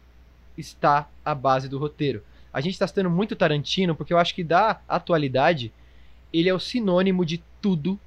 está 0.55 1.09
à 1.25 1.33
base 1.33 1.67
do 1.67 1.79
roteiro. 1.79 2.23
A 2.53 2.61
gente 2.61 2.73
está 2.73 2.85
citando 2.85 3.09
muito 3.09 3.35
Tarantino 3.35 3.95
porque 3.95 4.13
eu 4.13 4.17
acho 4.19 4.35
que 4.35 4.43
da 4.43 4.81
atualidade 4.87 5.73
ele 6.31 6.49
é 6.49 6.53
o 6.53 6.59
sinônimo 6.59 7.25
de 7.25 7.41
tudo 7.61 7.99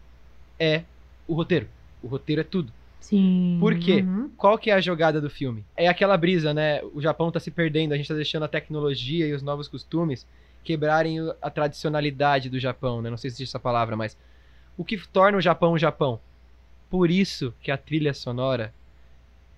é 0.58 0.82
o 1.26 1.34
roteiro. 1.34 1.68
O 2.02 2.06
roteiro 2.06 2.40
é 2.40 2.44
tudo. 2.44 2.72
Sim. 3.00 3.58
Por 3.60 3.78
quê? 3.78 4.00
Uhum. 4.00 4.30
Qual 4.36 4.56
que 4.56 4.70
é 4.70 4.74
a 4.74 4.80
jogada 4.80 5.20
do 5.20 5.28
filme? 5.28 5.64
É 5.76 5.88
aquela 5.88 6.16
brisa, 6.16 6.54
né? 6.54 6.82
O 6.94 7.00
Japão 7.00 7.30
tá 7.30 7.38
se 7.38 7.50
perdendo, 7.50 7.92
a 7.92 7.96
gente 7.96 8.08
tá 8.08 8.14
deixando 8.14 8.44
a 8.44 8.48
tecnologia 8.48 9.26
e 9.26 9.32
os 9.34 9.42
novos 9.42 9.68
costumes 9.68 10.26
quebrarem 10.62 11.18
a 11.42 11.50
tradicionalidade 11.50 12.48
do 12.48 12.58
Japão, 12.58 13.02
né? 13.02 13.10
Não 13.10 13.18
sei 13.18 13.28
se 13.28 13.36
existe 13.36 13.50
essa 13.50 13.60
palavra, 13.60 13.94
mas 13.94 14.16
o 14.76 14.84
que 14.84 14.96
torna 15.08 15.36
o 15.36 15.40
Japão 15.40 15.72
o 15.72 15.78
Japão? 15.78 16.18
Por 16.88 17.10
isso 17.10 17.52
que 17.60 17.70
a 17.70 17.76
trilha 17.76 18.14
sonora 18.14 18.72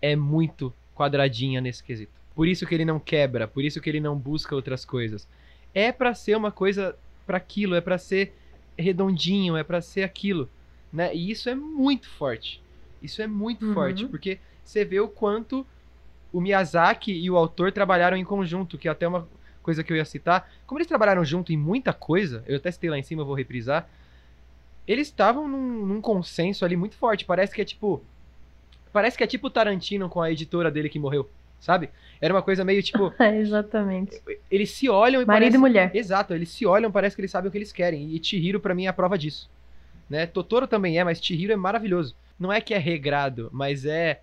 é 0.02 0.16
muito 0.16 0.74
quadradinha 0.94 1.60
nesse 1.60 1.84
quesito. 1.84 2.12
Por 2.34 2.48
isso 2.48 2.66
que 2.66 2.74
ele 2.74 2.84
não 2.84 2.98
quebra, 2.98 3.46
por 3.46 3.64
isso 3.64 3.80
que 3.80 3.88
ele 3.88 4.00
não 4.00 4.16
busca 4.16 4.54
outras 4.54 4.84
coisas. 4.84 5.28
É 5.72 5.92
pra 5.92 6.14
ser 6.14 6.36
uma 6.36 6.50
coisa 6.50 6.96
pra 7.26 7.36
aquilo, 7.36 7.74
é 7.74 7.80
pra 7.80 7.96
ser 7.96 8.34
redondinho, 8.76 9.56
é 9.56 9.62
pra 9.62 9.80
ser 9.80 10.02
aquilo, 10.02 10.48
né? 10.96 11.14
E 11.14 11.30
isso 11.30 11.48
é 11.50 11.54
muito 11.54 12.08
forte. 12.08 12.60
Isso 13.02 13.20
é 13.20 13.26
muito 13.26 13.66
Uhum. 13.66 13.74
forte, 13.74 14.06
porque 14.06 14.38
você 14.64 14.82
vê 14.84 14.98
o 14.98 15.06
quanto 15.08 15.64
o 16.32 16.40
Miyazaki 16.40 17.12
e 17.12 17.30
o 17.30 17.36
autor 17.36 17.70
trabalharam 17.70 18.16
em 18.16 18.24
conjunto, 18.24 18.78
que 18.78 18.88
é 18.88 18.90
até 18.90 19.06
uma 19.06 19.28
coisa 19.62 19.84
que 19.84 19.92
eu 19.92 19.96
ia 19.96 20.04
citar. 20.06 20.50
Como 20.66 20.78
eles 20.78 20.88
trabalharam 20.88 21.22
junto 21.24 21.52
em 21.52 21.56
muita 21.56 21.92
coisa, 21.92 22.42
eu 22.46 22.56
até 22.56 22.70
citei 22.70 22.88
lá 22.88 22.98
em 22.98 23.02
cima, 23.02 23.20
eu 23.22 23.26
vou 23.26 23.34
reprisar. 23.34 23.88
Eles 24.88 25.08
estavam 25.08 25.46
num, 25.46 25.84
num 25.86 26.00
consenso 26.00 26.64
ali 26.64 26.76
muito 26.76 26.96
forte. 26.96 27.24
Parece 27.24 27.54
que 27.54 27.60
é 27.60 27.64
tipo. 27.64 28.02
Parece 28.92 29.18
que 29.18 29.22
é 29.24 29.26
tipo 29.26 29.48
o 29.48 29.50
Tarantino 29.50 30.08
com 30.08 30.22
a 30.22 30.30
editora 30.32 30.70
dele 30.70 30.88
que 30.88 30.98
morreu, 30.98 31.28
sabe? 31.60 31.90
Era 32.20 32.32
uma 32.32 32.42
coisa 32.42 32.64
meio 32.64 32.82
tipo. 32.82 33.12
É, 33.20 33.36
exatamente. 33.38 34.22
Eles 34.50 34.70
se 34.70 34.88
olham 34.88 35.20
e 35.20 35.26
Marido 35.26 35.42
parece... 35.42 35.56
e 35.56 35.58
mulher. 35.60 35.90
Exato, 35.94 36.32
eles 36.32 36.48
se 36.48 36.64
olham, 36.64 36.90
parece 36.90 37.14
que 37.14 37.20
eles 37.20 37.30
sabem 37.30 37.48
o 37.48 37.52
que 37.52 37.58
eles 37.58 37.72
querem. 37.72 38.14
E 38.14 38.24
Chihiro, 38.24 38.58
pra 38.60 38.74
mim, 38.74 38.86
é 38.86 38.88
a 38.88 38.92
prova 38.92 39.18
disso. 39.18 39.50
Né? 40.08 40.26
Totoro 40.26 40.66
também 40.66 40.98
é, 40.98 41.04
mas 41.04 41.22
Chihiro 41.22 41.52
é 41.52 41.56
maravilhoso. 41.56 42.14
Não 42.38 42.52
é 42.52 42.60
que 42.60 42.74
é 42.74 42.78
regrado, 42.78 43.48
mas 43.52 43.84
é. 43.84 44.22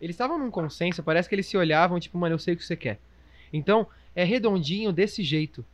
Eles 0.00 0.14
estavam 0.14 0.38
num 0.38 0.50
consenso, 0.50 1.02
parece 1.02 1.28
que 1.28 1.34
eles 1.34 1.46
se 1.46 1.56
olhavam, 1.56 1.98
tipo, 1.98 2.18
mano, 2.18 2.34
eu 2.34 2.38
sei 2.38 2.54
o 2.54 2.56
que 2.56 2.64
você 2.64 2.76
quer. 2.76 2.98
Então, 3.52 3.86
é 4.14 4.24
redondinho 4.24 4.92
desse 4.92 5.22
jeito. 5.22 5.64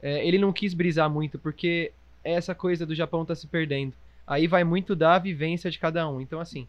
É, 0.00 0.26
ele 0.26 0.38
não 0.38 0.52
quis 0.52 0.74
brisar 0.74 1.08
muito, 1.08 1.38
porque 1.38 1.92
essa 2.22 2.54
coisa 2.54 2.84
do 2.86 2.94
Japão 2.94 3.24
tá 3.24 3.34
se 3.34 3.46
perdendo. 3.46 3.94
Aí 4.26 4.46
vai 4.46 4.64
muito 4.64 4.94
da 4.94 5.18
vivência 5.18 5.70
de 5.70 5.78
cada 5.78 6.08
um. 6.08 6.20
Então, 6.20 6.40
assim, 6.40 6.68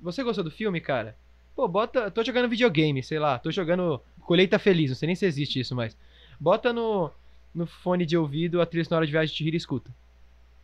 você 0.00 0.22
gostou 0.22 0.44
do 0.44 0.50
filme, 0.50 0.80
cara? 0.80 1.16
Pô, 1.54 1.66
bota. 1.66 2.10
Tô 2.10 2.22
jogando 2.22 2.48
videogame, 2.48 3.02
sei 3.02 3.18
lá. 3.18 3.38
Tô 3.38 3.50
jogando 3.50 4.00
Colheita 4.20 4.58
Feliz, 4.58 4.90
não 4.90 4.96
sei 4.96 5.08
nem 5.08 5.16
se 5.16 5.26
existe 5.26 5.60
isso, 5.60 5.74
mas. 5.74 5.96
Bota 6.40 6.72
no, 6.72 7.10
no 7.54 7.66
fone 7.66 8.06
de 8.06 8.16
ouvido 8.16 8.60
a 8.60 8.66
trilha 8.66 8.84
sonora 8.84 9.04
de 9.04 9.12
Viagem 9.12 9.32
de 9.32 9.36
Chihiro 9.36 9.56
e 9.56 9.58
escuta. 9.58 9.90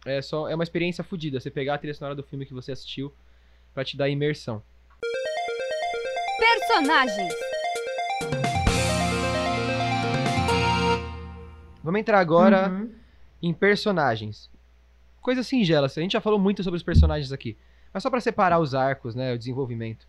É, 0.05 0.21
só, 0.21 0.49
é 0.49 0.55
uma 0.55 0.65
experiência 0.65 1.03
fodida. 1.03 1.41
Você 1.41 1.51
pegar 1.51 1.75
a 1.75 1.79
trilha 1.79 1.95
sonora 1.95 2.15
do 2.15 2.23
filme 2.23 2.45
que 2.47 2.53
você 2.55 2.73
assistiu 2.73 3.13
pra 3.73 3.85
te 3.85 3.97
dar 3.97 4.09
imersão. 4.09 4.63
Personagens. 6.39 7.33
Vamos 11.83 12.01
entrar 12.01 12.19
agora 12.19 12.69
Uhum. 12.71 12.91
em 13.43 13.53
personagens. 13.53 14.51
Coisa 15.21 15.43
singela, 15.43 15.87
a 15.87 16.01
gente 16.01 16.13
já 16.13 16.21
falou 16.21 16.39
muito 16.39 16.63
sobre 16.63 16.77
os 16.77 16.83
personagens 16.83 17.33
aqui. 17.33 17.57
Mas 17.93 18.03
só 18.03 18.11
pra 18.11 18.21
separar 18.21 18.59
os 18.59 18.75
arcos, 18.75 19.15
né, 19.15 19.33
o 19.33 19.39
desenvolvimento. 19.39 20.07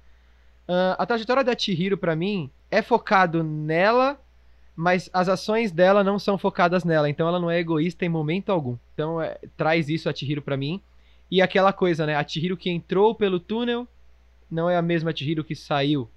Ah, 0.68 0.96
a 1.00 1.06
trajetória 1.06 1.44
da 1.44 1.58
Chihiro, 1.58 1.98
pra 1.98 2.16
mim, 2.16 2.50
é 2.72 2.82
focado 2.82 3.44
nela, 3.44 4.20
mas 4.76 5.10
as 5.14 5.30
ações 5.30 5.72
dela 5.72 6.04
não 6.04 6.20
são 6.20 6.38
focadas 6.38 6.84
nela. 6.84 7.10
Então 7.10 7.28
ela 7.28 7.40
não 7.40 7.50
é 7.50 7.60
egoísta 7.60 8.06
em 8.06 8.10
momento 8.10 8.52
algum. 8.52 8.78
Então 8.94 9.22
é, 9.22 9.38
traz 9.56 9.88
isso 9.88 10.10
a 10.10 10.14
Chihiro 10.14 10.42
pra 10.42 10.58
mim. 10.58 10.82
E 11.32 11.42
aquela 11.42 11.72
coisa, 11.72 12.06
né, 12.06 12.16
a 12.16 12.28
Chihiro 12.28 12.58
que 12.58 12.70
entrou 12.70 13.16
pelo 13.16 13.40
túnel 13.40 13.88
não 14.52 14.70
é 14.70 14.76
a 14.76 14.82
mesma 14.82 15.16
Chihiro 15.16 15.44
que 15.44 15.56
saiu 15.56 16.10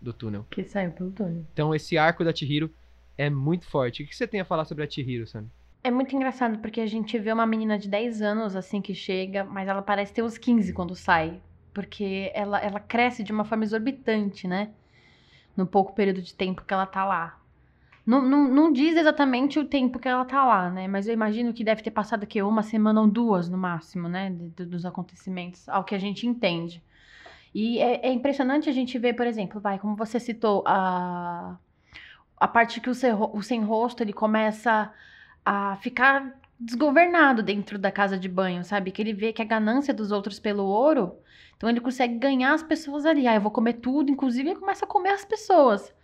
do 0.00 0.12
túnel. 0.12 0.46
Que 0.50 0.64
saiu 0.64 0.90
pelo 0.92 1.10
túnel. 1.10 1.44
Então 1.52 1.74
esse 1.74 1.98
arco 1.98 2.24
da 2.24 2.34
Chihiro 2.34 2.70
é 3.18 3.28
muito 3.28 3.66
forte. 3.66 4.02
O 4.02 4.06
que 4.06 4.16
você 4.16 4.26
tem 4.26 4.40
a 4.40 4.44
falar 4.44 4.64
sobre 4.64 4.82
a 4.82 4.90
Chihiro, 4.90 5.26
Sam? 5.26 5.44
É 5.82 5.90
muito 5.90 6.14
engraçado 6.14 6.58
porque 6.58 6.80
a 6.80 6.86
gente 6.86 7.18
vê 7.18 7.32
uma 7.32 7.46
menina 7.46 7.78
de 7.78 7.88
10 7.88 8.22
anos 8.22 8.56
assim 8.56 8.80
que 8.82 8.94
chega, 8.94 9.44
mas 9.44 9.68
ela 9.68 9.82
parece 9.82 10.12
ter 10.12 10.22
uns 10.22 10.36
15 10.36 10.72
quando 10.72 10.94
sai. 10.94 11.40
Porque 11.72 12.30
ela, 12.34 12.58
ela 12.58 12.80
cresce 12.80 13.22
de 13.22 13.32
uma 13.32 13.44
forma 13.44 13.64
exorbitante, 13.64 14.48
né? 14.48 14.70
No 15.56 15.66
pouco 15.66 15.94
período 15.94 16.20
de 16.20 16.34
tempo 16.34 16.64
que 16.64 16.74
ela 16.74 16.86
tá 16.86 17.04
lá. 17.04 17.39
Não, 18.10 18.20
não, 18.22 18.48
não 18.48 18.72
diz 18.72 18.96
exatamente 18.96 19.56
o 19.60 19.64
tempo 19.64 19.96
que 20.00 20.08
ela 20.08 20.24
tá 20.24 20.44
lá, 20.44 20.68
né? 20.68 20.88
Mas 20.88 21.06
eu 21.06 21.14
imagino 21.14 21.52
que 21.54 21.62
deve 21.62 21.80
ter 21.80 21.92
passado 21.92 22.24
aqui 22.24 22.42
uma 22.42 22.60
semana 22.62 23.00
ou 23.00 23.06
duas 23.06 23.48
no 23.48 23.56
máximo, 23.56 24.08
né? 24.08 24.30
de- 24.30 24.64
dos 24.66 24.84
acontecimentos, 24.84 25.68
ao 25.68 25.84
que 25.84 25.94
a 25.94 25.98
gente 25.98 26.26
entende. 26.26 26.82
E 27.54 27.78
é, 27.78 28.08
é 28.08 28.12
impressionante 28.12 28.68
a 28.68 28.72
gente 28.72 28.98
ver, 28.98 29.14
por 29.14 29.26
exemplo, 29.26 29.60
vai, 29.60 29.78
como 29.78 29.96
você 29.96 30.18
citou, 30.20 30.64
a, 30.66 31.56
a 32.38 32.48
parte 32.48 32.80
que 32.80 32.90
o, 32.90 32.94
o 33.34 33.42
sem 33.42 33.62
rosto 33.62 34.02
ele 34.02 34.12
começa 34.12 34.92
a 35.44 35.76
ficar 35.76 36.36
desgovernado 36.58 37.42
dentro 37.44 37.78
da 37.78 37.92
casa 37.92 38.18
de 38.18 38.28
banho, 38.28 38.64
sabe? 38.64 38.90
Que 38.92 39.02
ele 39.02 39.12
vê 39.14 39.32
que 39.32 39.42
a 39.42 39.44
ganância 39.44 39.94
dos 39.94 40.12
outros 40.12 40.40
pelo 40.40 40.64
ouro, 40.64 41.16
então 41.56 41.68
ele 41.70 41.80
consegue 41.80 42.18
ganhar 42.18 42.54
as 42.54 42.62
pessoas 42.62 43.06
ali. 43.06 43.26
Ah, 43.28 43.36
eu 43.36 43.40
vou 43.40 43.52
comer 43.52 43.74
tudo, 43.74 44.10
inclusive 44.10 44.50
ele 44.50 44.60
começa 44.60 44.84
a 44.84 44.88
comer 44.88 45.10
as 45.10 45.24
pessoas. 45.24 45.94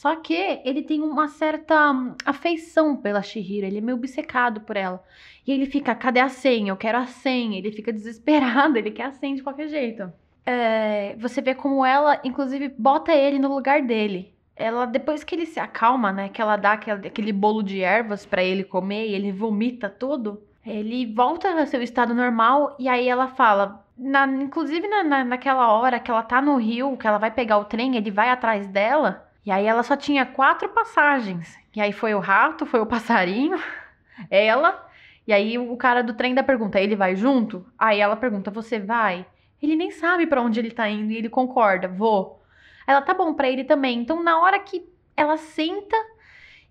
Só 0.00 0.14
que 0.16 0.34
ele 0.64 0.82
tem 0.82 1.00
uma 1.02 1.26
certa 1.28 1.90
hum, 1.92 2.14
afeição 2.24 2.96
pela 2.96 3.20
Shihiro, 3.22 3.66
ele 3.66 3.78
é 3.78 3.80
meio 3.80 3.96
obcecado 3.98 4.60
por 4.60 4.76
ela. 4.76 5.02
E 5.46 5.52
ele 5.52 5.66
fica, 5.66 5.94
cadê 5.94 6.20
a 6.20 6.28
senha? 6.28 6.70
Eu 6.70 6.76
quero 6.76 6.98
a 6.98 7.06
senha. 7.06 7.58
Ele 7.58 7.72
fica 7.72 7.92
desesperado, 7.98 8.78
ele 8.78 8.90
quer 8.92 9.06
a 9.06 9.12
senha 9.12 9.34
de 9.36 9.42
qualquer 9.42 9.68
jeito. 9.68 10.12
É, 10.46 11.16
você 11.18 11.42
vê 11.42 11.54
como 11.54 11.84
ela, 11.84 12.20
inclusive, 12.24 12.68
bota 12.78 13.12
ele 13.12 13.38
no 13.38 13.48
lugar 13.54 13.82
dele. 13.82 14.32
Ela, 14.56 14.86
depois 14.86 15.22
que 15.24 15.34
ele 15.34 15.46
se 15.46 15.60
acalma, 15.60 16.12
né? 16.12 16.28
Que 16.28 16.40
ela 16.42 16.56
dá 16.56 16.72
aquele, 16.72 17.06
aquele 17.08 17.32
bolo 17.32 17.62
de 17.62 17.80
ervas 17.82 18.24
pra 18.26 18.42
ele 18.42 18.64
comer 18.64 19.08
e 19.08 19.14
ele 19.14 19.32
vomita 19.32 19.88
tudo. 19.90 20.42
Ele 20.64 21.06
volta 21.12 21.48
ao 21.58 21.66
seu 21.66 21.82
estado 21.82 22.14
normal 22.14 22.76
e 22.78 22.88
aí 22.88 23.08
ela 23.08 23.28
fala. 23.28 23.84
na- 23.96 24.26
inclusive 24.26 24.86
na, 24.88 25.02
na- 25.04 25.24
naquela 25.24 25.72
hora 25.72 25.98
que 25.98 26.10
ela 26.10 26.22
tá 26.22 26.40
no 26.40 26.56
rio, 26.56 26.96
que 26.96 27.06
ela 27.06 27.18
vai 27.18 27.30
pegar 27.32 27.58
o 27.58 27.64
trem, 27.64 27.96
ele 27.96 28.10
vai 28.12 28.30
atrás 28.30 28.66
dela. 28.68 29.27
E 29.48 29.50
aí 29.50 29.64
ela 29.64 29.82
só 29.82 29.96
tinha 29.96 30.26
quatro 30.26 30.68
passagens. 30.68 31.56
E 31.74 31.80
aí 31.80 31.90
foi 31.90 32.12
o 32.14 32.18
rato, 32.18 32.66
foi 32.66 32.80
o 32.80 32.86
passarinho, 32.86 33.58
ela. 34.30 34.86
E 35.26 35.32
aí 35.32 35.56
o 35.56 35.74
cara 35.74 36.02
do 36.02 36.12
trem 36.12 36.34
da 36.34 36.42
pergunta, 36.42 36.78
ele 36.78 36.94
vai 36.94 37.16
junto? 37.16 37.64
Aí 37.78 37.98
ela 37.98 38.14
pergunta, 38.14 38.50
você 38.50 38.78
vai? 38.78 39.24
Ele 39.62 39.74
nem 39.74 39.90
sabe 39.90 40.26
pra 40.26 40.42
onde 40.42 40.60
ele 40.60 40.70
tá 40.70 40.86
indo 40.86 41.12
e 41.12 41.16
ele 41.16 41.30
concorda, 41.30 41.88
vou. 41.88 42.42
Ela 42.86 43.00
tá 43.00 43.14
bom 43.14 43.32
pra 43.32 43.48
ele 43.48 43.64
também. 43.64 44.00
Então 44.00 44.22
na 44.22 44.38
hora 44.38 44.58
que 44.58 44.86
ela 45.16 45.38
senta 45.38 45.96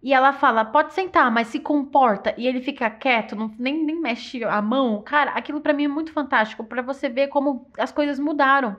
e 0.04 0.14
ela 0.14 0.32
fala, 0.32 0.64
pode 0.64 0.94
sentar, 0.94 1.32
mas 1.32 1.48
se 1.48 1.60
comporta, 1.60 2.36
e 2.38 2.46
ele 2.46 2.62
fica 2.62 2.88
quieto, 2.92 3.36
não, 3.36 3.52
nem, 3.58 3.84
nem 3.84 4.00
mexe 4.00 4.44
a 4.44 4.62
mão, 4.62 5.02
cara, 5.02 5.32
aquilo 5.32 5.60
pra 5.62 5.74
mim 5.74 5.86
é 5.86 5.88
muito 5.88 6.14
fantástico, 6.14 6.64
pra 6.64 6.84
você 6.84 7.10
ver 7.10 7.30
como 7.30 7.68
as 7.76 7.92
coisas 7.92 8.20
mudaram. 8.20 8.78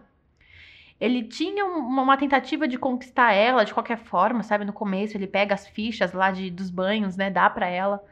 Ele 1.00 1.22
tinha 1.24 1.64
um- 1.64 1.78
uma, 1.78 2.02
uma 2.02 2.16
tentativa 2.16 2.66
de 2.68 2.78
conquistar 2.78 3.32
ela 3.32 3.64
de 3.64 3.72
qualquer 3.74 3.98
forma, 3.98 4.42
sabe? 4.42 4.64
No 4.64 4.72
começo 4.72 5.16
ele 5.16 5.26
pega 5.26 5.54
as 5.54 5.66
fichas 5.68 6.12
lá 6.12 6.30
de, 6.30 6.50
dos 6.50 6.70
banhos, 6.70 7.16
né? 7.16 7.30
Dá 7.30 7.48
pra 7.50 7.66
ela. 7.68 8.02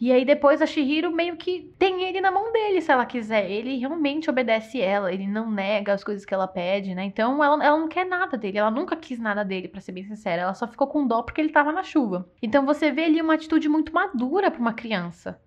E 0.00 0.10
aí 0.10 0.24
depois 0.24 0.62
a 0.62 0.66
Shihiro 0.66 1.12
meio 1.12 1.36
que 1.36 1.72
tem 1.78 2.04
ele 2.04 2.20
na 2.22 2.30
mão 2.30 2.50
dele, 2.52 2.80
se 2.80 2.90
ela 2.90 3.04
quiser. 3.04 3.50
Ele 3.50 3.76
realmente 3.78 4.30
obedece 4.30 4.80
ela, 4.80 5.12
ele 5.12 5.26
não 5.26 5.50
nega 5.50 5.92
as 5.92 6.02
coisas 6.02 6.24
que 6.24 6.32
ela 6.32 6.48
pede, 6.48 6.94
né? 6.94 7.04
Então 7.04 7.44
ela, 7.44 7.62
ela 7.64 7.78
não 7.78 7.86
quer 7.88 8.06
nada 8.06 8.36
dele, 8.38 8.56
ela 8.58 8.70
nunca 8.70 8.96
quis 8.96 9.18
nada 9.20 9.44
dele, 9.44 9.68
pra 9.68 9.80
ser 9.80 9.92
bem 9.92 10.04
sincera. 10.04 10.42
Ela 10.42 10.54
só 10.54 10.66
ficou 10.66 10.86
com 10.88 11.06
dó 11.06 11.22
porque 11.22 11.40
ele 11.40 11.50
tava 11.52 11.70
na 11.72 11.82
chuva. 11.82 12.26
Então 12.42 12.64
você 12.64 12.90
vê 12.90 13.04
ali 13.04 13.20
uma 13.20 13.34
atitude 13.34 13.68
muito 13.68 13.92
madura 13.94 14.50
pra 14.50 14.60
uma 14.60 14.72
criança. 14.72 15.38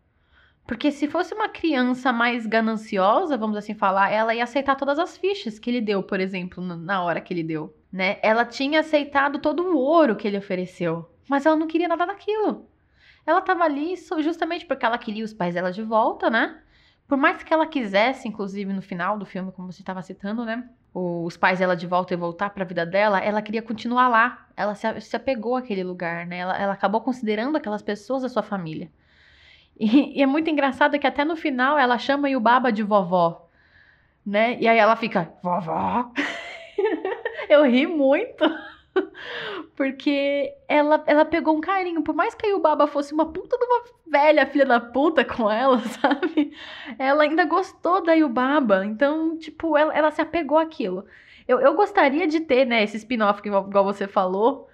Porque 0.66 0.92
se 0.92 1.08
fosse 1.08 1.34
uma 1.34 1.50
criança 1.50 2.12
mais 2.14 2.46
gananciosa, 2.46 3.38
vamos 3.38 3.58
assim 3.58 3.74
falar, 3.74 4.10
ela 4.12 4.34
ia 4.34 4.44
aceitar 4.44 4.76
todas 4.76 4.98
as 4.98 5.18
fichas 5.18 5.60
que 5.60 5.70
ele 5.70 5.82
deu, 5.82 6.02
por 6.02 6.20
exemplo, 6.20 6.64
na 6.64 7.04
hora 7.04 7.20
que 7.20 7.34
ele 7.34 7.44
deu, 7.44 7.76
né? 7.92 8.18
Ela 8.22 8.46
tinha 8.46 8.80
aceitado 8.80 9.40
todo 9.40 9.64
o 9.64 9.78
ouro 9.78 10.16
que 10.16 10.28
ele 10.28 10.38
ofereceu, 10.38 11.10
mas 11.30 11.46
ela 11.46 11.56
não 11.58 11.68
queria 11.68 11.88
nada 11.88 12.06
daquilo. 12.06 12.66
Ela 13.26 13.42
tava 13.42 13.64
ali 13.64 13.96
justamente 14.22 14.66
porque 14.66 14.86
ela 14.86 14.98
queria 14.98 15.24
os 15.24 15.34
pais 15.34 15.54
dela 15.54 15.72
de 15.72 15.82
volta, 15.82 16.30
né? 16.30 16.62
Por 17.08 17.18
mais 17.18 17.44
que 17.44 17.54
ela 17.54 17.68
quisesse, 17.68 18.28
inclusive 18.28 18.72
no 18.72 18.82
final 18.82 19.18
do 19.18 19.26
filme, 19.26 19.52
como 19.52 19.72
você 19.72 19.82
estava 19.82 20.02
citando, 20.02 20.46
né? 20.46 20.68
Os 20.94 21.36
pais 21.38 21.60
dela 21.60 21.76
de 21.76 21.88
volta 21.88 22.14
e 22.14 22.18
voltar 22.18 22.50
para 22.52 22.64
a 22.64 22.68
vida 22.68 22.86
dela, 22.86 23.20
ela 23.20 23.42
queria 23.42 23.62
continuar 23.62 24.08
lá. 24.08 24.48
Ela 24.56 24.76
se, 24.76 24.88
a- 24.88 24.96
apegou 25.18 25.56
àquele 25.56 25.84
lugar, 25.84 26.26
né? 26.26 26.38
Ela, 26.38 26.58
ela 26.58 26.74
acabou 26.74 27.02
considerando 27.02 27.58
aquelas 27.58 27.82
pessoas 27.82 28.22
da 28.24 28.30
sua 28.30 28.44
família. 28.44 28.90
E, 29.80 30.22
é 30.22 30.26
muito 30.26 30.50
engraçado 30.50 30.98
que 31.00 31.08
até 31.08 31.26
no 31.26 31.36
final 31.36 31.78
ela 31.78 31.98
chama 31.98 32.30
Yubaba 32.30 32.72
de 32.72 32.84
vovó, 32.84 33.50
né? 34.26 34.58
E 34.60 34.68
aí 34.68 34.78
ela 34.78 34.96
fica, 34.96 35.34
vovó? 35.42 36.12
Eu 37.50 37.64
ri 37.66 37.88
muito. 37.88 38.44
Porque 39.76 40.54
ela, 40.68 41.04
ela 41.08 41.26
pegou 41.26 41.56
um 41.58 41.62
carinho. 41.62 42.04
Por 42.04 42.16
mais 42.16 42.36
que 42.36 42.46
a 42.46 42.50
Yubaba 42.50 42.88
fosse 42.88 43.14
uma 43.14 43.32
puta 43.32 43.58
de 43.58 43.66
uma 43.66 43.84
velha 44.08 44.46
filha 44.46 44.66
da 44.66 44.80
puta 44.80 45.26
com 45.26 45.50
ela, 45.50 45.80
sabe? 46.00 46.54
Ela 46.98 47.24
ainda 47.24 47.46
gostou 47.46 48.04
da 48.04 48.14
Yubaba. 48.14 48.86
Então, 48.86 49.38
tipo, 49.38 49.78
ela, 49.78 49.94
ela 49.94 50.12
se 50.12 50.22
apegou 50.22 50.58
àquilo. 50.58 51.06
Eu, 51.48 51.60
eu 51.60 51.74
gostaria 51.76 52.28
de 52.28 52.40
ter, 52.40 52.66
né, 52.66 52.84
esse 52.84 52.98
spin-off, 52.98 53.42
igual 53.46 53.84
você 53.84 54.08
falou, 54.08 54.70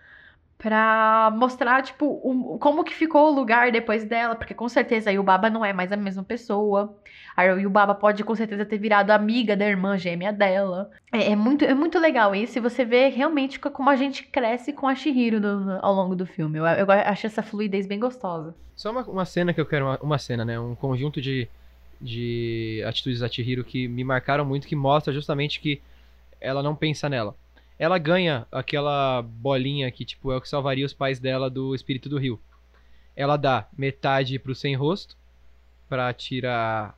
pra 0.60 1.32
mostrar, 1.36 1.82
tipo, 1.82 2.58
como 2.60 2.84
que 2.84 2.94
ficou 2.94 3.32
o 3.32 3.34
lugar 3.34 3.72
depois 3.72 4.04
dela. 4.04 4.36
Porque 4.36 4.54
com 4.54 4.68
certeza 4.68 5.10
a 5.10 5.14
Yubaba 5.14 5.50
não 5.50 5.64
é 5.64 5.72
mais 5.72 5.92
a 5.92 5.98
mesma 5.98 6.22
pessoa. 6.22 6.96
A 7.36 7.44
Yubaba 7.46 7.96
pode 7.96 8.24
com 8.26 8.36
certeza 8.36 8.66
ter 8.66 8.78
virado 8.78 9.12
amiga 9.12 9.56
da 9.56 9.66
irmã 9.66 9.98
gêmea 9.98 10.34
dela. 10.34 10.92
É, 11.14 11.32
é 11.32 11.36
muito, 11.36 11.64
é 11.64 11.74
muito 11.74 11.98
legal 11.98 12.36
isso. 12.36 12.58
E 12.58 12.62
você 12.62 12.84
vê 12.84 13.08
realmente 13.08 13.58
co- 13.58 13.72
como 13.72 13.90
a 13.90 13.96
gente 13.96 14.24
cresce 14.26 14.74
com 14.74 14.86
a 14.86 14.94
Shihiro 14.94 15.40
no- 15.40 15.80
ao 15.82 15.94
longo 15.94 16.14
do 16.14 16.26
filme. 16.26 16.60
Eu, 16.60 16.66
eu 16.66 16.92
acho 16.92 17.26
essa 17.26 17.42
fluidez 17.42 17.88
bem 17.88 17.98
gostosa. 18.00 18.54
Só 18.76 18.92
uma, 18.92 19.04
uma 19.04 19.26
cena 19.26 19.54
que 19.54 19.62
eu 19.62 19.66
quero. 19.66 19.86
Uma, 19.86 20.00
uma 20.02 20.18
cena, 20.18 20.44
né? 20.44 20.60
Um 20.60 20.76
conjunto 20.76 21.22
de, 21.22 21.48
de 22.02 22.84
atitudes 22.86 23.22
da 23.22 23.30
Chihiro 23.30 23.64
que 23.64 23.88
me 23.88 24.04
marcaram 24.04 24.44
muito, 24.44 24.68
que 24.68 24.76
mostra 24.76 25.14
justamente 25.14 25.62
que 25.62 25.82
ela 26.42 26.62
não 26.62 26.76
pensa 26.76 27.08
nela. 27.08 27.34
Ela 27.80 27.98
ganha 27.98 28.46
aquela 28.52 29.22
bolinha 29.22 29.90
que, 29.90 30.04
tipo, 30.06 30.32
é 30.32 30.38
o 30.38 30.42
que 30.42 30.50
salvaria 30.50 30.86
os 30.86 30.94
pais 30.94 31.20
dela 31.20 31.50
do 31.50 31.74
espírito 31.74 32.10
do 32.10 32.18
rio. 32.20 32.40
Ela 33.16 33.38
dá 33.38 33.68
metade 33.78 34.38
pro 34.38 34.54
sem 34.54 34.76
rosto, 34.76 35.16
pra 35.88 36.14
tirar 36.14 36.98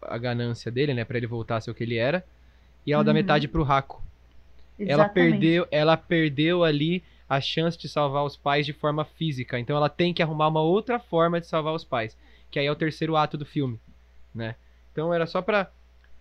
a 0.00 0.16
ganância 0.16 0.70
dele, 0.70 0.94
né? 0.94 1.04
Pra 1.04 1.18
ele 1.18 1.26
voltar 1.26 1.56
a 1.56 1.60
ser 1.60 1.70
o 1.70 1.74
que 1.74 1.82
ele 1.82 1.96
era. 1.96 2.24
E 2.86 2.92
ela 2.92 3.02
dá 3.04 3.10
Uhum. 3.10 3.14
metade 3.16 3.48
pro 3.48 3.62
Raco. 3.64 4.02
Ela 4.78 5.04
perdeu, 5.08 5.66
ela 5.70 5.96
perdeu 5.96 6.64
ali 6.64 7.02
a 7.28 7.40
chance 7.40 7.76
de 7.78 7.88
salvar 7.88 8.24
os 8.24 8.36
pais 8.36 8.64
de 8.64 8.72
forma 8.72 9.04
física. 9.04 9.58
Então 9.58 9.76
ela 9.76 9.88
tem 9.88 10.14
que 10.14 10.22
arrumar 10.22 10.48
uma 10.48 10.62
outra 10.62 10.98
forma 10.98 11.40
de 11.40 11.46
salvar 11.46 11.74
os 11.74 11.84
pais, 11.84 12.16
que 12.50 12.58
aí 12.58 12.66
é 12.66 12.72
o 12.72 12.76
terceiro 12.76 13.14
ato 13.16 13.36
do 13.36 13.44
filme, 13.44 13.78
né? 14.34 14.56
Então 14.92 15.12
era 15.12 15.26
só 15.26 15.42
pra 15.42 15.70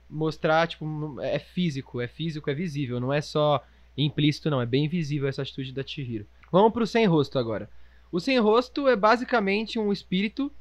mostrar, 0.10 0.68
tipo, 0.68 1.20
é 1.22 1.40
físico, 1.40 2.02
é 2.02 2.08
físico, 2.08 2.50
é 2.50 2.54
visível, 2.54 3.00
não 3.00 3.14
é 3.14 3.22
só 3.22 3.64
implícito 4.06 4.50
não, 4.50 4.62
é 4.62 4.66
bem 4.66 4.88
visível 4.88 5.28
essa 5.28 5.42
atitude 5.42 5.72
da 5.72 5.86
Chihiro. 5.86 6.26
Vamos 6.52 6.72
pro 6.74 6.88
sem 6.88 7.06
rosto 7.06 7.38
agora. 7.38 7.70
O 8.12 8.20
sem 8.20 8.40
rosto 8.40 8.88
é 8.88 8.96
basicamente 8.96 9.78
um 9.78 9.92
espírito 9.92 10.52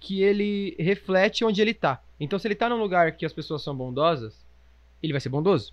que 0.00 0.22
ele 0.22 0.74
reflete 0.78 1.44
onde 1.44 1.60
ele 1.60 1.72
tá. 1.72 2.02
Então 2.18 2.38
se 2.38 2.46
ele 2.46 2.54
tá 2.54 2.68
num 2.68 2.80
lugar 2.80 3.12
que 3.12 3.24
as 3.24 3.32
pessoas 3.32 3.62
são 3.62 3.74
bondosas, 3.74 4.44
ele 5.02 5.12
vai 5.12 5.20
ser 5.20 5.28
bondoso. 5.28 5.72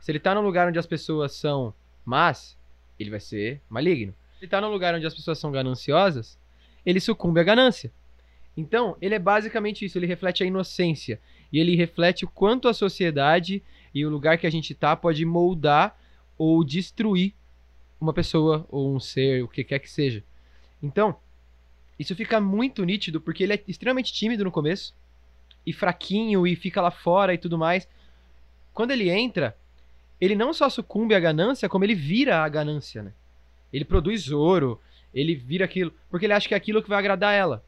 Se 0.00 0.10
ele 0.10 0.20
tá 0.20 0.34
num 0.34 0.40
lugar 0.42 0.68
onde 0.68 0.78
as 0.78 0.86
pessoas 0.86 1.32
são 1.32 1.74
más, 2.04 2.56
ele 2.98 3.10
vai 3.10 3.20
ser 3.20 3.60
maligno. 3.68 4.14
Se 4.38 4.44
ele 4.44 4.50
tá 4.50 4.60
num 4.60 4.70
lugar 4.70 4.94
onde 4.94 5.06
as 5.06 5.14
pessoas 5.14 5.38
são 5.38 5.50
gananciosas, 5.50 6.38
ele 6.84 7.00
sucumbe 7.00 7.40
à 7.40 7.44
ganância. 7.44 7.90
Então, 8.56 8.96
ele 9.02 9.14
é 9.14 9.18
basicamente 9.18 9.84
isso, 9.84 9.98
ele 9.98 10.06
reflete 10.06 10.42
a 10.42 10.46
inocência. 10.46 11.20
E 11.52 11.58
ele 11.58 11.76
reflete 11.76 12.24
o 12.24 12.28
quanto 12.28 12.68
a 12.68 12.74
sociedade 12.74 13.62
e 13.94 14.04
o 14.06 14.10
lugar 14.10 14.38
que 14.38 14.46
a 14.46 14.50
gente 14.50 14.74
tá 14.74 14.96
pode 14.96 15.24
moldar 15.24 15.98
ou 16.38 16.62
destruir 16.64 17.34
uma 18.00 18.12
pessoa 18.12 18.66
ou 18.68 18.94
um 18.94 19.00
ser, 19.00 19.42
o 19.42 19.48
que 19.48 19.64
quer 19.64 19.78
que 19.78 19.90
seja. 19.90 20.22
Então, 20.82 21.16
isso 21.98 22.14
fica 22.14 22.40
muito 22.40 22.84
nítido 22.84 23.20
porque 23.20 23.42
ele 23.42 23.54
é 23.54 23.62
extremamente 23.66 24.12
tímido 24.12 24.44
no 24.44 24.50
começo 24.50 24.94
e 25.64 25.72
fraquinho 25.72 26.46
e 26.46 26.54
fica 26.54 26.80
lá 26.80 26.90
fora 26.90 27.34
e 27.34 27.38
tudo 27.38 27.58
mais. 27.58 27.88
Quando 28.72 28.90
ele 28.90 29.08
entra, 29.08 29.56
ele 30.20 30.36
não 30.36 30.52
só 30.52 30.68
sucumbe 30.68 31.14
à 31.14 31.20
ganância, 31.20 31.68
como 31.68 31.84
ele 31.84 31.94
vira 31.94 32.42
a 32.42 32.48
ganância, 32.48 33.02
né? 33.02 33.12
Ele 33.72 33.84
produz 33.84 34.30
ouro, 34.30 34.80
ele 35.12 35.34
vira 35.34 35.64
aquilo, 35.64 35.92
porque 36.10 36.26
ele 36.26 36.32
acha 36.32 36.46
que 36.46 36.54
é 36.54 36.56
aquilo 36.56 36.82
que 36.82 36.88
vai 36.88 36.98
agradar 36.98 37.34
ela. 37.34 37.64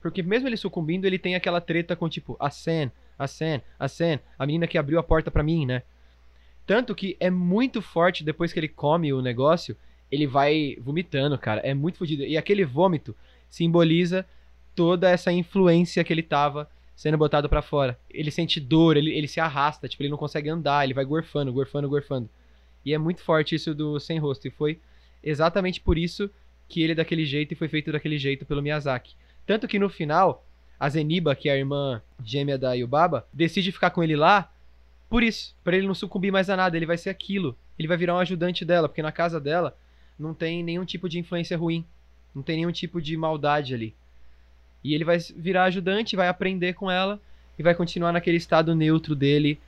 Porque 0.00 0.22
mesmo 0.22 0.46
ele 0.46 0.56
sucumbindo, 0.56 1.06
ele 1.06 1.18
tem 1.18 1.34
aquela 1.34 1.60
treta 1.60 1.96
com 1.96 2.08
tipo, 2.08 2.36
a 2.38 2.50
Sen, 2.50 2.92
a 3.18 3.26
Sen, 3.26 3.62
a 3.78 3.88
Sen, 3.88 4.20
a 4.38 4.46
menina 4.46 4.66
que 4.66 4.76
abriu 4.76 4.98
a 4.98 5.02
porta 5.02 5.30
para 5.30 5.42
mim, 5.42 5.64
né? 5.64 5.82
Tanto 6.66 6.94
que 6.94 7.16
é 7.20 7.30
muito 7.30 7.82
forte 7.82 8.24
depois 8.24 8.52
que 8.52 8.58
ele 8.58 8.68
come 8.68 9.12
o 9.12 9.20
negócio, 9.20 9.76
ele 10.10 10.26
vai 10.26 10.76
vomitando, 10.80 11.36
cara. 11.38 11.60
É 11.62 11.74
muito 11.74 11.98
fodido. 11.98 12.22
E 12.22 12.36
aquele 12.36 12.64
vômito 12.64 13.14
simboliza 13.50 14.26
toda 14.74 15.10
essa 15.10 15.32
influência 15.32 16.02
que 16.02 16.12
ele 16.12 16.22
tava 16.22 16.68
sendo 16.96 17.18
botado 17.18 17.48
para 17.48 17.62
fora. 17.62 17.98
Ele 18.10 18.30
sente 18.30 18.60
dor, 18.60 18.96
ele, 18.96 19.12
ele 19.12 19.28
se 19.28 19.40
arrasta, 19.40 19.88
tipo, 19.88 20.02
ele 20.02 20.10
não 20.10 20.16
consegue 20.16 20.48
andar, 20.48 20.84
ele 20.84 20.94
vai 20.94 21.04
gorfando, 21.04 21.52
gorfando, 21.52 21.88
gorfando. 21.88 22.28
E 22.84 22.94
é 22.94 22.98
muito 22.98 23.22
forte 23.22 23.54
isso 23.54 23.74
do 23.74 23.98
sem 23.98 24.18
rosto. 24.18 24.46
E 24.46 24.50
foi 24.50 24.78
exatamente 25.22 25.80
por 25.80 25.98
isso 25.98 26.30
que 26.68 26.82
ele 26.82 26.92
é 26.92 26.94
daquele 26.94 27.24
jeito 27.24 27.52
e 27.52 27.56
foi 27.56 27.68
feito 27.68 27.92
daquele 27.92 28.18
jeito 28.18 28.46
pelo 28.46 28.62
Miyazaki. 28.62 29.14
Tanto 29.46 29.68
que 29.68 29.78
no 29.78 29.88
final, 29.88 30.44
a 30.78 30.88
Zeniba, 30.88 31.34
que 31.34 31.48
é 31.48 31.52
a 31.52 31.56
irmã 31.56 32.00
gêmea 32.24 32.56
da 32.56 32.72
Yubaba, 32.74 33.26
decide 33.32 33.72
ficar 33.72 33.90
com 33.90 34.02
ele 34.02 34.16
lá 34.16 34.50
por 35.14 35.22
isso, 35.22 35.54
para 35.62 35.76
ele 35.76 35.86
não 35.86 35.94
sucumbir 35.94 36.32
mais 36.32 36.50
a 36.50 36.56
nada, 36.56 36.76
ele 36.76 36.86
vai 36.86 36.98
ser 36.98 37.08
aquilo. 37.08 37.56
Ele 37.78 37.86
vai 37.86 37.96
virar 37.96 38.16
um 38.16 38.18
ajudante 38.18 38.64
dela, 38.64 38.88
porque 38.88 39.00
na 39.00 39.12
casa 39.12 39.40
dela 39.40 39.76
não 40.18 40.34
tem 40.34 40.60
nenhum 40.60 40.84
tipo 40.84 41.08
de 41.08 41.20
influência 41.20 41.56
ruim, 41.56 41.86
não 42.34 42.42
tem 42.42 42.56
nenhum 42.56 42.72
tipo 42.72 43.00
de 43.00 43.16
maldade 43.16 43.72
ali. 43.72 43.94
E 44.82 44.92
ele 44.92 45.04
vai 45.04 45.18
virar 45.36 45.66
ajudante, 45.66 46.16
vai 46.16 46.26
aprender 46.26 46.72
com 46.72 46.90
ela 46.90 47.20
e 47.56 47.62
vai 47.62 47.76
continuar 47.76 48.10
naquele 48.10 48.38
estado 48.38 48.74
neutro 48.74 49.14
dele 49.14 49.60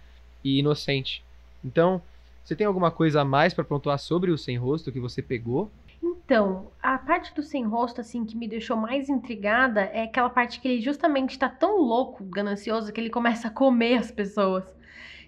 e 0.42 0.58
inocente. 0.58 1.22
Então, 1.64 2.02
você 2.42 2.56
tem 2.56 2.66
alguma 2.66 2.90
coisa 2.90 3.20
a 3.20 3.24
mais 3.24 3.54
para 3.54 3.62
pontuar 3.62 4.00
sobre 4.00 4.32
o 4.32 4.36
sem 4.36 4.56
rosto 4.56 4.90
que 4.90 4.98
você 4.98 5.22
pegou? 5.22 5.70
Então, 6.02 6.72
a 6.82 6.98
parte 6.98 7.32
do 7.32 7.42
sem 7.44 7.64
rosto, 7.64 8.00
assim, 8.00 8.24
que 8.24 8.36
me 8.36 8.48
deixou 8.48 8.76
mais 8.76 9.08
intrigada 9.08 9.82
é 9.82 10.02
aquela 10.02 10.28
parte 10.28 10.58
que 10.58 10.66
ele 10.66 10.82
justamente 10.82 11.38
tá 11.38 11.48
tão 11.48 11.80
louco, 11.80 12.24
ganancioso, 12.24 12.92
que 12.92 13.00
ele 13.00 13.10
começa 13.10 13.46
a 13.46 13.50
comer 13.52 13.98
as 13.98 14.10
pessoas. 14.10 14.75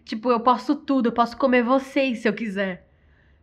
Tipo, 0.08 0.30
eu 0.30 0.40
posso 0.40 0.74
tudo, 0.74 1.08
eu 1.08 1.12
posso 1.12 1.36
comer 1.36 1.62
vocês 1.62 2.20
se 2.20 2.28
eu 2.28 2.32
quiser. 2.32 2.88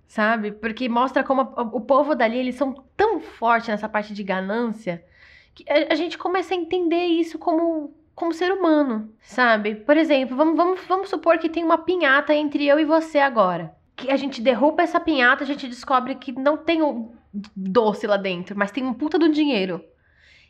Sabe? 0.07 0.51
Porque 0.51 0.89
mostra 0.89 1.23
como 1.23 1.41
a- 1.41 1.61
o 1.61 1.79
povo 1.79 2.15
dali, 2.15 2.39
eles 2.39 2.55
são 2.55 2.73
tão 2.97 3.19
fortes 3.19 3.69
nessa 3.69 3.87
parte 3.87 4.15
de 4.15 4.23
ganância, 4.23 5.05
que 5.53 5.63
a, 5.69 5.93
a 5.93 5.95
gente 5.95 6.17
começa 6.17 6.55
a 6.55 6.57
entender 6.57 7.05
isso 7.05 7.37
como, 7.37 7.93
como 8.15 8.33
ser 8.33 8.51
humano, 8.51 9.13
sabe? 9.21 9.75
Por 9.75 9.95
exemplo, 9.95 10.35
vamos, 10.35 10.57
vamos, 10.57 10.81
vamos 10.87 11.09
supor 11.09 11.37
que 11.37 11.49
tem 11.49 11.63
uma 11.63 11.77
pinhata 11.77 12.33
entre 12.33 12.65
eu 12.65 12.79
e 12.79 12.85
você 12.85 13.19
agora. 13.19 13.75
Que 13.95 14.09
a 14.09 14.17
gente 14.17 14.41
derruba 14.41 14.81
essa 14.81 14.99
pinhata, 14.99 15.43
a 15.43 15.47
gente 15.47 15.67
descobre 15.67 16.15
que 16.15 16.31
não 16.31 16.57
tem 16.57 16.81
um 16.81 17.11
doce 17.55 18.07
lá 18.07 18.17
dentro, 18.17 18.57
mas 18.57 18.71
tem 18.71 18.83
um 18.83 18.93
puta 18.93 19.19
do 19.19 19.29
dinheiro. 19.29 19.83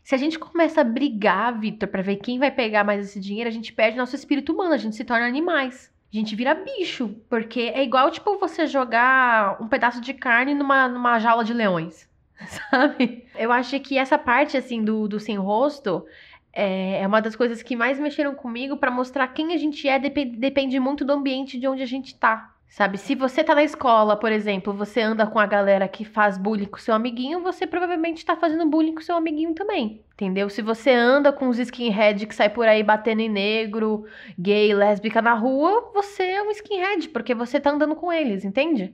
Se 0.01 0.15
a 0.15 0.17
gente 0.17 0.39
começa 0.39 0.79
a 0.79 0.83
brigar, 0.85 1.59
Victor, 1.59 1.89
pra 1.89 2.01
ver 2.01 2.17
quem 2.17 2.39
vai 2.39 2.51
pegar 2.51 2.85
mais 2.85 3.05
esse 3.05 3.19
dinheiro, 3.19 3.49
a 3.49 3.53
gente 3.53 3.73
perde 3.73 3.97
nosso 3.97 4.15
espírito 4.15 4.53
humano, 4.53 4.73
a 4.73 4.77
gente 4.77 4.95
se 4.95 5.03
torna 5.03 5.25
animais. 5.27 5.93
A 6.15 6.17
gente 6.17 6.33
vira 6.33 6.55
bicho, 6.55 7.13
porque 7.29 7.59
é 7.75 7.83
igual, 7.83 8.09
tipo, 8.09 8.37
você 8.37 8.65
jogar 8.67 9.61
um 9.61 9.67
pedaço 9.67 9.99
de 9.99 10.13
carne 10.13 10.53
numa, 10.53 10.87
numa 10.87 11.19
jaula 11.19 11.43
de 11.43 11.53
leões, 11.53 12.09
sabe? 12.71 13.25
Eu 13.35 13.51
acho 13.51 13.77
que 13.81 13.97
essa 13.97 14.17
parte, 14.17 14.55
assim, 14.55 14.81
do, 14.81 15.09
do 15.09 15.19
sem 15.19 15.35
rosto 15.35 16.05
é, 16.53 17.01
é 17.01 17.07
uma 17.07 17.21
das 17.21 17.35
coisas 17.35 17.61
que 17.61 17.75
mais 17.75 17.99
mexeram 17.99 18.33
comigo 18.33 18.77
pra 18.77 18.89
mostrar 18.89 19.27
quem 19.27 19.53
a 19.53 19.57
gente 19.57 19.89
é, 19.89 19.99
depende, 19.99 20.37
depende 20.37 20.79
muito 20.79 21.03
do 21.03 21.11
ambiente 21.11 21.59
de 21.59 21.67
onde 21.67 21.83
a 21.83 21.85
gente 21.85 22.15
tá. 22.15 22.55
Sabe, 22.67 22.97
se 22.97 23.15
você 23.15 23.43
tá 23.43 23.55
na 23.55 23.63
escola, 23.63 24.17
por 24.17 24.31
exemplo, 24.31 24.73
você 24.73 24.99
anda 24.99 25.25
com 25.25 25.39
a 25.39 25.45
galera 25.45 25.87
que 25.87 26.03
faz 26.03 26.37
bullying 26.37 26.65
com 26.65 26.77
seu 26.77 26.93
amiguinho, 26.93 27.41
você 27.41 27.65
provavelmente 27.65 28.25
tá 28.25 28.35
fazendo 28.35 28.65
bullying 28.69 28.93
com 28.93 29.01
seu 29.01 29.15
amiguinho 29.15 29.53
também. 29.53 30.03
Entendeu? 30.13 30.49
Se 30.49 30.61
você 30.61 30.91
anda 30.91 31.31
com 31.31 31.47
os 31.47 31.57
skinhead 31.57 32.25
que 32.27 32.35
sai 32.35 32.49
por 32.49 32.67
aí 32.67 32.83
batendo 32.83 33.21
em 33.21 33.29
negro, 33.29 34.05
gay, 34.37 34.73
lésbica 34.73 35.21
na 35.21 35.33
rua, 35.33 35.89
você 35.93 36.23
é 36.23 36.43
um 36.43 36.51
skinhead, 36.51 37.09
porque 37.09 37.33
você 37.33 37.59
tá 37.59 37.71
andando 37.71 37.95
com 37.95 38.11
eles, 38.11 38.43
entende? 38.43 38.93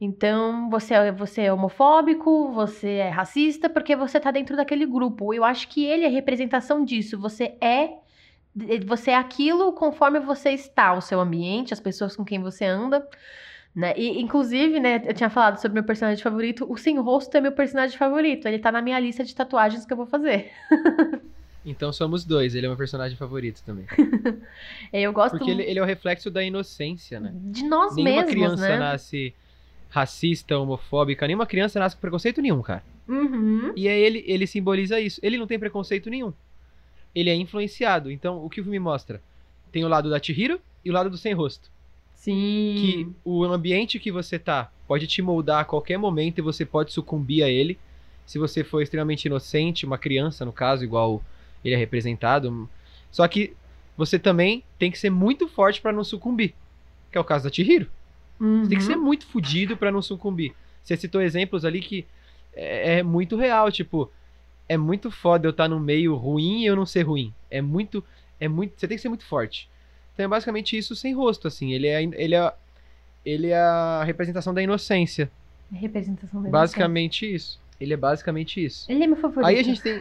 Então, 0.00 0.68
você 0.68 0.94
é, 0.94 1.12
você 1.12 1.42
é 1.42 1.52
homofóbico, 1.52 2.50
você 2.50 2.94
é 2.94 3.08
racista, 3.08 3.70
porque 3.70 3.94
você 3.94 4.18
tá 4.18 4.30
dentro 4.32 4.56
daquele 4.56 4.84
grupo. 4.84 5.32
Eu 5.32 5.44
acho 5.44 5.68
que 5.68 5.84
ele 5.84 6.04
é 6.04 6.08
representação 6.08 6.84
disso. 6.84 7.20
Você 7.20 7.56
é 7.60 8.01
você 8.86 9.12
é 9.12 9.16
aquilo 9.16 9.72
conforme 9.72 10.20
você 10.20 10.50
está, 10.50 10.92
o 10.94 11.00
seu 11.00 11.20
ambiente, 11.20 11.72
as 11.72 11.80
pessoas 11.80 12.16
com 12.16 12.24
quem 12.24 12.40
você 12.40 12.64
anda. 12.64 13.06
Né? 13.74 13.94
E, 13.96 14.20
inclusive, 14.20 14.78
né, 14.78 15.02
eu 15.06 15.14
tinha 15.14 15.30
falado 15.30 15.58
sobre 15.58 15.74
meu 15.74 15.84
personagem 15.84 16.22
favorito. 16.22 16.70
O 16.70 16.76
Sem 16.76 16.98
Rosto 16.98 17.34
é 17.36 17.40
meu 17.40 17.52
personagem 17.52 17.96
favorito. 17.96 18.46
Ele 18.46 18.58
tá 18.58 18.70
na 18.70 18.82
minha 18.82 19.00
lista 19.00 19.24
de 19.24 19.34
tatuagens 19.34 19.86
que 19.86 19.92
eu 19.92 19.96
vou 19.96 20.06
fazer. 20.06 20.50
Então 21.64 21.92
somos 21.92 22.24
dois, 22.24 22.54
ele 22.54 22.66
é 22.66 22.68
meu 22.68 22.76
personagem 22.76 23.16
favorito 23.16 23.62
também. 23.64 23.86
Eu 24.92 25.12
gosto 25.12 25.38
Porque 25.38 25.50
ele, 25.50 25.62
ele 25.62 25.78
é 25.78 25.82
o 25.82 25.84
reflexo 25.84 26.30
da 26.30 26.42
inocência, 26.42 27.20
né? 27.20 27.32
de 27.34 27.64
nós 27.64 27.94
Nenhuma 27.94 28.16
mesmos, 28.16 28.30
criança 28.32 28.68
né? 28.68 28.78
nasce 28.78 29.34
racista, 29.88 30.58
homofóbica, 30.58 31.26
nenhuma 31.26 31.46
criança 31.46 31.78
nasce 31.78 31.94
com 31.94 32.00
preconceito 32.00 32.42
nenhum, 32.42 32.62
cara. 32.62 32.82
Uhum. 33.06 33.72
E 33.76 33.86
aí 33.86 34.00
ele, 34.00 34.24
ele 34.26 34.46
simboliza 34.46 34.98
isso. 34.98 35.20
Ele 35.22 35.38
não 35.38 35.46
tem 35.46 35.58
preconceito 35.58 36.10
nenhum. 36.10 36.32
Ele 37.14 37.30
é 37.30 37.34
influenciado. 37.34 38.10
Então, 38.10 38.44
o 38.44 38.48
que 38.48 38.60
o 38.60 38.64
filme 38.64 38.78
mostra? 38.78 39.22
Tem 39.70 39.84
o 39.84 39.88
lado 39.88 40.10
da 40.10 40.22
Chihiro 40.22 40.60
e 40.84 40.90
o 40.90 40.92
lado 40.92 41.10
do 41.10 41.16
sem 41.16 41.32
rosto. 41.32 41.70
Sim. 42.14 42.74
Que 42.78 43.08
o 43.24 43.44
ambiente 43.44 43.98
que 43.98 44.12
você 44.12 44.38
tá 44.38 44.70
pode 44.86 45.06
te 45.06 45.20
moldar 45.20 45.60
a 45.60 45.64
qualquer 45.64 45.98
momento 45.98 46.38
e 46.38 46.42
você 46.42 46.64
pode 46.64 46.92
sucumbir 46.92 47.42
a 47.42 47.48
ele. 47.48 47.78
Se 48.24 48.38
você 48.38 48.62
for 48.62 48.80
extremamente 48.80 49.24
inocente, 49.24 49.84
uma 49.84 49.98
criança, 49.98 50.44
no 50.44 50.52
caso, 50.52 50.84
igual 50.84 51.22
ele 51.64 51.74
é 51.74 51.78
representado. 51.78 52.68
Só 53.10 53.26
que 53.26 53.54
você 53.96 54.18
também 54.18 54.62
tem 54.78 54.90
que 54.90 54.98
ser 54.98 55.10
muito 55.10 55.48
forte 55.48 55.80
pra 55.80 55.92
não 55.92 56.04
sucumbir. 56.04 56.54
Que 57.10 57.18
é 57.18 57.20
o 57.20 57.24
caso 57.24 57.44
da 57.44 57.52
Chihiro. 57.52 57.90
Uhum. 58.38 58.62
Você 58.62 58.68
tem 58.68 58.78
que 58.78 58.84
ser 58.84 58.96
muito 58.96 59.26
fudido 59.26 59.76
pra 59.76 59.90
não 59.90 60.00
sucumbir. 60.00 60.54
Você 60.82 60.96
citou 60.96 61.20
exemplos 61.20 61.64
ali 61.64 61.80
que 61.80 62.06
é, 62.54 62.98
é 62.98 63.02
muito 63.02 63.36
real, 63.36 63.70
tipo, 63.70 64.10
é 64.68 64.76
muito 64.76 65.10
foda 65.10 65.46
eu 65.46 65.50
estar 65.50 65.68
no 65.68 65.78
meio 65.80 66.14
ruim 66.14 66.62
e 66.62 66.66
eu 66.66 66.76
não 66.76 66.86
ser 66.86 67.02
ruim. 67.02 67.32
É 67.50 67.60
muito, 67.60 68.02
é 68.40 68.48
muito, 68.48 68.74
você 68.78 68.86
tem 68.88 68.96
que 68.96 69.02
ser 69.02 69.08
muito 69.08 69.24
forte. 69.24 69.68
Então 70.14 70.24
é 70.24 70.28
basicamente 70.28 70.76
isso 70.76 70.94
sem 70.96 71.14
rosto, 71.14 71.48
assim. 71.48 71.72
Ele 71.72 71.86
é, 71.86 72.02
ele 72.02 72.34
é, 72.34 72.52
ele 73.24 73.46
é 73.48 73.58
a 73.58 74.02
representação 74.04 74.52
da 74.54 74.62
inocência. 74.62 75.30
Representação 75.72 76.42
da 76.42 76.50
Basicamente 76.50 77.32
isso. 77.34 77.60
Ele 77.80 77.94
é 77.94 77.96
basicamente 77.96 78.62
isso. 78.64 78.90
inocência. 78.90 78.94
Ele 78.94 79.04
é 79.04 79.06
meu 79.06 79.16
favorito. 79.16 79.46
Aí 79.48 79.58
a 79.58 79.62
gente 79.62 79.80
tem, 79.82 80.00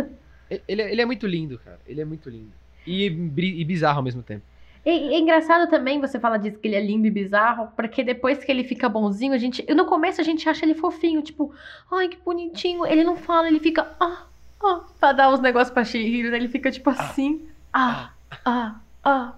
ele, 0.66 0.82
é- 0.82 0.92
ele 0.92 1.00
é 1.02 1.04
muito 1.04 1.26
lindo, 1.26 1.58
cara. 1.58 1.78
Ele 1.86 2.00
é 2.00 2.04
muito 2.04 2.30
lindo 2.30 2.52
e, 2.86 3.04
e 3.06 3.64
bizarro 3.64 3.98
ao 3.98 4.02
mesmo 4.04 4.22
tempo. 4.22 4.42
E, 4.88 5.14
é 5.14 5.18
engraçado 5.18 5.68
também 5.68 6.00
você 6.00 6.18
fala 6.18 6.38
disso 6.38 6.58
que 6.58 6.66
ele 6.66 6.74
é 6.74 6.80
lindo 6.80 7.06
e 7.06 7.10
bizarro, 7.10 7.68
porque 7.76 8.02
depois 8.02 8.42
que 8.42 8.50
ele 8.50 8.64
fica 8.64 8.88
bonzinho, 8.88 9.34
a 9.34 9.38
gente. 9.38 9.62
No 9.74 9.84
começo 9.84 10.18
a 10.18 10.24
gente 10.24 10.48
acha 10.48 10.64
ele 10.64 10.74
fofinho, 10.74 11.20
tipo, 11.20 11.52
ai, 11.92 12.08
que 12.08 12.16
bonitinho. 12.24 12.86
Ele 12.86 13.04
não 13.04 13.14
fala, 13.14 13.48
ele 13.48 13.60
fica, 13.60 13.86
ah, 14.00 14.24
ah, 14.64 14.80
pra 14.98 15.12
dar 15.12 15.30
uns 15.30 15.40
negócios 15.40 15.70
pra 15.70 15.84
Shihiro, 15.84 16.30
né? 16.30 16.38
Ele 16.38 16.48
fica 16.48 16.70
tipo 16.70 16.88
assim, 16.88 17.46
ah, 17.70 18.12
ah, 18.46 18.76
ah. 19.04 19.34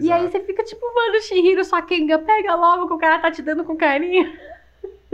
E 0.00 0.10
aí 0.10 0.28
você 0.28 0.40
fica 0.40 0.64
tipo, 0.64 0.84
mano, 0.92 1.20
Shihiro, 1.22 1.64
sua 1.64 1.80
Kenga, 1.80 2.18
pega 2.18 2.56
logo 2.56 2.88
que 2.88 2.94
o 2.94 2.98
cara 2.98 3.20
tá 3.20 3.30
te 3.30 3.42
dando 3.42 3.62
com 3.62 3.76
carinho. 3.76 4.32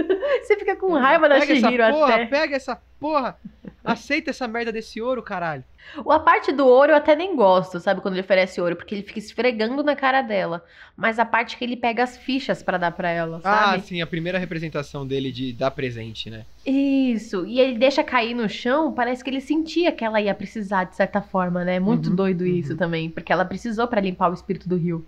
você 0.42 0.56
fica 0.56 0.76
com 0.76 0.92
raiva 0.94 1.28
da 1.28 1.38
pega 1.40 1.54
Shihiro 1.54 1.82
essa 1.82 1.92
porra, 1.92 2.14
até. 2.14 2.26
pega 2.26 2.56
essa 2.56 2.80
porra. 2.98 3.36
Aceita 3.82 4.28
essa 4.30 4.46
merda 4.46 4.70
desse 4.70 5.00
ouro, 5.00 5.22
caralho. 5.22 5.64
A 6.06 6.18
parte 6.18 6.52
do 6.52 6.66
ouro 6.66 6.92
eu 6.92 6.96
até 6.96 7.16
nem 7.16 7.34
gosto, 7.34 7.80
sabe? 7.80 8.02
Quando 8.02 8.14
ele 8.14 8.20
oferece 8.20 8.60
ouro, 8.60 8.76
porque 8.76 8.94
ele 8.94 9.02
fica 9.02 9.18
esfregando 9.18 9.82
na 9.82 9.96
cara 9.96 10.20
dela. 10.20 10.62
Mas 10.94 11.18
a 11.18 11.24
parte 11.24 11.56
que 11.56 11.64
ele 11.64 11.76
pega 11.76 12.02
as 12.02 12.18
fichas 12.18 12.62
pra 12.62 12.76
dar 12.76 12.90
pra 12.92 13.08
ela, 13.10 13.38
Ah, 13.42 13.72
sabe? 13.72 13.86
sim, 13.86 14.02
a 14.02 14.06
primeira 14.06 14.38
representação 14.38 15.06
dele 15.06 15.32
de 15.32 15.52
dar 15.54 15.70
presente, 15.70 16.28
né? 16.28 16.44
Isso. 16.64 17.46
E 17.46 17.58
ele 17.58 17.78
deixa 17.78 18.04
cair 18.04 18.34
no 18.34 18.48
chão, 18.50 18.92
parece 18.92 19.24
que 19.24 19.30
ele 19.30 19.40
sentia 19.40 19.90
que 19.90 20.04
ela 20.04 20.20
ia 20.20 20.34
precisar, 20.34 20.84
de 20.84 20.94
certa 20.96 21.22
forma, 21.22 21.64
né? 21.64 21.80
Muito 21.80 22.10
Uhum, 22.10 22.16
doido 22.16 22.46
isso 22.46 22.72
uhum. 22.72 22.78
também, 22.78 23.08
porque 23.10 23.32
ela 23.32 23.46
precisou 23.46 23.88
pra 23.88 24.00
limpar 24.00 24.30
o 24.30 24.34
espírito 24.34 24.68
do 24.68 24.76
rio. 24.76 25.04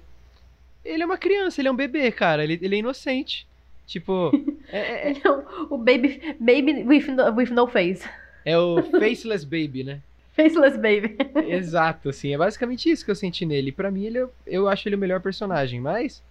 Ele 0.82 1.02
é 1.02 1.06
uma 1.06 1.18
criança, 1.18 1.60
ele 1.60 1.68
é 1.68 1.70
um 1.72 1.76
bebê, 1.76 2.10
cara. 2.10 2.42
Ele, 2.42 2.58
ele 2.60 2.76
é 2.76 2.78
inocente. 2.78 3.46
Tipo, 3.86 4.32
é, 4.72 5.08
é- 5.08 5.10
Então, 5.12 5.44
o 5.70 5.76
baby, 5.78 6.36
baby 6.40 6.82
with 6.84 7.06
no, 7.08 7.30
with 7.36 7.50
no 7.50 7.66
face. 7.66 8.08
é 8.44 8.56
o 8.58 8.82
faceless 8.82 9.44
baby, 9.44 9.84
né? 9.84 10.00
Faceless 10.34 10.78
baby. 10.78 11.14
Exato, 11.46 12.08
assim. 12.08 12.32
É 12.32 12.38
basicamente 12.38 12.88
isso 12.90 13.04
que 13.04 13.10
eu 13.10 13.14
senti 13.14 13.44
nele. 13.44 13.70
Pra 13.70 13.90
mim, 13.90 14.06
ele, 14.06 14.18
é- 14.18 14.26
eu 14.46 14.66
acho 14.66 14.88
ele 14.88 14.96
o 14.96 14.98
melhor 14.98 15.20
personagem, 15.20 15.78
mas 15.78 16.22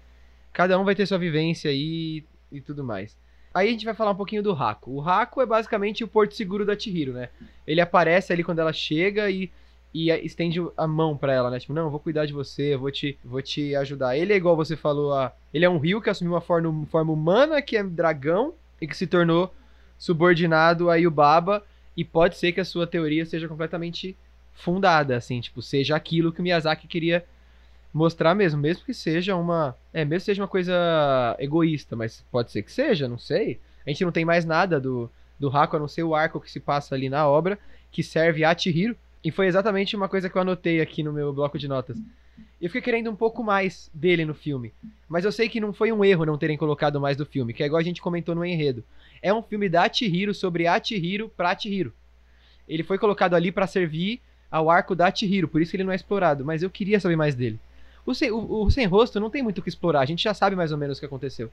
cada 0.52 0.78
um 0.80 0.84
vai 0.84 0.96
ter 0.96 1.06
sua 1.06 1.20
vivência 1.20 1.70
aí 1.70 2.24
e 2.52 2.60
tudo 2.60 2.84
mais. 2.84 3.16
Aí 3.54 3.68
a 3.68 3.72
gente 3.72 3.86
vai 3.86 3.94
falar 3.94 4.10
um 4.12 4.16
pouquinho 4.16 4.42
do 4.42 4.54
Raco. 4.54 4.90
O 4.92 5.00
Raco 5.00 5.40
é 5.42 5.46
basicamente 5.46 6.04
o 6.04 6.08
porto 6.08 6.34
seguro 6.34 6.66
da 6.66 6.78
Chihiro, 6.78 7.14
né? 7.14 7.30
Ele 7.68 7.80
aparece 7.80 8.34
ali 8.34 8.44
quando 8.44 8.58
ela 8.60 8.74
chega 8.74 9.30
e, 9.30 9.52
e 9.94 10.10
estende 10.10 10.60
a 10.78 10.88
mão 10.88 11.18
pra 11.18 11.34
ela, 11.34 11.50
né? 11.50 11.60
Tipo, 11.60 11.74
não, 11.74 11.90
vou 11.90 12.00
cuidar 12.00 12.26
de 12.26 12.34
você, 12.34 12.76
vou 12.78 12.92
te, 12.92 13.18
vou 13.24 13.42
te 13.42 13.76
ajudar. 13.76 14.18
Ele 14.18 14.34
é 14.34 14.36
igual 14.36 14.56
você 14.56 14.76
falou, 14.76 15.14
a, 15.14 15.34
ele 15.54 15.66
é 15.66 15.70
um 15.70 15.78
rio 15.78 16.02
que 16.02 16.10
assumiu 16.10 16.34
uma 16.34 16.42
forma, 16.42 16.86
forma 16.88 17.12
humana, 17.12 17.62
que 17.62 17.76
é 17.76 17.84
dragão, 17.84 18.54
e 18.80 18.88
que 18.88 18.96
se 18.96 19.06
tornou 19.06 19.54
subordinado 19.98 20.90
a 20.90 20.96
Yubaba. 20.96 21.64
E 21.96 22.06
pode 22.06 22.38
ser 22.38 22.54
que 22.54 22.62
a 22.62 22.66
sua 22.66 22.88
teoria 22.88 23.26
seja 23.26 23.48
completamente 23.48 24.18
fundada, 24.54 25.18
assim, 25.18 25.42
tipo, 25.42 25.62
seja 25.62 25.96
aquilo 25.96 26.32
que 26.32 26.40
o 26.40 26.44
Miyazaki 26.44 26.88
queria 26.88 27.26
mostrar 27.94 28.34
mesmo, 28.34 28.62
mesmo 28.62 28.86
que 28.86 28.94
seja 28.94 29.36
uma, 29.36 29.76
é, 29.94 30.06
mesmo 30.06 30.26
seja 30.26 30.42
uma 30.42 30.48
coisa 30.48 31.36
egoísta, 31.38 31.96
mas 31.96 32.24
pode 32.32 32.52
ser 32.52 32.64
que 32.64 32.72
seja, 32.72 33.08
não 33.08 33.18
sei. 33.18 33.60
A 33.86 33.90
gente 33.90 34.06
não 34.06 34.12
tem 34.12 34.24
mais 34.24 34.46
nada 34.46 34.80
do 34.80 35.10
do 35.42 35.50
Haku, 35.50 35.76
a 35.76 35.80
não 35.80 35.88
ser 35.88 36.04
o 36.04 36.14
arco 36.14 36.40
que 36.40 36.52
se 36.52 36.60
passa 36.60 36.94
ali 36.94 37.10
na 37.10 37.28
obra, 37.28 37.58
que 37.92 38.04
serve 38.04 38.46
a 38.46 38.56
Chihiro, 38.56 38.96
e 39.24 39.32
foi 39.32 39.48
exatamente 39.48 39.96
uma 39.96 40.10
coisa 40.10 40.30
que 40.30 40.36
eu 40.36 40.42
anotei 40.42 40.82
aqui 40.82 41.04
no 41.04 41.14
meu 41.14 41.32
bloco 41.32 41.58
de 41.58 41.68
notas. 41.68 41.98
Eu 42.60 42.70
fiquei 42.70 42.82
querendo 42.82 43.10
um 43.10 43.16
pouco 43.16 43.44
mais 43.44 43.90
dele 43.94 44.26
no 44.26 44.34
filme, 44.34 44.74
mas 45.08 45.26
eu 45.26 45.32
sei 45.32 45.50
que 45.50 45.60
não 45.60 45.74
foi 45.74 45.92
um 45.92 46.04
erro 46.04 46.26
não 46.26 46.38
terem 46.38 46.58
colocado 46.58 47.00
mais 47.00 47.18
do 47.18 47.26
filme, 47.26 47.54
que 47.54 47.64
é 47.64 47.66
igual 47.66 47.80
a 47.80 47.84
gente 47.84 48.02
comentou 48.02 48.36
no 48.36 48.46
enredo. 48.46 48.84
É 49.22 49.34
um 49.34 49.42
filme 49.42 49.68
da 49.70 49.92
Chihiro 49.92 50.34
sobre 50.34 50.68
a 50.68 50.82
pra 51.36 51.58
Chihiro. 51.58 51.94
Ele 52.68 52.84
foi 52.84 52.98
colocado 52.98 53.36
ali 53.36 53.52
pra 53.52 53.68
servir 53.68 54.22
ao 54.50 54.70
arco 54.70 54.96
da 54.96 55.14
Chihiro, 55.14 55.48
por 55.48 55.62
isso 55.62 55.72
que 55.72 55.78
ele 55.78 55.84
não 55.84 55.92
é 55.92 55.96
explorado, 55.96 56.44
mas 56.44 56.62
eu 56.64 56.70
queria 56.70 57.00
saber 57.00 57.16
mais 57.16 57.36
dele. 57.36 57.60
O 58.06 58.14
sem, 58.14 58.32
o, 58.32 58.64
o 58.64 58.72
sem 58.72 58.86
rosto 58.86 59.20
não 59.20 59.30
tem 59.30 59.44
muito 59.44 59.60
o 59.60 59.62
que 59.62 59.70
explorar, 59.70 60.02
a 60.02 60.06
gente 60.06 60.24
já 60.24 60.34
sabe 60.34 60.56
mais 60.56 60.72
ou 60.72 60.78
menos 60.78 60.98
o 60.98 61.00
que 61.00 61.06
aconteceu 61.06 61.52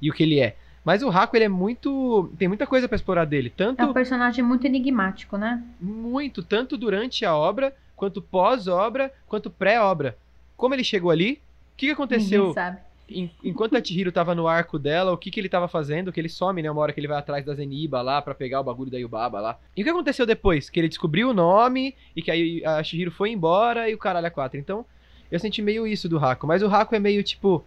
e 0.00 0.10
o 0.10 0.12
que 0.12 0.22
ele 0.22 0.40
é. 0.40 0.56
Mas 0.84 1.02
o 1.02 1.08
Haku, 1.10 1.36
ele 1.36 1.44
é 1.44 1.48
muito. 1.48 2.30
Tem 2.38 2.48
muita 2.48 2.66
coisa 2.66 2.88
pra 2.88 2.96
explorar 2.96 3.24
dele. 3.24 3.50
Tanto. 3.50 3.80
É 3.80 3.84
um 3.86 3.92
personagem 3.92 4.42
muito 4.44 4.66
enigmático, 4.66 5.36
né? 5.36 5.62
Muito, 5.80 6.42
tanto 6.42 6.76
durante 6.76 7.24
a 7.24 7.36
obra, 7.36 7.74
quanto 7.94 8.20
pós-obra, 8.20 9.12
quanto 9.28 9.48
pré-obra. 9.50 10.16
Como 10.56 10.74
ele 10.74 10.82
chegou 10.84 11.10
ali, 11.10 11.34
o 11.34 11.76
que, 11.76 11.86
que 11.86 11.92
aconteceu 11.92 12.40
Ninguém 12.48 12.54
sabe. 12.54 12.78
em- 13.08 13.30
enquanto 13.44 13.76
a 13.76 13.82
Chihiro 13.84 14.10
tava 14.10 14.34
no 14.34 14.48
arco 14.48 14.78
dela, 14.78 15.12
o 15.12 15.16
que, 15.16 15.30
que 15.30 15.38
ele 15.38 15.48
tava 15.48 15.68
fazendo, 15.68 16.12
que 16.12 16.20
ele 16.20 16.28
some, 16.28 16.60
né? 16.62 16.70
Uma 16.70 16.80
hora 16.82 16.92
que 16.92 16.98
ele 17.00 17.08
vai 17.08 17.18
atrás 17.18 17.44
da 17.44 17.54
Zeniba 17.54 18.02
lá 18.02 18.20
pra 18.20 18.34
pegar 18.34 18.60
o 18.60 18.64
bagulho 18.64 18.90
da 18.90 18.98
Yubaba 18.98 19.40
lá. 19.40 19.58
E 19.76 19.82
o 19.82 19.84
que 19.84 19.90
aconteceu 19.90 20.26
depois? 20.26 20.68
Que 20.68 20.80
ele 20.80 20.88
descobriu 20.88 21.30
o 21.30 21.34
nome 21.34 21.94
e 22.16 22.22
que 22.22 22.30
aí 22.30 22.64
a 22.64 22.82
Chihiro 22.82 23.10
foi 23.12 23.30
embora 23.30 23.88
e 23.88 23.94
o 23.94 23.98
caralho 23.98 24.26
a 24.26 24.30
quatro. 24.30 24.58
Então, 24.58 24.84
eu 25.30 25.38
senti 25.38 25.62
meio 25.62 25.86
isso 25.86 26.08
do 26.08 26.18
Haku. 26.18 26.46
Mas 26.46 26.62
o 26.62 26.66
Haku 26.66 26.94
é 26.94 26.98
meio 26.98 27.22
tipo 27.22 27.64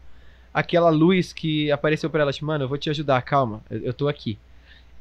aquela 0.55 0.89
luz 0.89 1.33
que 1.33 1.69
apareceu 1.69 2.09
pra 2.09 2.21
ela, 2.21 2.31
tipo, 2.31 2.45
mano, 2.45 2.63
eu 2.63 2.69
vou 2.69 2.77
te 2.77 2.89
ajudar, 2.89 3.21
calma, 3.21 3.61
eu, 3.69 3.79
eu 3.81 3.93
tô 3.93 4.07
aqui. 4.07 4.37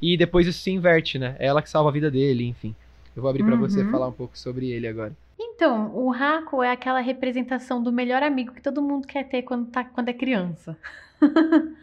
E 0.02 0.16
depois 0.16 0.46
isso 0.46 0.58
se 0.60 0.70
inverte, 0.70 1.18
né? 1.18 1.36
É 1.38 1.46
ela 1.46 1.62
que 1.62 1.70
salva 1.70 1.88
a 1.88 1.92
vida 1.92 2.10
dele, 2.10 2.44
enfim. 2.44 2.74
Eu 3.16 3.22
vou 3.22 3.30
abrir 3.30 3.44
pra 3.44 3.56
você 3.56 3.82
Uhum. 3.82 3.90
falar 3.90 4.08
um 4.08 4.12
pouco 4.12 4.36
sobre 4.36 4.70
ele 4.70 4.88
agora. 4.88 5.12
Então, 5.38 5.94
o 5.94 6.12
Haku 6.12 6.62
é 6.62 6.70
aquela 6.72 7.00
representação 7.00 7.80
do 7.82 7.92
melhor 7.92 8.22
amigo 8.22 8.52
que 8.52 8.60
todo 8.60 8.82
mundo 8.82 9.06
quer 9.06 9.28
ter 9.28 9.42
quando, 9.42 9.66
tá, 9.70 9.84
quando 9.84 10.08
é 10.08 10.12
criança. 10.12 10.76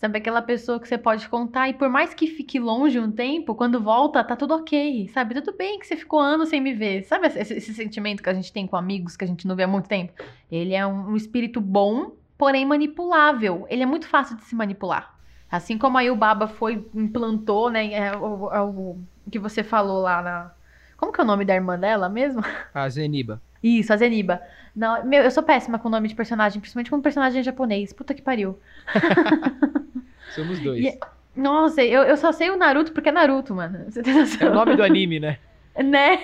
Sabe, 0.00 0.18
aquela 0.18 0.42
pessoa 0.42 0.78
que 0.80 0.86
você 0.88 0.98
pode 0.98 1.28
contar 1.28 1.68
e 1.68 1.74
por 1.74 1.88
mais 1.88 2.12
que 2.12 2.26
fique 2.26 2.58
longe 2.58 2.98
um 2.98 3.10
tempo, 3.10 3.54
quando 3.54 3.80
volta, 3.80 4.22
tá 4.22 4.36
tudo 4.36 4.52
ok, 4.54 5.08
sabe? 5.08 5.34
Tudo 5.40 5.56
bem 5.56 5.78
que 5.78 5.86
você 5.86 5.96
ficou 5.96 6.18
anos 6.20 6.48
sem 6.50 6.60
me 6.60 6.74
ver. 6.74 7.04
Sabe 7.04 7.28
esse, 7.28 7.54
esse 7.54 7.72
sentimento 7.72 8.22
que 8.22 8.28
a 8.28 8.34
gente 8.34 8.52
tem 8.52 8.66
com 8.66 8.76
amigos 8.76 9.16
que 9.16 9.24
a 9.24 9.26
gente 9.26 9.46
não 9.46 9.56
vê 9.56 9.62
há 9.62 9.68
muito 9.68 9.88
tempo? 9.88 10.12
Ele 10.50 10.74
é 10.74 10.86
um, 10.86 11.12
um 11.12 11.16
espírito 11.16 11.60
bom, 11.60 12.12
porém 12.38 12.64
manipulável. 12.66 13.66
Ele 13.68 13.82
é 13.82 13.86
muito 13.86 14.06
fácil 14.06 14.36
de 14.36 14.44
se 14.44 14.54
manipular. 14.54 15.14
Assim 15.50 15.78
como 15.78 15.96
a 15.98 16.02
Yubaba 16.02 16.48
foi, 16.48 16.84
implantou, 16.94 17.70
né? 17.70 17.92
É, 17.92 18.16
o, 18.16 18.50
é 18.52 18.60
o 18.60 18.96
que 19.30 19.38
você 19.38 19.62
falou 19.62 20.02
lá 20.02 20.20
na. 20.22 20.50
Como 20.96 21.12
que 21.12 21.20
é 21.20 21.24
o 21.24 21.26
nome 21.26 21.44
da 21.44 21.54
irmã 21.54 21.78
dela 21.78 22.08
mesmo? 22.08 22.42
A 22.74 22.88
Zeniba. 22.88 23.40
Isso, 23.62 23.92
a 23.92 23.96
Zeniba. 23.96 24.42
Não, 24.74 25.04
meu, 25.04 25.22
eu 25.22 25.30
sou 25.30 25.42
péssima 25.42 25.78
com 25.78 25.88
nome 25.88 26.08
de 26.08 26.14
personagem, 26.14 26.60
principalmente 26.60 26.92
o 26.92 27.00
personagem 27.00 27.42
japonês. 27.42 27.92
Puta 27.92 28.12
que 28.14 28.22
pariu. 28.22 28.58
Somos 30.34 30.58
dois. 30.60 30.84
E- 30.84 30.98
Nossa, 31.36 31.82
eu, 31.82 32.02
eu 32.02 32.16
só 32.16 32.32
sei 32.32 32.50
o 32.50 32.56
Naruto 32.56 32.92
porque 32.92 33.08
é 33.08 33.12
Naruto, 33.12 33.54
mano. 33.54 33.84
Você 33.88 34.02
tem 34.02 34.14
noção? 34.14 34.48
É 34.48 34.50
o 34.50 34.54
nome 34.54 34.76
do 34.76 34.82
anime, 34.82 35.20
né? 35.20 35.38
Né? 35.76 36.18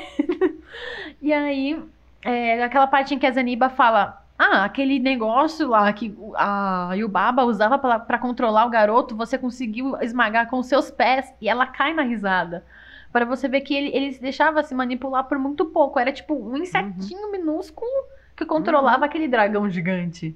e 1.21 1.33
aí, 1.33 1.81
é, 2.23 2.63
aquela 2.63 2.87
parte 2.87 3.15
em 3.15 3.19
que 3.19 3.27
a 3.27 3.31
Zeniba 3.31 3.69
fala: 3.69 4.25
Ah, 4.43 4.65
aquele 4.65 4.99
negócio 4.99 5.69
lá 5.69 5.93
que 5.93 6.17
a 6.35 6.95
Yubaba 6.95 7.45
usava 7.45 7.79
pra, 7.79 7.99
pra 7.99 8.19
controlar 8.19 8.65
o 8.65 8.71
garoto, 8.71 9.15
você 9.15 9.37
conseguiu 9.37 10.01
esmagar 10.01 10.49
com 10.49 10.63
seus 10.63 10.91
pés. 10.91 11.31
E 11.43 11.49
ela 11.49 11.67
cai 11.67 11.93
na 11.93 12.01
risada. 12.03 12.65
Para 13.13 13.27
você 13.27 13.49
ver 13.49 13.61
que 13.61 13.75
ele, 13.75 13.95
ele 13.95 14.13
se 14.15 14.21
deixava 14.23 14.63
se 14.63 14.75
manipular 14.75 15.25
por 15.25 15.39
muito 15.39 15.67
pouco. 15.67 15.99
Era 15.99 16.11
tipo 16.11 16.33
um 16.35 16.57
insetinho 16.57 17.31
minúsculo 17.31 17.91
que 18.35 18.47
controlava 18.47 19.05
aquele 19.05 19.29
dragão 19.29 19.69
gigante. 19.69 20.35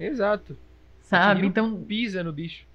Exato. 0.00 0.56
Sabe? 1.02 1.46
Então, 1.46 1.76
Pisa 1.82 2.24
no 2.24 2.32
bicho. 2.32 2.66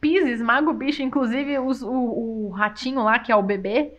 pisa, 0.00 0.28
esmaga 0.30 0.70
o 0.70 0.74
bicho. 0.74 1.02
Inclusive, 1.02 1.58
os- 1.58 1.82
o, 1.82 1.90
o 1.90 2.48
ratinho 2.50 3.02
lá, 3.02 3.18
que 3.18 3.32
é 3.32 3.34
o 3.36 3.42
bebê. 3.42 3.94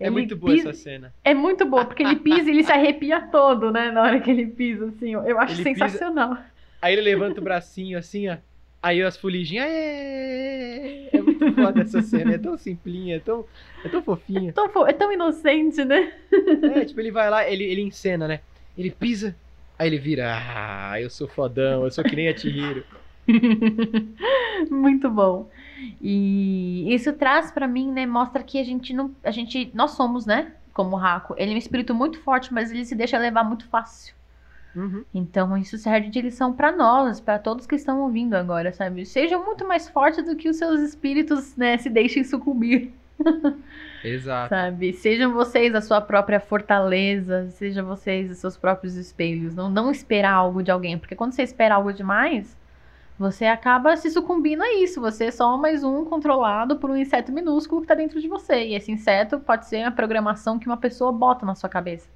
É 0.00 0.10
muito 0.10 0.36
boa 0.36 0.52
pisa- 0.52 0.70
essa 0.70 0.78
cena. 0.82 1.14
É 1.24 1.32
muito 1.34 1.64
boa, 1.64 1.84
porque 1.84 2.02
ele 2.02 2.16
pisa 2.16 2.48
e 2.50 2.52
ele 2.54 2.64
se 2.64 2.72
arrepia 2.72 3.20
todo, 3.20 3.70
né? 3.70 3.90
Na 3.90 4.02
hora 4.02 4.20
que 4.20 4.30
ele 4.30 4.46
pisa, 4.46 4.86
assim. 4.86 5.12
Eu 5.14 5.38
acho 5.38 5.54
Ele 5.54 5.64
pisa- 5.72 5.86
sensacional. 5.88 6.36
Aí 6.82 6.92
ele 6.92 7.02
levanta 7.02 7.40
o 7.40 7.44
bracinho 7.44 7.98
assim, 7.98 8.28
ó. 8.28 8.36
Aí 8.82 9.02
as 9.02 9.16
folhinhas. 9.16 9.64
É, 9.66 11.08
é 11.16 11.22
muito 11.22 11.52
foda 11.54 11.80
essa 11.82 12.02
cena. 12.02 12.34
É 12.34 12.38
tão 12.38 12.58
simplinha, 12.58 13.16
é 13.16 13.18
tão, 13.18 13.46
é 13.82 13.88
tão 13.88 14.02
fofinha. 14.02 14.52
Tão 14.52 14.68
fo- 14.68 14.86
É 14.86 14.92
tão 14.92 15.10
inocente, 15.10 15.82
né? 15.84 16.12
É, 16.74 16.84
tipo, 16.84 17.00
ele 17.00 17.10
vai 17.10 17.30
lá, 17.30 17.48
ele, 17.48 17.64
ele 17.64 17.80
encena, 17.80 18.28
né? 18.28 18.40
Ele 18.76 18.90
pisa, 18.90 19.34
aí 19.78 19.86
ele 19.88 19.98
vira. 19.98 20.26
Ah, 20.36 21.00
eu 21.00 21.08
sou 21.08 21.26
fodão, 21.26 21.84
eu 21.84 21.90
sou 21.90 22.04
que 22.04 22.14
nem 22.14 22.28
a. 22.28 22.34
Muito 24.70 25.08
bom. 25.10 25.48
E 26.00 26.86
isso 26.94 27.12
traz 27.12 27.50
pra 27.50 27.66
mim, 27.66 27.90
né? 27.92 28.06
Mostra 28.06 28.42
que 28.42 28.58
a 28.60 28.64
gente 28.64 28.92
não. 28.92 29.14
A 29.22 29.30
gente. 29.30 29.70
Nós 29.74 29.92
somos, 29.92 30.26
né? 30.26 30.52
Como 30.72 30.96
o 30.96 30.98
Raco. 30.98 31.34
Ele 31.38 31.52
é 31.52 31.54
um 31.54 31.58
espírito 31.58 31.94
muito 31.94 32.20
forte, 32.20 32.52
mas 32.52 32.70
ele 32.70 32.84
se 32.84 32.94
deixa 32.94 33.18
levar 33.18 33.44
muito 33.44 33.66
fácil. 33.66 34.14
Uhum. 34.74 35.04
Então 35.14 35.56
isso 35.56 35.78
serve 35.78 36.08
de 36.08 36.20
lição 36.20 36.52
pra 36.52 36.72
nós, 36.72 37.20
pra 37.20 37.38
todos 37.38 37.66
que 37.66 37.76
estão 37.76 38.00
ouvindo 38.00 38.34
agora, 38.34 38.72
sabe? 38.72 39.06
Sejam 39.06 39.44
muito 39.44 39.66
mais 39.66 39.88
fortes 39.88 40.24
do 40.24 40.34
que 40.34 40.48
os 40.48 40.56
seus 40.56 40.80
espíritos, 40.80 41.56
né? 41.56 41.78
Se 41.78 41.88
deixem 41.88 42.24
sucumbir. 42.24 42.92
Exato. 44.04 44.50
Sabe? 44.50 44.92
Sejam 44.92 45.32
vocês 45.32 45.74
a 45.74 45.80
sua 45.80 46.00
própria 46.00 46.40
fortaleza, 46.40 47.48
sejam 47.50 47.86
vocês 47.86 48.30
os 48.30 48.38
seus 48.38 48.56
próprios 48.56 48.96
espelhos. 48.96 49.54
Não, 49.54 49.70
não 49.70 49.90
esperar 49.90 50.32
algo 50.32 50.62
de 50.62 50.70
alguém, 50.70 50.98
porque 50.98 51.14
quando 51.14 51.32
você 51.32 51.42
espera 51.42 51.76
algo 51.76 51.92
demais, 51.92 52.56
você 53.18 53.46
acaba 53.46 53.96
se 53.96 54.10
sucumbindo 54.10 54.62
a 54.62 54.74
isso. 54.74 55.00
Você 55.00 55.26
é 55.26 55.30
só 55.30 55.56
mais 55.56 55.84
um 55.84 56.04
controlado 56.04 56.76
por 56.76 56.90
um 56.90 56.96
inseto 56.96 57.32
minúsculo 57.32 57.80
que 57.80 57.86
tá 57.86 57.94
dentro 57.94 58.20
de 58.20 58.28
você. 58.28 58.64
E 58.64 58.74
esse 58.74 58.90
inseto 58.90 59.38
pode 59.38 59.66
ser 59.66 59.82
a 59.82 59.90
programação 59.90 60.58
que 60.58 60.66
uma 60.66 60.76
pessoa 60.76 61.12
bota 61.12 61.46
na 61.46 61.54
sua 61.54 61.68
cabeça. 61.68 62.08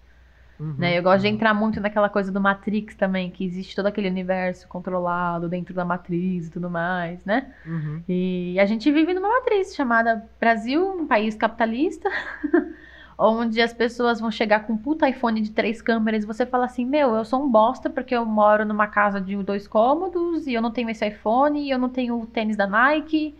Uhum. 0.58 0.74
Né? 0.76 0.98
Eu 0.98 1.02
gosto 1.02 1.22
de 1.22 1.28
entrar 1.28 1.54
muito 1.54 1.80
naquela 1.80 2.08
coisa 2.08 2.32
do 2.32 2.40
Matrix 2.40 2.96
também, 2.96 3.30
que 3.30 3.44
existe 3.44 3.76
todo 3.76 3.86
aquele 3.86 4.08
universo 4.08 4.66
controlado 4.66 5.48
dentro 5.48 5.72
da 5.72 5.84
matriz 5.84 6.48
e 6.48 6.50
tudo 6.50 6.68
mais, 6.68 7.24
né? 7.24 7.52
Uhum. 7.64 8.02
E 8.08 8.58
a 8.58 8.66
gente 8.66 8.90
vive 8.90 9.14
numa 9.14 9.28
matriz 9.28 9.74
chamada 9.74 10.28
Brasil, 10.40 10.84
um 10.84 11.06
país 11.06 11.36
capitalista, 11.36 12.10
onde 13.19 13.61
as 13.61 13.73
pessoas 13.73 14.20
vão 14.20 14.31
chegar 14.31 14.61
com 14.61 14.74
um 14.74 14.78
puta 14.78 15.09
iPhone 15.09 15.40
de 15.40 15.51
três 15.51 15.82
câmeras 15.82 16.23
e 16.23 16.27
você 16.27 16.47
fala 16.47 16.66
assim: 16.66 16.86
Meu, 16.86 17.15
eu 17.16 17.24
sou 17.24 17.43
um 17.43 17.51
bosta 17.51 17.90
porque 17.90 18.15
eu 18.15 18.24
moro 18.24 18.65
numa 18.65 18.86
casa 18.86 19.20
de 19.20 19.36
dois 19.43 19.66
cômodos 19.66 20.47
e 20.47 20.55
eu 20.55 20.62
não 20.62 20.70
tenho 20.70 20.89
esse 20.89 21.07
iPhone 21.07 21.61
e 21.61 21.70
eu 21.70 21.78
não 21.78 21.89
tenho 21.89 22.20
o 22.20 22.27
tênis 22.27 22.57
da 22.57 22.66
Nike. 22.66 23.35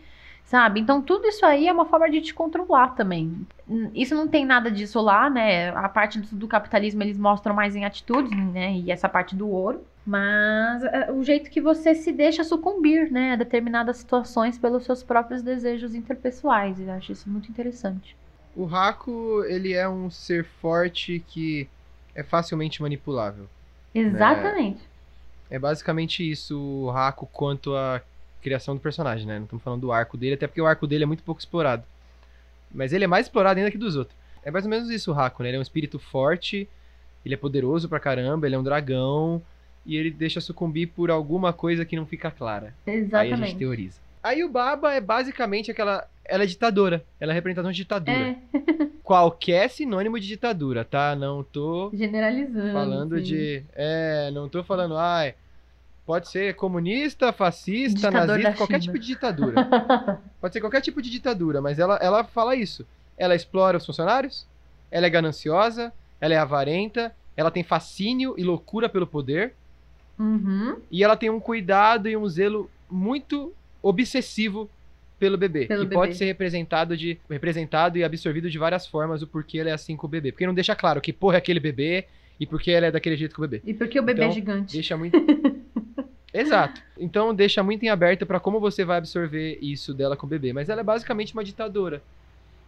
Sabe? 0.45 0.81
Então, 0.81 1.03
tudo 1.03 1.27
isso 1.27 1.45
aí 1.45 1.69
é 1.69 1.73
uma 1.73 1.85
forma 1.85 2.11
de 2.11 2.23
te 2.23 2.33
controlar 2.33 2.95
também. 2.95 3.47
Isso 3.95 4.15
não 4.15 4.27
tem 4.27 4.47
nada 4.47 4.71
disso 4.71 4.99
lá, 4.99 5.29
né? 5.29 5.69
A 5.77 5.91
parte 5.91 6.19
do, 6.19 6.37
do 6.37 6.49
capitalismo 6.49 7.03
eles 7.03 7.19
mostram 7.19 7.55
mais 7.55 7.77
em 7.77 7.85
atitudes, 7.85 8.35
né? 8.55 8.73
E 8.73 8.91
essa 8.91 9.11
parte 9.11 9.37
do 9.37 9.47
ouro. 9.47 9.85
Mas 10.07 10.83
é, 10.85 11.13
o 11.13 11.23
jeito 11.23 11.51
que 11.51 11.61
você 11.61 11.95
se 11.95 12.11
deixa 12.13 12.43
sucumbir, 12.45 13.13
né? 13.13 13.35
A 13.35 13.37
determinadas 13.37 13.99
situações 13.99 14.57
pelos 14.57 14.85
seus 14.85 15.03
próprios 15.03 15.43
desejos 15.43 15.95
interpessoais. 15.95 16.81
Eu 16.81 16.93
acho 16.93 17.13
isso 17.13 17.29
muito 17.29 17.51
interessante. 17.51 18.17
O 18.59 18.67
Haku, 18.67 19.45
ele 19.45 19.73
é 19.73 19.89
um 19.89 20.11
ser 20.11 20.45
forte 20.45 21.25
que 21.29 21.69
é 22.13 22.25
facilmente 22.25 22.83
manipulável. 22.83 23.47
Exatamente. 23.95 24.81
É 25.49 25.61
basicamente 25.61 26.29
isso 26.29 26.59
o 26.59 26.91
Raco 26.91 27.25
quanto 27.33 27.77
à 27.77 28.03
criação 28.43 28.75
do 28.75 28.81
personagem, 28.81 29.29
né? 29.29 29.37
Não 29.37 29.45
estamos 29.45 29.63
falando 29.63 29.83
do 29.83 29.93
arco 29.93 30.17
dele, 30.17 30.35
até 30.35 30.49
porque 30.49 30.61
o 30.61 30.67
arco 30.67 30.89
dele 30.89 31.05
é 31.05 31.07
muito 31.07 31.23
pouco 31.23 31.41
explorado. 31.41 31.85
Mas 32.75 32.93
ele 32.93 33.05
é 33.05 33.07
mais 33.07 33.27
explorado 33.27 33.61
ainda 33.61 33.71
que 33.71 33.79
dos 33.79 33.95
outros. 33.95 34.19
É 34.43 34.51
mais 34.51 34.65
ou 34.65 34.71
menos 34.71 34.91
isso 34.91 35.13
o 35.13 35.15
Raco, 35.15 35.45
né? 35.45 35.51
Ele 35.51 35.57
é 35.57 35.61
um 35.61 35.63
espírito 35.63 36.01
forte, 36.01 36.69
ele 37.25 37.35
é 37.35 37.39
poderoso 37.39 37.89
pra 37.89 38.01
caramba, 38.01 38.49
ele 38.49 38.57
é 38.57 38.59
um 38.59 38.65
dragão, 38.65 39.41
e 39.87 39.97
ele 39.97 40.11
deixa 40.11 40.41
sucumbir 40.41 40.89
por 40.89 41.13
alguma 41.13 41.53
coisa 41.53 41.85
que 41.85 41.95
não 41.95 42.07
fica 42.07 42.29
clara. 42.29 42.75
Aí 42.85 42.93
a 42.93 42.97
gente 42.97 43.07
Exatamente. 43.07 43.57
teoriza. 43.57 44.01
Aí 44.21 44.43
o 44.43 44.49
Baba 44.49 44.93
é 44.93 45.01
basicamente 45.01 45.71
aquela. 45.71 46.09
Ela 46.29 46.45
é 46.45 46.47
ditadora. 46.47 47.03
Ela 47.19 47.33
é 47.33 47.35
representação 47.35 47.73
de 47.73 47.79
ditadura. 47.79 48.37
É, 48.53 48.89
Qualquer 49.03 49.71
sinônimo 49.71 50.21
de 50.21 50.27
ditadura, 50.27 50.85
tá? 50.85 51.17
Não 51.17 51.43
tô 51.43 51.91
generalizando. 51.95 52.73
falando 52.73 53.15
assim. 53.15 53.25
de. 53.25 53.63
É, 53.75 54.31
não 54.33 54.49
tô 54.49 54.63
falando, 54.63 54.97
ai. 54.97 55.35
Pode 56.05 56.29
ser 56.29 56.55
comunista, 56.55 57.33
fascista, 57.33 58.11
Ditador 58.11 58.27
nazista, 58.27 58.55
qualquer 58.55 58.81
tipo 58.81 58.99
de 58.99 59.07
ditadura. 59.07 59.69
Pode 60.41 60.53
ser 60.55 60.61
qualquer 60.61 60.81
tipo 60.81 61.03
de 61.03 61.11
ditadura, 61.11 61.61
mas 61.61 61.79
ela, 61.79 61.97
ela 61.97 62.25
fala 62.25 62.55
isso. 62.55 62.87
Ela 63.17 63.35
explora 63.35 63.77
os 63.77 63.85
funcionários, 63.85 64.47
ela 64.91 65.07
é 65.07 65.11
gananciosa, 65.11 65.93
ela 66.19 66.33
é 66.33 66.39
avarenta, 66.39 67.15
ela 67.37 67.51
tem 67.51 67.63
fascínio 67.63 68.35
e 68.39 68.45
loucura 68.45 68.89
pelo 68.89 69.07
poder, 69.07 69.53
Uhum, 70.19 70.77
e 70.91 71.05
ela 71.05 71.17
tem 71.17 71.31
um 71.31 71.39
cuidado 71.39 72.09
e 72.09 72.17
um 72.17 72.29
zelo 72.29 72.69
muito 72.91 73.53
obsessivo 73.81 74.69
pelo 75.19 75.37
bebê, 75.37 75.67
Pelo 75.67 75.81
que 75.81 75.87
bebê. 75.87 75.95
pode 75.95 76.15
ser 76.17 76.25
representado 76.27 76.97
de 76.97 77.19
representado 77.29 77.99
e 77.99 78.05
absorvido 78.05 78.49
de 78.51 78.59
várias 78.59 78.87
formas 78.87 79.21
o 79.23 79.27
porquê 79.27 79.59
ela 79.59 79.71
é 79.71 79.73
assim 79.73 79.97
com 79.97 80.07
o 80.07 80.11
bebê. 80.11 80.31
Porque 80.33 80.47
não 80.47 80.55
deixa 80.55 80.75
claro 80.77 81.01
que 81.01 81.13
porra 81.13 81.37
é 81.37 81.39
aquele 81.39 81.61
bebê 81.61 82.05
e 82.39 82.47
porque 82.47 82.71
ela 82.71 82.87
é 82.87 82.91
daquele 82.91 83.17
jeito 83.17 83.35
com 83.35 83.43
o 83.43 83.49
bebê. 83.49 83.63
E 83.69 83.75
porque 83.75 83.99
o 83.99 84.03
bebê 84.03 84.21
Então, 84.23 84.31
é 84.31 84.35
gigante. 84.35 84.73
Deixa 84.75 84.97
muito 84.97 85.17
Exato. 86.33 86.81
Então 86.99 87.35
deixa 87.35 87.63
muito 87.63 87.83
em 87.85 87.89
aberto 87.89 88.27
pra 88.27 88.39
como 88.39 88.61
você 88.61 88.85
vai 88.85 88.99
absorver 88.99 89.59
isso 89.63 89.95
dela 89.95 90.17
com 90.17 90.27
o 90.27 90.29
bebê, 90.29 90.53
mas 90.53 90.69
ela 90.69 90.81
é 90.83 90.85
basicamente 90.85 91.33
uma 91.33 91.43
ditadora, 91.43 92.03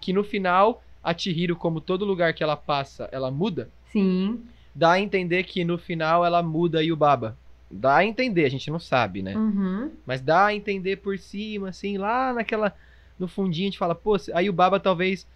que 0.01 0.13
no 0.13 0.25
final 0.25 0.83
a 1.03 1.17
Chihiro, 1.17 1.55
como 1.57 1.81
todo 1.81 2.05
lugar 2.05 2.33
que 2.35 2.43
ela 2.43 2.57
passa, 2.57 3.09
ela 3.13 3.31
muda. 3.31 3.69
Sim. 3.93 4.41
Dá 4.75 4.93
a 4.93 5.01
entender 5.01 5.45
que 5.45 5.65
no 5.65 5.79
final 5.79 6.25
ela 6.25 6.43
muda 6.43 6.83
e 6.83 6.93
o 6.93 6.97
Baba. 6.97 7.37
Dá 7.71 7.97
a 7.97 8.05
entender, 8.05 8.45
a 8.45 8.49
gente 8.49 8.71
não 8.71 8.81
sabe, 8.81 9.23
né? 9.23 9.37
Uhum. 9.37 9.93
Mas 10.05 10.21
dá 10.21 10.47
a 10.47 10.55
entender 10.55 10.97
por 10.97 11.17
cima, 11.19 11.69
assim, 11.69 11.99
lá 11.99 12.33
naquela. 12.33 12.75
No 13.19 13.29
fundinho 13.29 13.67
a 13.67 13.71
gente 13.71 13.79
fala, 13.79 13.95
pô, 13.95 14.17
aí 14.35 14.49
o 14.49 14.53
Baba 14.53 14.81
talvez 14.81 15.27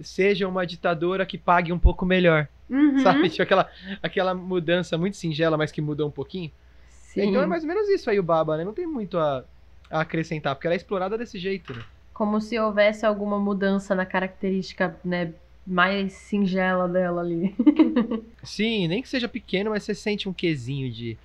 seja 0.00 0.48
uma 0.48 0.66
ditadora 0.66 1.26
que 1.26 1.36
pague 1.36 1.72
um 1.72 1.78
pouco 1.78 2.06
melhor. 2.06 2.48
Uhum. 2.70 2.98
Sabe? 3.00 3.28
Tipo 3.28 3.42
aquela, 3.42 3.70
aquela 4.02 4.34
mudança 4.34 4.96
muito 4.96 5.16
singela, 5.16 5.56
mas 5.56 5.70
que 5.70 5.82
muda 5.82 6.06
um 6.06 6.10
pouquinho. 6.10 6.50
Sim. 6.88 7.28
Então 7.28 7.42
é 7.42 7.46
mais 7.46 7.62
ou 7.62 7.68
menos 7.68 7.88
isso 7.88 8.08
aí 8.08 8.18
o 8.18 8.22
Baba, 8.22 8.56
né? 8.56 8.64
Não 8.64 8.72
tem 8.72 8.86
muito 8.86 9.18
a, 9.18 9.44
a 9.90 10.00
acrescentar, 10.00 10.54
porque 10.54 10.66
ela 10.66 10.74
é 10.74 10.76
explorada 10.76 11.18
desse 11.18 11.38
jeito, 11.38 11.74
né? 11.74 11.82
Como 12.12 12.40
se 12.40 12.58
houvesse 12.58 13.04
alguma 13.04 13.38
mudança 13.38 13.94
na 13.94 14.06
característica, 14.06 14.96
né, 15.04 15.32
mais 15.66 16.12
singela 16.12 16.88
dela 16.88 17.20
ali. 17.20 17.54
Sim, 18.42 18.88
nem 18.88 19.02
que 19.02 19.08
seja 19.08 19.28
pequeno, 19.28 19.70
mas 19.70 19.82
você 19.82 19.94
sente 19.94 20.28
um 20.28 20.32
quesinho 20.32 20.90
de, 20.90 21.18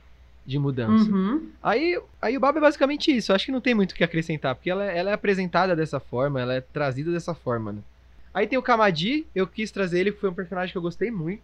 de 0.49 0.57
mudança. 0.57 1.09
Uhum. 1.11 1.47
Aí, 1.61 2.01
aí 2.19 2.35
o 2.35 2.39
Baba 2.39 2.57
é 2.57 2.61
basicamente 2.61 3.15
isso. 3.15 3.31
Eu 3.31 3.35
acho 3.35 3.45
que 3.45 3.51
não 3.51 3.61
tem 3.61 3.75
muito 3.75 3.91
o 3.91 3.95
que 3.95 4.03
acrescentar, 4.03 4.55
porque 4.55 4.69
ela, 4.69 4.83
ela 4.83 5.11
é 5.11 5.13
apresentada 5.13 5.75
dessa 5.75 5.99
forma, 5.99 6.41
ela 6.41 6.55
é 6.55 6.61
trazida 6.61 7.11
dessa 7.11 7.35
forma, 7.35 7.71
né? 7.71 7.79
Aí 8.33 8.47
tem 8.47 8.57
o 8.57 8.61
Kamadi, 8.63 9.27
eu 9.35 9.45
quis 9.45 9.69
trazer 9.69 9.99
ele, 9.99 10.11
que 10.11 10.19
foi 10.19 10.29
um 10.29 10.33
personagem 10.33 10.71
que 10.71 10.77
eu 10.77 10.81
gostei 10.81 11.11
muito. 11.11 11.43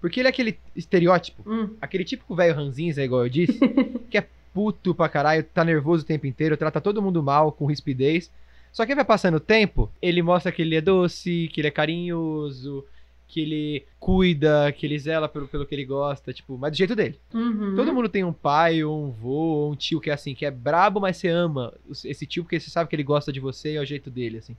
Porque 0.00 0.18
ele 0.20 0.26
é 0.26 0.30
aquele 0.30 0.58
estereótipo, 0.74 1.48
Hum. 1.48 1.70
aquele 1.80 2.02
típico 2.04 2.34
velho 2.34 2.54
ranzinza, 2.56 3.02
igual 3.04 3.22
eu 3.22 3.28
disse, 3.28 3.58
que 4.10 4.18
é 4.18 4.26
puto 4.52 4.92
pra 4.92 5.08
caralho, 5.08 5.44
tá 5.44 5.64
nervoso 5.64 6.02
o 6.02 6.06
tempo 6.06 6.26
inteiro, 6.26 6.56
trata 6.56 6.80
todo 6.80 7.00
mundo 7.00 7.22
mal, 7.22 7.52
com 7.52 7.66
rispidez. 7.66 8.28
Só 8.72 8.84
que 8.84 8.94
vai 8.94 9.04
passando 9.04 9.36
o 9.36 9.40
tempo, 9.40 9.88
ele 10.02 10.20
mostra 10.20 10.50
que 10.50 10.62
ele 10.62 10.74
é 10.74 10.80
doce, 10.80 11.48
que 11.52 11.60
ele 11.60 11.68
é 11.68 11.70
carinhoso, 11.70 12.84
que 13.32 13.40
ele 13.40 13.84
cuida, 13.98 14.70
que 14.72 14.84
ele 14.84 14.98
zela 14.98 15.26
pelo, 15.26 15.48
pelo 15.48 15.64
que 15.64 15.74
ele 15.74 15.86
gosta, 15.86 16.34
tipo, 16.34 16.58
mas 16.58 16.72
do 16.72 16.76
jeito 16.76 16.94
dele. 16.94 17.18
Uhum. 17.32 17.74
Todo 17.74 17.94
mundo 17.94 18.08
tem 18.10 18.22
um 18.22 18.32
pai, 18.32 18.84
ou 18.84 19.06
um 19.06 19.10
vô, 19.10 19.30
ou 19.30 19.72
um 19.72 19.74
tio 19.74 20.00
que 20.02 20.10
é 20.10 20.12
assim, 20.12 20.34
que 20.34 20.44
é 20.44 20.50
brabo, 20.50 21.00
mas 21.00 21.16
você 21.16 21.28
ama 21.28 21.72
esse 22.04 22.26
tio 22.26 22.44
porque 22.44 22.60
você 22.60 22.68
sabe 22.68 22.90
que 22.90 22.94
ele 22.96 23.02
gosta 23.02 23.32
de 23.32 23.40
você 23.40 23.72
e 23.72 23.76
é 23.76 23.80
o 23.80 23.86
jeito 23.86 24.10
dele, 24.10 24.36
assim. 24.36 24.54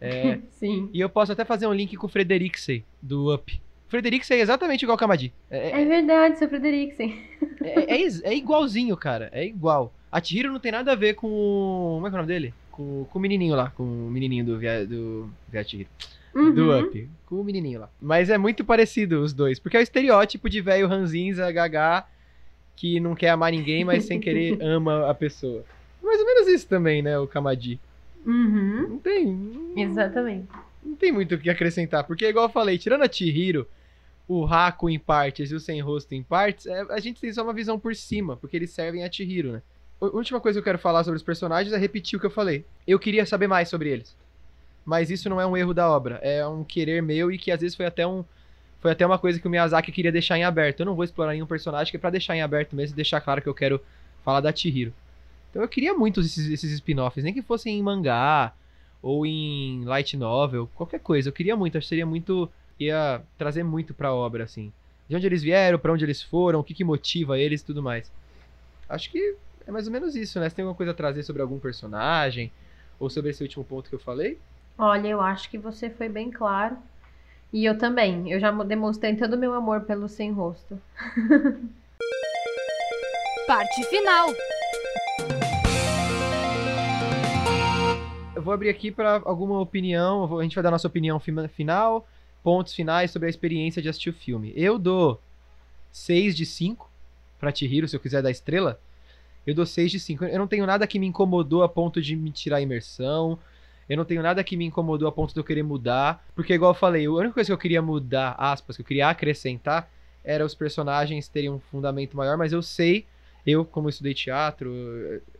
É, 0.00 0.40
Sim. 0.50 0.90
e 0.92 1.00
eu 1.00 1.08
posso 1.08 1.30
até 1.30 1.44
fazer 1.44 1.68
um 1.68 1.72
link 1.72 1.96
com 1.96 2.06
o 2.06 2.10
Frederiksen, 2.10 2.82
do 3.00 3.32
Up. 3.32 3.60
O 3.86 3.90
Frederiksen 3.90 4.38
é 4.38 4.40
exatamente 4.40 4.82
igual 4.82 4.94
ao 4.94 4.98
Kamadi. 4.98 5.32
É, 5.48 5.80
É 5.80 5.84
verdade, 5.84 6.36
seu 6.38 6.48
Frederiksen. 6.48 7.16
é, 7.62 7.94
é, 8.02 8.06
é 8.24 8.34
igualzinho, 8.36 8.96
cara. 8.96 9.28
É 9.32 9.46
igual. 9.46 9.94
A 10.10 10.20
Chihiro 10.20 10.52
não 10.52 10.58
tem 10.58 10.72
nada 10.72 10.90
a 10.92 10.96
ver 10.96 11.14
com. 11.14 11.28
o- 11.28 11.94
Como 11.94 12.06
é 12.06 12.10
que 12.10 12.16
é 12.16 12.18
o 12.18 12.22
nome 12.22 12.32
dele? 12.32 12.54
Com, 12.72 13.04
com 13.08 13.18
o 13.18 13.22
menininho 13.22 13.54
lá. 13.54 13.70
Com 13.70 13.84
o 13.84 14.10
menininho 14.10 14.44
do 14.44 14.58
Via, 14.58 14.84
do 14.86 15.30
Via 15.50 15.62
Chihiro. 15.64 15.88
Uhum. 16.40 16.54
Do 16.54 16.78
Up. 16.78 17.08
Com 17.26 17.36
o 17.36 17.44
menininho 17.44 17.80
lá. 17.80 17.90
Mas 18.00 18.30
é 18.30 18.38
muito 18.38 18.64
parecido 18.64 19.20
os 19.22 19.32
dois. 19.32 19.58
Porque 19.58 19.76
é 19.76 19.80
o 19.80 19.82
estereótipo 19.82 20.48
de 20.48 20.60
velho 20.60 20.86
ranzinza, 20.88 21.50
gagá, 21.52 22.06
que 22.76 23.00
não 23.00 23.14
quer 23.14 23.30
amar 23.30 23.50
ninguém, 23.52 23.84
mas 23.84 24.04
sem 24.04 24.20
querer 24.20 24.58
ama 24.62 25.08
a 25.10 25.14
pessoa. 25.14 25.64
Mais 26.02 26.20
ou 26.20 26.26
menos 26.26 26.48
isso 26.48 26.66
também, 26.66 27.02
né? 27.02 27.18
O 27.18 27.26
Kamadi. 27.26 27.80
Uhum. 28.24 28.86
Não 28.88 28.98
tem. 28.98 29.26
não- 29.26 29.72
Exatamente. 29.82 30.46
não 30.84 30.94
tem 30.96 31.10
muito 31.12 31.34
o 31.34 31.38
que 31.38 31.50
acrescentar, 31.50 32.04
porque 32.04 32.26
igual 32.28 32.46
eu 32.46 32.50
falei, 32.52 32.78
tirando 32.78 33.02
a 33.02 33.10
Chihiro, 33.10 33.66
o 34.26 34.44
Haku 34.46 34.90
em 34.90 34.98
partes 34.98 35.50
e 35.50 35.54
o 35.54 35.60
Sem 35.60 35.80
Rosto 35.80 36.14
em 36.14 36.22
partes, 36.22 36.66
é, 36.66 36.80
a 36.90 37.00
gente 37.00 37.20
tem 37.20 37.32
só 37.32 37.42
uma 37.42 37.52
visão 37.52 37.78
por 37.78 37.94
cima, 37.94 38.36
porque 38.36 38.56
eles 38.56 38.70
servem 38.70 39.02
a 39.04 39.10
Chihiro, 39.10 39.52
né? 39.52 39.62
A 40.00 40.06
última 40.06 40.40
coisa 40.40 40.56
que 40.56 40.60
eu 40.60 40.64
quero 40.64 40.78
falar 40.78 41.02
sobre 41.04 41.16
os 41.16 41.22
personagens 41.22 41.72
é 41.74 41.78
repetir 41.78 42.16
o 42.16 42.20
que 42.20 42.26
eu 42.26 42.30
falei. 42.30 42.64
Eu 42.86 42.98
queria 42.98 43.24
saber 43.26 43.46
mais 43.48 43.68
sobre 43.68 43.88
eles. 43.90 44.14
Mas 44.88 45.10
isso 45.10 45.28
não 45.28 45.38
é 45.38 45.46
um 45.46 45.54
erro 45.54 45.74
da 45.74 45.86
obra, 45.86 46.18
é 46.22 46.46
um 46.46 46.64
querer 46.64 47.02
meu 47.02 47.30
e 47.30 47.36
que 47.36 47.50
às 47.50 47.60
vezes 47.60 47.76
foi 47.76 47.84
até 47.84 48.06
um 48.06 48.24
foi 48.80 48.90
até 48.90 49.04
uma 49.04 49.18
coisa 49.18 49.38
que 49.38 49.46
o 49.46 49.50
Miyazaki 49.50 49.92
queria 49.92 50.10
deixar 50.10 50.38
em 50.38 50.44
aberto. 50.44 50.80
Eu 50.80 50.86
não 50.86 50.94
vou 50.94 51.04
explorar 51.04 51.32
nenhum 51.32 51.44
personagem 51.44 51.90
que 51.90 51.98
é 51.98 52.00
pra 52.00 52.08
deixar 52.08 52.34
em 52.34 52.40
aberto 52.40 52.74
mesmo 52.74 52.96
deixar 52.96 53.20
claro 53.20 53.42
que 53.42 53.48
eu 53.50 53.52
quero 53.52 53.82
falar 54.24 54.40
da 54.40 54.50
Chihiro. 54.50 54.94
Então 55.50 55.60
eu 55.60 55.68
queria 55.68 55.92
muito 55.92 56.22
esses, 56.22 56.48
esses 56.48 56.72
spin-offs, 56.72 57.22
nem 57.22 57.34
que 57.34 57.42
fossem 57.42 57.78
em 57.78 57.82
mangá, 57.82 58.54
ou 59.02 59.26
em 59.26 59.84
light 59.84 60.16
novel, 60.16 60.70
qualquer 60.74 61.00
coisa. 61.00 61.28
Eu 61.28 61.34
queria 61.34 61.54
muito, 61.54 61.76
acho 61.76 61.84
que 61.84 61.88
seria 61.90 62.06
muito. 62.06 62.50
ia 62.80 63.20
trazer 63.36 63.64
muito 63.64 63.92
pra 63.92 64.14
obra, 64.14 64.44
assim. 64.44 64.72
De 65.06 65.16
onde 65.16 65.26
eles 65.26 65.42
vieram, 65.42 65.78
pra 65.78 65.92
onde 65.92 66.06
eles 66.06 66.22
foram, 66.22 66.60
o 66.60 66.64
que, 66.64 66.72
que 66.72 66.82
motiva 66.82 67.38
eles 67.38 67.60
e 67.60 67.64
tudo 67.64 67.82
mais. 67.82 68.10
Acho 68.88 69.10
que 69.10 69.36
é 69.66 69.70
mais 69.70 69.86
ou 69.86 69.92
menos 69.92 70.16
isso, 70.16 70.40
né? 70.40 70.48
Você 70.48 70.56
tem 70.56 70.62
alguma 70.62 70.76
coisa 70.76 70.92
a 70.92 70.94
trazer 70.94 71.24
sobre 71.24 71.42
algum 71.42 71.58
personagem? 71.58 72.50
Ou 72.98 73.10
sobre 73.10 73.32
esse 73.32 73.42
último 73.42 73.64
ponto 73.64 73.90
que 73.90 73.94
eu 73.94 74.00
falei? 74.00 74.38
Olha, 74.78 75.08
eu 75.08 75.20
acho 75.20 75.50
que 75.50 75.58
você 75.58 75.90
foi 75.90 76.08
bem 76.08 76.30
claro. 76.30 76.76
E 77.52 77.64
eu 77.64 77.76
também. 77.78 78.30
Eu 78.30 78.38
já 78.38 78.50
demonstrei 78.62 79.16
todo 79.16 79.34
o 79.34 79.38
meu 79.38 79.52
amor 79.54 79.80
pelo 79.82 80.08
sem 80.08 80.30
rosto. 80.30 80.78
Parte 83.46 83.82
final. 83.84 84.28
Eu 88.36 88.42
vou 88.42 88.52
abrir 88.52 88.68
aqui 88.68 88.90
pra 88.90 89.20
alguma 89.24 89.58
opinião. 89.60 90.26
vou- 90.26 90.40
a 90.40 90.42
gente 90.42 90.54
vai 90.54 90.62
dar 90.62 90.70
nossa 90.70 90.86
opinião 90.86 91.18
final, 91.18 92.06
pontos 92.42 92.74
finais 92.74 93.10
sobre 93.10 93.26
a 93.26 93.30
experiência 93.30 93.80
de 93.82 93.88
assistir 93.88 94.10
o 94.10 94.14
filme. 94.14 94.52
Eu 94.54 94.78
dou 94.78 95.20
6 95.90 96.36
de 96.36 96.44
5 96.46 96.88
pra 97.40 97.52
Chihiro, 97.54 97.88
se 97.88 97.96
eu 97.96 98.00
quiser 98.00 98.22
dar 98.22 98.30
estrela. 98.30 98.78
Eu 99.46 99.54
dou 99.54 99.64
6 99.66 99.90
de 99.90 99.98
5. 99.98 100.24
Eu 100.26 100.38
não 100.38 100.46
tenho 100.46 100.66
nada 100.66 100.86
que 100.86 100.98
me 100.98 101.06
incomodou 101.06 101.62
a 101.62 101.68
ponto 101.68 102.00
de 102.02 102.14
me 102.14 102.30
tirar 102.30 102.58
a 102.58 102.60
imersão. 102.60 103.38
Eu 103.88 103.96
não 103.96 104.04
tenho 104.04 104.22
nada 104.22 104.44
que 104.44 104.56
me 104.56 104.64
incomodou 104.66 105.08
a 105.08 105.12
ponto 105.12 105.32
de 105.32 105.40
eu 105.40 105.44
querer 105.44 105.62
mudar. 105.62 106.24
Porque, 106.34 106.52
igual 106.52 106.72
eu 106.72 106.74
falei, 106.74 107.06
a 107.06 107.10
única 107.10 107.34
coisa 107.34 107.48
que 107.48 107.52
eu 107.52 107.58
queria 107.58 107.80
mudar, 107.80 108.34
aspas, 108.38 108.76
que 108.76 108.82
eu 108.82 108.86
queria 108.86 109.08
acrescentar, 109.08 109.90
era 110.22 110.44
os 110.44 110.54
personagens 110.54 111.28
terem 111.28 111.50
um 111.50 111.58
fundamento 111.58 112.16
maior, 112.16 112.36
mas 112.36 112.52
eu 112.52 112.60
sei, 112.60 113.06
eu, 113.46 113.64
como 113.64 113.88
estudei 113.88 114.12
teatro, 114.12 114.70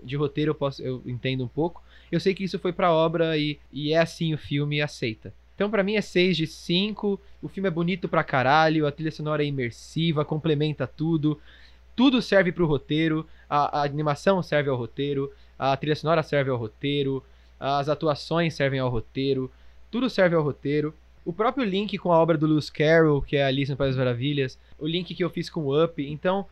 de 0.02 0.16
roteiro 0.16 0.52
eu, 0.52 0.54
posso, 0.54 0.82
eu 0.82 1.02
entendo 1.04 1.44
um 1.44 1.48
pouco. 1.48 1.82
Eu 2.10 2.18
sei 2.18 2.34
que 2.34 2.44
isso 2.44 2.58
foi 2.58 2.72
pra 2.72 2.92
obra 2.92 3.36
e, 3.36 3.58
e 3.70 3.92
é 3.92 3.98
assim 3.98 4.32
o 4.32 4.38
filme 4.38 4.80
aceita. 4.80 5.32
Então, 5.54 5.68
pra 5.68 5.82
mim, 5.82 5.96
é 5.96 6.00
6 6.00 6.36
de 6.36 6.46
5. 6.46 7.20
O 7.42 7.48
filme 7.48 7.66
é 7.66 7.70
bonito 7.70 8.08
pra 8.08 8.22
caralho, 8.22 8.86
a 8.86 8.92
trilha 8.92 9.10
sonora 9.10 9.42
é 9.42 9.46
imersiva, 9.46 10.24
complementa 10.24 10.86
tudo. 10.86 11.38
Tudo 11.96 12.22
serve 12.22 12.52
pro 12.52 12.64
roteiro, 12.64 13.26
a, 13.50 13.80
a 13.80 13.84
animação 13.84 14.40
serve 14.40 14.70
ao 14.70 14.76
roteiro, 14.76 15.32
a 15.58 15.76
trilha 15.76 15.96
sonora 15.96 16.22
serve 16.22 16.48
ao 16.48 16.56
roteiro, 16.56 17.24
as 17.58 17.88
atuações 17.88 18.54
servem 18.54 18.80
ao 18.80 18.88
roteiro, 18.88 19.50
tudo 19.90 20.08
serve 20.08 20.36
ao 20.36 20.42
roteiro. 20.42 20.94
O 21.24 21.32
próprio 21.32 21.64
link 21.64 21.98
com 21.98 22.12
a 22.12 22.18
obra 22.18 22.38
do 22.38 22.46
Lewis 22.46 22.70
Carroll, 22.70 23.20
que 23.20 23.36
é 23.36 23.44
Alice 23.44 23.70
no 23.70 23.76
País 23.76 23.90
das 23.90 23.98
Maravilhas, 23.98 24.58
o 24.78 24.86
link 24.86 25.14
que 25.14 25.22
eu 25.22 25.30
fiz 25.30 25.50
com 25.50 25.64
o 25.64 25.84
Up. 25.84 26.02
Então, 26.02 26.46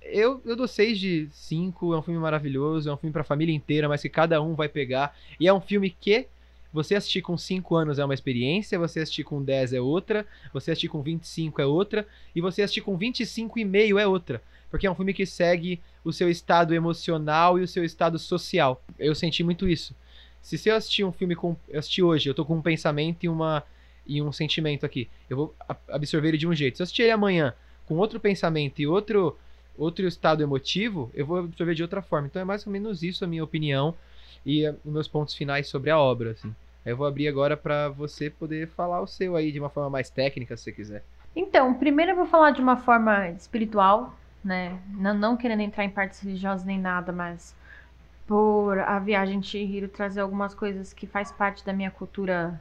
eu, 0.00 0.40
eu 0.44 0.54
dou 0.56 0.68
6 0.68 0.98
de 0.98 1.28
5, 1.32 1.94
é 1.94 1.98
um 1.98 2.02
filme 2.02 2.20
maravilhoso, 2.20 2.88
é 2.88 2.92
um 2.92 2.96
filme 2.96 3.12
pra 3.12 3.24
família 3.24 3.54
inteira, 3.54 3.88
mas 3.88 4.02
que 4.02 4.08
cada 4.08 4.40
um 4.40 4.54
vai 4.54 4.68
pegar. 4.68 5.16
E 5.40 5.48
é 5.48 5.52
um 5.52 5.60
filme 5.60 5.90
que 5.90 6.26
você 6.72 6.94
assistir 6.94 7.20
com 7.20 7.36
5 7.36 7.76
anos 7.76 7.98
é 7.98 8.04
uma 8.04 8.14
experiência, 8.14 8.78
você 8.78 9.00
assistir 9.00 9.24
com 9.24 9.42
10 9.42 9.74
é 9.74 9.80
outra, 9.80 10.26
você 10.52 10.70
assistir 10.70 10.88
com 10.88 11.02
25 11.02 11.60
é 11.60 11.66
outra, 11.66 12.06
e 12.34 12.40
você 12.40 12.62
assistir 12.62 12.80
com 12.80 12.96
25 12.96 13.58
e 13.58 13.64
meio 13.64 13.98
é 13.98 14.06
outra. 14.06 14.42
porque 14.70 14.86
é 14.86 14.90
um 14.90 14.94
filme 14.94 15.12
que 15.12 15.26
segue 15.26 15.80
o 16.02 16.12
seu 16.14 16.30
estado 16.30 16.74
emocional 16.74 17.58
e 17.58 17.62
o 17.62 17.68
seu 17.68 17.84
estado 17.84 18.18
social. 18.18 18.82
Eu 18.98 19.14
senti 19.14 19.44
muito 19.44 19.68
isso. 19.68 19.94
Se 20.42 20.68
eu 20.68 20.74
assistir 20.74 21.04
um 21.04 21.12
filme 21.12 21.36
com. 21.36 21.56
Eu 21.68 21.78
assisti 21.78 22.02
hoje, 22.02 22.28
eu 22.28 22.34
tô 22.34 22.44
com 22.44 22.56
um 22.56 22.62
pensamento 22.62 23.24
e, 23.24 23.28
uma, 23.28 23.62
e 24.04 24.20
um 24.20 24.32
sentimento 24.32 24.84
aqui. 24.84 25.08
Eu 25.30 25.36
vou 25.36 25.54
absorver 25.88 26.28
ele 26.28 26.38
de 26.38 26.48
um 26.48 26.54
jeito. 26.54 26.76
Se 26.76 26.82
eu 26.82 26.84
assistir 26.84 27.02
ele 27.02 27.12
amanhã 27.12 27.54
com 27.86 27.96
outro 27.96 28.18
pensamento 28.18 28.80
e 28.80 28.86
outro, 28.86 29.38
outro 29.78 30.06
estado 30.06 30.42
emotivo, 30.42 31.10
eu 31.14 31.24
vou 31.24 31.38
absorver 31.38 31.74
de 31.74 31.82
outra 31.82 32.02
forma. 32.02 32.26
Então 32.26 32.42
é 32.42 32.44
mais 32.44 32.66
ou 32.66 32.72
menos 32.72 33.02
isso 33.02 33.24
a 33.24 33.28
minha 33.28 33.44
opinião 33.44 33.94
e 34.44 34.68
uh, 34.68 34.76
meus 34.84 35.06
pontos 35.06 35.34
finais 35.34 35.68
sobre 35.68 35.90
a 35.90 35.98
obra, 35.98 36.32
assim. 36.32 36.54
Eu 36.84 36.96
vou 36.96 37.06
abrir 37.06 37.28
agora 37.28 37.56
para 37.56 37.88
você 37.88 38.28
poder 38.28 38.66
falar 38.68 39.00
o 39.00 39.06
seu 39.06 39.36
aí 39.36 39.52
de 39.52 39.60
uma 39.60 39.70
forma 39.70 39.88
mais 39.88 40.10
técnica, 40.10 40.56
se 40.56 40.64
você 40.64 40.72
quiser. 40.72 41.04
Então, 41.34 41.72
primeiro 41.74 42.12
eu 42.12 42.16
vou 42.16 42.26
falar 42.26 42.50
de 42.50 42.60
uma 42.60 42.76
forma 42.76 43.28
espiritual, 43.30 44.18
né? 44.44 44.80
Não, 44.88 45.14
não 45.14 45.36
querendo 45.36 45.60
entrar 45.60 45.84
em 45.84 45.90
partes 45.90 46.18
religiosas 46.20 46.66
nem 46.66 46.78
nada, 46.78 47.12
mas 47.12 47.54
por 48.32 48.78
a 48.78 48.98
viagem 48.98 49.40
de 49.40 49.46
Chihiro 49.46 49.88
trazer 49.88 50.22
algumas 50.22 50.54
coisas 50.54 50.90
que 50.94 51.06
faz 51.06 51.30
parte 51.30 51.62
da 51.66 51.70
minha 51.70 51.90
cultura 51.90 52.58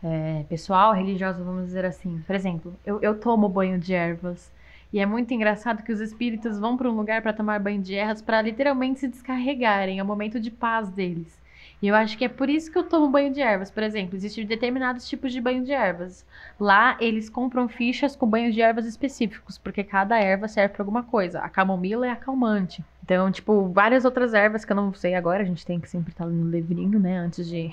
é, 0.00 0.44
pessoal, 0.48 0.92
religiosa, 0.94 1.42
vamos 1.42 1.66
dizer 1.66 1.84
assim. 1.84 2.22
Por 2.24 2.36
exemplo, 2.36 2.72
eu, 2.86 3.00
eu 3.02 3.18
tomo 3.18 3.48
banho 3.48 3.80
de 3.80 3.92
ervas. 3.94 4.52
E 4.92 5.00
é 5.00 5.06
muito 5.06 5.34
engraçado 5.34 5.82
que 5.82 5.90
os 5.90 5.98
espíritos 6.00 6.56
vão 6.56 6.76
para 6.76 6.88
um 6.88 6.94
lugar 6.94 7.20
para 7.20 7.32
tomar 7.32 7.58
banho 7.58 7.82
de 7.82 7.96
ervas 7.96 8.22
para 8.22 8.40
literalmente 8.42 9.00
se 9.00 9.08
descarregarem, 9.08 9.98
é 9.98 10.02
o 10.04 10.06
momento 10.06 10.38
de 10.38 10.52
paz 10.52 10.88
deles. 10.88 11.41
E 11.82 11.88
eu 11.88 11.96
acho 11.96 12.16
que 12.16 12.24
é 12.24 12.28
por 12.28 12.48
isso 12.48 12.70
que 12.70 12.78
eu 12.78 12.84
tomo 12.84 13.10
banho 13.10 13.32
de 13.32 13.40
ervas. 13.40 13.68
Por 13.68 13.82
exemplo, 13.82 14.14
existem 14.14 14.46
determinados 14.46 15.08
tipos 15.08 15.32
de 15.32 15.40
banho 15.40 15.64
de 15.64 15.72
ervas. 15.72 16.24
Lá 16.58 16.96
eles 17.00 17.28
compram 17.28 17.68
fichas 17.68 18.14
com 18.14 18.24
banhos 18.24 18.54
de 18.54 18.62
ervas 18.62 18.86
específicos, 18.86 19.58
porque 19.58 19.82
cada 19.82 20.16
erva 20.16 20.46
serve 20.46 20.74
para 20.74 20.82
alguma 20.82 21.02
coisa. 21.02 21.40
A 21.40 21.48
camomila 21.48 22.06
é 22.06 22.10
acalmante. 22.10 22.84
Então, 23.02 23.32
tipo, 23.32 23.68
várias 23.70 24.04
outras 24.04 24.32
ervas 24.32 24.64
que 24.64 24.70
eu 24.70 24.76
não 24.76 24.94
sei 24.94 25.16
agora, 25.16 25.42
a 25.42 25.44
gente 25.44 25.66
tem 25.66 25.80
que 25.80 25.90
sempre 25.90 26.12
estar 26.12 26.24
tá 26.24 26.30
no 26.30 26.48
livrinho, 26.48 27.00
né? 27.00 27.18
Antes 27.18 27.48
de 27.48 27.68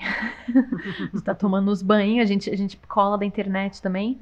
estar 1.14 1.32
tá 1.32 1.34
tomando 1.36 1.70
os 1.70 1.80
banhos, 1.80 2.24
a 2.24 2.26
gente, 2.26 2.50
a 2.50 2.56
gente 2.56 2.76
cola 2.88 3.16
da 3.16 3.24
internet 3.24 3.80
também. 3.80 4.18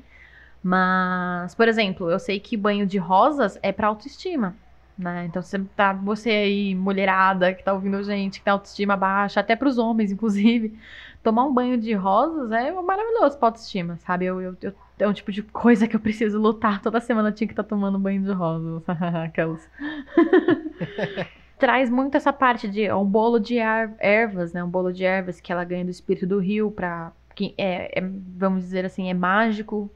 Mas, 0.62 1.54
por 1.54 1.66
exemplo, 1.66 2.10
eu 2.10 2.18
sei 2.18 2.38
que 2.38 2.58
banho 2.58 2.86
de 2.86 2.98
rosas 2.98 3.58
é 3.62 3.72
para 3.72 3.86
autoestima 3.86 4.54
né? 4.98 5.26
Então 5.26 5.40
você 5.40 5.58
tá, 5.76 5.92
você 5.92 6.30
aí, 6.30 6.74
mulherada 6.74 7.54
que 7.54 7.62
tá 7.62 7.72
ouvindo 7.72 8.02
gente, 8.02 8.38
que 8.38 8.44
tem 8.44 8.52
autoestima 8.52 8.96
baixa, 8.96 9.40
até 9.40 9.54
para 9.54 9.68
os 9.68 9.78
homens, 9.78 10.10
inclusive, 10.12 10.78
tomar 11.22 11.44
um 11.44 11.54
banho 11.54 11.78
de 11.78 11.92
rosas 11.94 12.50
é 12.52 12.72
maravilhoso 12.72 13.38
pra 13.38 13.48
autoestima, 13.48 13.96
sabe? 13.98 14.26
Eu, 14.26 14.40
eu, 14.40 14.56
eu, 14.60 14.72
é 14.98 15.08
um 15.08 15.12
tipo 15.12 15.30
de 15.30 15.42
coisa 15.42 15.86
que 15.86 15.94
eu 15.94 16.00
preciso 16.00 16.38
lutar. 16.40 16.82
Toda 16.82 17.00
semana 17.00 17.28
eu 17.28 17.32
tinha 17.32 17.46
que 17.46 17.52
estar 17.52 17.62
tá 17.62 17.68
tomando 17.68 17.98
banho 17.98 18.22
de 18.22 18.32
rosas. 18.32 18.82
Aquelas. 19.24 19.68
Traz 21.58 21.90
muito 21.90 22.16
essa 22.16 22.32
parte 22.32 22.68
de 22.68 22.90
um 22.92 23.04
bolo 23.04 23.38
de 23.38 23.58
ervas, 23.58 24.52
né? 24.52 24.62
Um 24.62 24.70
bolo 24.70 24.92
de 24.92 25.04
ervas 25.04 25.40
que 25.40 25.52
ela 25.52 25.64
ganha 25.64 25.84
do 25.84 25.90
espírito 25.90 26.26
do 26.26 26.38
rio 26.38 26.70
para 26.70 27.12
que 27.34 27.54
é, 27.56 28.00
é, 28.00 28.02
vamos 28.36 28.64
dizer 28.64 28.84
assim, 28.84 29.08
é 29.08 29.14
mágico, 29.14 29.88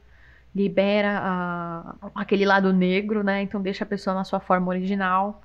libera 0.55 1.19
a, 1.21 1.95
aquele 2.15 2.45
lado 2.45 2.71
negro, 2.71 3.23
né? 3.23 3.41
Então 3.41 3.61
deixa 3.61 3.83
a 3.83 3.87
pessoa 3.87 4.13
na 4.13 4.23
sua 4.23 4.39
forma 4.39 4.67
original. 4.69 5.41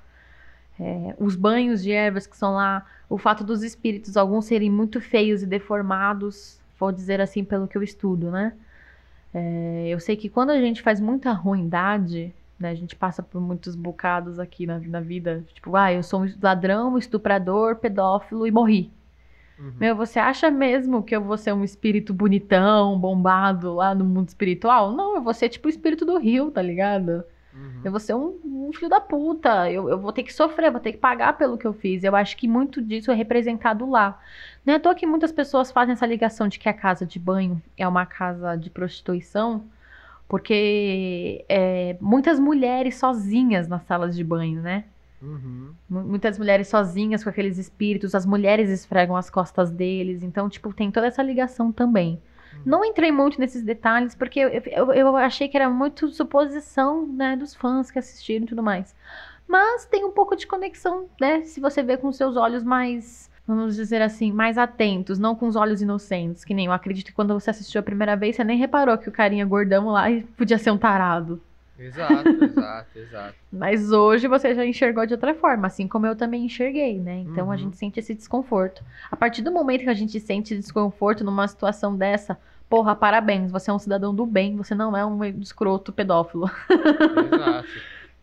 É, 0.79 1.15
os 1.17 1.35
banhos 1.35 1.83
de 1.83 1.91
ervas 1.91 2.25
que 2.25 2.37
são 2.37 2.53
lá, 2.53 2.85
o 3.09 3.17
fato 3.17 3.43
dos 3.43 3.63
espíritos, 3.63 4.15
alguns 4.15 4.45
serem 4.45 4.69
muito 4.69 5.01
feios 5.01 5.43
e 5.43 5.45
deformados, 5.45 6.59
vou 6.79 6.91
dizer 6.91 7.19
assim 7.19 7.43
pelo 7.43 7.67
que 7.67 7.77
eu 7.77 7.83
estudo, 7.83 8.31
né? 8.31 8.53
É, 9.33 9.87
eu 9.89 9.99
sei 9.99 10.15
que 10.15 10.29
quando 10.29 10.51
a 10.51 10.59
gente 10.59 10.81
faz 10.81 10.99
muita 10.99 11.31
ruindade, 11.33 12.33
né, 12.59 12.69
a 12.69 12.75
gente 12.75 12.95
passa 12.95 13.21
por 13.23 13.41
muitos 13.41 13.75
bocados 13.75 14.39
aqui 14.39 14.65
na, 14.65 14.79
na 14.79 14.99
vida, 14.99 15.43
tipo, 15.53 15.75
ah, 15.75 15.93
eu 15.93 16.03
sou 16.03 16.23
um 16.23 16.33
ladrão, 16.41 16.97
estuprador, 16.97 17.75
pedófilo 17.77 18.47
e 18.47 18.51
morri. 18.51 18.91
Uhum. 19.59 19.73
Meu, 19.77 19.95
você 19.95 20.19
acha 20.19 20.49
mesmo 20.49 21.03
que 21.03 21.15
eu 21.15 21.21
vou 21.21 21.37
ser 21.37 21.53
um 21.53 21.63
espírito 21.63 22.13
bonitão, 22.13 22.97
bombado 22.97 23.73
lá 23.75 23.93
no 23.93 24.05
mundo 24.05 24.29
espiritual? 24.29 24.93
Não, 24.93 25.15
eu 25.15 25.21
vou 25.21 25.33
ser 25.33 25.49
tipo 25.49 25.67
o 25.67 25.69
espírito 25.69 26.05
do 26.05 26.17
rio, 26.17 26.49
tá 26.49 26.61
ligado? 26.61 27.25
Uhum. 27.53 27.81
Eu 27.83 27.91
vou 27.91 27.99
ser 27.99 28.13
um, 28.13 28.39
um, 28.45 28.71
filho 28.73 28.89
da 28.89 29.01
puta. 29.01 29.69
Eu, 29.69 29.89
eu 29.89 29.99
vou 29.99 30.13
ter 30.13 30.23
que 30.23 30.33
sofrer, 30.33 30.71
vou 30.71 30.79
ter 30.79 30.93
que 30.93 30.97
pagar 30.97 31.37
pelo 31.37 31.57
que 31.57 31.67
eu 31.67 31.73
fiz. 31.73 32.03
Eu 32.03 32.15
acho 32.15 32.37
que 32.37 32.47
muito 32.47 32.81
disso 32.81 33.11
é 33.11 33.15
representado 33.15 33.89
lá. 33.89 34.19
Não 34.65 34.73
é 34.73 34.77
à 34.77 34.79
toa 34.79 34.95
que 34.95 35.05
muitas 35.05 35.31
pessoas 35.31 35.71
fazem 35.71 35.93
essa 35.93 36.05
ligação 36.05 36.47
de 36.47 36.57
que 36.57 36.69
a 36.69 36.73
casa 36.73 37.05
de 37.05 37.19
banho 37.19 37.61
é 37.77 37.87
uma 37.87 38.05
casa 38.05 38.55
de 38.55 38.69
prostituição, 38.69 39.65
porque 40.27 41.43
é, 41.49 41.97
muitas 41.99 42.39
mulheres 42.39 42.95
sozinhas 42.95 43.67
nas 43.67 43.83
salas 43.83 44.15
de 44.15 44.23
banho, 44.23 44.61
né? 44.61 44.85
Uhum. 45.21 45.73
Muitas 45.89 46.37
mulheres 46.37 46.67
sozinhas 46.67 47.23
com 47.23 47.29
aqueles 47.29 47.57
espíritos, 47.57 48.15
as 48.15 48.25
mulheres 48.25 48.69
esfregam 48.69 49.15
as 49.15 49.29
costas 49.29 49.69
deles, 49.69 50.23
então, 50.23 50.49
tipo, 50.49 50.73
tem 50.73 50.91
toda 50.91 51.07
essa 51.07 51.21
ligação 51.21 51.71
também. 51.71 52.21
Uhum. 52.53 52.61
Não 52.65 52.85
entrei 52.85 53.11
muito 53.11 53.39
nesses 53.39 53.63
detalhes, 53.63 54.15
porque 54.15 54.39
eu, 54.39 54.49
eu, 54.49 54.93
eu, 54.93 55.15
achei 55.17 55.47
que 55.47 55.57
era 55.57 55.69
muito 55.69 56.07
suposição, 56.09 57.05
né, 57.05 57.35
dos 57.35 57.53
fãs 57.53 57.91
que 57.91 57.99
assistiram 57.99 58.45
e 58.45 58.47
tudo 58.47 58.63
mais. 58.63 58.95
Mas 59.47 59.85
tem 59.85 60.05
um 60.05 60.11
pouco 60.11 60.35
de 60.35 60.47
conexão, 60.47 61.07
né, 61.19 61.41
se 61.41 61.59
você 61.59 61.83
vê 61.83 61.97
com 61.97 62.11
seus 62.13 62.37
olhos 62.37 62.63
mais, 62.63 63.29
vamos 63.45 63.75
dizer 63.75 64.01
assim, 64.01 64.31
mais 64.31 64.57
atentos, 64.57 65.19
não 65.19 65.35
com 65.35 65.47
os 65.47 65.55
olhos 65.55 65.81
inocentes, 65.81 66.45
que 66.45 66.53
nem 66.53 66.67
eu 66.67 66.71
acredito 66.71 67.07
que 67.07 67.13
quando 67.13 67.33
você 67.33 67.49
assistiu 67.49 67.79
a 67.79 67.83
primeira 67.83 68.15
vez, 68.15 68.35
você 68.35 68.43
nem 68.43 68.57
reparou 68.57 68.97
que 68.97 69.09
o 69.09 69.11
carinha 69.11 69.45
gordão 69.45 69.87
lá 69.87 70.05
podia 70.37 70.57
ser 70.57 70.71
um 70.71 70.77
tarado. 70.77 71.41
Exato, 71.79 72.29
exato, 72.43 72.99
exato. 72.99 73.35
Mas 73.51 73.91
hoje 73.91 74.27
você 74.27 74.53
já 74.53 74.65
enxergou 74.65 75.05
de 75.05 75.13
outra 75.13 75.33
forma, 75.33 75.67
assim 75.67 75.87
como 75.87 76.05
eu 76.05 76.15
também 76.15 76.45
enxerguei, 76.45 76.99
né? 76.99 77.19
Então 77.19 77.45
uhum. 77.45 77.51
a 77.51 77.57
gente 77.57 77.77
sente 77.77 77.99
esse 77.99 78.13
desconforto. 78.13 78.83
A 79.09 79.15
partir 79.15 79.41
do 79.41 79.51
momento 79.51 79.83
que 79.83 79.89
a 79.89 79.93
gente 79.93 80.19
sente 80.19 80.55
desconforto 80.55 81.23
numa 81.23 81.47
situação 81.47 81.95
dessa, 81.95 82.37
porra, 82.69 82.95
parabéns, 82.95 83.51
você 83.51 83.71
é 83.71 83.73
um 83.73 83.79
cidadão 83.79 84.13
do 84.13 84.25
bem, 84.25 84.55
você 84.55 84.75
não 84.75 84.95
é 84.95 85.05
um 85.05 85.23
escroto 85.23 85.93
pedófilo. 85.93 86.49
Exato. 87.33 87.67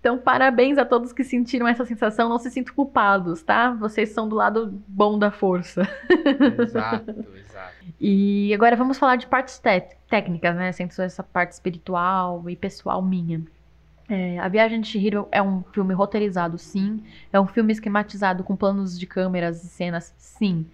Então, 0.06 0.16
parabéns 0.16 0.78
a 0.78 0.84
todos 0.84 1.12
que 1.12 1.24
sentiram 1.24 1.66
essa 1.66 1.84
sensação, 1.84 2.28
não 2.28 2.38
se 2.38 2.48
sintam 2.48 2.72
culpados, 2.72 3.42
tá? 3.42 3.72
Vocês 3.72 4.10
são 4.10 4.28
do 4.28 4.36
lado 4.36 4.80
bom 4.86 5.18
da 5.18 5.32
força. 5.32 5.82
exato, 6.62 7.10
exato. 7.34 7.74
E 8.00 8.54
agora 8.54 8.76
vamos 8.76 8.98
falar 8.98 9.16
de 9.16 9.26
partes 9.26 9.60
técnicas, 10.08 10.54
né? 10.54 10.70
Sendo 10.70 10.92
essa 11.02 11.24
parte 11.24 11.50
espiritual 11.54 12.48
e 12.48 12.54
pessoal 12.54 13.02
minha. 13.02 13.42
É, 14.08 14.38
a 14.38 14.46
Viagem 14.46 14.80
de 14.80 14.86
Chihiro 14.86 15.26
é 15.32 15.42
um 15.42 15.64
filme 15.72 15.92
roteirizado, 15.92 16.56
sim. 16.56 17.02
É 17.32 17.40
um 17.40 17.46
filme 17.48 17.72
esquematizado 17.72 18.44
com 18.44 18.54
planos 18.54 18.96
de 18.96 19.08
câmeras 19.08 19.64
e 19.64 19.66
cenas, 19.66 20.14
sim. 20.16 20.66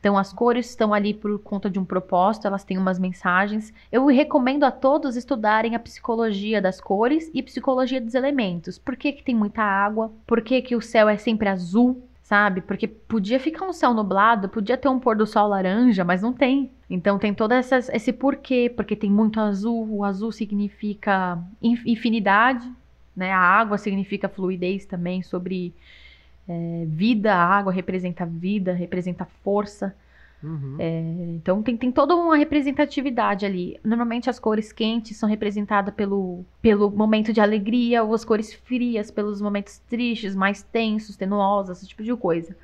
Então 0.00 0.16
as 0.16 0.32
cores 0.32 0.68
estão 0.70 0.94
ali 0.94 1.12
por 1.12 1.38
conta 1.40 1.68
de 1.68 1.78
um 1.78 1.84
propósito, 1.84 2.46
elas 2.46 2.64
têm 2.64 2.78
umas 2.78 2.98
mensagens. 2.98 3.72
Eu 3.90 4.06
recomendo 4.06 4.64
a 4.64 4.70
todos 4.70 5.16
estudarem 5.16 5.74
a 5.74 5.78
psicologia 5.78 6.62
das 6.62 6.80
cores 6.80 7.30
e 7.34 7.42
psicologia 7.42 8.00
dos 8.00 8.14
elementos. 8.14 8.78
Por 8.78 8.96
que, 8.96 9.12
que 9.12 9.22
tem 9.22 9.34
muita 9.34 9.62
água? 9.62 10.12
Por 10.26 10.40
que, 10.40 10.62
que 10.62 10.76
o 10.76 10.80
céu 10.80 11.08
é 11.08 11.16
sempre 11.16 11.48
azul? 11.48 12.02
sabe? 12.28 12.60
Porque 12.60 12.86
podia 12.86 13.40
ficar 13.40 13.64
um 13.66 13.72
céu 13.72 13.94
nublado, 13.94 14.50
podia 14.50 14.76
ter 14.76 14.86
um 14.86 14.98
pôr 15.00 15.16
do 15.16 15.26
sol 15.26 15.48
laranja, 15.48 16.04
mas 16.04 16.20
não 16.20 16.30
tem. 16.30 16.70
Então 16.90 17.18
tem 17.18 17.32
todo 17.32 17.52
essa, 17.52 17.78
esse 17.78 18.12
porquê, 18.12 18.70
porque 18.76 18.94
tem 18.94 19.10
muito 19.10 19.40
azul, 19.40 19.88
o 19.90 20.04
azul 20.04 20.30
significa 20.30 21.42
infinidade, 21.62 22.70
né? 23.16 23.32
A 23.32 23.40
água 23.40 23.78
significa 23.78 24.28
fluidez 24.28 24.84
também, 24.84 25.22
sobre 25.22 25.74
é, 26.48 26.84
vida, 26.86 27.34
a 27.34 27.44
água 27.44 27.72
representa 27.72 28.24
vida, 28.24 28.72
representa 28.72 29.26
força. 29.44 29.94
Uhum. 30.42 30.76
É, 30.78 31.00
então 31.34 31.62
tem, 31.62 31.76
tem 31.76 31.90
toda 31.90 32.14
uma 32.14 32.36
representatividade 32.36 33.44
ali. 33.44 33.78
Normalmente 33.84 34.30
as 34.30 34.38
cores 34.38 34.72
quentes 34.72 35.16
são 35.16 35.28
representadas 35.28 35.92
pelo, 35.94 36.44
pelo 36.62 36.90
momento 36.90 37.32
de 37.32 37.40
alegria, 37.40 38.02
ou 38.02 38.14
as 38.14 38.24
cores 38.24 38.54
frias 38.54 39.10
pelos 39.10 39.40
momentos 39.42 39.78
tristes, 39.78 40.34
mais 40.34 40.62
tensos, 40.62 41.16
tenuosos, 41.16 41.78
esse 41.78 41.88
tipo 41.88 42.02
de 42.02 42.14
coisa. 42.16 42.56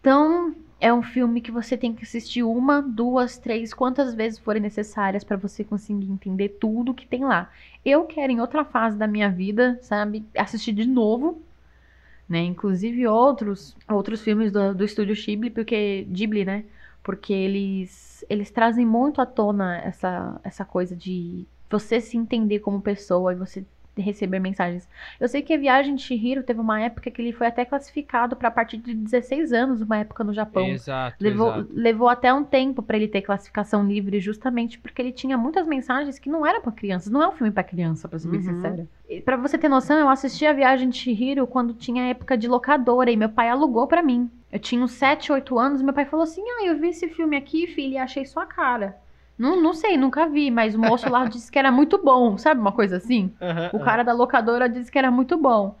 Então 0.00 0.54
é 0.80 0.92
um 0.92 1.02
filme 1.02 1.40
que 1.40 1.50
você 1.50 1.76
tem 1.76 1.92
que 1.92 2.04
assistir 2.04 2.42
uma, 2.42 2.80
duas, 2.80 3.36
três, 3.36 3.74
quantas 3.74 4.14
vezes 4.14 4.38
forem 4.38 4.62
necessárias 4.62 5.24
para 5.24 5.36
você 5.36 5.64
conseguir 5.64 6.10
entender 6.10 6.50
tudo 6.60 6.94
que 6.94 7.06
tem 7.06 7.24
lá. 7.24 7.50
Eu 7.84 8.04
quero 8.04 8.32
em 8.32 8.40
outra 8.40 8.64
fase 8.64 8.96
da 8.96 9.06
minha 9.06 9.28
vida, 9.28 9.78
sabe, 9.82 10.24
assistir 10.36 10.72
de 10.72 10.86
novo 10.86 11.42
né? 12.28 12.40
Inclusive 12.40 13.06
outros 13.06 13.76
outros 13.88 14.20
filmes 14.20 14.52
do, 14.52 14.74
do 14.74 14.84
estúdio 14.84 15.14
Ghibli, 15.14 15.50
porque 15.50 16.06
Ghibli, 16.10 16.44
né? 16.44 16.64
porque 17.08 17.32
eles, 17.32 18.22
eles 18.28 18.50
trazem 18.50 18.84
muito 18.84 19.22
à 19.22 19.24
tona 19.24 19.78
essa, 19.78 20.38
essa 20.44 20.62
coisa 20.62 20.94
de 20.94 21.46
você 21.70 22.02
se 22.02 22.18
entender 22.18 22.58
como 22.58 22.82
pessoa 22.82 23.32
e 23.32 23.34
você 23.34 23.64
receber 24.02 24.38
mensagens. 24.38 24.88
Eu 25.20 25.28
sei 25.28 25.42
que 25.42 25.52
a 25.54 25.58
Viagem 25.58 25.94
de 25.94 26.02
Chihiro 26.02 26.42
teve 26.42 26.60
uma 26.60 26.80
época 26.80 27.10
que 27.10 27.20
ele 27.20 27.32
foi 27.32 27.46
até 27.46 27.64
classificado 27.64 28.36
para 28.36 28.48
a 28.48 28.50
partir 28.50 28.78
de 28.78 28.94
16 28.94 29.52
anos, 29.52 29.80
uma 29.82 29.98
época 29.98 30.22
no 30.24 30.32
Japão. 30.32 30.66
Exato, 30.68 31.16
Levou, 31.20 31.48
exato. 31.48 31.68
levou 31.72 32.08
até 32.08 32.32
um 32.32 32.44
tempo 32.44 32.82
pra 32.82 32.96
ele 32.96 33.08
ter 33.08 33.22
classificação 33.22 33.86
livre, 33.86 34.20
justamente 34.20 34.78
porque 34.78 35.00
ele 35.02 35.12
tinha 35.12 35.36
muitas 35.36 35.66
mensagens 35.66 36.18
que 36.18 36.28
não 36.30 36.46
eram 36.46 36.60
pra 36.60 36.72
crianças. 36.72 37.10
Não 37.12 37.22
é 37.22 37.28
um 37.28 37.32
filme 37.32 37.52
pra 37.52 37.62
criança, 37.64 38.08
pra 38.08 38.18
ser 38.18 38.28
bem 38.28 38.40
Uhum. 38.40 38.46
sincera. 38.46 38.88
Pra 39.24 39.36
você 39.36 39.56
ter 39.56 39.68
noção, 39.68 39.98
eu 39.98 40.08
assisti 40.08 40.44
a 40.46 40.52
Viagem 40.52 40.88
de 40.90 40.96
Chihiro 40.98 41.46
quando 41.46 41.72
tinha 41.74 42.08
época 42.10 42.36
de 42.36 42.46
locadora 42.46 43.10
e 43.10 43.16
meu 43.16 43.28
pai 43.28 43.48
alugou 43.48 43.86
pra 43.86 44.02
mim. 44.02 44.30
Eu 44.52 44.58
tinha 44.58 44.82
uns 44.82 44.92
7, 44.92 45.30
8 45.32 45.58
anos 45.58 45.80
e 45.80 45.84
meu 45.84 45.92
pai 45.92 46.04
falou 46.06 46.24
assim: 46.24 46.42
Ah, 46.42 46.66
eu 46.66 46.78
vi 46.78 46.88
esse 46.88 47.08
filme 47.08 47.36
aqui, 47.36 47.66
filha, 47.66 47.94
e 47.94 47.98
achei 47.98 48.24
sua 48.24 48.46
cara. 48.46 48.96
Não, 49.38 49.60
não 49.60 49.72
sei, 49.72 49.96
nunca 49.96 50.26
vi, 50.26 50.50
mas 50.50 50.74
o 50.74 50.78
moço 50.78 51.08
lá 51.08 51.24
disse 51.26 51.50
que 51.50 51.58
era 51.58 51.70
muito 51.70 51.98
bom, 52.02 52.36
sabe 52.36 52.60
uma 52.60 52.72
coisa 52.72 52.96
assim? 52.96 53.32
Aham, 53.40 53.70
O 53.72 53.78
cara 53.80 54.02
da 54.02 54.12
locadora 54.12 54.68
disse 54.68 54.90
que 54.90 54.98
era 54.98 55.10
muito 55.10 55.36
bom. 55.38 55.78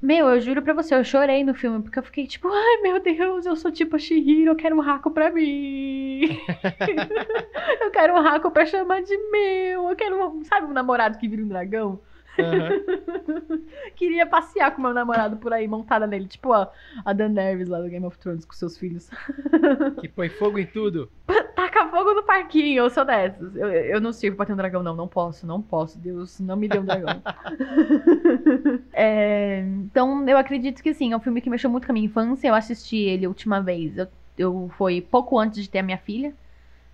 Meu, 0.00 0.28
eu 0.28 0.40
juro 0.40 0.62
pra 0.62 0.74
você, 0.74 0.94
eu 0.94 1.04
chorei 1.04 1.44
no 1.44 1.54
filme, 1.54 1.80
porque 1.82 1.98
eu 1.98 2.02
fiquei 2.02 2.26
tipo, 2.26 2.48
ai 2.48 2.76
meu 2.82 3.00
Deus, 3.00 3.46
eu 3.46 3.54
sou 3.56 3.70
tipo 3.70 3.96
a 3.96 3.98
Shihiro, 3.98 4.50
eu 4.52 4.56
quero 4.56 4.76
um 4.76 4.80
raco 4.80 5.10
pra 5.10 5.30
mim. 5.30 6.22
eu 7.80 7.90
quero 7.90 8.14
um 8.14 8.20
raco 8.22 8.50
pra 8.50 8.66
chamar 8.66 9.02
de 9.02 9.16
meu. 9.30 9.88
Eu 9.90 9.96
quero, 9.96 10.24
um, 10.28 10.44
sabe, 10.44 10.66
um 10.66 10.72
namorado 10.72 11.18
que 11.18 11.28
vira 11.28 11.42
um 11.42 11.48
dragão? 11.48 12.00
Aham. 12.38 13.62
Queria 13.96 14.26
passear 14.26 14.74
com 14.74 14.82
meu 14.82 14.94
namorado 14.94 15.36
por 15.36 15.52
aí, 15.52 15.68
montada 15.68 16.06
nele, 16.06 16.26
tipo 16.26 16.52
a, 16.52 16.70
a 17.04 17.12
Daenerys 17.12 17.68
lá 17.68 17.80
do 17.80 17.88
Game 17.88 18.04
of 18.06 18.18
Thrones 18.18 18.44
com 18.44 18.52
seus 18.52 18.78
filhos. 18.78 19.10
Que 20.00 20.08
põe 20.08 20.28
fogo 20.28 20.58
em 20.58 20.66
tudo. 20.66 21.10
Taca 21.54 21.88
fogo 21.88 22.14
no 22.14 22.22
parquinho, 22.22 22.78
eu 22.78 22.90
sou 22.90 23.04
dessas. 23.04 23.54
Eu, 23.54 23.68
eu 23.68 24.00
não 24.00 24.12
sirvo 24.12 24.36
pra 24.36 24.46
ter 24.46 24.52
um 24.52 24.56
dragão, 24.56 24.82
não. 24.82 24.96
Não 24.96 25.06
posso, 25.06 25.46
não 25.46 25.62
posso. 25.62 25.98
Deus 25.98 26.40
não 26.40 26.56
me 26.56 26.68
deu 26.68 26.82
um 26.82 26.84
dragão. 26.84 27.22
É, 28.92 29.60
então, 29.60 30.28
eu 30.28 30.36
acredito 30.36 30.82
que 30.82 30.92
sim, 30.92 31.12
é 31.12 31.16
um 31.16 31.20
filme 31.20 31.40
que 31.40 31.48
mexeu 31.48 31.70
muito 31.70 31.86
com 31.86 31.92
a 31.92 31.94
minha 31.94 32.06
infância. 32.06 32.48
Eu 32.48 32.54
assisti 32.54 32.96
ele 32.96 33.24
a 33.24 33.28
última 33.28 33.60
vez. 33.60 33.96
Eu, 33.96 34.08
eu 34.36 34.70
foi 34.76 35.00
pouco 35.00 35.38
antes 35.38 35.62
de 35.62 35.70
ter 35.70 35.78
a 35.78 35.82
minha 35.82 35.98
filha, 35.98 36.34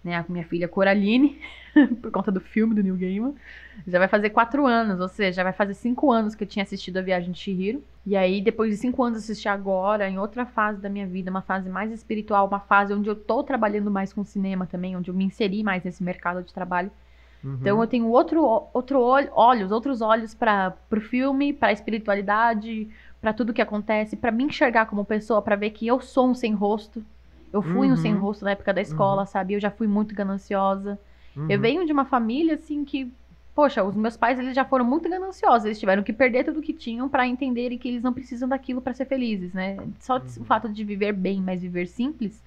né? 0.03 0.17
A 0.17 0.25
minha 0.29 0.45
filha 0.45 0.69
Coraline, 0.69 1.41
por 2.01 2.11
conta 2.11 2.31
do 2.31 2.41
filme 2.41 2.75
do 2.75 2.83
Neil 2.83 2.97
Gaiman. 2.97 3.35
Já 3.87 3.99
vai 3.99 4.09
fazer 4.09 4.31
quatro 4.31 4.67
anos, 4.67 5.01
ou 5.01 5.09
seja, 5.09 5.33
já 5.37 5.43
vai 5.43 5.53
fazer 5.53 5.75
cinco 5.75 6.11
anos 6.11 6.35
que 6.35 6.45
eu 6.45 6.49
tinha 6.49 6.63
assistido 6.63 6.99
A 6.99 7.03
Viagem 7.03 7.33
de 7.33 7.39
Chihiro. 7.39 7.83
E 8.05 8.17
aí, 8.17 8.41
depois 8.41 8.71
de 8.71 8.77
cinco 8.77 9.03
anos, 9.03 9.19
assisti 9.19 9.49
agora, 9.49 10.09
em 10.09 10.19
outra 10.19 10.45
fase 10.47 10.81
da 10.81 10.89
minha 10.89 11.07
vida, 11.07 11.31
uma 11.31 11.43
fase 11.43 11.69
mais 11.69 11.93
espiritual, 11.93 12.47
uma 12.47 12.61
fase 12.61 12.93
onde 12.95 13.09
eu 13.09 13.15
tô 13.17 13.43
trabalhando 13.43 13.91
mais 13.91 14.13
com 14.13 14.25
cinema 14.25 14.67
também, 14.67 14.97
onde 14.97 15.11
eu 15.11 15.15
me 15.15 15.25
inseri 15.25 15.63
mais 15.63 15.85
nesse 15.85 16.03
mercado 16.03 16.43
de 16.43 16.53
trabalho. 16.53 16.91
Uhum. 17.45 17.59
Então 17.61 17.81
eu 17.81 17.87
tenho 17.89 18.07
outro, 18.09 18.43
outro 18.73 19.01
olho, 19.01 19.31
olhos, 19.33 19.71
outros 19.73 20.01
olhos 20.01 20.35
para 20.35 20.71
pro 20.89 21.01
filme, 21.01 21.53
para 21.53 21.69
a 21.69 21.73
espiritualidade, 21.73 22.89
para 23.21 23.33
tudo 23.33 23.53
que 23.53 23.63
acontece, 23.63 24.17
para 24.17 24.31
me 24.33 24.45
enxergar 24.45 24.87
como 24.87 25.05
pessoa, 25.05 25.43
para 25.43 25.57
ver 25.57 25.71
que 25.71 25.87
eu 25.87 26.01
sou 26.01 26.29
um 26.29 26.35
sem 26.35 26.55
rosto. 26.55 27.05
Eu 27.53 27.63
fui 27.63 27.89
um 27.89 27.93
Uhum. 27.93 27.97
sem 27.97 28.15
rosto 28.15 28.45
na 28.45 28.53
época 28.53 28.73
da 28.75 28.81
escola, 28.81 29.27
sabe? 29.27 29.55
Eu 29.55 29.61
já 29.61 29.71
fui 29.71 29.87
muito 29.87 30.15
gananciosa. 30.15 30.99
Eu 31.49 31.57
Uhum. 31.57 31.63
venho 31.63 31.87
de 31.87 31.93
uma 31.93 32.05
família 32.05 32.55
assim 32.55 32.85
que, 32.85 33.13
poxa, 33.59 33.83
os 33.83 33.97
meus 33.97 34.17
pais 34.17 34.39
eles 34.39 34.55
já 34.55 34.65
foram 34.65 34.85
muito 34.85 35.09
gananciosos, 35.09 35.65
eles 35.65 35.81
tiveram 35.81 36.05
que 36.05 36.13
perder 36.13 36.45
tudo 36.45 36.63
que 36.63 36.73
tinham 36.73 37.09
para 37.09 37.27
entenderem 37.27 37.77
que 37.77 37.89
eles 37.89 38.05
não 38.05 38.13
precisam 38.13 38.49
daquilo 38.49 38.81
para 38.81 38.95
ser 38.95 39.05
felizes, 39.05 39.53
né? 39.53 39.77
Só 39.99 40.15
Uhum. 40.19 40.23
o 40.39 40.45
fato 40.45 40.69
de 40.69 40.85
viver 40.85 41.13
bem, 41.13 41.41
mas 41.43 41.61
viver 41.61 41.89
simples 41.89 42.41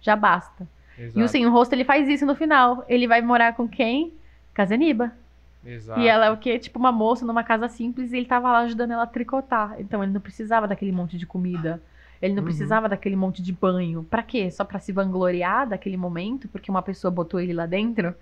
já 0.00 0.14
basta. 0.14 0.68
Exato, 0.96 1.18
E 1.18 1.24
o 1.24 1.28
sem 1.28 1.44
rosto 1.48 1.72
ele 1.72 1.84
faz 1.84 2.08
isso 2.08 2.24
no 2.24 2.36
final. 2.36 2.84
Ele 2.88 3.08
vai 3.08 3.20
morar 3.20 3.54
com 3.56 3.66
quem? 3.68 4.12
Casaniba. 4.54 5.10
exato. 5.66 6.00
E 6.00 6.06
ela 6.06 6.26
é 6.26 6.30
o 6.30 6.36
quê? 6.36 6.58
Tipo 6.60 6.78
uma 6.78 6.92
moça 6.92 7.26
numa 7.26 7.42
casa 7.42 7.68
simples 7.68 8.12
e 8.12 8.16
ele 8.18 8.26
tava 8.26 8.52
lá 8.52 8.60
ajudando 8.60 8.92
ela 8.92 9.02
a 9.02 9.06
tricotar. 9.06 9.74
Então 9.80 10.02
ele 10.02 10.12
não 10.12 10.20
precisava 10.20 10.68
daquele 10.68 10.92
monte 10.92 11.18
de 11.18 11.26
comida. 11.26 11.82
Ele 12.20 12.34
não 12.34 12.40
Uhum. 12.42 12.44
precisava 12.44 12.88
daquele 12.88 13.16
monte 13.16 13.42
de 13.42 13.52
banho. 13.52 14.04
Pra 14.04 14.22
quê? 14.22 14.50
Só 14.50 14.64
pra 14.64 14.78
se 14.78 14.92
vangloriar 14.92 15.68
daquele 15.68 15.96
momento, 15.96 16.48
porque 16.48 16.70
uma 16.70 16.82
pessoa 16.82 17.10
botou 17.10 17.40
ele 17.40 17.52
lá 17.52 17.66
dentro? 17.66 18.14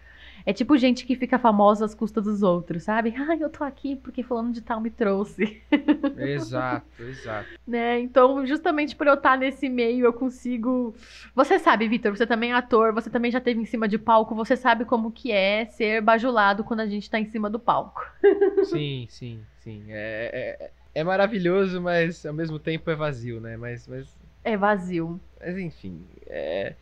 É 0.44 0.52
tipo 0.52 0.76
gente 0.76 1.04
que 1.04 1.16
fica 1.16 1.38
famosa 1.38 1.84
às 1.84 1.94
custas 1.94 2.24
dos 2.24 2.42
outros, 2.42 2.82
sabe? 2.82 3.14
Ai, 3.16 3.42
eu 3.42 3.50
tô 3.50 3.64
aqui 3.64 3.96
porque 3.96 4.22
fulano 4.22 4.52
de 4.52 4.60
tal 4.60 4.80
me 4.80 4.90
trouxe. 4.90 5.62
Exato, 6.16 7.02
exato. 7.02 7.48
né? 7.66 8.00
Então, 8.00 8.46
justamente 8.46 8.94
por 8.96 9.06
eu 9.06 9.14
estar 9.14 9.36
nesse 9.38 9.68
meio, 9.68 10.04
eu 10.04 10.12
consigo. 10.12 10.94
Você 11.34 11.58
sabe, 11.58 11.88
Vitor, 11.88 12.16
você 12.16 12.26
também 12.26 12.52
é 12.52 12.54
ator, 12.54 12.92
você 12.92 13.08
também 13.10 13.30
já 13.30 13.38
esteve 13.38 13.60
em 13.60 13.64
cima 13.64 13.88
de 13.88 13.98
palco, 13.98 14.34
você 14.34 14.56
sabe 14.56 14.84
como 14.84 15.10
que 15.12 15.30
é 15.32 15.64
ser 15.66 16.00
bajulado 16.00 16.64
quando 16.64 16.80
a 16.80 16.86
gente 16.86 17.08
tá 17.10 17.18
em 17.18 17.26
cima 17.26 17.48
do 17.48 17.58
palco. 17.58 18.04
Sim, 18.64 19.06
sim, 19.08 19.40
sim. 19.58 19.84
É, 19.88 20.58
é, 20.60 21.00
é 21.00 21.04
maravilhoso, 21.04 21.80
mas 21.80 22.24
ao 22.26 22.34
mesmo 22.34 22.58
tempo 22.58 22.90
é 22.90 22.94
vazio, 22.94 23.40
né? 23.40 23.56
Mas, 23.56 23.86
mas, 23.86 24.16
É 24.44 24.56
vazio. 24.56 25.20
mas 25.40 25.56
enfim, 25.58 26.04
é, 26.26 26.74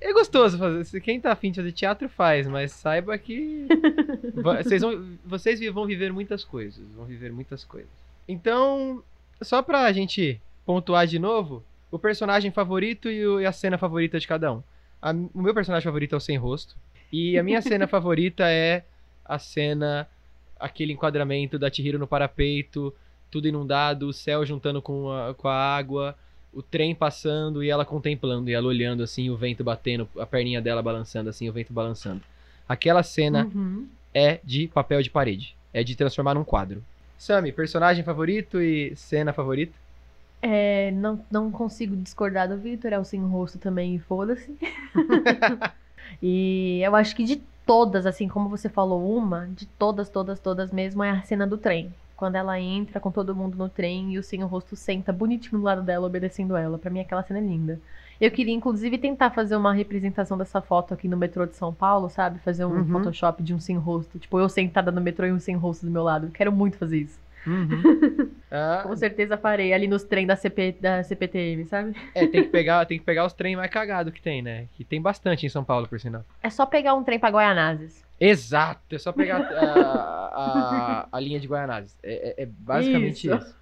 é 0.00 0.12
gostoso 0.12 0.56
fazer. 0.58 1.00
Quem 1.00 1.20
tá 1.20 1.32
afim 1.32 1.50
de 1.50 1.60
fazer 1.60 1.72
teatro 1.72 2.08
faz, 2.08 2.46
mas 2.48 2.72
saiba 2.72 3.16
que 3.18 3.66
vocês 4.34 4.82
vão, 4.82 5.04
vocês 5.24 5.60
vão 5.72 5.86
viver 5.86 6.12
muitas 6.12 6.44
coisas, 6.44 6.82
vão 6.94 7.04
viver 7.04 7.32
muitas 7.32 7.64
coisas. 7.64 7.90
Então, 8.28 9.02
só 9.42 9.62
pra 9.62 9.90
gente 9.92 10.40
pontuar 10.64 11.06
de 11.06 11.18
novo, 11.18 11.62
o 11.90 11.98
personagem 11.98 12.50
favorito 12.50 13.10
e, 13.10 13.26
o- 13.26 13.40
e 13.40 13.46
a 13.46 13.52
cena 13.52 13.76
favorita 13.76 14.18
de 14.20 14.26
cada 14.26 14.52
um. 14.52 14.62
A- 15.02 15.12
o 15.34 15.42
meu 15.42 15.52
personagem 15.54 15.84
favorito 15.84 16.14
é 16.14 16.18
o 16.18 16.20
Sem 16.20 16.36
Rosto. 16.36 16.76
E 17.12 17.38
a 17.38 17.42
minha 17.42 17.60
cena 17.60 17.86
favorita 17.88 18.44
é 18.48 18.84
a 19.24 19.38
cena, 19.38 20.08
aquele 20.58 20.92
enquadramento 20.92 21.58
da 21.58 21.70
Chihiro 21.70 21.98
no 21.98 22.06
parapeito, 22.06 22.94
tudo 23.30 23.48
inundado, 23.48 24.06
o 24.08 24.12
céu 24.12 24.44
juntando 24.46 24.80
com 24.82 25.10
a, 25.10 25.34
com 25.34 25.48
a 25.48 25.54
água, 25.76 26.16
o 26.52 26.62
trem 26.62 26.94
passando 26.94 27.62
e 27.62 27.70
ela 27.70 27.84
contemplando, 27.84 28.50
e 28.50 28.52
ela 28.54 28.66
olhando 28.66 29.02
assim, 29.02 29.30
o 29.30 29.36
vento 29.36 29.62
batendo, 29.62 30.08
a 30.18 30.26
perninha 30.26 30.60
dela 30.60 30.82
balançando 30.82 31.30
assim, 31.30 31.48
o 31.48 31.52
vento 31.52 31.72
balançando. 31.72 32.20
Aquela 32.68 33.02
cena 33.02 33.44
Uhum. 33.54 33.86
é 34.14 34.40
de 34.44 34.68
papel 34.68 35.02
de 35.02 35.10
parede. 35.10 35.54
É 35.72 35.84
de 35.84 35.94
transformar 35.94 36.34
num 36.34 36.44
quadro. 36.44 36.82
Sami, 37.16 37.52
personagem 37.52 38.02
favorito 38.02 38.60
e 38.60 38.94
cena 38.96 39.32
favorita? 39.32 39.72
É, 40.42 40.90
não, 40.92 41.24
não 41.30 41.50
consigo 41.50 41.94
discordar 41.94 42.48
do 42.48 42.56
Vitor, 42.56 42.92
é 42.92 42.98
o 42.98 43.04
sem 43.04 43.20
rosto 43.20 43.58
também, 43.58 43.94
e 43.94 43.98
foda-se. 43.98 44.56
e 46.22 46.80
eu 46.82 46.94
acho 46.96 47.14
que 47.14 47.24
de 47.24 47.36
todas, 47.66 48.06
assim 48.06 48.26
como 48.26 48.48
você 48.48 48.68
falou, 48.68 49.16
uma, 49.16 49.46
de 49.48 49.66
todas, 49.66 50.08
todas, 50.08 50.40
todas 50.40 50.72
mesmo, 50.72 51.04
é 51.04 51.10
a 51.10 51.22
cena 51.22 51.46
do 51.46 51.58
trem. 51.58 51.92
Quando 52.20 52.36
ela 52.36 52.60
entra 52.60 53.00
com 53.00 53.10
todo 53.10 53.34
mundo 53.34 53.56
no 53.56 53.66
trem 53.66 54.12
e 54.12 54.18
o 54.18 54.22
sem 54.22 54.42
rosto 54.42 54.76
senta 54.76 55.10
bonitinho 55.10 55.58
do 55.58 55.64
lado 55.64 55.80
dela, 55.80 56.06
obedecendo 56.06 56.54
ela. 56.54 56.76
Pra 56.76 56.90
mim, 56.90 57.00
aquela 57.00 57.22
cena 57.22 57.38
é 57.38 57.42
linda. 57.42 57.80
Eu 58.20 58.30
queria, 58.30 58.52
inclusive, 58.52 58.98
tentar 58.98 59.30
fazer 59.30 59.56
uma 59.56 59.72
representação 59.72 60.36
dessa 60.36 60.60
foto 60.60 60.92
aqui 60.92 61.08
no 61.08 61.16
metrô 61.16 61.46
de 61.46 61.56
São 61.56 61.72
Paulo, 61.72 62.10
sabe? 62.10 62.38
Fazer 62.40 62.66
um 62.66 62.80
Uhum. 62.80 62.84
Photoshop 62.88 63.42
de 63.42 63.54
um 63.54 63.58
sem 63.58 63.78
rosto. 63.78 64.18
Tipo, 64.18 64.38
eu 64.38 64.50
sentada 64.50 64.92
no 64.92 65.00
metrô 65.00 65.24
e 65.24 65.32
um 65.32 65.40
sem 65.40 65.56
rosto 65.56 65.86
do 65.86 65.90
meu 65.90 66.02
lado. 66.02 66.26
Eu 66.26 66.30
quero 66.30 66.52
muito 66.52 66.76
fazer 66.76 66.98
isso. 66.98 67.18
Ah, 68.52 68.80
Com 68.82 68.94
certeza 68.96 69.36
farei 69.38 69.72
ali 69.72 69.86
nos 69.86 70.02
trem 70.02 70.26
da, 70.26 70.34
CP, 70.36 70.76
da 70.80 71.02
CPTM, 71.04 71.64
sabe? 71.66 71.94
é, 72.14 72.26
tem 72.26 72.42
que 72.42 72.48
pegar, 72.50 72.84
tem 72.84 72.98
que 72.98 73.04
pegar 73.04 73.24
os 73.24 73.32
trem 73.32 73.54
mais 73.56 73.70
cagados 73.70 74.12
que 74.12 74.20
tem, 74.20 74.42
né? 74.42 74.66
Que 74.76 74.82
tem 74.84 75.00
bastante 75.00 75.46
em 75.46 75.48
São 75.48 75.62
Paulo, 75.64 75.86
por 75.88 76.00
sinal. 76.00 76.24
É 76.42 76.50
só 76.50 76.66
pegar 76.66 76.94
um 76.94 77.04
trem 77.04 77.18
pra 77.18 77.30
Guaianazes. 77.30 78.04
Exato, 78.20 78.94
é 78.94 78.98
só 78.98 79.12
pegar 79.12 79.38
a, 79.40 80.26
a, 80.34 81.08
a 81.10 81.20
linha 81.20 81.40
de 81.40 81.48
Guaianazes. 81.48 81.96
É, 82.02 82.34
é- 82.38 82.42
é 82.42 82.46
basicamente 82.46 83.26
Isso. 83.26 83.34
isso. 83.36 83.60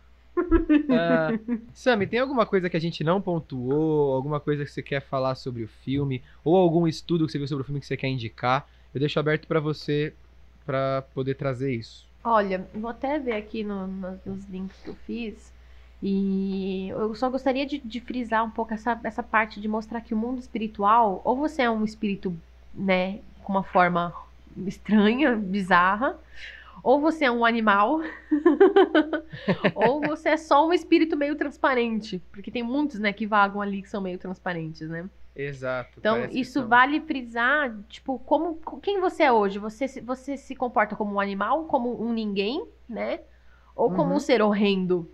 Ah, 0.91 1.31
Sami, 1.73 2.07
tem 2.07 2.21
alguma 2.21 2.47
coisa 2.47 2.69
que 2.71 2.77
a 2.77 2.81
gente 2.81 3.03
não 3.05 3.21
pontuou? 3.21 4.15
Alguma 4.15 4.39
coisa 4.41 4.65
que 4.65 4.71
você 4.71 4.83
quer 4.83 5.01
falar 5.01 5.35
sobre 5.35 5.63
o 5.65 5.69
filme? 5.69 6.23
Ou 6.45 6.57
algum 6.57 6.87
estudo 6.87 7.27
que 7.27 7.33
você 7.33 7.39
viu 7.39 7.47
sobre 7.49 7.63
o 7.63 7.65
filme 7.65 7.81
que 7.81 7.87
você 7.87 7.97
quer 7.97 8.09
indicar? 8.09 8.69
Eu 8.95 9.01
deixo 9.01 9.19
aberto 9.19 9.47
pra 9.47 9.61
você 9.61 10.13
pra 10.65 11.03
poder 11.15 11.35
trazer 11.35 11.75
isso. 11.75 12.07
Olha, 12.23 12.67
vou 12.75 12.91
até 12.91 13.19
ver 13.19 13.33
aqui 13.33 13.65
no- 13.65 13.87
no- 13.87 14.21
nos 14.27 14.45
links 14.49 14.77
que 14.83 14.91
eu 14.91 14.95
fiz. 15.07 15.53
E 16.03 16.89
eu 16.91 17.15
só 17.15 17.29
gostaria 17.29 17.67
de, 17.67 17.79
de 17.79 18.01
frisar 18.01 18.45
um 18.45 18.51
pouco 18.51 18.73
essa, 18.73 18.99
essa 19.03 19.23
parte 19.23 19.61
de 19.61 19.67
mostrar 19.67 20.01
que 20.01 20.15
o 20.15 20.17
mundo 20.17 20.39
espiritual, 20.39 21.21
ou 21.25 21.37
você 21.37 21.63
é 21.63 21.71
um 21.71 21.85
espírito, 21.85 22.37
né, 22.73 23.19
com 23.43 23.53
uma 23.53 23.65
forma 23.65 24.15
estranha, 24.67 25.37
bizarra, 25.37 26.19
ou 26.83 27.01
você 27.01 27.27
é 27.27 27.31
um 27.31 27.45
animal, 27.45 28.01
ou 29.75 30.01
você 30.01 30.31
é 30.31 30.37
só 30.37 30.67
um 30.67 30.73
espírito 30.73 31.17
meio 31.17 31.37
transparente. 31.37 32.21
Porque 32.33 32.51
tem 32.51 32.63
muitos, 32.63 32.99
né, 32.99 33.13
que 33.13 33.27
vagam 33.27 33.61
ali 33.61 33.83
que 33.83 33.89
são 33.89 34.01
meio 34.01 34.19
transparentes, 34.19 34.89
né? 34.89 35.09
Exato. 35.35 35.93
Então, 35.99 36.25
isso 36.33 36.67
vale 36.67 37.01
frisar, 37.01 37.75
tipo, 37.89 38.19
como 38.21 38.59
quem 38.83 39.01
você 39.01 39.25
é 39.25 39.33
hoje? 39.33 39.59
Você, 39.59 39.87
se- 39.89 40.01
você 40.01 40.37
se 40.37 40.55
comporta 40.55 40.97
como 40.97 41.15
um 41.15 41.21
animal, 41.21 41.65
como 41.65 42.01
um 42.03 42.13
ninguém, 42.13 42.65
né? 42.89 43.21
Ou 43.75 43.89
como 43.91 44.11
Uhum. 44.11 44.17
um 44.17 44.21
ser 44.21 44.43
horrendo? 44.43 45.09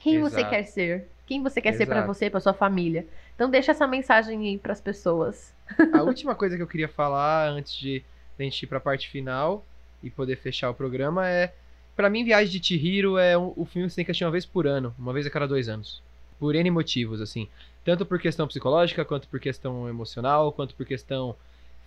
Quem 0.00 0.20
você 0.20 0.42
Exato. 0.42 0.50
quer 0.50 0.64
ser? 0.64 1.08
Quem 1.26 1.42
você 1.42 1.60
quer 1.60 1.72
ser 1.72 1.86
pra 1.86 2.00
Exato. 2.00 2.14
você, 2.14 2.30
pra 2.30 2.40
sua 2.40 2.54
família? 2.54 3.06
Então 3.34 3.50
deixa 3.50 3.72
essa 3.72 3.86
mensagem 3.86 4.40
aí 4.48 4.58
pras 4.58 4.80
pessoas. 4.80 5.52
A 5.92 6.02
última 6.02 6.34
coisa 6.34 6.56
que 6.56 6.62
eu 6.62 6.66
queria 6.66 6.88
falar 6.88 7.48
antes 7.48 7.74
de 7.74 8.02
a 8.46 8.50
gente 8.50 8.62
ir 8.62 8.66
pra 8.66 8.80
parte 8.80 9.08
final 9.08 9.64
e 10.02 10.10
poder 10.10 10.36
fechar 10.36 10.70
o 10.70 10.74
programa 10.74 11.28
é 11.28 11.52
Pra 11.96 12.08
mim, 12.08 12.22
Viagem 12.24 12.60
de 12.60 12.64
Chihiro 12.64 13.18
é 13.18 13.36
um, 13.36 13.52
o 13.56 13.64
filme 13.64 13.88
que 13.88 13.90
você 13.90 13.96
tem 13.96 14.04
que 14.04 14.12
assistir 14.12 14.24
uma 14.24 14.30
vez 14.30 14.46
por 14.46 14.68
ano, 14.68 14.94
uma 14.96 15.12
vez 15.12 15.26
a 15.26 15.30
cada 15.30 15.48
dois 15.48 15.68
anos. 15.68 16.00
Por 16.38 16.54
N 16.54 16.70
motivos, 16.70 17.20
assim. 17.20 17.48
Tanto 17.84 18.06
por 18.06 18.20
questão 18.20 18.46
psicológica, 18.46 19.04
quanto 19.04 19.26
por 19.26 19.40
questão 19.40 19.88
emocional, 19.88 20.52
quanto 20.52 20.76
por 20.76 20.86
questão 20.86 21.34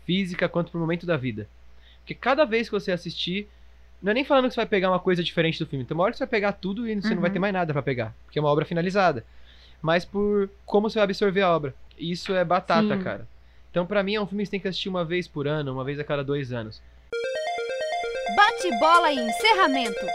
física, 0.05 0.49
quanto 0.49 0.69
por 0.69 0.79
momento 0.81 1.05
da 1.05 1.15
vida. 1.15 1.47
Porque 1.99 2.13
cada 2.13 2.43
vez 2.43 2.67
que 2.67 2.73
você 2.73 2.91
assistir, 2.91 3.47
não 4.03 4.11
é 4.11 4.13
nem 4.13 4.25
falando 4.25 4.49
que 4.49 4.53
você 4.53 4.59
vai 4.59 4.65
pegar 4.65 4.89
uma 4.89 4.99
coisa 4.99 5.23
diferente 5.23 5.57
do 5.57 5.65
filme. 5.65 5.85
Tem 5.85 5.95
uma 5.95 6.03
hora 6.03 6.11
que 6.11 6.17
você 6.17 6.25
vai 6.25 6.29
pegar 6.31 6.51
tudo 6.51 6.85
e 6.85 6.93
você 7.01 7.15
não 7.15 7.21
vai 7.21 7.29
Uhum. 7.29 7.33
ter 7.33 7.39
mais 7.39 7.53
nada 7.53 7.71
pra 7.71 7.81
pegar, 7.81 8.13
porque 8.25 8.37
é 8.37 8.41
uma 8.41 8.51
obra 8.51 8.65
finalizada. 8.65 9.25
Mas 9.81 10.03
por 10.03 10.49
como 10.65 10.89
você 10.89 10.95
vai 10.99 11.05
absorver 11.05 11.41
a 11.41 11.55
obra. 11.55 11.73
Isso 11.97 12.33
é 12.33 12.43
batata, 12.43 12.97
Sim. 12.97 13.01
cara. 13.01 13.27
Então, 13.71 13.85
pra 13.85 14.03
mim, 14.03 14.15
é 14.15 14.21
um 14.21 14.27
filme 14.27 14.43
que 14.43 14.47
você 14.47 14.51
tem 14.51 14.59
que 14.59 14.67
assistir 14.67 14.89
uma 14.89 15.05
vez 15.05 15.27
por 15.27 15.47
ano, 15.47 15.71
uma 15.73 15.83
vez 15.83 15.97
a 15.99 16.03
cada 16.03 16.23
dois 16.23 16.51
anos. 16.51 16.81
Bate-bola 18.35 19.11
e 19.11 19.17
encerramento. 19.17 20.05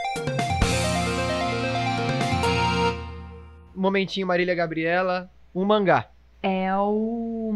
Momentinho 3.74 4.26
Marília 4.26 4.54
Gabriela, 4.54 5.30
um 5.54 5.64
mangá. 5.64 6.08
É 6.42 6.74
o 6.76 7.54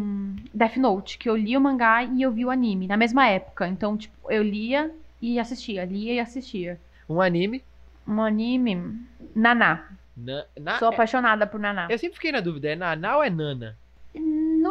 Death 0.53 0.77
Note, 0.77 1.17
que 1.17 1.29
eu 1.29 1.35
li 1.35 1.55
o 1.55 1.61
mangá 1.61 2.03
e 2.03 2.21
eu 2.21 2.31
vi 2.31 2.45
o 2.45 2.49
anime 2.51 2.87
na 2.87 2.97
mesma 2.97 3.27
época. 3.27 3.67
Então, 3.67 3.95
tipo, 3.97 4.31
eu 4.31 4.43
lia 4.43 4.91
e 5.21 5.39
assistia, 5.39 5.85
lia 5.85 6.13
e 6.13 6.19
assistia. 6.19 6.79
Um 7.07 7.21
anime. 7.21 7.63
Um 8.07 8.21
anime, 8.21 9.01
Naná. 9.35 9.87
Na, 10.17 10.45
na- 10.59 10.79
Sou 10.79 10.89
apaixonada 10.89 11.45
por 11.47 11.59
Naná. 11.59 11.87
Eu 11.89 11.97
sempre 11.97 12.15
fiquei 12.15 12.31
na 12.31 12.39
dúvida, 12.41 12.69
é 12.69 12.75
Naná 12.75 13.17
ou 13.17 13.23
é 13.23 13.29
Nana? 13.29 13.77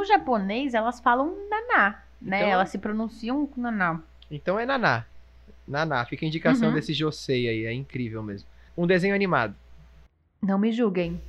No 0.00 0.06
japonês, 0.06 0.72
elas 0.72 0.98
falam 0.98 1.36
Naná, 1.50 2.00
né? 2.22 2.38
Então- 2.38 2.48
Elas 2.50 2.70
se 2.70 2.78
pronunciam 2.78 3.46
com 3.46 3.60
Naná. 3.60 4.00
Então 4.30 4.58
é 4.58 4.64
Naná. 4.64 5.04
Naná, 5.68 6.04
fica 6.06 6.24
a 6.24 6.28
indicação 6.28 6.68
Uhum. 6.70 6.74
desse 6.74 6.94
Josei 6.94 7.46
aí, 7.48 7.66
é 7.66 7.72
incrível 7.74 8.22
mesmo. 8.22 8.48
Um 8.76 8.86
desenho 8.86 9.14
animado. 9.14 9.54
Não 10.42 10.58
me 10.58 10.72
julguem, 10.72 11.20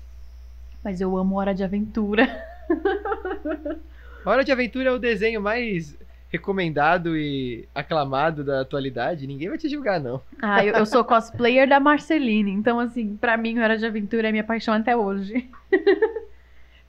mas 0.82 1.02
eu 1.02 1.18
amo 1.18 1.36
Hora 1.36 1.54
de 1.54 1.66
Aventura. 1.66 2.26
Hora 4.26 4.44
de 4.46 4.54
Aventura 4.54 4.90
é 4.90 4.94
o 4.94 5.00
desenho 5.00 5.42
mais 5.42 5.98
recomendado 6.32 7.18
e 7.18 7.68
aclamado 7.76 8.42
da 8.46 8.62
atualidade. 8.62 9.28
Ninguém 9.28 9.50
vai 9.50 9.58
te 9.58 9.68
julgar, 9.68 10.00
não. 10.00 10.22
Ah, 10.42 10.64
eu, 10.66 10.74
eu 10.76 10.86
sou 10.86 11.04
cosplayer 11.04 11.68
da 11.68 11.78
Marceline, 11.80 12.52
então, 12.52 12.80
assim, 12.80 13.18
pra 13.18 13.36
mim, 13.36 13.60
Hora 13.60 13.78
de 13.78 13.86
Aventura 13.86 14.30
é 14.30 14.32
minha 14.32 14.46
paixão 14.46 14.74
até 14.74 14.96
hoje. 14.96 15.50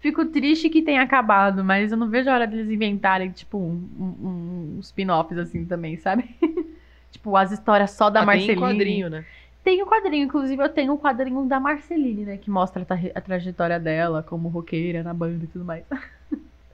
Fico 0.03 0.27
triste 0.27 0.70
que 0.70 0.83
tenha 0.83 1.03
acabado, 1.03 1.65
mas 1.65 1.93
eu 1.93 1.99
não 1.99 2.11
vejo 2.11 2.31
a 2.31 2.35
hora 2.35 2.47
deles 2.49 2.70
inventarem, 2.70 3.31
tipo, 3.33 3.59
um, 3.59 3.89
um, 3.99 4.77
um 4.79 4.81
spin-offs 4.81 5.39
assim 5.39 5.65
também, 5.66 5.97
sabe? 5.97 6.24
tipo, 7.11 7.37
as 7.37 7.53
histórias 7.53 7.93
só 7.93 8.11
da 8.11 8.20
Ah, 8.20 8.24
Marceline. 8.24 8.27
Tem 8.27 8.55
quadrinho, 8.55 9.11
né? 9.11 9.27
Tem 9.65 9.83
o 9.83 9.87
quadrinho, 9.87 10.24
inclusive 10.27 10.62
eu 10.62 10.69
tenho 10.70 10.95
o 10.95 10.99
quadrinho 11.01 11.47
da 11.47 11.61
Marceline, 11.61 12.24
né? 12.27 12.39
Que 12.39 12.51
mostra 12.51 12.83
a, 12.83 12.87
tra- 12.87 12.99
a 13.15 13.20
trajetória 13.23 13.81
dela 13.81 14.23
como 14.23 14.49
roqueira 14.49 15.03
na 15.05 15.15
banda 15.15 15.45
e 15.45 15.49
tudo 15.49 15.65
mais. 15.65 15.85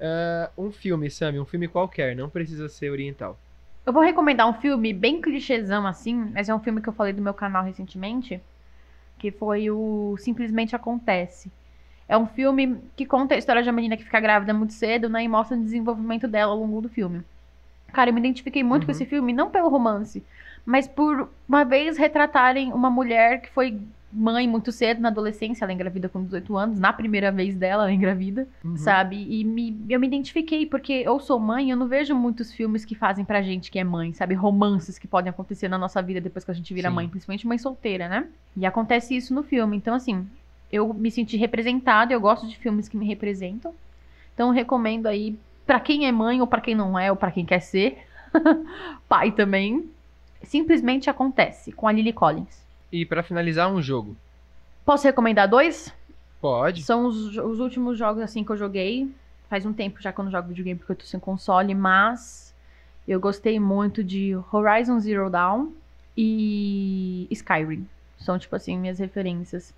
Ah, 0.00 0.52
um 0.56 0.70
filme, 0.72 1.10
Sammy, 1.10 1.38
um 1.40 1.46
filme 1.46 1.68
qualquer, 1.68 2.14
não 2.16 2.30
precisa 2.30 2.68
ser 2.68 2.90
oriental. 2.90 3.40
Eu 3.84 3.92
vou 3.92 4.02
recomendar 4.02 4.48
um 4.48 4.52
filme 4.60 4.92
bem 4.92 5.20
clichêzão 5.20 5.86
assim, 5.86 6.14
mas 6.14 6.48
é 6.48 6.54
um 6.54 6.60
filme 6.60 6.80
que 6.82 6.88
eu 6.88 6.92
falei 6.92 7.12
do 7.12 7.22
meu 7.22 7.34
canal 7.34 7.64
recentemente, 7.64 8.40
que 9.18 9.32
foi 9.32 9.70
o 9.70 10.16
Simplesmente 10.18 10.76
Acontece. 10.76 11.52
É 12.08 12.16
um 12.16 12.26
filme 12.26 12.78
que 12.96 13.04
conta 13.04 13.34
a 13.34 13.38
história 13.38 13.62
de 13.62 13.68
uma 13.68 13.76
menina 13.76 13.96
que 13.96 14.04
fica 14.04 14.18
grávida 14.18 14.54
muito 14.54 14.72
cedo, 14.72 15.08
né, 15.08 15.22
e 15.24 15.28
mostra 15.28 15.56
o 15.56 15.62
desenvolvimento 15.62 16.26
dela 16.26 16.52
ao 16.52 16.58
longo 16.58 16.80
do 16.80 16.88
filme. 16.88 17.22
Cara, 17.92 18.10
eu 18.10 18.14
me 18.14 18.20
identifiquei 18.20 18.62
muito 18.62 18.86
com 18.86 18.92
Uhum. 18.92 18.96
esse 18.96 19.04
filme, 19.06 19.32
não 19.32 19.50
pelo 19.50 19.68
romance, 19.68 20.24
mas 20.64 20.86
por 20.88 21.28
uma 21.48 21.64
vez 21.64 21.96
retratarem 21.98 22.72
uma 22.72 22.90
mulher 22.90 23.40
que 23.42 23.50
foi 23.50 23.78
mãe 24.10 24.48
muito 24.48 24.72
cedo 24.72 25.02
na 25.02 25.08
adolescência, 25.10 25.64
ela 25.66 25.72
engravida 25.72 26.08
com 26.08 26.24
18 26.24 26.56
anos, 26.56 26.80
na 26.80 26.94
primeira 26.94 27.30
vez 27.30 27.54
dela 27.54 27.82
ela 27.82 27.92
engravida 27.92 28.46
Uhum. 28.64 28.74
sabe? 28.76 29.26
E 29.28 29.44
me, 29.44 29.84
eu 29.88 30.00
me 30.00 30.06
identifiquei, 30.06 30.64
porque 30.64 30.92
eu 31.04 31.20
sou 31.20 31.38
mãe, 31.38 31.70
eu 31.70 31.76
não 31.76 31.86
vejo 31.88 32.14
muitos 32.14 32.50
filmes 32.52 32.86
que 32.86 32.94
fazem 32.94 33.22
pra 33.22 33.42
gente 33.42 33.70
que 33.70 33.78
é 33.78 33.84
mãe, 33.84 34.14
sabe? 34.14 34.34
Romances 34.34 34.98
que 34.98 35.06
podem 35.06 35.28
acontecer 35.28 35.68
na 35.68 35.76
nossa 35.76 36.00
vida 36.00 36.22
depois 36.22 36.42
que 36.42 36.50
a 36.50 36.54
gente 36.54 36.72
vira 36.72 36.88
Sim. 36.88 36.94
mãe, 36.94 37.08
principalmente 37.08 37.46
mãe 37.46 37.58
solteira, 37.58 38.08
né? 38.08 38.26
E 38.56 38.64
acontece 38.64 39.14
isso 39.14 39.34
no 39.34 39.42
filme. 39.42 39.76
Então, 39.76 39.94
assim, 39.94 40.26
eu 40.70 40.92
me 40.92 41.10
senti 41.10 41.36
representada, 41.36 42.12
eu 42.12 42.20
gosto 42.20 42.46
de 42.46 42.56
filmes 42.56 42.88
que 42.88 42.96
me 42.96 43.06
representam. 43.06 43.74
Então, 44.34 44.48
eu 44.48 44.54
recomendo 44.54 45.06
aí 45.06 45.38
pra 45.66 45.80
quem 45.80 46.06
é 46.06 46.12
mãe, 46.12 46.40
ou 46.40 46.46
pra 46.46 46.60
quem 46.60 46.74
não 46.74 46.98
é, 46.98 47.10
ou 47.10 47.16
pra 47.16 47.30
quem 47.30 47.44
quer 47.44 47.60
ser, 47.60 47.98
pai 49.08 49.32
também. 49.32 49.88
Simplesmente 50.42 51.10
acontece 51.10 51.72
com 51.72 51.88
a 51.88 51.92
Lily 51.92 52.12
Collins. 52.12 52.62
E 52.92 53.04
pra 53.04 53.22
finalizar, 53.22 53.70
um 53.70 53.82
jogo. 53.82 54.16
Posso 54.84 55.06
recomendar 55.06 55.48
dois? 55.48 55.92
Pode. 56.40 56.82
São 56.82 57.06
os, 57.06 57.36
os 57.36 57.60
últimos 57.60 57.98
jogos 57.98 58.22
assim 58.22 58.44
que 58.44 58.50
eu 58.50 58.56
joguei. 58.56 59.10
Faz 59.50 59.66
um 59.66 59.72
tempo 59.72 60.00
já 60.00 60.12
que 60.12 60.20
eu 60.20 60.24
não 60.24 60.30
jogo 60.30 60.48
videogame 60.48 60.78
porque 60.78 60.92
eu 60.92 60.96
tô 60.96 61.04
sem 61.04 61.18
console, 61.18 61.74
mas 61.74 62.54
eu 63.06 63.18
gostei 63.18 63.58
muito 63.58 64.04
de 64.04 64.36
Horizon 64.52 65.00
Zero 65.00 65.28
Dawn 65.28 65.72
e 66.16 67.26
Skyrim. 67.30 67.86
São, 68.18 68.38
tipo 68.38 68.54
assim, 68.54 68.78
minhas 68.78 68.98
referências 68.98 69.74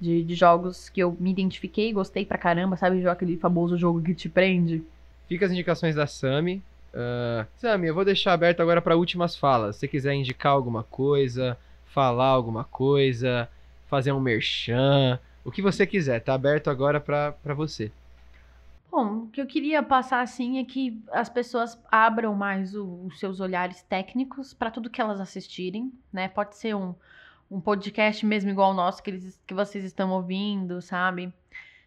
de, 0.00 0.22
de 0.24 0.34
jogos 0.34 0.88
que 0.88 1.00
eu 1.00 1.16
me 1.20 1.30
identifiquei, 1.30 1.92
gostei 1.92 2.24
pra 2.24 2.38
caramba, 2.38 2.76
sabe? 2.76 3.06
Aquele 3.06 3.36
famoso 3.36 3.76
jogo 3.76 4.02
que 4.02 4.14
te 4.14 4.28
prende. 4.28 4.82
Fica 5.28 5.46
as 5.46 5.52
indicações 5.52 5.94
da 5.94 6.06
Sami. 6.06 6.62
Ah, 6.94 7.46
Sami, 7.56 7.86
eu 7.86 7.94
vou 7.94 8.04
deixar 8.04 8.32
aberto 8.32 8.60
agora 8.60 8.82
para 8.82 8.96
últimas 8.96 9.36
falas. 9.36 9.76
Se 9.76 9.80
você 9.80 9.88
quiser 9.88 10.14
indicar 10.14 10.52
alguma 10.52 10.82
coisa, 10.84 11.56
falar 11.86 12.26
alguma 12.28 12.64
coisa, 12.64 13.48
fazer 13.88 14.12
um 14.12 14.20
merchan, 14.20 15.18
o 15.44 15.50
que 15.50 15.62
você 15.62 15.86
quiser, 15.86 16.20
tá 16.20 16.34
aberto 16.34 16.68
agora 16.68 17.00
pra 17.00 17.32
pra 17.32 17.54
você. 17.54 17.92
Bom, 18.90 19.24
o 19.24 19.30
que 19.30 19.40
eu 19.40 19.46
queria 19.46 19.82
passar 19.82 20.20
assim 20.20 20.58
é 20.58 20.64
que 20.64 21.00
as 21.12 21.28
pessoas 21.28 21.80
abram 21.90 22.34
mais 22.34 22.74
o- 22.74 23.06
os 23.06 23.18
seus 23.20 23.38
olhares 23.40 23.82
técnicos 23.82 24.52
para 24.52 24.70
tudo 24.70 24.90
que 24.90 25.00
elas 25.00 25.20
assistirem, 25.20 25.92
né? 26.12 26.28
Pode 26.28 26.56
ser 26.56 26.74
um, 26.74 26.94
um 27.50 27.60
podcast 27.60 28.24
mesmo 28.24 28.50
igual 28.50 28.70
o 28.70 28.74
nosso 28.74 29.02
que, 29.02 29.10
eles, 29.10 29.42
que 29.46 29.52
vocês 29.52 29.84
estão 29.84 30.10
ouvindo, 30.10 30.80
sabe? 30.80 31.32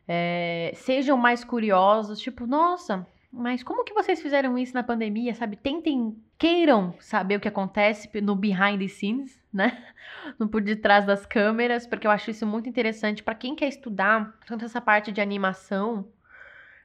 É, 0.08 0.72
sejam 0.76 1.18
mais 1.18 1.44
curiosos, 1.44 2.20
tipo, 2.20 2.46
nossa, 2.46 3.08
mas 3.32 3.64
como 3.64 3.84
que 3.84 3.94
vocês 3.94 4.22
fizeram 4.22 4.58
isso 4.58 4.76
na 4.76 4.84
pandemia, 4.84 5.34
sabe? 5.34 5.56
Tentem, 5.56 6.16
queiram 6.38 6.94
saber 7.00 7.38
o 7.38 7.40
que 7.40 7.48
acontece 7.48 8.10
no 8.22 8.36
behind 8.36 8.80
the 8.80 8.88
scenes, 8.88 9.40
né? 9.52 9.84
No 10.40 10.48
por 10.48 10.62
detrás 10.62 11.06
das 11.06 11.26
câmeras, 11.26 11.86
porque 11.86 12.08
eu 12.08 12.12
acho 12.12 12.32
isso 12.32 12.46
muito 12.46 12.70
interessante 12.70 13.22
para 13.22 13.36
quem 13.36 13.56
quer 13.56 13.68
estudar 13.68 14.38
tanto 14.46 14.64
essa 14.64 14.80
parte 14.80 15.12
de 15.12 15.20
animação. 15.20 16.08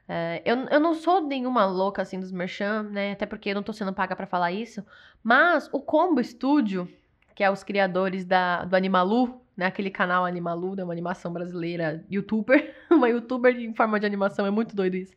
É, 0.07 0.41
eu, 0.43 0.57
eu 0.69 0.79
não 0.79 0.93
sou 0.93 1.21
nenhuma 1.21 1.65
louca 1.65 2.01
assim 2.01 2.19
dos 2.19 2.31
merchan, 2.31 2.83
né? 2.83 3.13
Até 3.13 3.25
porque 3.25 3.51
eu 3.51 3.55
não 3.55 3.63
tô 3.63 3.71
sendo 3.71 3.93
paga 3.93 4.15
pra 4.15 4.25
falar 4.27 4.51
isso. 4.51 4.83
Mas 5.23 5.69
o 5.71 5.79
Combo 5.79 6.21
Studio, 6.21 6.89
que 7.39 7.43
é 7.45 7.49
os 7.49 7.63
criadores 7.63 8.25
da, 8.25 8.65
do 8.65 8.75
Animalu, 8.75 9.39
né? 9.55 9.67
Aquele 9.67 9.89
canal 9.89 10.25
Animalu, 10.25 10.75
né? 10.75 10.83
Uma 10.83 10.91
animação 10.91 11.31
brasileira, 11.31 12.05
youtuber. 12.11 12.75
Uma 12.91 13.07
youtuber 13.07 13.57
em 13.57 13.73
forma 13.73 13.97
de 13.97 14.05
animação, 14.05 14.45
é 14.45 14.51
muito 14.51 14.75
doido 14.75 14.95
isso. 14.95 15.15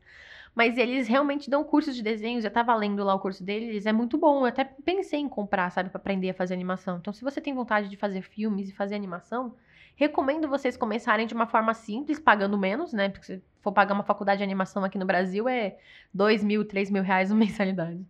Mas 0.55 0.79
eles 0.79 1.09
realmente 1.09 1.51
dão 1.51 1.65
cursos 1.65 1.97
de 1.97 2.01
desenhos. 2.01 2.45
Eu 2.45 2.51
tava 2.53 2.73
lendo 2.77 3.03
lá 3.03 3.13
o 3.13 3.19
curso 3.19 3.43
deles, 3.43 3.87
é 3.87 3.93
muito 3.93 4.17
bom. 4.17 4.43
Eu 4.43 4.45
até 4.45 4.63
pensei 4.63 5.19
em 5.19 5.29
comprar, 5.29 5.69
sabe, 5.71 5.91
pra 5.91 5.99
aprender 5.99 6.31
a 6.31 6.35
fazer 6.35 6.55
animação. 6.55 6.99
Então, 6.99 7.13
se 7.13 7.25
você 7.25 7.41
tem 7.41 7.53
vontade 7.53 7.89
de 7.89 7.97
fazer 7.97 8.23
filmes 8.23 8.69
e 8.69 8.73
fazer 8.73 8.95
animação, 8.95 9.57
recomendo 9.97 10.47
vocês 10.47 10.77
começarem 10.77 11.27
de 11.27 11.35
uma 11.35 11.49
forma 11.49 11.75
simples, 11.75 12.21
pagando 12.21 12.57
menos, 12.57 12.93
né? 12.93 13.09
Porque 13.09 13.27
se 13.27 13.43
for 13.61 13.73
pagar 13.73 13.95
uma 13.95 14.05
faculdade 14.05 14.39
de 14.39 14.45
animação 14.45 14.85
aqui 14.85 14.97
no 14.97 15.07
Brasil, 15.07 15.49
é 15.49 15.77
dois 16.15 16.45
mil, 16.45 16.65
três 16.65 16.89
mil 16.89 17.03
reais 17.03 17.33
uma 17.33 17.41
mensalidade. 17.45 18.07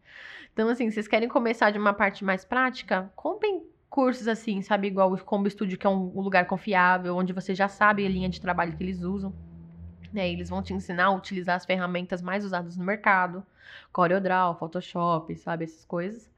Então, 0.52 0.68
assim, 0.68 0.90
vocês 0.90 1.08
querem 1.08 1.30
começar 1.30 1.70
de 1.70 1.78
uma 1.78 1.94
parte 1.94 2.22
mais 2.22 2.44
prática, 2.44 3.10
comprem 3.16 3.71
cursos 3.92 4.26
assim, 4.26 4.62
sabe? 4.62 4.86
Igual 4.88 5.12
o 5.12 5.22
Combo 5.22 5.50
Studio, 5.50 5.76
que 5.76 5.86
é 5.86 5.90
um, 5.90 6.10
um 6.16 6.22
lugar 6.22 6.46
confiável, 6.46 7.14
onde 7.14 7.34
você 7.34 7.54
já 7.54 7.68
sabe 7.68 8.06
a 8.06 8.08
linha 8.08 8.28
de 8.28 8.40
trabalho 8.40 8.74
que 8.74 8.82
eles 8.82 9.02
usam. 9.02 9.34
Né? 10.10 10.30
Eles 10.32 10.48
vão 10.48 10.62
te 10.62 10.72
ensinar 10.72 11.06
a 11.06 11.10
utilizar 11.10 11.56
as 11.56 11.66
ferramentas 11.66 12.22
mais 12.22 12.42
usadas 12.42 12.74
no 12.74 12.84
mercado, 12.84 13.44
CorelDRAW, 13.92 14.58
Photoshop, 14.58 15.36
sabe? 15.36 15.64
Essas 15.64 15.84
coisas. 15.84 16.30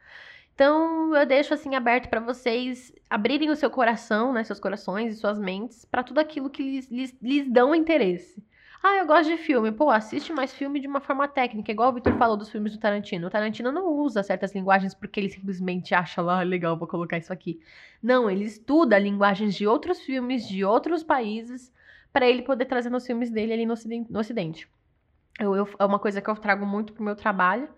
Então, 0.52 1.14
eu 1.14 1.24
deixo 1.24 1.54
assim 1.54 1.76
aberto 1.76 2.08
para 2.08 2.18
vocês 2.18 2.92
abrirem 3.08 3.50
o 3.50 3.56
seu 3.56 3.70
coração, 3.70 4.32
né, 4.32 4.42
seus 4.42 4.58
corações 4.58 5.14
e 5.14 5.16
suas 5.16 5.38
mentes 5.38 5.84
para 5.84 6.02
tudo 6.02 6.18
aquilo 6.18 6.50
que 6.50 6.62
lhes, 6.62 6.90
lhes, 6.90 7.16
lhes 7.22 7.48
dão 7.48 7.72
interesse. 7.72 8.44
Ah, 8.86 8.96
eu 8.98 9.06
gosto 9.06 9.30
de 9.30 9.38
filme. 9.38 9.72
Pô, 9.72 9.88
assiste 9.90 10.30
mais 10.32 10.52
filme 10.52 10.78
de 10.78 10.86
uma 10.86 11.00
forma 11.00 11.26
técnica, 11.26 11.72
igual 11.72 11.90
o 11.90 11.94
Victor 11.94 12.16
falou 12.18 12.36
dos 12.36 12.50
filmes 12.50 12.72
do 12.72 12.78
Tarantino. 12.78 13.26
O 13.26 13.30
Tarantino 13.30 13.72
não 13.72 13.86
usa 13.88 14.22
certas 14.22 14.54
linguagens 14.54 14.94
porque 14.94 15.18
ele 15.20 15.30
simplesmente 15.30 15.94
acha 15.94 16.20
lá, 16.20 16.40
"Ah, 16.40 16.42
legal, 16.42 16.76
vou 16.78 16.86
colocar 16.86 17.16
isso 17.16 17.32
aqui. 17.32 17.60
Não, 18.02 18.30
ele 18.30 18.44
estuda 18.44 18.98
linguagens 18.98 19.54
de 19.54 19.66
outros 19.66 20.00
filmes, 20.00 20.46
de 20.46 20.64
outros 20.64 21.02
países, 21.02 21.72
para 22.12 22.28
ele 22.28 22.42
poder 22.42 22.66
trazer 22.66 22.90
nos 22.90 23.06
filmes 23.06 23.30
dele 23.30 23.54
ali 23.54 23.64
no 23.66 23.72
Ocidente. 24.18 24.68
Eu, 25.40 25.54
eu- 25.56 25.68
é 25.78 25.84
uma 25.84 25.98
coisa 25.98 26.20
que 26.22 26.30
eu 26.30 26.36
trago 26.36 26.66
muito 26.66 26.92
pro 26.92 27.02
meu 27.04 27.16
trabalho, 27.16 27.68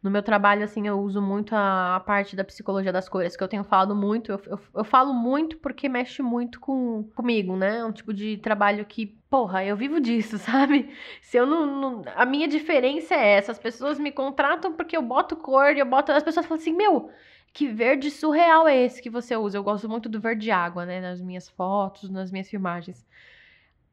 No 0.00 0.10
meu 0.10 0.22
trabalho, 0.22 0.62
assim, 0.62 0.86
eu 0.86 1.00
uso 1.00 1.20
muito 1.20 1.54
a, 1.56 1.96
a 1.96 2.00
parte 2.00 2.36
da 2.36 2.44
psicologia 2.44 2.92
das 2.92 3.08
cores, 3.08 3.36
que 3.36 3.42
eu 3.42 3.48
tenho 3.48 3.64
falado 3.64 3.96
muito. 3.96 4.30
Eu, 4.30 4.40
eu, 4.46 4.60
eu 4.76 4.84
falo 4.84 5.12
muito 5.12 5.58
porque 5.58 5.88
mexe 5.88 6.22
muito 6.22 6.60
com, 6.60 7.02
comigo, 7.16 7.56
né? 7.56 7.78
É 7.78 7.84
um 7.84 7.90
tipo 7.92 8.14
de 8.14 8.36
trabalho 8.38 8.84
que, 8.86 9.06
porra, 9.28 9.64
eu 9.64 9.76
vivo 9.76 10.00
disso, 10.00 10.38
sabe? 10.38 10.88
Se 11.20 11.36
eu 11.36 11.46
não, 11.46 11.66
não. 11.80 12.02
A 12.14 12.24
minha 12.24 12.46
diferença 12.46 13.14
é 13.14 13.34
essa. 13.34 13.50
As 13.50 13.58
pessoas 13.58 13.98
me 13.98 14.12
contratam 14.12 14.72
porque 14.72 14.96
eu 14.96 15.02
boto 15.02 15.36
cor 15.36 15.74
e 15.76 15.80
eu 15.80 15.86
boto. 15.86 16.12
As 16.12 16.22
pessoas 16.22 16.46
falam 16.46 16.60
assim, 16.60 16.72
meu. 16.72 17.10
Que 17.52 17.66
verde 17.66 18.10
surreal 18.10 18.68
é 18.68 18.76
esse 18.76 19.02
que 19.02 19.10
você 19.10 19.34
usa? 19.36 19.58
Eu 19.58 19.64
gosto 19.64 19.88
muito 19.88 20.08
do 20.08 20.20
verde 20.20 20.50
água, 20.50 20.86
né? 20.86 21.00
Nas 21.00 21.20
minhas 21.20 21.48
fotos, 21.48 22.08
nas 22.10 22.30
minhas 22.30 22.48
filmagens. 22.48 23.04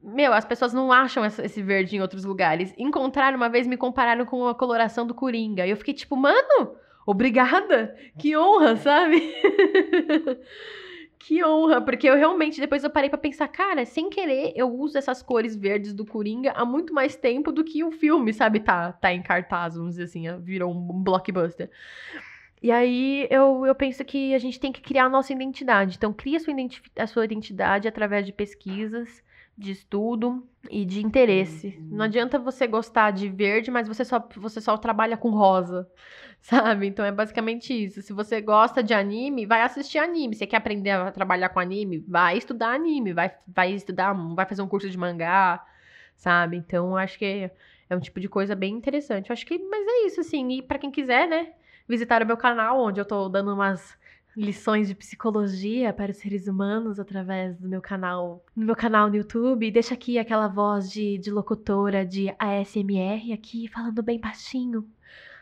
Meu, 0.05 0.33
as 0.33 0.45
pessoas 0.45 0.71
não 0.71 0.91
acham 0.91 1.25
esse 1.25 1.61
verde 1.63 1.95
em 1.95 2.01
outros 2.01 2.23
lugares. 2.23 2.71
Encontraram 2.77 3.37
uma 3.37 3.49
vez, 3.49 3.65
me 3.65 3.75
compararam 3.75 4.23
com 4.23 4.47
a 4.47 4.53
coloração 4.53 5.07
do 5.07 5.15
Coringa. 5.15 5.65
E 5.65 5.71
eu 5.71 5.77
fiquei 5.77 5.95
tipo, 5.95 6.15
mano, 6.15 6.75
obrigada! 7.07 7.95
Que 8.19 8.37
honra, 8.37 8.75
sabe? 8.77 9.19
que 11.17 11.43
honra, 11.43 11.81
porque 11.81 12.07
eu 12.07 12.15
realmente, 12.15 12.61
depois 12.61 12.83
eu 12.83 12.89
parei 12.91 13.09
para 13.09 13.17
pensar, 13.17 13.47
cara, 13.47 13.83
sem 13.83 14.07
querer, 14.11 14.53
eu 14.55 14.71
uso 14.71 14.95
essas 14.95 15.23
cores 15.23 15.55
verdes 15.55 15.91
do 15.91 16.05
Coringa 16.05 16.51
há 16.51 16.63
muito 16.63 16.93
mais 16.93 17.15
tempo 17.15 17.51
do 17.51 17.63
que 17.63 17.83
o 17.83 17.91
filme, 17.91 18.31
sabe? 18.31 18.59
Tá, 18.59 18.91
tá 18.91 19.11
em 19.11 19.23
cartaz, 19.23 19.75
vamos 19.75 19.95
dizer 19.95 20.03
assim, 20.03 20.25
virou 20.39 20.71
um 20.71 21.01
blockbuster. 21.01 21.71
E 22.61 22.71
aí 22.71 23.27
eu, 23.31 23.65
eu 23.65 23.73
penso 23.73 24.05
que 24.05 24.35
a 24.35 24.39
gente 24.39 24.59
tem 24.59 24.71
que 24.71 24.81
criar 24.81 25.05
a 25.05 25.09
nossa 25.09 25.33
identidade. 25.33 25.97
Então, 25.97 26.13
cria 26.13 26.37
a 26.37 26.39
sua, 26.39 26.53
a 26.97 27.07
sua 27.07 27.25
identidade 27.25 27.87
através 27.87 28.23
de 28.23 28.31
pesquisas, 28.31 29.23
de 29.57 29.71
estudo 29.71 30.47
e 30.69 30.83
de 30.83 31.05
interesse. 31.05 31.79
Não 31.89 32.05
adianta 32.05 32.37
você 32.37 32.67
gostar 32.67 33.11
de 33.11 33.29
verde, 33.29 33.71
mas 33.71 33.87
você 33.87 34.03
só, 34.03 34.25
você 34.35 34.59
só 34.59 34.77
trabalha 34.77 35.15
com 35.15 35.29
rosa, 35.29 35.89
sabe? 36.41 36.87
Então 36.87 37.05
é 37.05 37.11
basicamente 37.11 37.73
isso. 37.73 38.01
Se 38.01 38.11
você 38.11 38.41
gosta 38.41 38.83
de 38.83 38.93
anime, 38.93 39.45
vai 39.45 39.61
assistir 39.61 39.97
anime. 39.97 40.35
Você 40.35 40.45
quer 40.45 40.57
aprender 40.57 40.91
a 40.91 41.11
trabalhar 41.11 41.49
com 41.49 41.59
anime, 41.59 42.03
vai 42.07 42.37
estudar 42.37 42.73
anime, 42.73 43.13
vai, 43.13 43.31
vai 43.47 43.71
estudar, 43.71 44.13
vai 44.35 44.45
fazer 44.45 44.61
um 44.61 44.67
curso 44.67 44.89
de 44.89 44.97
mangá, 44.97 45.65
sabe? 46.17 46.57
Então 46.57 46.97
acho 46.97 47.17
que 47.17 47.49
é 47.89 47.95
um 47.95 47.99
tipo 47.99 48.19
de 48.19 48.27
coisa 48.27 48.55
bem 48.55 48.73
interessante. 48.75 49.31
acho 49.31 49.45
que, 49.45 49.57
mas 49.57 49.87
é 49.87 50.07
isso, 50.07 50.19
assim. 50.19 50.57
E 50.57 50.61
para 50.61 50.79
quem 50.79 50.91
quiser, 50.91 51.27
né, 51.27 51.53
visitar 51.87 52.21
o 52.21 52.25
meu 52.25 52.35
canal, 52.37 52.81
onde 52.81 52.99
eu 52.99 53.05
tô 53.05 53.29
dando 53.29 53.53
umas 53.53 53.97
lições 54.35 54.87
de 54.87 54.95
psicologia 54.95 55.93
para 55.93 56.11
os 56.11 56.17
seres 56.17 56.47
humanos 56.47 56.99
através 56.99 57.57
do 57.57 57.69
meu 57.69 57.81
canal, 57.81 58.43
no 58.55 58.65
meu 58.65 58.75
canal 58.75 59.09
no 59.09 59.15
YouTube. 59.15 59.71
Deixa 59.71 59.93
aqui 59.93 60.17
aquela 60.17 60.47
voz 60.47 60.91
de, 60.91 61.17
de 61.17 61.31
locutora 61.31 62.05
de 62.05 62.33
ASMR 62.37 63.33
aqui 63.33 63.67
falando 63.67 64.03
bem 64.03 64.19
baixinho. 64.19 64.85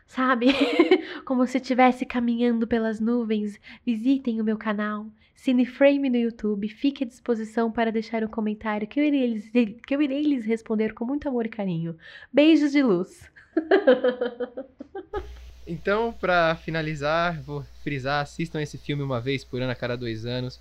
Sabe? 0.06 0.48
Como 1.26 1.48
se 1.48 1.57
estivesse 1.57 2.06
caminhando 2.06 2.68
pelas 2.68 2.99
nuvens. 2.99 3.60
Visitem 3.86 4.40
o 4.41 4.44
meu 4.44 4.57
canal, 4.57 5.07
Cineframe 5.34 6.10
no 6.10 6.18
YouTube. 6.18 6.68
Fique 6.70 7.03
à 7.03 7.07
disposição 7.07 7.72
para 7.72 7.91
deixar 7.91 8.24
um 8.24 8.28
comentário 8.28 8.88
que 8.88 8.99
eu 8.99 9.03
irei, 9.03 9.41
que 9.86 9.95
eu 9.95 10.02
irei 10.02 10.22
lhes 10.22 10.45
responder 10.45 10.94
com 10.94 11.06
muito 11.06 11.28
amor 11.28 11.45
e 11.45 11.49
carinho. 11.49 11.98
Beijos 12.32 12.72
de 12.72 12.84
luz. 12.84 13.30
Então, 15.65 16.11
para 16.14 16.56
finalizar, 16.56 17.41
vou 17.41 17.65
frisar: 17.84 18.22
assistam 18.22 18.61
esse 18.61 18.77
filme 18.77 19.03
uma 19.03 19.22
vez 19.22 19.44
por 19.44 19.61
ano, 19.61 19.72
a 19.72 19.76
cada 19.76 19.95
dois 19.95 20.26
anos. 20.26 20.60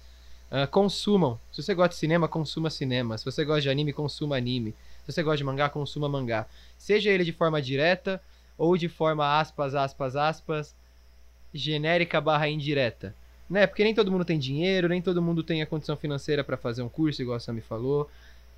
Uh, 0.51 0.69
consumam. 0.71 1.41
Se 1.51 1.63
você 1.63 1.75
gosta 1.75 1.91
de 1.91 1.97
cinema, 1.97 2.29
consuma 2.29 2.69
cinema. 2.69 3.17
Se 3.17 3.25
você 3.25 3.45
gosta 3.45 3.63
de 3.63 3.71
anime, 3.71 3.93
consuma 3.93 4.37
anime. 4.37 4.75
Se 5.05 5.13
você 5.13 5.23
gosta 5.23 5.39
de 5.39 5.45
mangá, 5.45 5.69
consuma 5.69 6.09
mangá. 6.09 6.47
Seja 6.77 7.11
ele 7.11 7.25
de 7.25 7.33
forma 7.33 7.61
direta 7.61 8.21
ou 8.59 8.77
de 8.77 8.89
forma 8.89 9.41
aspas, 9.41 9.75
aspas, 9.75 10.15
aspas, 10.15 10.75
genérica 11.55 12.21
barra 12.21 12.49
indireta. 12.49 13.15
Né? 13.49 13.67
Porque 13.67 13.83
nem 13.83 13.95
todo 13.95 14.11
mundo 14.13 14.25
tem 14.25 14.39
dinheiro, 14.39 14.89
nem 14.89 15.03
todo 15.03 15.23
mundo 15.23 15.43
tem 15.43 15.63
a 15.63 15.67
condição 15.67 15.97
financeira 15.97 16.45
para 16.45 16.57
fazer 16.57 16.83
um 16.83 16.89
curso, 16.89 17.23
igual 17.23 17.37
a 17.37 17.41
Sammy 17.41 17.61
falou. 17.61 18.09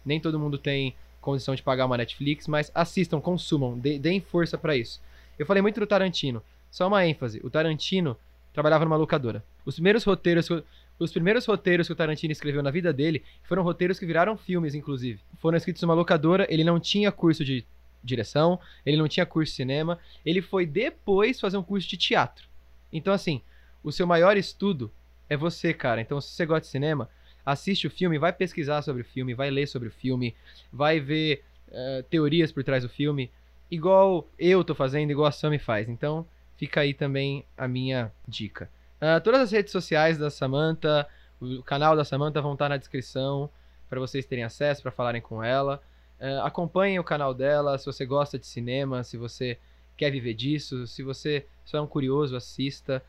Nem 0.05 0.21
todo 0.21 0.39
mundo 0.39 0.59
tem 0.59 0.95
condição 1.21 1.55
de 1.55 1.63
pagar 1.63 1.87
uma 1.87 1.97
Netflix, 1.97 2.47
mas 2.47 2.71
assistam, 2.75 3.21
consumam, 3.21 3.79
deem 3.79 4.21
força 4.21 4.59
para 4.59 4.77
isso. 4.77 5.01
Eu 5.39 5.47
falei 5.47 5.63
muito 5.63 5.81
do 5.81 5.87
Tarantino. 5.87 6.43
Só 6.71 6.89
uma 6.89 7.07
ênfase. 7.07 7.41
O 7.45 7.51
Tarantino 7.51 8.17
trabalhava 8.53 8.85
numa 8.85 8.97
locadora. 8.97 9.45
Os 9.65 9.75
primeiros 9.75 10.05
roteiros 10.05 10.49
que, 10.49 10.63
os 10.99 11.13
primeiros 11.13 11.45
roteiros 11.45 11.87
que 11.87 11.93
o 11.93 11.97
Tarantino 11.97 12.33
escreveu 12.33 12.63
na 12.63 12.71
vida 12.71 12.93
dele 12.93 13.23
foram 13.43 13.63
roteiros 13.63 13.99
que 13.99 14.07
viraram 14.07 14.37
filmes, 14.37 14.75
inclusive. 14.75 15.21
Foram 15.41 15.57
escritos 15.57 15.83
numa 15.83 15.95
locadora, 15.95 16.47
ele 16.49 16.63
não 16.63 16.79
tinha 16.79 17.11
curso 17.11 17.45
de 17.45 17.65
direção, 18.03 18.61
ele 18.85 18.97
não 18.97 19.09
tinha 19.09 19.27
curso 19.27 19.51
de 19.51 19.57
cinema, 19.57 19.99
ele 20.25 20.41
foi 20.41 20.67
depois 20.67 21.41
fazer 21.41 21.57
um 21.57 21.63
curso 21.63 21.89
de 21.89 21.97
teatro. 21.97 22.47
Então, 22.93 23.13
assim, 23.13 23.41
o 23.83 23.91
seu 23.91 24.07
maior 24.07 24.37
estudo 24.37 24.91
é 25.29 25.37
você, 25.37 25.75
cara. 25.75 26.01
Então, 26.01 26.21
se 26.21 26.31
você 26.31 26.47
gosta 26.47 26.63
de 26.63 26.69
cinema, 26.69 27.09
assiste 27.45 27.87
o 27.87 27.91
filme, 27.91 28.19
vai 28.19 28.33
pesquisar 28.33 28.83
sobre 28.83 29.03
o 29.03 29.05
filme, 29.05 29.35
vai 29.35 29.51
ler 29.51 29.67
sobre 29.67 29.89
o 29.89 29.93
filme, 29.93 30.35
vai 30.73 31.01
ver 31.01 31.43
uh, 31.69 32.03
teorias 32.05 32.53
por 32.53 32.63
trás 32.63 32.83
do 32.83 32.89
filme, 32.89 33.31
igual 33.75 34.27
eu 34.39 34.65
tô 34.65 34.75
fazendo, 34.75 35.11
igual 35.11 35.27
a 35.27 35.33
Sammy 35.33 35.59
faz. 35.59 35.89
Então, 35.89 36.27
fica 36.57 36.81
aí 36.81 36.95
também 36.95 37.45
a 37.57 37.67
minha 37.67 38.13
dica. 38.27 38.71
Uh, 38.97 39.21
todas 39.23 39.41
as 39.41 39.53
redes 39.53 39.73
sociais 39.73 40.17
da 40.17 40.31
Samantha, 40.31 41.07
o 41.41 41.63
canal 41.63 41.97
da 41.97 42.05
Samantha 42.05 42.41
vão 42.41 42.55
estar 42.55 42.69
na 42.69 42.77
descrição 42.77 43.51
para 43.91 44.01
vocês 44.01 44.25
terem 44.25 44.45
acesso, 44.45 44.83
para 44.83 44.91
falarem 44.91 45.21
com 45.21 45.43
ela. 45.43 45.83
Uh, 46.21 46.41
acompanhem 46.43 46.99
o 46.99 47.05
canal 47.05 47.35
dela, 47.35 47.77
se 47.77 47.87
você 47.87 48.07
gosta 48.07 48.39
de 48.39 48.47
cinema, 48.47 49.03
se 49.03 49.17
você 49.17 49.59
quer 49.97 50.11
viver 50.11 50.35
disso, 50.35 50.87
se 50.87 51.03
você 51.03 51.45
só 51.65 51.79
é 51.79 51.81
um 51.81 51.87
curioso, 51.87 52.37
assista. 52.37 53.03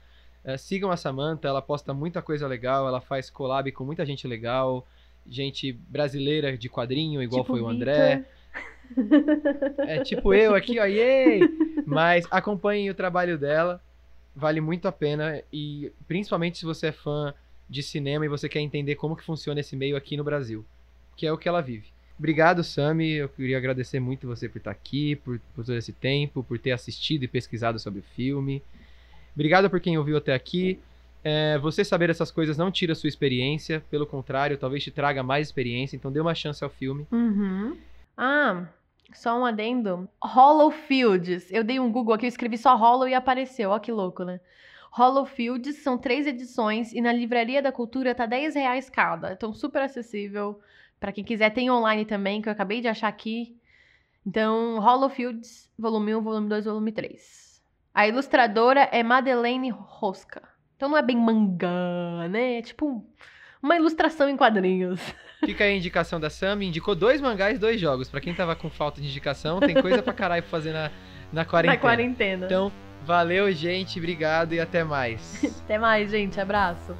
Uh, 0.43 0.57
sigam 0.57 0.91
a 0.91 0.97
Samantha, 0.97 1.47
ela 1.47 1.61
posta 1.61 1.93
muita 1.93 2.21
coisa 2.21 2.47
legal, 2.47 2.87
ela 2.87 2.99
faz 2.99 3.29
collab 3.29 3.71
com 3.71 3.83
muita 3.85 4.05
gente 4.05 4.27
legal, 4.27 4.85
gente 5.27 5.71
brasileira 5.71 6.57
de 6.57 6.69
quadrinho, 6.69 7.21
igual 7.21 7.43
tipo 7.43 7.53
foi 7.53 7.61
o 7.61 7.67
André. 7.67 8.17
Victor. 8.17 8.34
É 9.79 10.03
tipo 10.03 10.33
eu 10.33 10.55
aqui, 10.55 10.79
ó, 10.79 10.85
yay! 10.85 11.41
Mas 11.85 12.25
acompanhem 12.31 12.89
o 12.89 12.95
trabalho 12.95 13.37
dela, 13.37 13.81
vale 14.35 14.61
muito 14.61 14.87
a 14.87 14.91
pena 14.91 15.41
e 15.51 15.91
principalmente 16.07 16.57
se 16.57 16.65
você 16.65 16.87
é 16.87 16.91
fã 16.91 17.33
de 17.69 17.81
cinema 17.81 18.25
e 18.25 18.29
você 18.29 18.47
quer 18.47 18.59
entender 18.59 18.95
como 18.95 19.15
que 19.15 19.23
funciona 19.23 19.59
esse 19.59 19.75
meio 19.75 19.95
aqui 19.95 20.15
no 20.15 20.23
Brasil, 20.23 20.65
que 21.15 21.25
é 21.25 21.31
o 21.31 21.37
que 21.37 21.47
ela 21.47 21.61
vive. 21.61 21.87
Obrigado, 22.17 22.63
Sami. 22.63 23.11
Eu 23.11 23.29
queria 23.29 23.57
agradecer 23.57 23.99
muito 23.99 24.27
você 24.27 24.47
por 24.47 24.59
estar 24.59 24.71
aqui, 24.71 25.17
por, 25.17 25.39
por 25.53 25.65
todo 25.65 25.75
esse 25.75 25.91
tempo, 25.91 26.43
por 26.43 26.57
ter 26.57 26.71
assistido 26.71 27.23
e 27.23 27.27
pesquisado 27.27 27.77
sobre 27.77 27.99
o 27.99 28.03
filme. 28.15 28.61
Obrigado 29.33 29.69
por 29.69 29.81
quem 29.81 29.97
ouviu 29.97 30.17
até 30.17 30.33
aqui. 30.33 30.79
É, 31.23 31.57
você 31.57 31.83
saber 31.83 32.09
essas 32.09 32.31
coisas 32.31 32.57
não 32.57 32.71
tira 32.71 32.95
sua 32.95 33.09
experiência, 33.09 33.83
pelo 33.89 34.05
contrário, 34.05 34.57
talvez 34.57 34.83
te 34.83 34.91
traga 34.91 35.23
mais 35.23 35.47
experiência, 35.47 35.95
então 35.95 36.11
dê 36.11 36.19
uma 36.19 36.35
chance 36.35 36.63
ao 36.63 36.69
filme. 36.69 37.05
Uhum. 37.11 37.75
Ah, 38.17 38.67
só 39.13 39.39
um 39.39 39.45
adendo. 39.45 40.09
Hollow 40.21 40.71
Fields. 40.71 41.51
Eu 41.51 41.63
dei 41.63 41.79
um 41.79 41.91
Google 41.91 42.15
aqui, 42.15 42.25
eu 42.25 42.29
escrevi 42.29 42.57
só 42.57 42.75
Hollow 42.75 43.07
e 43.07 43.13
apareceu. 43.13 43.71
Ó 43.71 43.79
que 43.79 43.91
louco, 43.91 44.23
né? 44.23 44.39
Hollow 44.91 45.25
Fields 45.25 45.77
são 45.83 45.97
três 45.97 46.25
edições 46.25 46.93
e 46.93 47.01
na 47.01 47.11
Livraria 47.11 47.61
da 47.61 47.71
Cultura 47.71 48.15
tá 48.15 48.25
10 48.25 48.55
reais 48.55 48.89
cada. 48.89 49.33
Então, 49.33 49.53
super 49.53 49.81
acessível. 49.81 50.59
para 50.99 51.11
quem 51.11 51.23
quiser, 51.23 51.51
tem 51.51 51.69
online 51.69 52.05
também, 52.05 52.41
que 52.41 52.47
eu 52.49 52.53
acabei 52.53 52.81
de 52.81 52.87
achar 52.87 53.09
aqui. 53.09 53.57
Então, 54.25 54.79
Hollow 54.79 55.09
Fields, 55.09 55.69
volume 55.77 56.15
1, 56.15 56.21
volume 56.21 56.49
2, 56.49 56.65
volume 56.65 56.91
3. 56.91 57.61
A 57.93 58.07
ilustradora 58.07 58.89
é 58.91 59.03
Madeleine 59.03 59.69
Rosca. 59.69 60.41
Então 60.75 60.89
não 60.89 60.97
é 60.97 61.01
bem 61.01 61.17
mangá, 61.17 62.27
né? 62.29 62.59
É 62.59 62.61
tipo 62.61 63.05
uma 63.65 63.75
ilustração 63.75 64.29
em 64.29 64.37
quadrinhos. 64.37 65.01
Fica 65.43 65.63
aí 65.63 65.73
a 65.73 65.75
indicação 65.75 66.19
da 66.19 66.29
Sammy. 66.29 66.67
Indicou 66.67 66.95
dois 66.95 67.19
mangás, 67.19 67.59
dois 67.59 67.81
jogos. 67.81 68.07
Para 68.07 68.21
quem 68.21 68.33
tava 68.33 68.55
com 68.55 68.69
falta 68.69 69.01
de 69.01 69.07
indicação, 69.07 69.59
tem 69.59 69.81
coisa 69.81 70.03
pra 70.03 70.13
caralho 70.13 70.43
pra 70.43 70.51
fazer 70.51 70.71
na, 70.71 70.91
na 71.33 71.43
quarentena. 71.43 71.75
Na 71.75 71.81
quarentena. 71.81 72.45
Então, 72.45 72.71
valeu, 73.03 73.51
gente. 73.51 73.97
Obrigado 73.97 74.53
e 74.53 74.59
até 74.59 74.83
mais. 74.83 75.43
até 75.65 75.79
mais, 75.79 76.11
gente. 76.11 76.39
Abraço. 76.39 76.95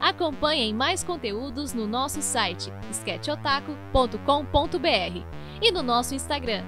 Acompanhem 0.00 0.74
mais 0.74 1.04
conteúdos 1.04 1.72
no 1.72 1.86
nosso 1.86 2.20
site 2.22 2.72
sketchotaku.com.br 2.90 5.22
e 5.62 5.70
no 5.70 5.82
nosso 5.82 6.14
Instagram, 6.14 6.64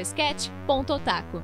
sketch.otaku. 0.00 1.42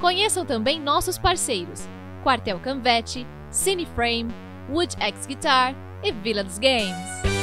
Conheçam 0.00 0.46
também 0.46 0.80
nossos 0.80 1.18
parceiros, 1.18 1.86
Quartel 2.22 2.58
Canvete, 2.60 3.26
Cineframe, 3.50 4.32
Wood 4.70 4.96
X 4.98 5.26
Guitar 5.26 5.74
e 6.02 6.12
Villa 6.12 6.42
dos 6.44 6.58
Games. 6.58 7.39